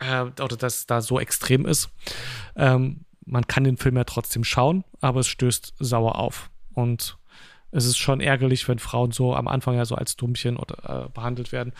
äh, 0.00 0.22
oder 0.22 0.56
dass 0.56 0.86
da 0.86 1.00
so 1.00 1.20
extrem 1.20 1.64
ist. 1.64 1.90
Ähm, 2.56 3.04
man 3.24 3.46
kann 3.46 3.62
den 3.62 3.76
Film 3.76 3.96
ja 3.96 4.02
trotzdem 4.02 4.42
schauen, 4.42 4.82
aber 5.00 5.20
es 5.20 5.28
stößt 5.28 5.74
sauer 5.78 6.16
auf. 6.16 6.50
Und 6.74 7.18
es 7.70 7.84
ist 7.84 7.96
schon 7.96 8.20
ärgerlich, 8.20 8.66
wenn 8.66 8.80
Frauen 8.80 9.12
so 9.12 9.32
am 9.32 9.46
Anfang 9.46 9.76
ja 9.76 9.84
so 9.84 9.94
als 9.94 10.16
Dummchen 10.16 10.56
oder, 10.56 11.04
äh, 11.04 11.08
behandelt 11.10 11.52
werden. 11.52 11.72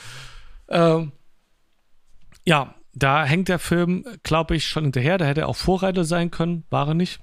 Ähm, 0.69 1.11
ja, 2.45 2.77
da 2.95 3.25
hängt 3.25 3.49
der 3.49 3.59
Film, 3.59 4.05
glaube 4.23 4.55
ich, 4.55 4.69
schon 4.69 4.85
hinterher. 4.85 5.19
Da 5.19 5.25
hätte 5.25 5.41
er 5.41 5.49
auch 5.49 5.57
Vorreiter 5.57 6.05
sein 6.05 6.31
können, 6.31 6.63
war 6.71 6.87
er 6.87 6.95
nicht. 6.95 7.21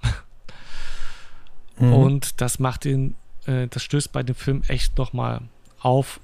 Mhm. 1.77 1.93
Und 1.93 2.41
das 2.41 2.59
macht 2.59 2.85
ihn, 2.85 3.15
äh, 3.45 3.67
das 3.67 3.83
stößt 3.83 4.11
bei 4.11 4.23
dem 4.23 4.35
Film 4.35 4.61
echt 4.67 4.97
nochmal 4.97 5.41
auf 5.79 6.19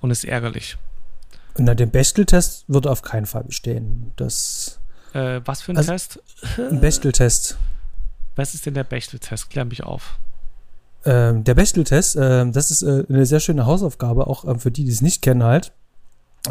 und 0.00 0.10
ist 0.10 0.24
ärgerlich. 0.24 0.76
Na, 1.58 1.74
den 1.74 1.90
Bechtel-Test 1.90 2.64
wird 2.68 2.86
auf 2.86 3.02
keinen 3.02 3.26
Fall 3.26 3.44
bestehen. 3.44 4.12
Das. 4.16 4.78
Äh, 5.14 5.40
was 5.44 5.62
für 5.62 5.72
ein 5.72 5.78
also, 5.78 5.92
Test? 5.92 6.22
Ein 6.58 6.80
Bechtel-Test. 6.80 7.56
Was 8.34 8.54
ist 8.54 8.66
denn 8.66 8.74
der 8.74 8.84
Bechtel-Test? 8.84 9.48
Klär 9.48 9.64
mich 9.64 9.82
auf. 9.82 10.18
Ähm, 11.06 11.44
der 11.44 11.54
Bechtel-Test, 11.54 12.16
äh, 12.16 12.50
das 12.50 12.70
ist 12.70 12.82
äh, 12.82 13.04
eine 13.08 13.24
sehr 13.24 13.40
schöne 13.40 13.64
Hausaufgabe, 13.64 14.26
auch 14.26 14.44
ähm, 14.44 14.58
für 14.58 14.70
die, 14.70 14.84
die 14.84 14.90
es 14.90 15.00
nicht 15.00 15.22
kennen 15.22 15.44
halt. 15.44 15.72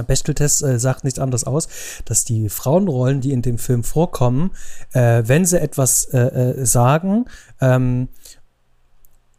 Bechteltest 0.04 0.64
äh, 0.64 0.80
sagt 0.80 1.04
nichts 1.04 1.20
anderes 1.20 1.44
aus, 1.46 1.68
dass 2.06 2.26
die 2.26 2.50
Frauenrollen, 2.50 3.22
die 3.22 3.32
in 3.32 3.42
dem 3.42 3.58
Film 3.58 3.84
vorkommen, 3.84 4.52
äh, 4.94 5.24
wenn 5.26 5.46
sie 5.46 5.60
etwas 5.60 6.06
äh, 6.06 6.20
äh, 6.20 6.66
sagen, 6.66 7.26
ähm, 7.62 8.10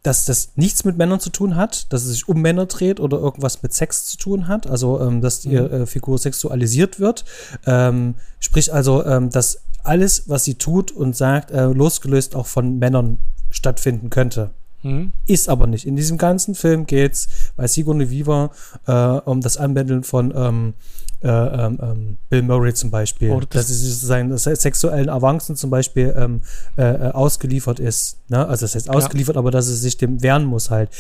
dass 0.03 0.25
das 0.25 0.53
nichts 0.55 0.85
mit 0.85 0.97
Männern 0.97 1.19
zu 1.19 1.31
tun 1.31 1.57
hat, 1.57 1.93
dass 1.93 2.05
es 2.05 2.13
sich 2.13 2.29
um 2.29 2.41
Männer 2.41 2.67
dreht 2.67 3.01
oder 3.01 3.19
irgendwas 3.19 3.65
mit 3.65 3.75
Sex 3.75 4.07
zu 4.07 4.17
tun 4.17 4.47
hat, 4.47 4.69
also 4.69 5.01
ähm, 5.01 5.21
dass 5.21 5.41
die 5.41 5.59
mhm. 5.59 5.73
Äh, 5.73 5.87
Figur 5.87 6.19
sexualisiert 6.19 7.01
wird. 7.01 7.25
Ähm, 7.67 8.15
sprich 8.39 8.73
also, 8.73 9.05
ähm, 9.05 9.31
dass 9.31 9.63
alles, 9.83 10.29
was 10.29 10.45
sie 10.45 10.55
tut 10.55 10.93
und 10.93 11.17
sagt, 11.17 11.51
äh, 11.51 11.65
losgelöst 11.67 12.37
auch 12.37 12.47
von 12.47 12.79
Männern 12.79 13.19
stattfinden 13.51 14.11
könnte. 14.11 14.51
Mhm. 14.83 15.13
Ist 15.27 15.49
aber 15.49 15.67
nicht. 15.67 15.87
In 15.87 15.97
diesem 15.97 16.19
ganzen 16.19 16.55
Film 16.55 16.87
geht 16.87 17.15
es 17.15 17.29
bei 17.57 17.67
Sigourney 17.67 18.11
Weaver 18.11 18.51
äh, 18.87 18.93
um 19.29 19.41
das 19.41 19.57
Anbändeln 19.57 20.05
von 20.05 20.33
ähm, 20.37 20.75
äh, 21.23 21.29
ähm, 21.29 21.79
ähm, 21.81 22.17
Bill 22.29 22.43
Murray 22.43 22.75
zum 22.75 22.91
Beispiel, 22.91 23.31
oh, 23.31 23.41
das 23.41 23.49
dass 23.49 23.69
sie 23.69 23.75
sozusagen 23.75 24.37
sexuellen 24.37 25.09
Avancen 25.09 25.57
zum 25.57 25.71
Beispiel 25.71 26.15
ähm, 26.17 26.43
äh, 26.77 26.83
äh, 26.83 27.13
ausgeliefert 27.13 27.81
ist. 27.81 28.19
Ne? 28.29 28.47
Also 28.47 28.65
das 28.65 28.75
heißt 28.75 28.91
ausgeliefert, 28.91 29.37
ja. 29.37 29.41
aber 29.41 29.51
dass 29.51 29.67
sie 29.67 29.77
sich 29.77 29.97
dem 29.97 30.23
wehren 30.23 30.45
muss 30.45 30.71
halt. 30.71 30.91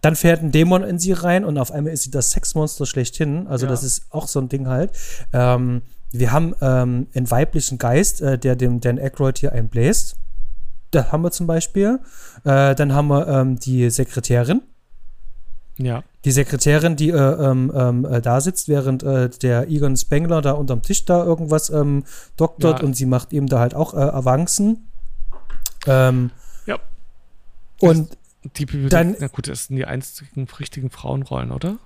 Dann 0.00 0.16
fährt 0.16 0.42
ein 0.42 0.50
Dämon 0.50 0.82
in 0.82 0.98
sie 0.98 1.12
rein 1.12 1.44
und 1.44 1.58
auf 1.58 1.72
einmal 1.72 1.92
ist 1.92 2.04
sie 2.04 2.10
das 2.10 2.30
Sexmonster 2.30 2.86
schlechthin. 2.86 3.46
Also 3.48 3.66
ja. 3.66 3.70
das 3.70 3.82
ist 3.82 4.02
auch 4.10 4.28
so 4.28 4.40
ein 4.40 4.48
Ding 4.48 4.66
halt. 4.66 4.92
Ähm, 5.32 5.82
wir 6.12 6.32
haben 6.32 6.54
ähm, 6.60 7.08
einen 7.14 7.30
weiblichen 7.30 7.78
Geist, 7.78 8.20
äh, 8.20 8.38
der 8.38 8.56
dem 8.56 8.80
Dan 8.80 8.98
Aykroyd 8.98 9.38
hier 9.38 9.52
einbläst. 9.52 10.16
Da 10.96 11.12
haben 11.12 11.22
wir 11.22 11.30
zum 11.30 11.46
Beispiel. 11.46 12.00
Äh, 12.44 12.74
dann 12.74 12.94
haben 12.94 13.08
wir 13.08 13.28
ähm, 13.28 13.58
die 13.58 13.90
Sekretärin. 13.90 14.62
Ja. 15.76 16.02
Die 16.24 16.30
Sekretärin, 16.32 16.96
die 16.96 17.10
äh, 17.10 17.16
ähm, 17.16 17.70
ähm, 17.74 18.04
äh, 18.06 18.22
da 18.22 18.40
sitzt, 18.40 18.68
während 18.68 19.02
äh, 19.02 19.28
der 19.28 19.68
Egon 19.68 19.94
Spengler 19.94 20.40
da 20.40 20.52
unterm 20.52 20.80
Tisch 20.80 21.04
da 21.04 21.22
irgendwas 21.22 21.68
ähm, 21.68 22.04
doktort 22.38 22.80
ja. 22.80 22.86
und 22.86 22.94
sie 22.94 23.04
macht 23.04 23.34
eben 23.34 23.46
da 23.46 23.58
halt 23.58 23.74
auch 23.74 23.92
äh, 23.92 23.98
Avancen. 23.98 24.88
Ähm, 25.86 26.30
ja. 26.64 26.78
Und 27.80 28.16
die 28.56 28.64
Bibliothek, 28.64 28.90
dann, 28.90 29.16
na 29.20 29.26
gut, 29.26 29.48
das 29.48 29.66
sind 29.66 29.76
die 29.76 29.84
einzigen 29.84 30.48
richtigen 30.58 30.88
Frauenrollen, 30.88 31.52
oder? 31.52 31.76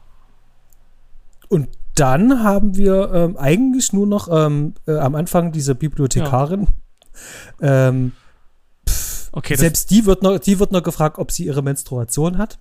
Und 1.49 1.69
dann 1.97 2.45
haben 2.45 2.77
wir 2.77 3.13
ähm, 3.13 3.37
eigentlich 3.37 3.93
nur 3.93 4.07
noch 4.07 4.29
ähm, 4.31 4.75
äh, 4.87 4.97
am 4.97 5.17
Anfang 5.17 5.51
diese 5.51 5.75
Bibliothekarin. 5.75 6.69
Ja. 7.61 8.01
Ähm, 9.33 9.39
okay, 9.39 9.55
selbst 9.55 9.91
die 9.91 10.07
wird, 10.07 10.23
noch, 10.23 10.39
die 10.39 10.59
wird 10.59 10.73
noch 10.73 10.83
gefragt, 10.83 11.19
ob 11.19 11.31
sie 11.31 11.47
ihre 11.47 11.63
Menstruation 11.63 12.39
hat. 12.39 12.59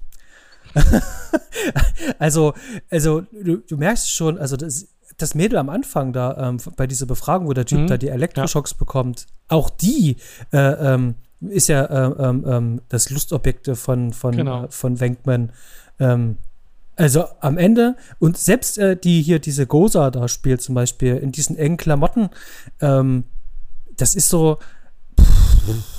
also, 2.19 2.53
also 2.89 3.21
du, 3.31 3.57
du, 3.57 3.77
merkst 3.77 4.11
schon, 4.11 4.37
also 4.37 4.55
das, 4.55 4.87
das 5.17 5.35
Mädel 5.35 5.57
am 5.57 5.69
Anfang 5.69 6.13
da, 6.13 6.49
ähm, 6.49 6.57
bei 6.75 6.87
dieser 6.87 7.05
Befragung, 7.05 7.47
wo 7.47 7.53
der 7.53 7.65
Typ 7.65 7.79
mhm. 7.79 7.87
da 7.87 7.97
die 7.97 8.09
Elektroschocks 8.09 8.71
ja. 8.71 8.77
bekommt, 8.77 9.27
auch 9.47 9.69
die 9.69 10.17
äh, 10.51 10.93
ähm, 10.93 11.15
ist 11.41 11.69
ja 11.69 11.85
äh, 11.85 12.29
ähm, 12.29 12.45
ähm, 12.47 12.81
das 12.89 13.09
Lustobjekt 13.09 13.69
von, 13.75 14.13
von, 14.13 14.35
genau. 14.35 14.65
äh, 14.65 14.67
von 14.69 14.99
Wenkman. 14.99 15.51
Ähm, 15.99 16.37
also 16.95 17.25
am 17.39 17.57
Ende, 17.57 17.95
und 18.19 18.37
selbst 18.37 18.77
äh, 18.77 18.97
die 18.97 19.21
hier, 19.21 19.39
diese 19.39 19.65
Gosa 19.65 20.11
da 20.11 20.27
spielt 20.27 20.61
zum 20.61 20.75
Beispiel, 20.75 21.15
in 21.15 21.31
diesen 21.31 21.57
engen 21.57 21.77
Klamotten, 21.77 22.29
ähm, 22.81 23.23
das 23.95 24.15
ist 24.15 24.27
so, 24.27 24.59
pff, 25.19 25.98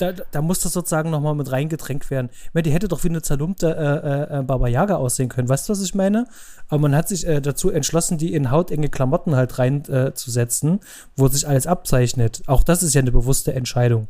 da, 0.00 0.12
da 0.12 0.42
muss 0.42 0.60
das 0.60 0.72
sozusagen 0.72 1.10
nochmal 1.10 1.34
mit 1.34 1.50
reingedrängt 1.52 2.10
werden. 2.10 2.30
Ich 2.32 2.54
meine, 2.54 2.62
die 2.62 2.72
hätte 2.72 2.88
doch 2.88 3.04
wie 3.04 3.08
eine 3.08 3.22
zerlumpte 3.22 3.68
äh, 3.68 4.36
äh, 4.36 4.38
äh, 4.38 4.42
Baba 4.42 4.68
Yaga 4.68 4.96
aussehen 4.96 5.28
können. 5.28 5.48
Weißt 5.48 5.68
du, 5.68 5.72
was 5.72 5.82
ich 5.82 5.94
meine? 5.94 6.26
Aber 6.68 6.80
man 6.80 6.94
hat 6.94 7.08
sich 7.08 7.26
äh, 7.26 7.40
dazu 7.40 7.70
entschlossen, 7.70 8.18
die 8.18 8.32
in 8.32 8.50
hautenge 8.50 8.88
Klamotten 8.88 9.36
halt 9.36 9.58
reinzusetzen, 9.58 10.78
äh, 10.78 10.84
wo 11.16 11.28
sich 11.28 11.46
alles 11.46 11.66
abzeichnet. 11.66 12.42
Auch 12.46 12.62
das 12.62 12.82
ist 12.82 12.94
ja 12.94 13.00
eine 13.00 13.12
bewusste 13.12 13.52
Entscheidung. 13.52 14.08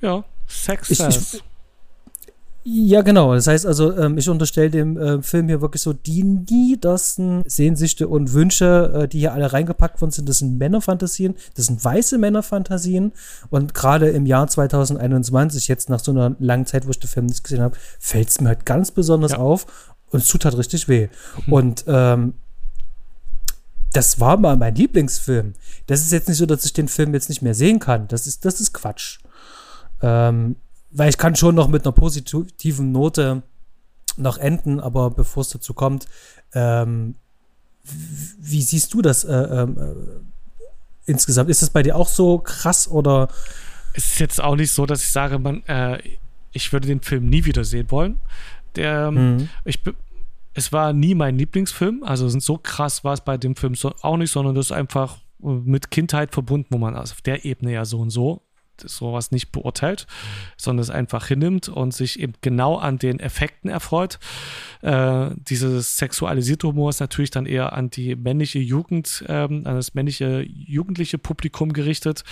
Ja, 0.00 0.24
Sex 0.46 0.90
ich, 0.90 1.00
ich, 1.00 1.42
ja, 2.68 3.02
genau. 3.02 3.32
Das 3.32 3.46
heißt 3.46 3.64
also, 3.64 3.96
ähm, 3.96 4.18
ich 4.18 4.28
unterstelle 4.28 4.70
dem 4.70 4.98
äh, 4.98 5.22
Film 5.22 5.46
hier 5.46 5.60
wirklich 5.60 5.82
so 5.82 5.92
die 5.92 6.24
niedersten 6.24 7.44
Sehnsüchte 7.46 8.08
und 8.08 8.32
Wünsche, 8.32 8.92
äh, 8.92 9.08
die 9.08 9.20
hier 9.20 9.34
alle 9.34 9.52
reingepackt 9.52 10.00
worden 10.00 10.10
sind. 10.10 10.28
Das 10.28 10.38
sind 10.38 10.58
Männerfantasien, 10.58 11.36
das 11.54 11.66
sind 11.66 11.84
weiße 11.84 12.18
Männerfantasien. 12.18 13.12
Und 13.50 13.72
gerade 13.72 14.08
im 14.08 14.26
Jahr 14.26 14.48
2021, 14.48 15.68
jetzt 15.68 15.88
nach 15.88 16.00
so 16.00 16.10
einer 16.10 16.34
langen 16.40 16.66
Zeit, 16.66 16.88
wo 16.88 16.90
ich 16.90 16.98
den 16.98 17.06
Film 17.06 17.26
nicht 17.26 17.44
gesehen 17.44 17.60
habe, 17.62 17.76
fällt 18.00 18.30
es 18.30 18.40
mir 18.40 18.48
halt 18.48 18.66
ganz 18.66 18.90
besonders 18.90 19.32
ja. 19.32 19.38
auf 19.38 19.92
und 20.10 20.24
es 20.24 20.28
tut 20.28 20.44
halt 20.44 20.58
richtig 20.58 20.88
weh. 20.88 21.06
Mhm. 21.46 21.52
Und 21.52 21.84
ähm, 21.86 22.34
das 23.92 24.18
war 24.18 24.38
mal 24.38 24.56
mein 24.56 24.74
Lieblingsfilm. 24.74 25.52
Das 25.86 26.00
ist 26.00 26.10
jetzt 26.10 26.26
nicht 26.26 26.38
so, 26.38 26.46
dass 26.46 26.64
ich 26.64 26.72
den 26.72 26.88
Film 26.88 27.14
jetzt 27.14 27.28
nicht 27.28 27.42
mehr 27.42 27.54
sehen 27.54 27.78
kann. 27.78 28.08
Das 28.08 28.26
ist, 28.26 28.44
das 28.44 28.60
ist 28.60 28.72
Quatsch. 28.72 29.20
Ähm, 30.02 30.56
weil 30.90 31.08
ich 31.08 31.18
kann 31.18 31.36
schon 31.36 31.54
noch 31.54 31.68
mit 31.68 31.84
einer 31.84 31.92
positiven 31.92 32.92
Note 32.92 33.42
noch 34.16 34.38
enden, 34.38 34.80
aber 34.80 35.10
bevor 35.10 35.42
es 35.42 35.50
dazu 35.50 35.74
kommt, 35.74 36.06
ähm, 36.54 37.16
wie 38.38 38.62
siehst 38.62 38.92
du 38.94 39.02
das 39.02 39.24
äh, 39.24 39.32
ähm, 39.32 39.76
äh, 39.78 41.10
insgesamt? 41.10 41.50
Ist 41.50 41.62
es 41.62 41.70
bei 41.70 41.82
dir 41.82 41.96
auch 41.96 42.08
so 42.08 42.38
krass 42.38 42.88
oder? 42.88 43.28
Es 43.92 44.12
ist 44.12 44.18
jetzt 44.18 44.42
auch 44.42 44.56
nicht 44.56 44.72
so, 44.72 44.84
dass 44.84 45.02
ich 45.02 45.12
sage, 45.12 45.38
man, 45.38 45.62
äh, 45.66 45.98
ich 46.52 46.72
würde 46.72 46.86
den 46.86 47.00
Film 47.00 47.28
nie 47.28 47.44
wieder 47.44 47.64
sehen 47.64 47.90
wollen. 47.90 48.18
Der, 48.74 49.10
mhm. 49.10 49.48
ich, 49.64 49.80
es 50.52 50.72
war 50.72 50.92
nie 50.92 51.14
mein 51.14 51.38
Lieblingsfilm, 51.38 52.02
also 52.02 52.28
so 52.28 52.58
krass 52.58 53.04
war 53.04 53.14
es 53.14 53.20
bei 53.20 53.38
dem 53.38 53.56
Film 53.56 53.74
so, 53.74 53.94
auch 54.02 54.16
nicht, 54.16 54.30
sondern 54.30 54.54
das 54.54 54.66
ist 54.66 54.72
einfach 54.72 55.18
äh, 55.42 55.48
mit 55.48 55.90
Kindheit 55.90 56.32
verbunden, 56.32 56.68
wo 56.70 56.78
man 56.78 56.94
also 56.94 57.12
auf 57.12 57.22
der 57.22 57.44
Ebene 57.44 57.72
ja 57.72 57.84
so 57.84 58.00
und 58.00 58.10
so 58.10 58.45
sowas 58.80 59.30
nicht 59.30 59.52
beurteilt, 59.52 60.06
sondern 60.56 60.82
es 60.82 60.90
einfach 60.90 61.26
hinnimmt 61.26 61.68
und 61.68 61.94
sich 61.94 62.20
eben 62.20 62.34
genau 62.40 62.76
an 62.76 62.98
den 62.98 63.20
Effekten 63.20 63.70
erfreut. 63.70 64.18
Äh, 64.82 65.30
dieses 65.36 65.96
sexualisierte 65.96 66.68
Humor 66.68 66.90
ist 66.90 67.00
natürlich 67.00 67.30
dann 67.30 67.46
eher 67.46 67.72
an 67.72 67.90
die 67.90 68.16
männliche 68.16 68.58
Jugend, 68.58 69.24
ähm, 69.28 69.62
an 69.66 69.74
das 69.76 69.94
männliche 69.94 70.42
jugendliche 70.46 71.18
Publikum 71.18 71.72
gerichtet, 71.72 72.24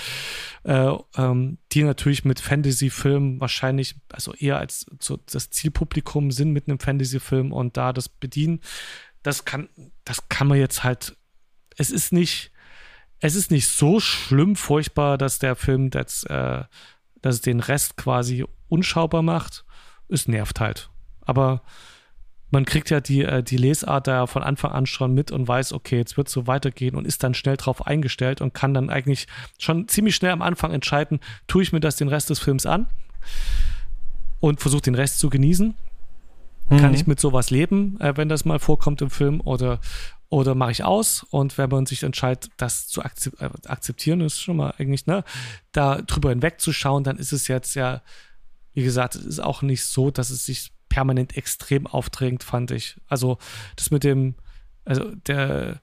äh, 0.64 0.92
ähm, 1.16 1.58
die 1.72 1.82
natürlich 1.82 2.24
mit 2.24 2.40
Fantasy-Filmen 2.40 3.40
wahrscheinlich, 3.40 3.96
also 4.10 4.32
eher 4.34 4.58
als 4.58 4.86
so 5.00 5.18
das 5.30 5.50
Zielpublikum 5.50 6.30
sind 6.30 6.52
mit 6.52 6.68
einem 6.68 6.78
Fantasy-Film 6.78 7.52
und 7.52 7.76
da 7.76 7.92
das 7.92 8.08
bedienen. 8.08 8.60
Das 9.22 9.44
kann, 9.44 9.68
das 10.04 10.28
kann 10.28 10.48
man 10.48 10.58
jetzt 10.58 10.84
halt, 10.84 11.16
es 11.76 11.90
ist 11.90 12.12
nicht, 12.12 12.52
es 13.24 13.36
ist 13.36 13.50
nicht 13.50 13.68
so 13.68 14.00
schlimm, 14.00 14.54
furchtbar, 14.54 15.16
dass 15.16 15.38
der 15.38 15.56
Film 15.56 15.88
das, 15.88 16.24
äh, 16.24 16.62
dass 17.22 17.36
es 17.36 17.40
den 17.40 17.60
Rest 17.60 17.96
quasi 17.96 18.44
unschaubar 18.68 19.22
macht. 19.22 19.64
Es 20.10 20.28
nervt 20.28 20.60
halt. 20.60 20.90
Aber 21.22 21.62
man 22.50 22.66
kriegt 22.66 22.90
ja 22.90 23.00
die, 23.00 23.22
äh, 23.22 23.42
die 23.42 23.56
Lesart 23.56 24.08
da 24.08 24.26
von 24.26 24.42
Anfang 24.42 24.72
an 24.72 24.84
schon 24.84 25.14
mit 25.14 25.32
und 25.32 25.48
weiß, 25.48 25.72
okay, 25.72 25.96
jetzt 25.96 26.18
wird 26.18 26.28
es 26.28 26.34
so 26.34 26.46
weitergehen 26.46 26.96
und 26.96 27.06
ist 27.06 27.22
dann 27.22 27.32
schnell 27.32 27.56
drauf 27.56 27.86
eingestellt 27.86 28.42
und 28.42 28.52
kann 28.52 28.74
dann 28.74 28.90
eigentlich 28.90 29.26
schon 29.58 29.88
ziemlich 29.88 30.14
schnell 30.14 30.32
am 30.32 30.42
Anfang 30.42 30.72
entscheiden, 30.72 31.18
tue 31.46 31.62
ich 31.62 31.72
mir 31.72 31.80
das 31.80 31.96
den 31.96 32.08
Rest 32.08 32.28
des 32.28 32.40
Films 32.40 32.66
an 32.66 32.88
und 34.40 34.60
versuche 34.60 34.82
den 34.82 34.96
Rest 34.96 35.18
zu 35.18 35.30
genießen. 35.30 35.74
Mhm. 36.68 36.76
Kann 36.76 36.92
ich 36.92 37.06
mit 37.06 37.20
sowas 37.20 37.48
leben, 37.48 37.98
äh, 38.00 38.18
wenn 38.18 38.28
das 38.28 38.44
mal 38.44 38.58
vorkommt 38.58 39.00
im 39.00 39.08
Film 39.08 39.40
oder 39.40 39.80
oder 40.28 40.54
mache 40.54 40.72
ich 40.72 40.84
aus 40.84 41.22
und 41.30 41.58
wenn 41.58 41.70
man 41.70 41.86
sich 41.86 42.02
entscheidet, 42.02 42.50
das 42.56 42.88
zu 42.88 43.02
äh, 43.02 43.50
akzeptieren, 43.66 44.20
ist 44.20 44.40
schon 44.40 44.56
mal 44.56 44.74
eigentlich, 44.78 45.06
ne, 45.06 45.24
da 45.72 46.02
drüber 46.02 46.30
hinwegzuschauen, 46.30 47.04
dann 47.04 47.18
ist 47.18 47.32
es 47.32 47.48
jetzt 47.48 47.74
ja, 47.74 48.02
wie 48.72 48.82
gesagt, 48.82 49.14
es 49.14 49.24
ist 49.24 49.40
auch 49.40 49.62
nicht 49.62 49.84
so, 49.84 50.10
dass 50.10 50.30
es 50.30 50.46
sich 50.46 50.72
permanent 50.88 51.36
extrem 51.36 51.86
aufdrängt, 51.86 52.44
fand 52.44 52.70
ich. 52.70 53.00
Also 53.08 53.38
das 53.76 53.90
mit 53.90 54.04
dem, 54.04 54.34
also 54.84 55.10
der, 55.26 55.80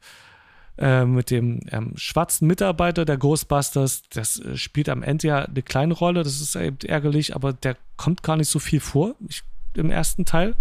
äh, 0.78 1.06
mit 1.06 1.32
dem 1.32 1.60
ähm, 1.70 1.94
schwarzen 1.96 2.48
Mitarbeiter 2.48 3.06
der 3.06 3.18
Ghostbusters, 3.18 4.04
das 4.10 4.40
äh, 4.40 4.58
spielt 4.58 4.90
am 4.90 5.04
Ende 5.04 5.28
ja 5.28 5.40
eine 5.46 5.62
kleine 5.62 5.94
Rolle, 5.94 6.24
das 6.24 6.42
ist 6.42 6.56
eben 6.56 6.78
ärgerlich, 6.86 7.36
aber 7.36 7.54
der 7.54 7.78
kommt 7.98 8.24
gar 8.24 8.38
nicht 8.38 8.50
so 8.50 8.60
viel 8.60 8.80
vor 8.80 9.16
ich, 9.28 9.44
im 9.76 9.92
ersten 9.92 10.26
Teil. 10.26 10.56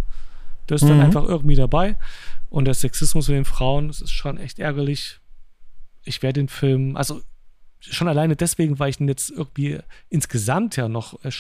Der 0.71 0.77
ist 0.77 0.85
mhm. 0.85 0.89
dann 0.89 1.01
einfach 1.01 1.25
irgendwie 1.25 1.57
dabei. 1.57 1.97
Und 2.49 2.65
der 2.65 2.75
Sexismus 2.75 3.29
mit 3.29 3.37
den 3.37 3.45
Frauen, 3.45 3.89
das 3.89 4.01
ist 4.01 4.11
schon 4.11 4.39
echt 4.39 4.59
ärgerlich. 4.59 5.21
Ich 6.05 6.23
werde 6.23 6.41
den 6.41 6.49
Film, 6.49 6.97
also 6.97 7.21
schon 7.81 8.09
alleine 8.09 8.37
deswegen, 8.37 8.79
weil 8.79 8.91
ich 8.91 9.01
ihn 9.01 9.09
jetzt 9.09 9.31
irgendwie 9.31 9.79
insgesamt 10.09 10.77
ja 10.77 10.89
noch 10.89 11.23
äh, 11.25 11.31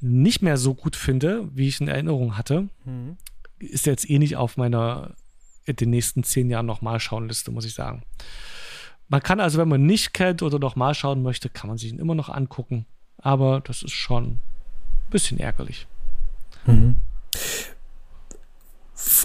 nicht 0.00 0.42
mehr 0.42 0.56
so 0.56 0.74
gut 0.74 0.96
finde, 0.96 1.48
wie 1.54 1.68
ich 1.68 1.80
in 1.80 1.88
Erinnerung 1.88 2.36
hatte, 2.36 2.68
mhm. 2.84 3.16
ist 3.58 3.86
jetzt 3.86 4.08
eh 4.08 4.18
nicht 4.18 4.36
auf 4.36 4.56
meiner 4.56 5.14
in 5.66 5.76
den 5.76 5.90
nächsten 5.90 6.24
zehn 6.24 6.50
Jahren 6.50 6.66
nochmal 6.66 7.00
schauen 7.00 7.28
Liste, 7.28 7.50
muss 7.50 7.64
ich 7.64 7.74
sagen. 7.74 8.02
Man 9.08 9.22
kann 9.22 9.40
also, 9.40 9.58
wenn 9.58 9.68
man 9.68 9.84
nicht 9.84 10.12
kennt 10.12 10.42
oder 10.42 10.58
nochmal 10.58 10.94
schauen 10.94 11.22
möchte, 11.22 11.48
kann 11.48 11.68
man 11.68 11.78
sich 11.78 11.90
ihn 11.90 11.98
immer 11.98 12.14
noch 12.14 12.28
angucken. 12.28 12.86
Aber 13.18 13.60
das 13.60 13.82
ist 13.82 13.92
schon 13.92 14.24
ein 14.24 14.40
bisschen 15.10 15.38
ärgerlich. 15.38 15.86
Mhm. 16.66 16.96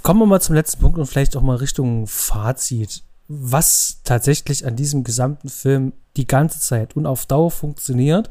Kommen 0.04 0.22
wir 0.22 0.26
mal 0.26 0.42
zum 0.42 0.56
letzten 0.56 0.80
Punkt 0.82 0.98
und 0.98 1.06
vielleicht 1.06 1.36
auch 1.36 1.42
mal 1.42 1.58
Richtung 1.58 2.08
Fazit. 2.08 3.04
Was 3.28 4.00
tatsächlich 4.04 4.66
an 4.66 4.76
diesem 4.76 5.04
gesamten 5.04 5.50
Film 5.50 5.94
die 6.18 6.28
ganze 6.28 6.60
Zeit 6.60 6.96
und 6.96 7.06
auf 7.06 7.26
Dauer 7.26 7.52
funktioniert. 7.52 8.30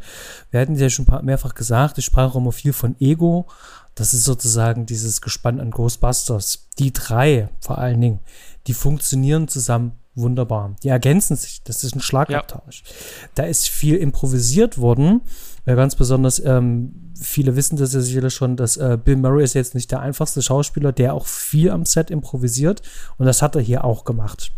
Wir 0.50 0.60
hatten 0.60 0.74
ja 0.74 0.90
schon 0.90 1.06
mehrfach 1.22 1.54
gesagt, 1.54 1.98
ich 1.98 2.04
sprach 2.04 2.32
auch 2.32 2.36
immer 2.36 2.52
viel 2.52 2.72
von 2.72 2.96
Ego. 3.00 3.46
Das 3.94 4.14
ist 4.14 4.24
sozusagen 4.24 4.86
dieses 4.86 5.20
Gespann 5.20 5.60
an 5.60 5.70
Ghostbusters. 5.70 6.68
Die 6.78 6.92
drei 6.92 7.48
vor 7.60 7.78
allen 7.78 8.00
Dingen, 8.00 8.20
die 8.66 8.74
funktionieren 8.74 9.48
zusammen 9.48 9.92
wunderbar. 10.14 10.76
Die 10.82 10.88
ergänzen 10.88 11.36
sich, 11.36 11.62
das 11.62 11.84
ist 11.84 11.94
ein 11.94 12.00
Schlagabtausch. 12.00 12.82
Ja. 12.84 12.92
Da 13.36 13.42
ist 13.44 13.68
viel 13.68 13.96
improvisiert 13.96 14.78
worden, 14.78 15.22
äh, 15.68 15.76
ganz 15.76 15.94
besonders, 15.94 16.42
ähm, 16.42 17.12
viele 17.14 17.54
wissen 17.54 17.76
das 17.76 17.92
ja 17.92 18.00
sicherlich 18.00 18.32
schon, 18.32 18.56
dass 18.56 18.78
äh, 18.78 18.96
Bill 19.02 19.16
Murray 19.16 19.44
ist 19.44 19.52
jetzt 19.52 19.74
nicht 19.74 19.90
der 19.90 20.00
einfachste 20.00 20.40
Schauspieler, 20.40 20.92
der 20.92 21.12
auch 21.12 21.26
viel 21.26 21.70
am 21.70 21.84
Set 21.84 22.10
improvisiert 22.10 22.80
und 23.18 23.26
das 23.26 23.42
hat 23.42 23.54
er 23.54 23.60
hier 23.60 23.84
auch 23.84 24.04
gemacht. 24.04 24.50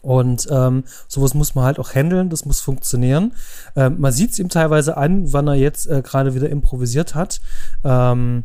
Und 0.00 0.48
ähm, 0.50 0.84
sowas 1.06 1.34
muss 1.34 1.54
man 1.54 1.64
halt 1.64 1.78
auch 1.78 1.94
handeln, 1.94 2.30
das 2.30 2.46
muss 2.46 2.60
funktionieren. 2.60 3.34
Ähm, 3.76 3.96
man 3.98 4.12
sieht 4.12 4.30
es 4.30 4.38
ihm 4.38 4.48
teilweise 4.48 4.96
an, 4.96 5.34
wann 5.34 5.48
er 5.48 5.54
jetzt 5.54 5.86
äh, 5.86 6.00
gerade 6.00 6.34
wieder 6.34 6.48
improvisiert 6.48 7.14
hat. 7.14 7.42
Ähm, 7.84 8.44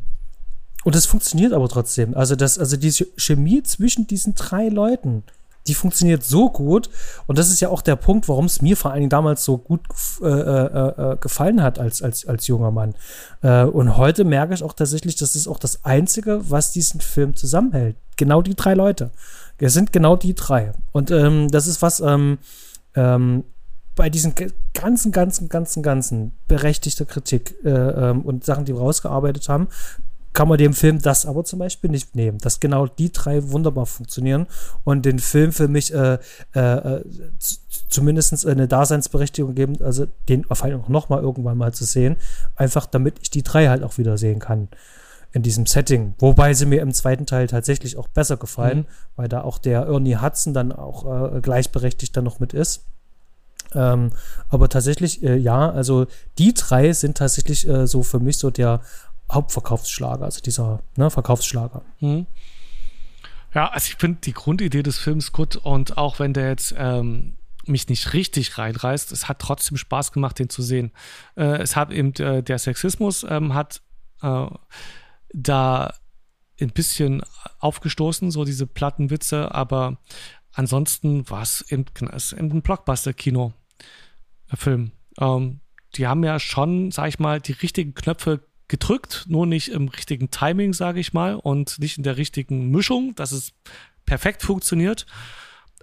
und 0.83 0.95
es 0.97 1.05
funktioniert 1.05 1.53
aber 1.53 1.69
trotzdem. 1.69 2.15
Also, 2.15 2.35
das, 2.35 2.59
also 2.59 2.75
die 2.75 2.91
Chemie 3.15 3.63
zwischen 3.63 4.07
diesen 4.07 4.35
drei 4.35 4.67
Leuten, 4.67 5.23
die 5.67 5.73
funktioniert 5.73 6.23
so 6.23 6.49
gut. 6.49 6.89
Und 7.27 7.37
das 7.37 7.49
ist 7.49 7.59
ja 7.59 7.69
auch 7.69 7.81
der 7.81 7.95
Punkt, 7.95 8.27
warum 8.27 8.45
es 8.45 8.61
mir 8.61 8.75
vor 8.75 8.91
allen 8.91 9.01
Dingen 9.01 9.09
damals 9.09 9.43
so 9.43 9.57
gut 9.57 9.81
äh, 10.21 10.25
äh, 10.27 11.13
äh, 11.13 11.17
gefallen 11.17 11.61
hat 11.61 11.79
als, 11.79 12.01
als, 12.01 12.27
als 12.27 12.47
junger 12.47 12.71
Mann. 12.71 12.95
Äh, 13.41 13.63
und 13.63 13.97
heute 13.97 14.23
merke 14.23 14.53
ich 14.53 14.63
auch 14.63 14.73
tatsächlich, 14.73 15.15
das 15.15 15.35
ist 15.35 15.47
auch 15.47 15.59
das 15.59 15.85
Einzige, 15.85 16.49
was 16.49 16.71
diesen 16.71 17.01
Film 17.01 17.35
zusammenhält. 17.35 17.95
Genau 18.17 18.41
die 18.41 18.55
drei 18.55 18.73
Leute. 18.73 19.11
Es 19.57 19.73
sind 19.73 19.93
genau 19.93 20.17
die 20.17 20.35
drei. 20.35 20.73
Und 20.91 21.09
ähm, 21.11 21.49
das 21.49 21.67
ist 21.67 21.81
was, 21.81 22.01
ähm, 22.01 22.37
ähm, 22.95 23.45
bei 23.95 24.09
diesen 24.09 24.33
ganzen, 24.73 25.11
ganzen, 25.11 25.49
ganzen, 25.49 25.83
ganzen 25.83 26.33
berechtigter 26.47 27.05
Kritik 27.05 27.55
äh, 27.63 27.69
ähm, 27.69 28.21
und 28.21 28.43
Sachen, 28.43 28.65
die 28.65 28.73
wir 28.73 28.81
rausgearbeitet 28.81 29.49
haben, 29.49 29.67
kann 30.33 30.47
man 30.47 30.57
dem 30.57 30.73
Film 30.73 30.99
das 30.99 31.25
aber 31.25 31.43
zum 31.43 31.59
Beispiel 31.59 31.89
nicht 31.89 32.15
nehmen, 32.15 32.39
dass 32.39 32.59
genau 32.59 32.87
die 32.87 33.11
drei 33.11 33.51
wunderbar 33.51 33.85
funktionieren 33.85 34.47
und 34.83 35.05
den 35.05 35.19
Film 35.19 35.51
für 35.51 35.67
mich 35.67 35.93
äh, 35.93 36.17
äh, 36.55 36.59
äh 36.59 37.03
zumindest 37.89 38.45
eine 38.47 38.67
Daseinsberechtigung 38.67 39.53
geben, 39.53 39.77
also 39.81 40.07
den 40.27 40.49
auf 40.49 40.63
jeden 40.63 40.81
Fall 40.81 40.91
noch 40.91 41.09
mal 41.09 41.21
irgendwann 41.21 41.57
mal 41.57 41.73
zu 41.73 41.85
sehen, 41.85 42.17
einfach 42.55 42.87
damit 42.87 43.15
ich 43.21 43.29
die 43.29 43.43
drei 43.43 43.67
halt 43.67 43.83
auch 43.83 43.99
wieder 43.99 44.17
sehen 44.17 44.39
kann 44.39 44.69
in 45.31 45.41
diesem 45.43 45.65
Setting. 45.65 46.13
Wobei 46.19 46.53
sie 46.53 46.65
mir 46.65 46.81
im 46.81 46.93
zweiten 46.93 47.25
Teil 47.25 47.47
tatsächlich 47.47 47.97
auch 47.97 48.07
besser 48.07 48.37
gefallen, 48.37 48.79
mhm. 48.79 48.85
weil 49.15 49.27
da 49.27 49.41
auch 49.41 49.57
der 49.57 49.81
Ernie 49.83 50.17
Hudson 50.17 50.53
dann 50.53 50.71
auch 50.71 51.35
äh, 51.35 51.41
gleichberechtigt 51.41 52.15
dann 52.15 52.23
noch 52.23 52.39
mit 52.39 52.53
ist. 52.53 52.85
Ähm, 53.75 54.11
aber 54.49 54.69
tatsächlich, 54.69 55.23
äh, 55.23 55.35
ja, 55.35 55.71
also 55.71 56.05
die 56.37 56.53
drei 56.53 56.93
sind 56.93 57.17
tatsächlich 57.17 57.67
äh, 57.67 57.87
so 57.87 58.03
für 58.03 58.19
mich 58.19 58.37
so 58.37 58.51
der 58.51 58.81
Hauptverkaufsschlager, 59.31 60.25
also 60.25 60.41
dieser 60.41 60.81
ne, 60.95 61.09
Verkaufsschlager. 61.09 61.81
Mhm. 61.99 62.27
Ja, 63.53 63.69
also 63.69 63.91
ich 63.91 63.95
finde 63.95 64.19
die 64.21 64.33
Grundidee 64.33 64.83
des 64.83 64.97
Films 64.97 65.31
gut 65.31 65.55
und 65.55 65.97
auch 65.97 66.19
wenn 66.19 66.33
der 66.33 66.49
jetzt 66.49 66.73
ähm, 66.77 67.37
mich 67.65 67.87
nicht 67.87 68.13
richtig 68.13 68.57
reinreißt, 68.57 69.11
es 69.11 69.29
hat 69.29 69.39
trotzdem 69.39 69.77
Spaß 69.77 70.11
gemacht, 70.11 70.39
den 70.39 70.49
zu 70.49 70.61
sehen. 70.61 70.91
Äh, 71.35 71.61
es 71.61 71.75
hat 71.75 71.91
eben 71.91 72.13
äh, 72.15 72.43
der 72.43 72.59
Sexismus 72.59 73.25
ähm, 73.27 73.53
hat 73.53 73.81
äh, 74.21 74.47
da 75.33 75.93
ein 76.59 76.69
bisschen 76.69 77.23
aufgestoßen, 77.59 78.31
so 78.31 78.45
diese 78.45 78.67
platten 78.67 79.09
Witze, 79.09 79.53
aber 79.53 79.97
ansonsten 80.53 81.29
war 81.29 81.41
es 81.41 81.61
eben, 81.69 81.85
eben 81.99 82.51
ein 82.51 82.61
Blockbuster-Kino-Film. 82.61 84.91
Ähm, 85.19 85.59
die 85.95 86.07
haben 86.07 86.23
ja 86.23 86.39
schon, 86.39 86.91
sag 86.91 87.09
ich 87.09 87.19
mal, 87.19 87.41
die 87.41 87.51
richtigen 87.53 87.93
Knöpfe 87.93 88.39
gedrückt, 88.73 89.25
nur 89.27 89.45
nicht 89.45 89.69
im 89.69 89.87
richtigen 89.87 90.31
Timing, 90.31 90.73
sage 90.73 90.99
ich 90.99 91.13
mal, 91.13 91.35
und 91.35 91.77
nicht 91.77 91.99
in 91.99 92.03
der 92.03 92.17
richtigen 92.17 92.71
Mischung, 92.71 93.13
dass 93.13 93.31
es 93.31 93.53
perfekt 94.03 94.41
funktioniert. 94.41 95.05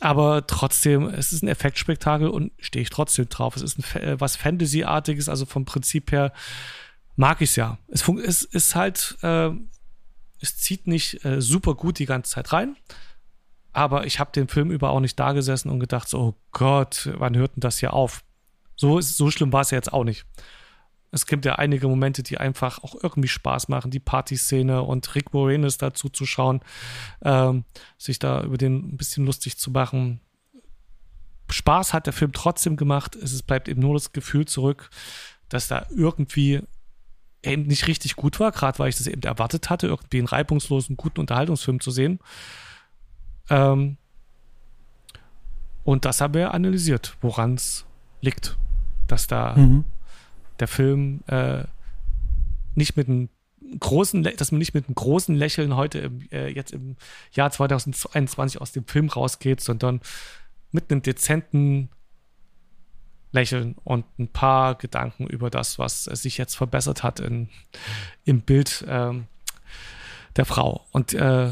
Aber 0.00 0.44
trotzdem, 0.48 1.06
es 1.06 1.32
ist 1.32 1.44
ein 1.44 1.48
Effektspektakel 1.48 2.26
und 2.26 2.50
stehe 2.58 2.82
ich 2.82 2.90
trotzdem 2.90 3.28
drauf. 3.28 3.54
Es 3.54 3.62
ist 3.62 3.78
ein, 3.78 4.02
äh, 4.02 4.20
was 4.20 4.34
Fantasy-artiges, 4.34 5.28
also 5.28 5.46
vom 5.46 5.64
Prinzip 5.64 6.10
her 6.10 6.32
mag 7.14 7.40
ich 7.40 7.50
es 7.50 7.56
ja. 7.56 7.78
Es, 7.86 8.08
ist 8.42 8.74
halt, 8.74 9.16
äh, 9.22 9.50
es 10.40 10.56
zieht 10.56 10.88
nicht 10.88 11.24
äh, 11.24 11.40
super 11.40 11.76
gut 11.76 12.00
die 12.00 12.06
ganze 12.06 12.32
Zeit 12.32 12.52
rein. 12.52 12.74
Aber 13.72 14.04
ich 14.04 14.18
habe 14.18 14.32
den 14.32 14.48
Film 14.48 14.72
über 14.72 14.90
auch 14.90 14.98
nicht 14.98 15.20
da 15.20 15.30
gesessen 15.30 15.70
und 15.70 15.78
gedacht, 15.78 16.08
so, 16.08 16.18
oh 16.18 16.34
Gott, 16.50 17.08
wann 17.18 17.36
hört 17.36 17.54
denn 17.54 17.60
das 17.60 17.78
hier 17.78 17.92
auf? 17.92 18.24
So, 18.74 19.00
so 19.00 19.30
schlimm 19.30 19.52
war 19.52 19.60
es 19.60 19.70
ja 19.70 19.78
jetzt 19.78 19.92
auch 19.92 20.02
nicht. 20.02 20.26
Es 21.12 21.26
gibt 21.26 21.44
ja 21.44 21.56
einige 21.56 21.88
Momente, 21.88 22.22
die 22.22 22.38
einfach 22.38 22.82
auch 22.84 22.94
irgendwie 23.02 23.28
Spaß 23.28 23.68
machen. 23.68 23.90
Die 23.90 23.98
Partyszene 23.98 24.82
und 24.82 25.14
Rick 25.14 25.32
Moranis 25.32 25.78
dazu 25.78 26.08
zu 26.08 26.24
schauen, 26.24 26.60
ähm, 27.22 27.64
sich 27.98 28.18
da 28.18 28.42
über 28.42 28.58
den 28.58 28.92
ein 28.92 28.96
bisschen 28.96 29.26
lustig 29.26 29.58
zu 29.58 29.70
machen. 29.70 30.20
Spaß 31.50 31.92
hat 31.92 32.06
der 32.06 32.12
Film 32.12 32.32
trotzdem 32.32 32.76
gemacht. 32.76 33.16
Es 33.16 33.42
bleibt 33.42 33.68
eben 33.68 33.80
nur 33.80 33.94
das 33.94 34.12
Gefühl 34.12 34.46
zurück, 34.46 34.90
dass 35.48 35.66
da 35.66 35.86
irgendwie 35.90 36.60
eben 37.42 37.62
nicht 37.62 37.88
richtig 37.88 38.14
gut 38.14 38.38
war, 38.38 38.52
gerade 38.52 38.78
weil 38.78 38.90
ich 38.90 38.98
das 38.98 39.06
eben 39.06 39.22
erwartet 39.22 39.70
hatte, 39.70 39.88
irgendwie 39.88 40.18
einen 40.18 40.28
reibungslosen, 40.28 40.96
guten 40.96 41.20
Unterhaltungsfilm 41.20 41.80
zu 41.80 41.90
sehen. 41.90 42.20
Ähm, 43.48 43.96
und 45.82 46.04
das 46.04 46.20
haben 46.20 46.34
wir 46.34 46.54
analysiert, 46.54 47.16
woran 47.20 47.54
es 47.54 47.86
liegt, 48.20 48.56
dass 49.08 49.26
da 49.26 49.56
mhm 49.56 49.84
der 50.60 50.68
Film 50.68 51.22
äh, 51.26 51.64
nicht 52.74 52.96
mit 52.96 53.08
einem 53.08 53.28
großen, 53.78 54.22
dass 54.22 54.52
man 54.52 54.58
nicht 54.58 54.74
mit 54.74 54.86
einem 54.86 54.94
großen 54.94 55.34
Lächeln 55.34 55.76
heute 55.76 55.98
im, 56.00 56.28
äh, 56.30 56.48
jetzt 56.48 56.72
im 56.72 56.96
Jahr 57.32 57.50
2021 57.50 58.60
aus 58.60 58.72
dem 58.72 58.86
Film 58.86 59.08
rausgeht, 59.08 59.60
sondern 59.60 60.00
mit 60.72 60.90
einem 60.90 61.02
dezenten 61.02 61.90
Lächeln 63.32 63.76
und 63.84 64.04
ein 64.18 64.28
paar 64.28 64.74
Gedanken 64.74 65.26
über 65.26 65.50
das, 65.50 65.78
was 65.78 66.04
sich 66.04 66.36
jetzt 66.36 66.56
verbessert 66.56 67.02
hat 67.02 67.20
in, 67.20 67.48
im 68.24 68.40
Bild 68.40 68.84
ähm, 68.88 69.26
der 70.36 70.44
Frau. 70.44 70.86
Und 70.90 71.12
äh, 71.14 71.50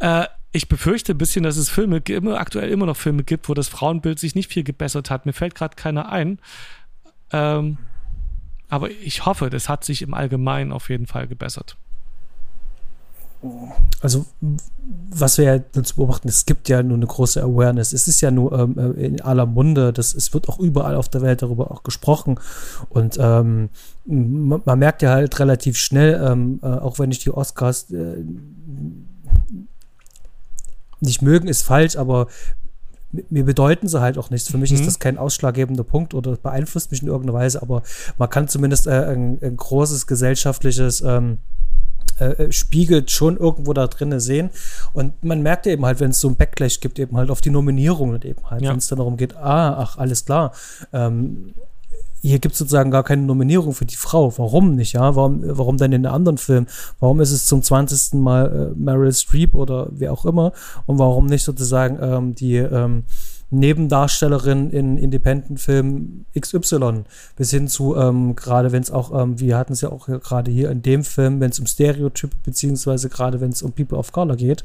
äh, 0.00 0.26
ich 0.52 0.68
befürchte 0.68 1.12
ein 1.12 1.18
bisschen, 1.18 1.42
dass 1.42 1.56
es 1.56 1.70
Filme, 1.70 1.98
immer, 2.08 2.38
aktuell 2.38 2.70
immer 2.70 2.86
noch 2.86 2.96
Filme 2.96 3.24
gibt, 3.24 3.48
wo 3.48 3.54
das 3.54 3.68
Frauenbild 3.68 4.18
sich 4.18 4.34
nicht 4.34 4.50
viel 4.50 4.64
gebessert 4.64 5.10
hat. 5.10 5.26
Mir 5.26 5.32
fällt 5.32 5.54
gerade 5.54 5.76
keiner 5.76 6.10
ein. 6.10 6.38
Ähm, 7.32 7.78
aber 8.68 8.90
ich 8.90 9.26
hoffe, 9.26 9.50
das 9.50 9.68
hat 9.68 9.84
sich 9.84 10.02
im 10.02 10.14
Allgemeinen 10.14 10.72
auf 10.72 10.88
jeden 10.90 11.06
Fall 11.06 11.26
gebessert. 11.26 11.76
Also, 14.00 14.26
was 15.10 15.38
wir 15.38 15.44
ja 15.44 15.60
uns 15.74 15.92
beobachten, 15.92 16.28
es 16.28 16.46
gibt 16.46 16.68
ja 16.68 16.82
nur 16.82 16.96
eine 16.96 17.06
große 17.06 17.42
Awareness. 17.42 17.92
Es 17.92 18.08
ist 18.08 18.20
ja 18.20 18.30
nur 18.30 18.52
ähm, 18.58 18.78
äh, 18.78 19.06
in 19.06 19.20
aller 19.20 19.46
Munde, 19.46 19.92
das, 19.92 20.14
es 20.14 20.32
wird 20.34 20.48
auch 20.48 20.58
überall 20.58 20.94
auf 20.94 21.08
der 21.08 21.22
Welt 21.22 21.42
darüber 21.42 21.70
auch 21.70 21.82
gesprochen. 21.82 22.40
Und 22.88 23.18
ähm, 23.20 23.68
man, 24.04 24.62
man, 24.64 24.78
merkt 24.78 25.02
ja 25.02 25.10
halt 25.10 25.38
relativ 25.38 25.76
schnell, 25.76 26.20
ähm, 26.24 26.60
äh, 26.62 26.66
auch 26.66 26.98
wenn 26.98 27.10
ich 27.10 27.18
die 27.20 27.30
Oscars 27.30 27.90
äh, 27.90 28.24
nicht 31.00 31.22
mögen, 31.22 31.46
ist 31.46 31.62
falsch, 31.62 31.96
aber 31.96 32.28
mir 33.12 33.44
bedeuten 33.44 33.88
sie 33.88 34.00
halt 34.00 34.18
auch 34.18 34.30
nichts. 34.30 34.50
Für 34.50 34.58
mich 34.58 34.70
mhm. 34.70 34.78
ist 34.78 34.86
das 34.86 34.98
kein 34.98 35.18
ausschlaggebender 35.18 35.84
Punkt 35.84 36.14
oder 36.14 36.36
beeinflusst 36.36 36.90
mich 36.90 37.02
in 37.02 37.08
irgendeiner 37.08 37.38
Weise, 37.38 37.62
aber 37.62 37.82
man 38.18 38.30
kann 38.30 38.48
zumindest 38.48 38.86
äh, 38.86 38.90
ein, 38.90 39.38
ein, 39.40 39.56
großes 39.56 40.06
gesellschaftliches 40.06 41.00
ähm, 41.00 41.38
äh, 42.18 42.24
äh 42.24 42.52
spiegelt 42.52 43.10
schon 43.10 43.36
irgendwo 43.36 43.72
da 43.72 43.86
drin 43.86 44.18
sehen. 44.20 44.50
Und 44.92 45.22
man 45.24 45.42
merkt 45.42 45.66
eben 45.66 45.84
halt, 45.86 46.00
wenn 46.00 46.10
es 46.10 46.20
so 46.20 46.28
ein 46.28 46.36
Backlash 46.36 46.80
gibt, 46.80 46.98
eben 46.98 47.16
halt 47.16 47.30
auf 47.30 47.40
die 47.40 47.50
Nominierungen 47.50 48.22
eben 48.22 48.50
halt, 48.50 48.62
ja. 48.62 48.70
wenn 48.70 48.78
es 48.78 48.88
dann 48.88 48.98
darum 48.98 49.16
geht, 49.16 49.36
ah, 49.36 49.76
ach, 49.78 49.98
alles 49.98 50.24
klar. 50.24 50.52
Ähm, 50.92 51.54
hier 52.22 52.38
gibt 52.38 52.54
es 52.54 52.58
sozusagen 52.58 52.90
gar 52.90 53.04
keine 53.04 53.22
Nominierung 53.22 53.72
für 53.72 53.84
die 53.84 53.96
Frau. 53.96 54.36
Warum 54.38 54.74
nicht, 54.74 54.94
ja? 54.94 55.14
Warum, 55.14 55.42
warum 55.44 55.76
denn 55.76 55.92
in 55.92 56.02
den 56.02 56.12
anderen 56.12 56.38
Filmen? 56.38 56.66
Warum 56.98 57.20
ist 57.20 57.30
es 57.30 57.46
zum 57.46 57.62
20. 57.62 58.14
Mal 58.14 58.72
äh, 58.74 58.78
Meryl 58.78 59.12
Streep 59.12 59.54
oder 59.54 59.88
wer 59.90 60.12
auch 60.12 60.24
immer? 60.24 60.52
Und 60.86 60.98
warum 60.98 61.26
nicht 61.26 61.44
sozusagen 61.44 61.98
ähm, 62.00 62.34
die 62.34 62.56
ähm, 62.56 63.04
Nebendarstellerin 63.50 64.70
in 64.70 64.98
Independent-Filmen 64.98 66.26
XY, 66.38 67.04
bis 67.36 67.50
hin 67.50 67.68
zu, 67.68 67.96
ähm, 67.96 68.34
gerade 68.34 68.72
wenn 68.72 68.82
es 68.82 68.90
auch, 68.90 69.18
ähm, 69.18 69.38
wir 69.38 69.56
hatten 69.56 69.72
es 69.72 69.80
ja 69.80 69.90
auch 69.90 70.06
gerade 70.06 70.50
hier 70.50 70.70
in 70.70 70.82
dem 70.82 71.04
Film, 71.04 71.40
wenn 71.40 71.50
es 71.50 71.58
um 71.58 71.66
Stereotype, 71.66 72.36
beziehungsweise 72.44 73.08
gerade 73.08 73.40
wenn 73.40 73.50
es 73.50 73.62
um 73.62 73.72
People 73.72 73.98
of 73.98 74.12
Color 74.12 74.36
geht, 74.36 74.64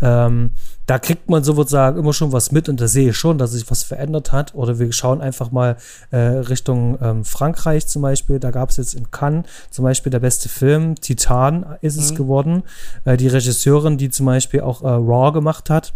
ähm, 0.00 0.52
da 0.86 0.98
kriegt 0.98 1.30
man 1.30 1.44
sozusagen 1.44 1.98
immer 1.98 2.12
schon 2.12 2.32
was 2.32 2.50
mit 2.50 2.68
und 2.68 2.80
da 2.80 2.88
sehe 2.88 3.10
ich 3.10 3.16
schon, 3.16 3.38
dass 3.38 3.52
sich 3.52 3.70
was 3.70 3.82
verändert 3.82 4.32
hat. 4.32 4.54
Oder 4.54 4.78
wir 4.78 4.92
schauen 4.92 5.20
einfach 5.20 5.52
mal 5.52 5.76
äh, 6.10 6.16
Richtung 6.16 6.98
ähm, 7.00 7.24
Frankreich 7.24 7.86
zum 7.86 8.02
Beispiel. 8.02 8.40
Da 8.40 8.50
gab 8.50 8.70
es 8.70 8.78
jetzt 8.78 8.94
in 8.94 9.10
Cannes 9.10 9.44
zum 9.70 9.84
Beispiel 9.84 10.10
der 10.10 10.18
beste 10.18 10.48
Film, 10.48 10.96
Titan 10.96 11.76
ist 11.82 11.96
es 11.96 12.12
mhm. 12.12 12.16
geworden. 12.16 12.62
Äh, 13.04 13.16
die 13.16 13.28
Regisseurin, 13.28 13.96
die 13.96 14.10
zum 14.10 14.26
Beispiel 14.26 14.62
auch 14.62 14.82
äh, 14.82 14.88
Raw 14.88 15.32
gemacht 15.32 15.70
hat, 15.70 15.94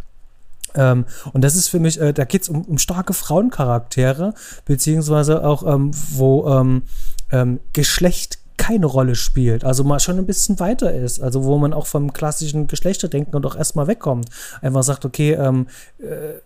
ähm, 0.76 1.04
und 1.32 1.42
das 1.42 1.56
ist 1.56 1.68
für 1.68 1.80
mich, 1.80 2.00
äh, 2.00 2.12
da 2.12 2.24
geht 2.24 2.42
es 2.42 2.48
um, 2.48 2.62
um, 2.62 2.78
starke 2.78 3.12
Frauencharaktere, 3.12 4.34
beziehungsweise 4.64 5.44
auch, 5.44 5.66
ähm, 5.66 5.90
wo 6.12 6.48
ähm, 6.48 6.82
ähm, 7.32 7.60
Geschlecht 7.72 8.38
keine 8.56 8.86
Rolle 8.86 9.14
spielt, 9.14 9.64
also 9.64 9.84
mal 9.84 10.00
schon 10.00 10.18
ein 10.18 10.26
bisschen 10.26 10.58
weiter 10.60 10.92
ist, 10.92 11.20
also 11.20 11.44
wo 11.44 11.58
man 11.58 11.72
auch 11.72 11.86
vom 11.86 12.12
klassischen 12.12 12.66
Geschlechterdenken 12.66 13.34
und 13.34 13.44
auch 13.44 13.56
erstmal 13.56 13.86
wegkommt. 13.86 14.28
Einfach 14.62 14.82
sagt, 14.82 15.04
okay, 15.04 15.32
ähm, 15.34 15.66
äh, 15.98 16.40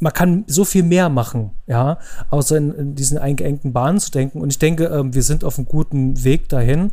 man 0.00 0.12
kann 0.12 0.44
so 0.46 0.64
viel 0.64 0.82
mehr 0.82 1.08
machen, 1.08 1.50
ja, 1.66 1.98
außer 2.30 2.56
in, 2.56 2.74
in 2.74 2.94
diesen 2.94 3.18
eingeengten 3.18 3.72
Bahnen 3.72 4.00
zu 4.00 4.10
denken. 4.10 4.40
Und 4.40 4.50
ich 4.50 4.58
denke, 4.58 4.86
ähm, 4.86 5.14
wir 5.14 5.22
sind 5.22 5.44
auf 5.44 5.58
einem 5.58 5.66
guten 5.66 6.24
Weg 6.24 6.48
dahin. 6.48 6.90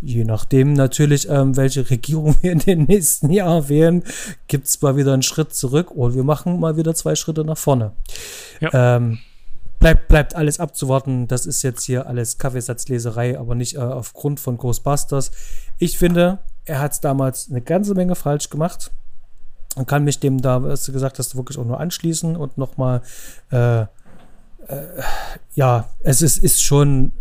Je 0.00 0.24
nachdem 0.24 0.74
natürlich, 0.74 1.28
ähm, 1.28 1.56
welche 1.56 1.88
Regierung 1.90 2.36
wir 2.40 2.52
in 2.52 2.60
den 2.60 2.84
nächsten 2.84 3.30
Jahren 3.30 3.68
wählen, 3.68 4.04
gibt 4.46 4.66
es 4.68 4.80
mal 4.80 4.96
wieder 4.96 5.12
einen 5.12 5.22
Schritt 5.22 5.54
zurück 5.54 5.90
oder 5.90 6.14
wir 6.14 6.24
machen 6.24 6.60
mal 6.60 6.76
wieder 6.76 6.94
zwei 6.94 7.16
Schritte 7.16 7.44
nach 7.44 7.58
vorne. 7.58 7.92
Ja. 8.60 8.96
Ähm, 8.96 9.18
bleibt, 9.80 10.08
bleibt 10.08 10.34
alles 10.36 10.60
abzuwarten. 10.60 11.26
Das 11.26 11.46
ist 11.46 11.62
jetzt 11.62 11.84
hier 11.84 12.06
alles 12.06 12.38
Kaffeesatzleserei, 12.38 13.38
aber 13.38 13.54
nicht 13.54 13.74
äh, 13.74 13.80
aufgrund 13.80 14.38
von 14.38 14.56
Ghostbusters. 14.56 15.32
Ich 15.78 15.98
finde, 15.98 16.38
er 16.64 16.80
hat 16.80 17.02
damals 17.04 17.50
eine 17.50 17.60
ganze 17.60 17.94
Menge 17.94 18.14
falsch 18.14 18.50
gemacht 18.50 18.92
und 19.74 19.88
kann 19.88 20.04
mich 20.04 20.20
dem 20.20 20.40
da, 20.40 20.62
was 20.62 20.84
du 20.84 20.92
gesagt 20.92 21.18
hast, 21.18 21.36
wirklich 21.36 21.58
auch 21.58 21.64
nur 21.64 21.80
anschließen 21.80 22.36
und 22.36 22.56
nochmal, 22.58 23.02
äh, 23.50 23.80
äh, 23.80 23.86
ja, 25.54 25.88
es 26.00 26.22
ist, 26.22 26.38
ist 26.38 26.62
schon 26.62 27.12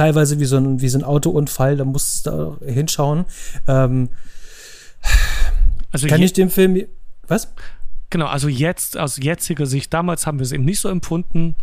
teilweise 0.00 0.40
wie 0.40 0.46
so 0.46 0.56
ein, 0.56 0.80
wie 0.80 0.88
so 0.88 0.98
ein 0.98 1.04
Autounfall, 1.04 1.76
da 1.76 1.84
musst 1.84 2.26
du 2.26 2.30
da 2.30 2.66
hinschauen. 2.66 3.26
Ähm, 3.68 4.08
also 5.92 6.06
kann 6.06 6.22
ich 6.22 6.32
dem 6.32 6.48
Film, 6.48 6.86
was? 7.28 7.52
Genau, 8.08 8.26
also 8.26 8.48
jetzt, 8.48 8.96
aus 8.98 9.18
jetziger 9.18 9.66
Sicht, 9.66 9.92
damals 9.92 10.26
haben 10.26 10.38
wir 10.38 10.44
es 10.44 10.52
eben 10.52 10.64
nicht 10.64 10.80
so 10.80 10.88
empfunden, 10.88 11.54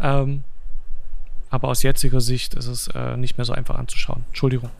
ähm, 0.00 0.44
aber 1.50 1.68
aus 1.68 1.82
jetziger 1.82 2.20
Sicht 2.20 2.54
ist 2.54 2.68
es 2.68 2.88
äh, 2.94 3.16
nicht 3.16 3.36
mehr 3.36 3.44
so 3.44 3.52
einfach 3.52 3.74
anzuschauen. 3.74 4.24
Entschuldigung. 4.28 4.70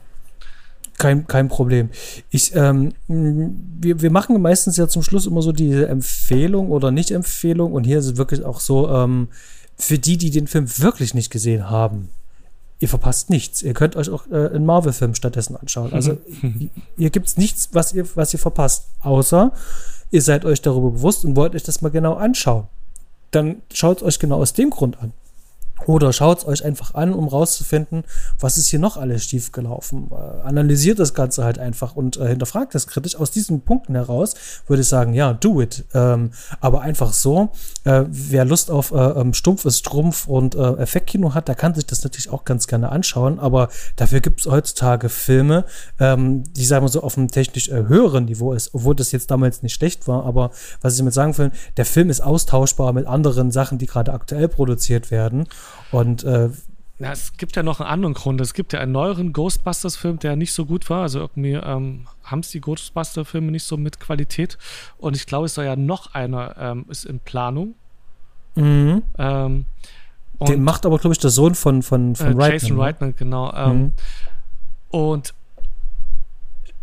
Kein, 0.97 1.27
kein 1.27 1.49
Problem. 1.49 1.89
Ich, 2.29 2.55
ähm, 2.55 2.93
wir, 3.07 4.01
wir 4.01 4.11
machen 4.11 4.41
meistens 4.41 4.77
ja 4.77 4.87
zum 4.87 5.03
Schluss 5.03 5.25
immer 5.25 5.41
so 5.41 5.51
diese 5.51 5.89
Empfehlung 5.89 6.69
oder 6.69 6.89
Nicht-Empfehlung 6.91 7.73
und 7.73 7.83
hier 7.83 7.99
ist 7.99 8.05
es 8.05 8.17
wirklich 8.17 8.45
auch 8.45 8.61
so, 8.61 8.89
ähm, 8.89 9.27
für 9.75 9.99
die, 9.99 10.17
die 10.17 10.31
den 10.31 10.47
Film 10.47 10.67
wirklich 10.77 11.13
nicht 11.13 11.31
gesehen 11.31 11.69
haben, 11.69 12.09
ihr 12.83 12.89
verpasst 12.89 13.29
nichts. 13.29 13.61
Ihr 13.61 13.73
könnt 13.73 13.95
euch 13.95 14.09
auch 14.09 14.27
äh, 14.29 14.49
einen 14.49 14.65
Marvel-Film 14.65 15.15
stattdessen 15.15 15.55
anschauen. 15.55 15.93
Also 15.93 16.17
hier 16.97 17.09
gibt 17.11 17.27
es 17.27 17.37
nichts, 17.37 17.69
was 17.71 17.93
ihr, 17.93 18.05
was 18.15 18.33
ihr 18.33 18.39
verpasst, 18.39 18.87
außer 18.99 19.53
ihr 20.11 20.21
seid 20.21 20.43
euch 20.43 20.61
darüber 20.61 20.91
bewusst 20.91 21.23
und 21.23 21.37
wollt 21.37 21.55
euch 21.55 21.63
das 21.63 21.81
mal 21.81 21.89
genau 21.89 22.15
anschauen. 22.15 22.67
Dann 23.31 23.61
schaut 23.73 23.99
es 23.99 24.03
euch 24.03 24.19
genau 24.19 24.35
aus 24.41 24.51
dem 24.51 24.69
Grund 24.69 25.01
an. 25.01 25.13
Oder 25.85 26.13
schaut 26.13 26.39
es 26.39 26.45
euch 26.45 26.63
einfach 26.63 26.93
an, 26.93 27.13
um 27.13 27.27
rauszufinden, 27.27 28.03
was 28.39 28.57
ist 28.57 28.67
hier 28.67 28.79
noch 28.79 28.97
alles 28.97 29.25
schiefgelaufen. 29.25 30.09
Äh, 30.11 30.41
analysiert 30.47 30.99
das 30.99 31.13
Ganze 31.13 31.43
halt 31.43 31.59
einfach 31.59 31.95
und 31.95 32.17
äh, 32.17 32.27
hinterfragt 32.27 32.73
das 32.73 32.87
kritisch. 32.87 33.15
Aus 33.15 33.31
diesen 33.31 33.61
Punkten 33.61 33.95
heraus 33.95 34.35
würde 34.67 34.81
ich 34.81 34.87
sagen, 34.87 35.13
ja, 35.13 35.33
do 35.33 35.61
it. 35.61 35.83
Ähm, 35.93 36.31
aber 36.61 36.81
einfach 36.81 37.11
so, 37.11 37.49
äh, 37.83 38.03
wer 38.07 38.45
Lust 38.45 38.71
auf 38.71 38.91
äh, 38.91 38.95
ähm, 38.95 39.33
stumpfes 39.33 39.79
Strumpf 39.79 40.27
und 40.27 40.55
äh, 40.55 40.73
Effektkino 40.75 41.33
hat, 41.33 41.47
der 41.47 41.55
kann 41.55 41.73
sich 41.73 41.85
das 41.85 42.03
natürlich 42.03 42.29
auch 42.29 42.45
ganz 42.45 42.67
gerne 42.67 42.89
anschauen. 42.89 43.39
Aber 43.39 43.69
dafür 43.95 44.21
gibt 44.21 44.41
es 44.41 44.45
heutzutage 44.45 45.09
Filme, 45.09 45.65
ähm, 45.99 46.43
die, 46.53 46.65
sagen 46.65 46.85
wir 46.85 46.89
so, 46.89 47.01
auf 47.01 47.17
einem 47.17 47.29
technisch 47.29 47.67
äh, 47.69 47.87
höheren 47.87 48.25
Niveau 48.25 48.53
ist, 48.53 48.73
obwohl 48.73 48.95
das 48.95 49.11
jetzt 49.11 49.31
damals 49.31 49.63
nicht 49.63 49.73
schlecht 49.73 50.07
war. 50.07 50.25
Aber 50.25 50.51
was 50.81 50.93
ich 50.93 50.99
damit 50.99 51.13
sagen 51.13 51.37
will, 51.37 51.51
der 51.75 51.85
Film 51.85 52.09
ist 52.09 52.21
austauschbar 52.21 52.93
mit 52.93 53.05
anderen 53.05 53.51
Sachen, 53.51 53.77
die 53.79 53.85
gerade 53.85 54.13
aktuell 54.13 54.47
produziert 54.47 55.11
werden. 55.11 55.45
Und 55.91 56.23
äh, 56.23 56.49
ja, 56.99 57.11
es 57.11 57.35
gibt 57.37 57.55
ja 57.55 57.63
noch 57.63 57.79
einen 57.79 57.89
anderen 57.89 58.13
Grund. 58.13 58.39
Es 58.39 58.53
gibt 58.53 58.71
ja 58.71 58.79
einen 58.79 58.91
neueren 58.91 59.33
Ghostbusters-Film, 59.33 60.19
der 60.19 60.35
nicht 60.35 60.53
so 60.53 60.65
gut 60.65 60.89
war. 60.89 61.01
Also 61.01 61.19
irgendwie 61.19 61.53
ähm, 61.53 62.07
haben 62.23 62.39
es 62.39 62.51
die 62.51 62.61
Ghostbuster-Filme 62.61 63.51
nicht 63.51 63.63
so 63.63 63.77
mit 63.77 63.99
Qualität. 63.99 64.57
Und 64.97 65.15
ich 65.15 65.25
glaube, 65.25 65.47
es 65.47 65.55
soll 65.55 65.65
ja 65.65 65.75
noch 65.75 66.13
einer 66.13 66.55
ähm, 66.57 66.85
ist 66.89 67.05
in 67.05 67.19
Planung. 67.19 67.75
Mhm. 68.55 69.03
Ähm, 69.17 69.65
Den 70.47 70.63
macht 70.63 70.85
aber, 70.85 70.99
glaube 70.99 71.13
ich, 71.13 71.19
der 71.19 71.31
Sohn 71.31 71.55
von, 71.55 71.81
von, 71.81 72.15
von 72.15 72.27
äh, 72.27 72.29
Reitman. 72.29 72.51
Jason 72.51 72.77
ne? 72.77 72.83
Reitman, 72.83 73.15
genau. 73.15 73.53
Ähm, 73.53 73.81
mhm. 73.81 73.91
Und 74.89 75.33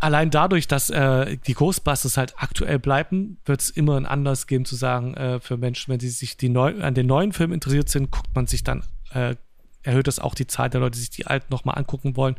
allein 0.00 0.30
dadurch, 0.30 0.66
dass 0.66 0.90
äh, 0.90 1.36
die 1.46 1.54
Ghostbusters 1.54 2.16
halt 2.16 2.34
aktuell 2.38 2.78
bleiben, 2.78 3.38
wird 3.44 3.60
es 3.60 3.70
immer 3.70 3.96
ein 3.96 4.06
Anlass 4.06 4.46
geben 4.46 4.64
zu 4.64 4.74
sagen, 4.74 5.14
äh, 5.14 5.40
für 5.40 5.56
Menschen, 5.56 5.92
wenn 5.92 6.00
sie 6.00 6.08
sich 6.08 6.36
die 6.36 6.48
neu, 6.48 6.82
an 6.82 6.94
den 6.94 7.06
neuen 7.06 7.32
Film 7.32 7.52
interessiert 7.52 7.88
sind, 7.88 8.10
guckt 8.10 8.34
man 8.34 8.46
sich 8.46 8.64
dann, 8.64 8.84
äh, 9.12 9.36
erhöht 9.82 10.06
das 10.06 10.18
auch 10.18 10.34
die 10.34 10.46
Zahl 10.46 10.70
der 10.70 10.80
Leute, 10.80 10.92
die 10.92 11.00
sich 11.00 11.10
die 11.10 11.26
alten 11.26 11.46
nochmal 11.50 11.78
angucken 11.78 12.16
wollen. 12.16 12.36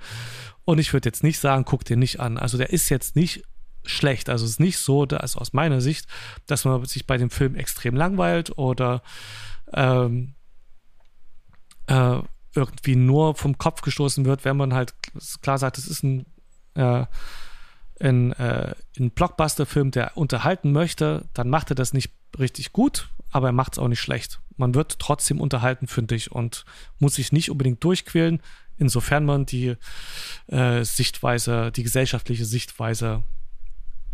Und 0.66 0.80
ich 0.80 0.92
würde 0.94 1.08
jetzt 1.08 1.24
nicht 1.24 1.40
sagen, 1.40 1.66
guckt 1.66 1.90
den 1.90 2.00
nicht 2.00 2.20
an. 2.20 2.38
Also 2.38 2.58
der 2.58 2.72
ist 2.72 2.90
jetzt 2.90 3.16
nicht 3.16 3.44
schlecht. 3.84 4.30
Also 4.30 4.46
es 4.46 4.52
ist 4.52 4.60
nicht 4.60 4.78
so, 4.78 5.06
dass 5.06 5.36
aus 5.36 5.54
meiner 5.54 5.82
Sicht, 5.82 6.08
dass 6.46 6.66
man 6.66 6.84
sich 6.86 7.08
bei 7.08 7.18
dem 7.18 7.30
Film 7.30 7.56
extrem 7.56 7.96
langweilt 7.96 8.58
oder 8.58 9.02
ähm, 9.74 10.36
äh, 11.88 12.20
irgendwie 12.54 12.96
nur 12.96 13.36
vom 13.36 13.58
Kopf 13.58 13.82
gestoßen 13.82 14.26
wird, 14.26 14.46
wenn 14.46 14.58
man 14.58 14.74
halt 14.74 14.94
klar 15.42 15.58
sagt, 15.58 15.78
es 15.78 15.88
ist 15.88 16.04
ein 16.04 16.26
äh, 16.76 17.06
ein, 18.02 18.34
äh, 18.34 18.74
ein 19.00 19.12
Blockbuster-Film, 19.12 19.92
der 19.92 20.18
unterhalten 20.18 20.72
möchte, 20.72 21.26
dann 21.34 21.50
macht 21.50 21.72
er 21.72 21.76
das 21.76 21.94
nicht 21.94 22.12
richtig 22.40 22.74
gut, 22.74 23.10
aber 23.32 23.48
er 23.48 23.54
macht 23.54 23.74
es 23.74 23.80
auch 23.80 23.88
nicht 23.88 24.00
schlecht. 24.00 24.40
Man 24.58 24.76
wird 24.76 25.00
trotzdem 25.00 25.40
unterhalten, 25.42 25.88
finde 25.88 26.16
ich, 26.16 26.32
und 26.32 26.66
muss 27.00 27.16
sich 27.16 27.32
nicht 27.32 27.50
unbedingt 27.50 27.84
durchquälen, 27.84 28.42
insofern 28.78 29.26
man 29.26 29.46
die 29.46 29.76
äh, 30.48 30.84
Sichtweise, 30.84 31.72
die 31.72 31.84
gesellschaftliche 31.84 32.46
Sichtweise 32.46 33.24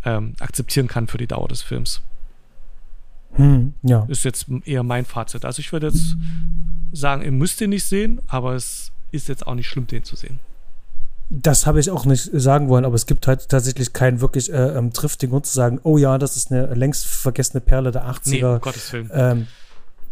ähm, 0.04 0.34
akzeptieren 0.40 0.88
kann 0.88 1.08
für 1.08 1.18
die 1.18 1.26
Dauer 1.26 1.48
des 1.48 1.62
Films. 1.62 2.02
Hm, 3.32 3.74
ja. 3.82 4.04
Ist 4.08 4.24
jetzt 4.24 4.46
eher 4.64 4.82
mein 4.82 5.04
Fazit. 5.04 5.44
Also 5.44 5.60
ich 5.60 5.72
würde 5.72 5.88
jetzt 5.88 6.16
sagen, 6.92 7.22
ihr 7.22 7.32
müsst 7.32 7.60
ihn 7.60 7.70
nicht 7.70 7.84
sehen, 7.84 8.20
aber 8.26 8.54
es 8.54 8.92
ist 9.10 9.28
jetzt 9.28 9.46
auch 9.46 9.54
nicht 9.54 9.68
schlimm, 9.68 9.86
den 9.86 10.04
zu 10.04 10.16
sehen. 10.16 10.40
Das 11.30 11.66
habe 11.66 11.78
ich 11.78 11.90
auch 11.90 12.06
nicht 12.06 12.30
sagen 12.32 12.68
wollen, 12.68 12.86
aber 12.86 12.94
es 12.94 13.04
gibt 13.04 13.26
halt 13.26 13.48
tatsächlich 13.48 13.92
keinen 13.92 14.20
wirklich 14.20 14.50
äh, 14.52 14.78
ähm, 14.78 14.92
triftigen 14.92 15.32
Grund 15.32 15.46
zu 15.46 15.54
sagen, 15.54 15.78
oh 15.82 15.98
ja, 15.98 16.16
das 16.16 16.36
ist 16.36 16.50
eine 16.50 16.74
längst 16.74 17.06
vergessene 17.06 17.60
Perle 17.60 17.90
der 17.90 18.06
80er. 18.06 18.30
Nee, 18.30 18.44
um 18.44 18.60
Gottes 18.60 18.92
Willen. 18.92 19.10
Ähm, 19.12 19.46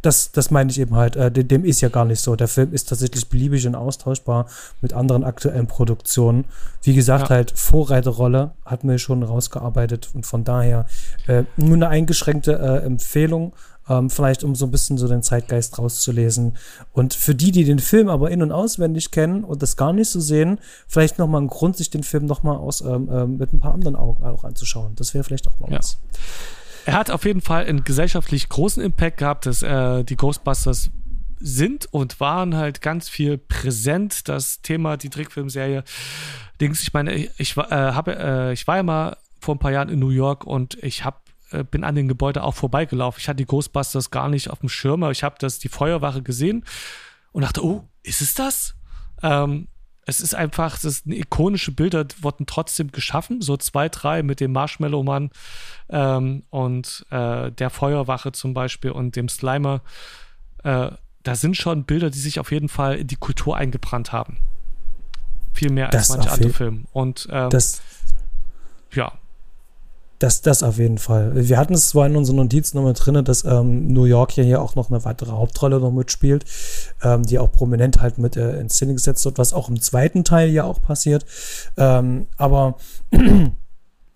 das, 0.02 0.30
das 0.30 0.50
meine 0.50 0.70
ich 0.70 0.78
eben 0.78 0.94
halt. 0.94 1.16
Äh, 1.16 1.30
dem, 1.30 1.48
dem, 1.48 1.64
ist 1.64 1.80
ja 1.80 1.88
gar 1.88 2.04
nicht 2.04 2.20
so. 2.20 2.36
Der 2.36 2.48
Film 2.48 2.72
ist 2.72 2.88
tatsächlich 2.88 3.28
beliebig 3.28 3.66
und 3.66 3.74
austauschbar 3.74 4.46
mit 4.80 4.92
anderen 4.92 5.24
aktuellen 5.24 5.66
Produktionen. 5.66 6.44
Wie 6.82 6.94
gesagt, 6.94 7.30
ja. 7.30 7.36
halt 7.36 7.52
Vorreiterrolle 7.56 8.52
hat 8.64 8.84
mir 8.84 8.98
schon 8.98 9.22
rausgearbeitet 9.22 10.10
und 10.14 10.24
von 10.24 10.44
daher 10.44 10.86
äh, 11.26 11.44
nur 11.56 11.74
eine 11.74 11.88
eingeschränkte 11.88 12.52
äh, 12.52 12.86
Empfehlung 12.86 13.52
ähm, 13.88 14.10
vielleicht 14.10 14.44
um 14.44 14.54
so 14.54 14.66
ein 14.66 14.70
bisschen 14.70 14.98
so 14.98 15.08
den 15.08 15.22
Zeitgeist 15.22 15.78
rauszulesen. 15.78 16.56
Und 16.92 17.14
für 17.14 17.34
die, 17.34 17.52
die 17.52 17.64
den 17.64 17.78
Film 17.78 18.08
aber 18.08 18.30
in- 18.30 18.42
und 18.42 18.52
auswendig 18.52 19.10
kennen 19.10 19.44
und 19.44 19.62
das 19.62 19.76
gar 19.76 19.92
nicht 19.92 20.08
so 20.08 20.20
sehen, 20.20 20.58
vielleicht 20.88 21.18
nochmal 21.18 21.42
ein 21.42 21.48
Grund, 21.48 21.76
sich 21.76 21.90
den 21.90 22.02
Film 22.02 22.26
nochmal 22.26 22.56
aus, 22.56 22.80
ähm, 22.80 23.08
ähm, 23.12 23.36
mit 23.36 23.52
ein 23.52 23.60
paar 23.60 23.74
anderen 23.74 23.96
Augen 23.96 24.24
auch 24.24 24.44
anzuschauen. 24.44 24.94
Das 24.96 25.14
wäre 25.14 25.24
vielleicht 25.24 25.48
auch 25.48 25.58
mal 25.60 25.70
ja. 25.70 25.78
was. 25.78 25.98
Er 26.84 26.94
hat 26.94 27.10
auf 27.10 27.24
jeden 27.24 27.40
Fall 27.40 27.66
einen 27.66 27.82
gesellschaftlich 27.82 28.48
großen 28.48 28.82
Impact 28.82 29.18
gehabt, 29.18 29.46
dass 29.46 29.62
äh, 29.62 30.04
die 30.04 30.16
Ghostbusters 30.16 30.90
sind 31.38 31.92
und 31.92 32.20
waren 32.20 32.56
halt 32.56 32.80
ganz 32.80 33.08
viel 33.08 33.38
präsent. 33.38 34.28
Das 34.28 34.62
Thema, 34.62 34.96
die 34.96 35.10
Trickfilmserie. 35.10 35.84
Dings, 36.60 36.82
ich 36.82 36.92
meine, 36.92 37.12
ich, 37.12 37.30
ich, 37.38 37.56
äh, 37.56 37.62
habe, 37.70 38.16
äh, 38.16 38.52
ich 38.52 38.66
war 38.66 38.76
ja 38.76 38.82
mal 38.82 39.16
vor 39.40 39.56
ein 39.56 39.58
paar 39.58 39.72
Jahren 39.72 39.88
in 39.88 39.98
New 39.98 40.10
York 40.10 40.44
und 40.44 40.82
ich 40.82 41.04
habe 41.04 41.16
äh, 41.50 41.64
bin 41.64 41.84
an 41.84 41.94
den 41.94 42.08
Gebäude 42.08 42.42
auch 42.42 42.54
vorbeigelaufen. 42.54 43.20
Ich 43.20 43.28
hatte 43.28 43.36
die 43.36 43.46
Ghostbusters 43.46 44.10
gar 44.10 44.28
nicht 44.28 44.50
auf 44.50 44.60
dem 44.60 44.68
Schirm, 44.68 45.02
aber 45.02 45.12
ich 45.12 45.22
habe 45.22 45.36
das 45.38 45.58
die 45.58 45.68
Feuerwache 45.68 46.22
gesehen 46.22 46.64
und 47.32 47.42
dachte, 47.42 47.64
oh, 47.64 47.84
ist 48.02 48.22
es 48.22 48.34
das? 48.34 48.74
Ähm, 49.22 49.68
es 50.06 50.20
ist 50.20 50.34
einfach, 50.34 50.74
das 50.74 50.84
ist 50.84 51.06
ikonische 51.06 51.72
Bilder 51.72 52.06
wurden 52.20 52.46
trotzdem 52.46 52.92
geschaffen, 52.92 53.42
so 53.42 53.56
zwei, 53.56 53.88
drei 53.88 54.22
mit 54.22 54.38
dem 54.38 54.52
Marshmallow-Mann 54.52 55.30
ähm, 55.88 56.44
und 56.50 57.04
äh, 57.10 57.50
der 57.50 57.70
Feuerwache 57.70 58.30
zum 58.30 58.54
Beispiel 58.54 58.92
und 58.92 59.16
dem 59.16 59.28
Slimer. 59.28 59.82
Äh, 60.62 60.92
da 61.24 61.34
sind 61.34 61.56
schon 61.56 61.84
Bilder, 61.84 62.10
die 62.10 62.20
sich 62.20 62.38
auf 62.38 62.52
jeden 62.52 62.68
Fall 62.68 62.96
in 62.96 63.08
die 63.08 63.16
Kultur 63.16 63.56
eingebrannt 63.56 64.12
haben. 64.12 64.38
Viel 65.52 65.72
mehr 65.72 65.92
als 65.92 66.10
manche 66.10 66.30
andere 66.30 66.50
Filme. 66.50 66.84
Und 66.92 67.26
ähm, 67.32 67.50
das, 67.50 67.82
ja, 68.92 69.12
das, 70.18 70.40
das 70.40 70.62
auf 70.62 70.78
jeden 70.78 70.98
Fall. 70.98 71.32
Wir 71.34 71.58
hatten 71.58 71.74
es 71.74 71.90
zwar 71.90 72.06
in 72.06 72.16
unseren 72.16 72.36
Notizen 72.36 72.76
nochmal 72.76 72.94
drin, 72.94 73.24
dass 73.24 73.44
ähm, 73.44 73.88
New 73.88 74.04
York 74.04 74.32
hier, 74.32 74.44
hier 74.44 74.62
auch 74.62 74.74
noch 74.74 74.90
eine 74.90 75.04
weitere 75.04 75.32
Hauptrolle 75.32 75.78
noch 75.80 75.92
mitspielt, 75.92 76.44
ähm, 77.02 77.22
die 77.22 77.38
auch 77.38 77.52
prominent 77.52 78.00
halt 78.00 78.18
mit 78.18 78.36
äh, 78.36 78.58
in 78.58 78.70
Szene 78.70 78.94
gesetzt 78.94 79.24
wird, 79.24 79.38
was 79.38 79.52
auch 79.52 79.68
im 79.68 79.80
zweiten 79.80 80.24
Teil 80.24 80.50
ja 80.50 80.64
auch 80.64 80.80
passiert. 80.80 81.26
Ähm, 81.76 82.26
aber 82.36 82.76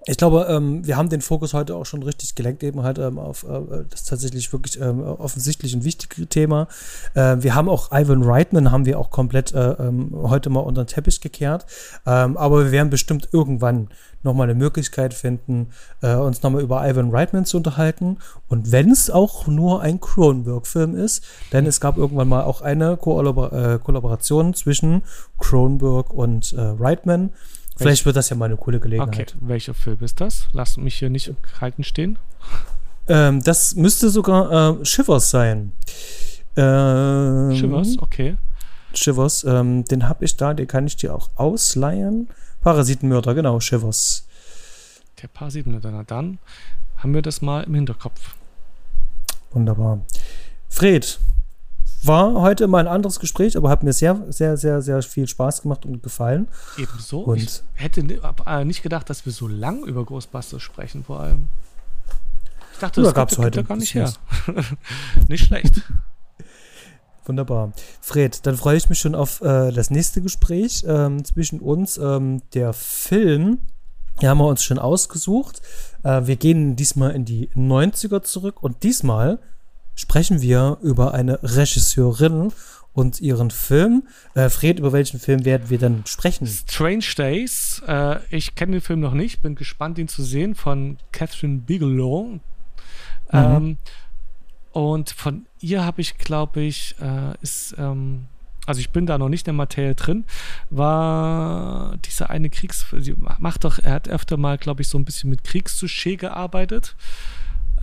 ich 0.07 0.17
glaube, 0.17 0.47
ähm, 0.49 0.87
wir 0.87 0.97
haben 0.97 1.11
den 1.11 1.21
Fokus 1.21 1.53
heute 1.53 1.77
auch 1.77 1.85
schon 1.85 2.03
richtig 2.03 2.35
gelenkt, 2.35 2.63
eben 2.63 2.83
halt 2.83 2.99
ähm, 2.99 3.19
auf 3.19 3.45
äh, 3.45 3.85
das 3.91 4.05
tatsächlich 4.05 4.51
wirklich 4.53 4.81
ähm, 4.81 5.03
offensichtlich 5.03 5.75
ein 5.75 5.85
wichtiges 5.85 6.29
Thema. 6.31 6.69
Äh, 7.15 7.37
wir 7.41 7.55
haben 7.55 7.69
auch 7.69 7.93
Ivan 7.93 8.23
Reitman, 8.23 8.73
haben 8.73 8.87
wir 8.87 8.99
auch 8.99 9.11
komplett 9.11 9.53
äh, 9.53 9.73
ähm, 9.73 10.13
heute 10.15 10.49
mal 10.49 10.61
unter 10.61 10.85
den 10.85 10.87
Teppich 10.89 11.21
gekehrt. 11.21 11.67
Ähm, 12.07 12.39
aber 12.39 12.65
wir 12.65 12.73
werden 12.73 12.89
bestimmt 12.89 13.29
irgendwann 13.33 13.89
nochmal 14.23 14.49
eine 14.49 14.59
Möglichkeit 14.59 15.15
finden, 15.15 15.69
äh, 16.03 16.15
uns 16.15 16.43
nochmal 16.43 16.63
über 16.63 16.89
Ivan 16.89 17.11
Reitman 17.11 17.45
zu 17.45 17.59
unterhalten. 17.59 18.19
Und 18.49 18.73
wenn 18.73 18.91
es 18.91 19.11
auch 19.11 19.47
nur 19.47 19.83
ein 19.83 20.01
Cronenberg-Film 20.01 20.97
ist, 20.97 21.25
denn 21.53 21.67
es 21.67 21.81
gab 21.81 21.99
irgendwann 21.99 22.29
mal 22.29 22.45
auch 22.45 22.63
eine 22.63 22.97
Kollabor 22.97 23.53
äh, 23.53 23.79
Kollaboration 23.79 24.55
zwischen 24.55 25.03
Cronenberg 25.39 26.13
und 26.13 26.53
äh, 26.55 26.61
Reitman. 26.61 27.31
Vielleicht 27.81 28.07
wird 28.07 28.17
das 28.17 28.29
ja 28.29 28.37
mal 28.37 28.47
eine 28.47 28.57
coole 28.57 28.81
Gelegenheit. 28.81 29.35
Okay, 29.35 29.39
welcher 29.41 29.75
Film 29.75 29.99
ist 30.01 30.21
das? 30.21 30.49
Lass 30.53 30.77
mich 30.77 30.97
hier 30.97 31.11
nicht 31.11 31.33
halten 31.61 31.83
stehen. 31.83 32.19
Ähm, 33.09 33.43
das 33.43 33.75
müsste 33.75 34.11
sogar 34.11 34.81
äh, 34.81 34.85
Shivers 34.85 35.31
sein. 35.31 35.73
Ähm, 36.57 37.55
Shivers, 37.57 37.99
okay. 38.01 38.37
Shivers, 38.93 39.45
ähm, 39.45 39.85
den 39.85 40.09
habe 40.09 40.25
ich 40.25 40.37
da, 40.37 40.53
den 40.53 40.67
kann 40.67 40.87
ich 40.87 40.97
dir 40.97 41.15
auch 41.15 41.31
ausleihen. 41.37 42.29
Parasitenmörder, 42.61 43.35
genau, 43.35 43.61
Shivers. 43.61 44.27
Der 45.23 45.29
Parasitenmörder, 45.29 45.91
na 45.91 46.03
dann 46.03 46.39
haben 46.97 47.15
wir 47.15 47.23
das 47.23 47.41
mal 47.41 47.63
im 47.63 47.75
Hinterkopf. 47.75 48.35
Wunderbar. 49.53 50.01
Fred, 50.69 51.19
war 52.03 52.35
heute 52.35 52.67
mal 52.67 52.79
ein 52.79 52.89
anderes 52.89 53.21
Gespräch, 53.21 53.57
aber 53.57 53.69
hat 53.69 53.83
mir 53.83 53.93
sehr, 53.93 54.25
sehr, 54.29 54.57
sehr, 54.57 54.83
sehr 54.83 55.03
viel 55.03 55.27
Spaß 55.27 55.63
gemacht 55.63 55.85
und 55.85 56.03
gefallen. 56.03 56.49
Ebenso. 56.79 57.21
Und 57.21 57.43
ich 57.43 57.63
hätte 57.75 58.01
äh, 58.47 58.65
nicht 58.65 58.83
gedacht, 58.83 59.11
dass 59.11 59.27
wir 59.27 59.33
so 59.33 59.49
lang 59.49 59.85
über 59.85 60.05
Ghostbusters 60.05 60.63
sprechen, 60.63 61.05
vor 61.05 61.21
allem. 61.21 61.49
Ich 62.73 62.79
dachte, 62.79 63.03
das 63.03 63.15
kommt, 63.15 63.33
heute 63.33 63.45
heute 63.45 63.65
gar 63.65 63.77
nicht 63.77 63.95
her. 63.95 64.13
nicht 65.29 65.45
schlecht. 65.45 65.83
Wunderbar. 67.27 67.73
Fred, 68.01 68.47
dann 68.47 68.57
freue 68.57 68.77
ich 68.77 68.89
mich 68.89 68.99
schon 68.99 69.15
auf 69.15 69.41
äh, 69.43 69.71
das 69.71 69.91
nächste 69.91 70.23
Gespräch 70.23 70.85
ähm, 70.87 71.25
zwischen 71.25 71.61
uns. 71.61 71.99
Ähm, 71.99 72.43
der 72.55 72.73
Film, 72.73 73.59
den 74.21 74.29
haben 74.29 74.39
wir 74.39 74.47
uns 74.47 74.65
schon 74.65 74.79
ausgesucht. 74.79 75.61
Äh, 76.03 76.27
wir 76.27 76.37
gehen 76.37 76.77
diesmal 76.77 77.11
in 77.13 77.27
die 77.27 77.51
90er 77.51 78.23
zurück 78.23 78.63
und 78.63 78.83
diesmal 78.83 79.39
sprechen 80.01 80.41
wir 80.41 80.79
über 80.83 81.15
eine 81.15 81.39
Regisseurin 81.43 82.53
und 82.93 83.21
ihren 83.21 83.51
Film. 83.51 84.09
Äh, 84.35 84.49
Fred, 84.49 84.79
über 84.79 84.93
welchen 84.93 85.21
Film 85.21 85.45
werden 85.45 85.71
wir 85.71 85.79
dann 85.79 86.03
sprechen? 86.07 86.47
Strange 86.47 87.05
Days. 87.17 87.83
Äh, 87.87 88.19
ich 88.31 88.55
kenne 88.55 88.73
den 88.73 88.81
Film 88.81 89.01
noch 89.01 89.15
nicht, 89.15 89.43
bin 89.43 89.55
gespannt, 89.55 89.99
ihn 89.99 90.09
zu 90.09 90.23
sehen 90.23 90.55
von 90.55 90.99
Catherine 91.13 91.59
Bigelow. 91.59 92.41
Ähm, 93.33 93.77
und 94.73 95.11
von 95.11 95.47
ihr 95.61 95.85
habe 95.85 96.01
ich, 96.01 96.19
glaube 96.19 96.63
ich, 96.63 96.97
äh, 97.01 97.35
ist, 97.43 97.77
ähm, 97.79 98.27
also 98.67 98.81
ich 98.81 98.91
bin 98.91 99.07
da 99.07 99.19
noch 99.19 99.29
nicht 99.29 99.43
in 99.43 99.53
der 99.53 99.55
Materie 99.55 99.95
drin, 99.95 100.25
war 100.71 101.97
diese 102.05 102.31
eine 102.31 102.51
Kriegs... 102.51 102.87
Sie 102.99 103.15
macht 103.39 103.65
doch, 103.65 103.79
er 103.79 103.93
hat 103.93 104.09
öfter 104.09 104.37
mal, 104.37 104.59
glaube 104.59 104.83
ich, 104.83 104.89
so 104.89 104.99
ein 104.99 105.05
bisschen 105.05 105.31
mit 105.31 105.43
Kriegssouché 105.43 106.17
gearbeitet. 106.17 106.97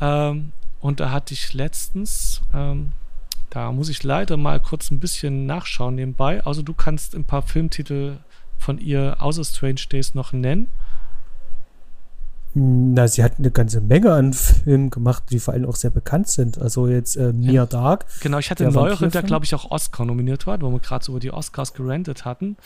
Ähm, 0.01 0.51
und 0.79 0.99
da 0.99 1.11
hatte 1.11 1.33
ich 1.33 1.53
letztens, 1.53 2.41
ähm, 2.53 2.91
da 3.49 3.71
muss 3.71 3.89
ich 3.89 4.03
leider 4.03 4.37
mal 4.37 4.59
kurz 4.59 4.91
ein 4.91 4.99
bisschen 4.99 5.45
nachschauen 5.45 5.95
nebenbei. 5.95 6.43
Also 6.43 6.61
du 6.61 6.73
kannst 6.73 7.15
ein 7.15 7.25
paar 7.25 7.41
Filmtitel 7.41 8.17
von 8.57 8.77
ihr 8.77 9.17
außer 9.19 9.43
Strange 9.43 9.81
Days 9.89 10.13
noch 10.13 10.33
nennen. 10.33 10.67
Na, 12.59 13.07
sie 13.07 13.23
hat 13.23 13.33
eine 13.37 13.51
ganze 13.51 13.81
Menge 13.81 14.13
an 14.13 14.33
Filmen 14.33 14.89
gemacht, 14.89 15.25
die 15.29 15.37
vor 15.37 15.53
allem 15.53 15.65
auch 15.65 15.75
sehr 15.75 15.91
bekannt 15.91 16.27
sind. 16.27 16.57
Also 16.57 16.87
jetzt 16.87 17.15
äh, 17.15 17.31
Near 17.31 17.67
Dark. 17.67 18.05
Genau, 18.21 18.39
ich 18.39 18.49
hatte 18.49 18.65
einen 18.65 18.73
neueren, 18.73 19.11
der 19.11 19.21
glaube 19.21 19.45
ich 19.45 19.53
auch 19.53 19.69
Oscar 19.69 20.05
nominiert 20.05 20.47
war, 20.47 20.59
wo 20.61 20.71
wir 20.71 20.79
gerade 20.79 21.05
so 21.05 21.11
über 21.11 21.19
die 21.19 21.31
Oscars 21.31 21.75
gerantet 21.75 22.25
hatten. 22.25 22.57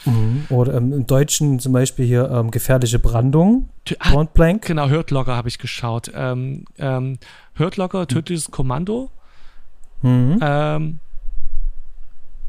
Oder 0.49 0.75
ähm, 0.75 0.93
im 0.93 1.07
Deutschen 1.07 1.59
zum 1.59 1.73
Beispiel 1.73 2.05
hier 2.05 2.31
ähm, 2.31 2.51
Gefährliche 2.51 2.99
Brandung. 2.99 3.67
Ah, 3.99 4.11
Point 4.11 4.33
Blank. 4.33 4.65
genau, 4.65 4.89
Hurt 4.89 5.11
Locker 5.11 5.35
habe 5.35 5.49
ich 5.49 5.57
geschaut. 5.57 6.09
Ähm, 6.15 6.63
ähm, 6.77 7.17
Hurt 7.59 7.75
Locker, 7.75 8.07
Tödliches 8.07 8.49
Kommando. 8.49 9.11
Mhm. 10.03 10.39
Ähm, 10.41 10.99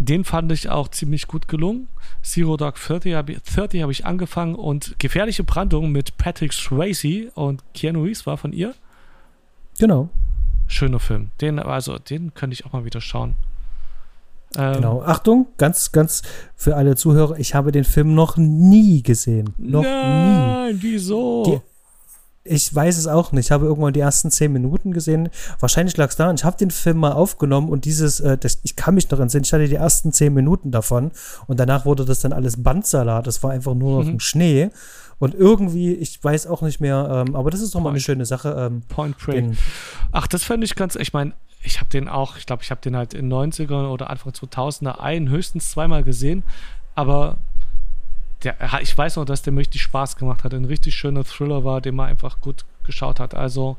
den 0.04 0.24
fand 0.24 0.50
ich 0.52 0.68
auch 0.68 0.88
ziemlich 0.88 1.26
gut 1.26 1.48
gelungen. 1.48 1.88
Zero 2.22 2.56
Dark 2.56 2.76
30 2.76 3.14
habe 3.14 3.32
ich, 3.32 3.42
30 3.42 3.82
habe 3.82 3.92
ich 3.92 4.04
angefangen 4.06 4.54
und 4.54 4.98
Gefährliche 4.98 5.44
Brandung 5.44 5.90
mit 5.92 6.16
Patrick 6.18 6.52
Swayze 6.52 7.30
und 7.34 7.62
Keanu 7.74 8.02
Reeves 8.04 8.26
war 8.26 8.36
von 8.36 8.52
ihr. 8.52 8.74
Genau. 9.78 10.08
Schöner 10.68 11.00
Film. 11.00 11.30
Den, 11.40 11.58
also, 11.58 11.98
den 11.98 12.34
könnte 12.34 12.54
ich 12.54 12.64
auch 12.64 12.72
mal 12.72 12.84
wieder 12.84 13.00
schauen. 13.00 13.34
Ähm, 14.56 14.74
Genau. 14.74 15.02
Achtung, 15.02 15.46
ganz, 15.56 15.92
ganz 15.92 16.22
für 16.56 16.76
alle 16.76 16.94
Zuhörer, 16.94 17.38
ich 17.38 17.54
habe 17.54 17.72
den 17.72 17.84
Film 17.84 18.14
noch 18.14 18.36
nie 18.36 19.02
gesehen. 19.02 19.54
Noch 19.58 19.82
nie. 19.82 19.88
Nein, 19.88 20.78
wieso? 20.80 21.42
Die- 21.44 21.60
Ich 22.44 22.74
weiß 22.74 22.98
es 22.98 23.06
auch 23.06 23.31
nicht. 23.32 23.47
Ich 23.47 23.52
habe 23.52 23.66
irgendwann 23.66 23.93
die 23.93 24.01
ersten 24.01 24.31
zehn 24.31 24.52
Minuten 24.52 24.93
gesehen. 24.93 25.28
Wahrscheinlich 25.60 25.97
lag 25.97 26.09
es 26.10 26.16
daran, 26.16 26.35
ich 26.35 26.44
habe 26.44 26.56
den 26.56 26.70
Film 26.73 26.97
mal 26.98 27.12
aufgenommen 27.12 27.69
und 27.69 27.85
dieses, 27.85 28.19
äh, 28.20 28.36
das, 28.36 28.59
ich 28.64 28.74
kann 28.74 28.94
mich 28.97 29.09
noch 29.10 29.20
entsinnen, 29.20 29.44
ich 29.44 29.52
hatte 29.52 29.69
die 29.69 29.77
ersten 29.77 30.12
zehn 30.12 30.35
Minuten 30.35 30.73
davon 30.73 31.12
und 31.47 31.60
danach 31.60 31.85
wurde 31.85 32.05
das 32.05 32.20
dann 32.20 32.32
alles 32.32 32.60
Bandsalat. 32.62 33.27
Das 33.27 33.43
war 33.44 33.52
einfach 33.52 33.74
nur 33.74 33.98
noch 34.01 34.06
Mhm. 34.09 34.14
ein 34.16 34.20
Schnee. 34.20 34.70
Und 35.20 35.35
irgendwie, 35.36 35.93
ich 35.94 36.23
weiß 36.24 36.48
auch 36.48 36.62
nicht 36.62 36.81
mehr, 36.81 37.24
ähm, 37.28 37.36
aber 37.36 37.52
das 37.52 37.60
ist 37.60 37.77
doch 37.77 37.81
mal 37.81 37.90
eine 37.90 38.01
schöne 38.01 38.27
Sache. 38.27 38.56
Ähm, 38.59 38.82
Point 38.89 39.16
Break. 39.19 39.56
Ach, 40.10 40.27
das 40.27 40.43
fände 40.43 40.64
ich 40.64 40.74
ganz, 40.74 40.97
ich 40.97 41.12
meine, 41.12 41.35
ich 41.62 41.78
habe 41.78 41.89
den 41.90 42.09
auch, 42.09 42.36
ich 42.36 42.44
glaube, 42.47 42.64
ich 42.64 42.73
habe 42.73 42.81
den 42.81 42.97
halt 42.97 43.14
in 43.14 43.32
90ern 43.32 43.89
oder 43.89 44.10
Anfang 44.10 44.32
2000er 44.32 44.98
ein, 44.98 45.28
höchstens 45.28 45.70
zweimal 45.70 46.02
gesehen, 46.02 46.43
aber 46.97 47.36
der, 48.44 48.56
ich 48.81 48.97
weiß 48.97 49.16
noch, 49.16 49.24
dass 49.24 49.43
der 49.43 49.56
richtig 49.56 49.82
Spaß 49.82 50.16
gemacht 50.16 50.44
hat, 50.44 50.55
ein 50.55 50.64
richtig 50.64 50.94
schöner 50.94 51.24
Thriller 51.24 51.64
war, 51.64 51.81
den 51.81 51.94
man 51.94 52.09
einfach 52.09 52.40
gut 52.40 52.64
geschaut 52.85 53.20
hat. 53.20 53.35
Also 53.35 53.77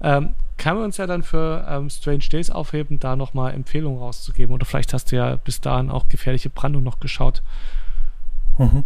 ähm, 0.00 0.34
kann 0.58 0.76
man 0.76 0.84
uns 0.84 0.96
ja 0.96 1.06
dann 1.06 1.22
für 1.22 1.66
ähm, 1.68 1.90
Strange 1.90 2.24
Days 2.30 2.50
aufheben, 2.50 2.98
da 2.98 3.16
nochmal 3.16 3.54
Empfehlungen 3.54 3.98
rauszugeben. 3.98 4.54
Oder 4.54 4.64
vielleicht 4.66 4.92
hast 4.92 5.12
du 5.12 5.16
ja 5.16 5.36
bis 5.36 5.60
dahin 5.60 5.90
auch 5.90 6.08
gefährliche 6.08 6.50
Brandung 6.50 6.82
noch 6.82 7.00
geschaut. 7.00 7.42
mhm. 8.58 8.84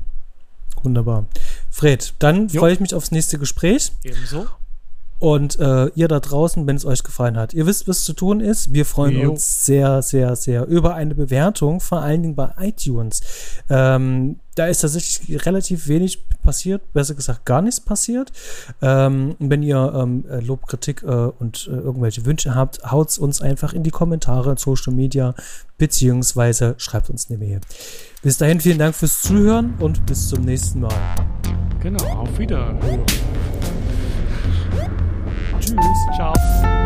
Wunderbar. 0.82 1.26
Fred, 1.68 2.14
dann 2.20 2.48
Jo. 2.48 2.60
freue 2.60 2.72
ich 2.72 2.80
mich 2.80 2.94
aufs 2.94 3.10
nächste 3.10 3.38
Gespräch. 3.38 3.92
Ebenso. 4.02 4.46
Und 5.20 5.58
äh, 5.60 5.88
ihr 5.94 6.08
da 6.08 6.18
draußen, 6.18 6.66
wenn 6.66 6.76
es 6.76 6.86
euch 6.86 7.02
gefallen 7.02 7.36
hat, 7.36 7.52
ihr 7.52 7.66
wisst, 7.66 7.86
was 7.86 8.04
zu 8.04 8.14
tun 8.14 8.40
ist. 8.40 8.72
Wir 8.72 8.86
freuen 8.86 9.20
Jo. 9.20 9.30
uns 9.30 9.66
sehr, 9.66 10.00
sehr, 10.02 10.34
sehr 10.34 10.66
über 10.66 10.94
eine 10.94 11.14
Bewertung, 11.14 11.80
vor 11.80 12.00
allen 12.00 12.22
Dingen 12.22 12.34
bei 12.34 12.50
iTunes. 12.58 13.20
Ähm, 13.68 14.36
da 14.54 14.66
ist 14.66 14.80
tatsächlich 14.80 15.46
relativ 15.46 15.88
wenig 15.88 16.24
passiert, 16.42 16.92
besser 16.94 17.14
gesagt 17.14 17.44
gar 17.44 17.60
nichts 17.60 17.80
passiert. 17.80 18.32
Ähm, 18.80 19.36
wenn 19.38 19.62
ihr 19.62 19.92
ähm, 19.94 20.24
äh, 20.28 20.40
Lob, 20.40 20.66
Kritik 20.66 21.02
äh, 21.02 21.06
und 21.06 21.68
äh, 21.70 21.76
irgendwelche 21.76 22.24
Wünsche 22.24 22.54
habt, 22.54 22.90
haut's 22.90 23.18
uns 23.18 23.42
einfach 23.42 23.74
in 23.74 23.82
die 23.82 23.90
Kommentare, 23.90 24.56
Social 24.58 24.94
Media, 24.94 25.34
beziehungsweise 25.76 26.74
schreibt 26.78 27.10
uns 27.10 27.28
eine 27.28 27.38
Mail. 27.38 27.60
Bis 28.22 28.38
dahin 28.38 28.60
vielen 28.60 28.78
Dank 28.78 28.94
fürs 28.94 29.20
Zuhören 29.20 29.74
und 29.80 30.04
bis 30.06 30.28
zum 30.28 30.44
nächsten 30.44 30.80
Mal. 30.80 30.94
Genau, 31.80 32.04
auf 32.04 32.38
Wiederhören. 32.38 32.78
Tschüss. 35.76 36.16
Ciao. 36.16 36.79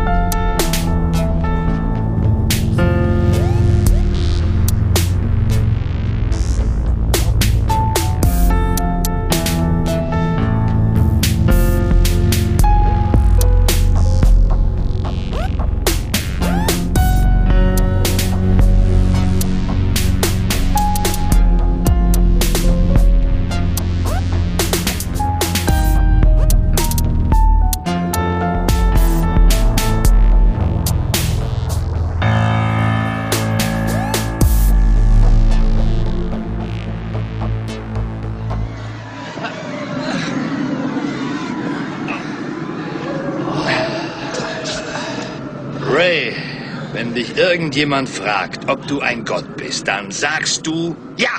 Dich 47.15 47.37
irgendjemand 47.37 48.09
fragt, 48.09 48.69
ob 48.69 48.87
du 48.87 48.99
ein 49.01 49.23
Gott 49.25 49.57
bist, 49.57 49.87
dann 49.87 50.11
sagst 50.11 50.67
du 50.67 50.95
ja. 51.17 51.29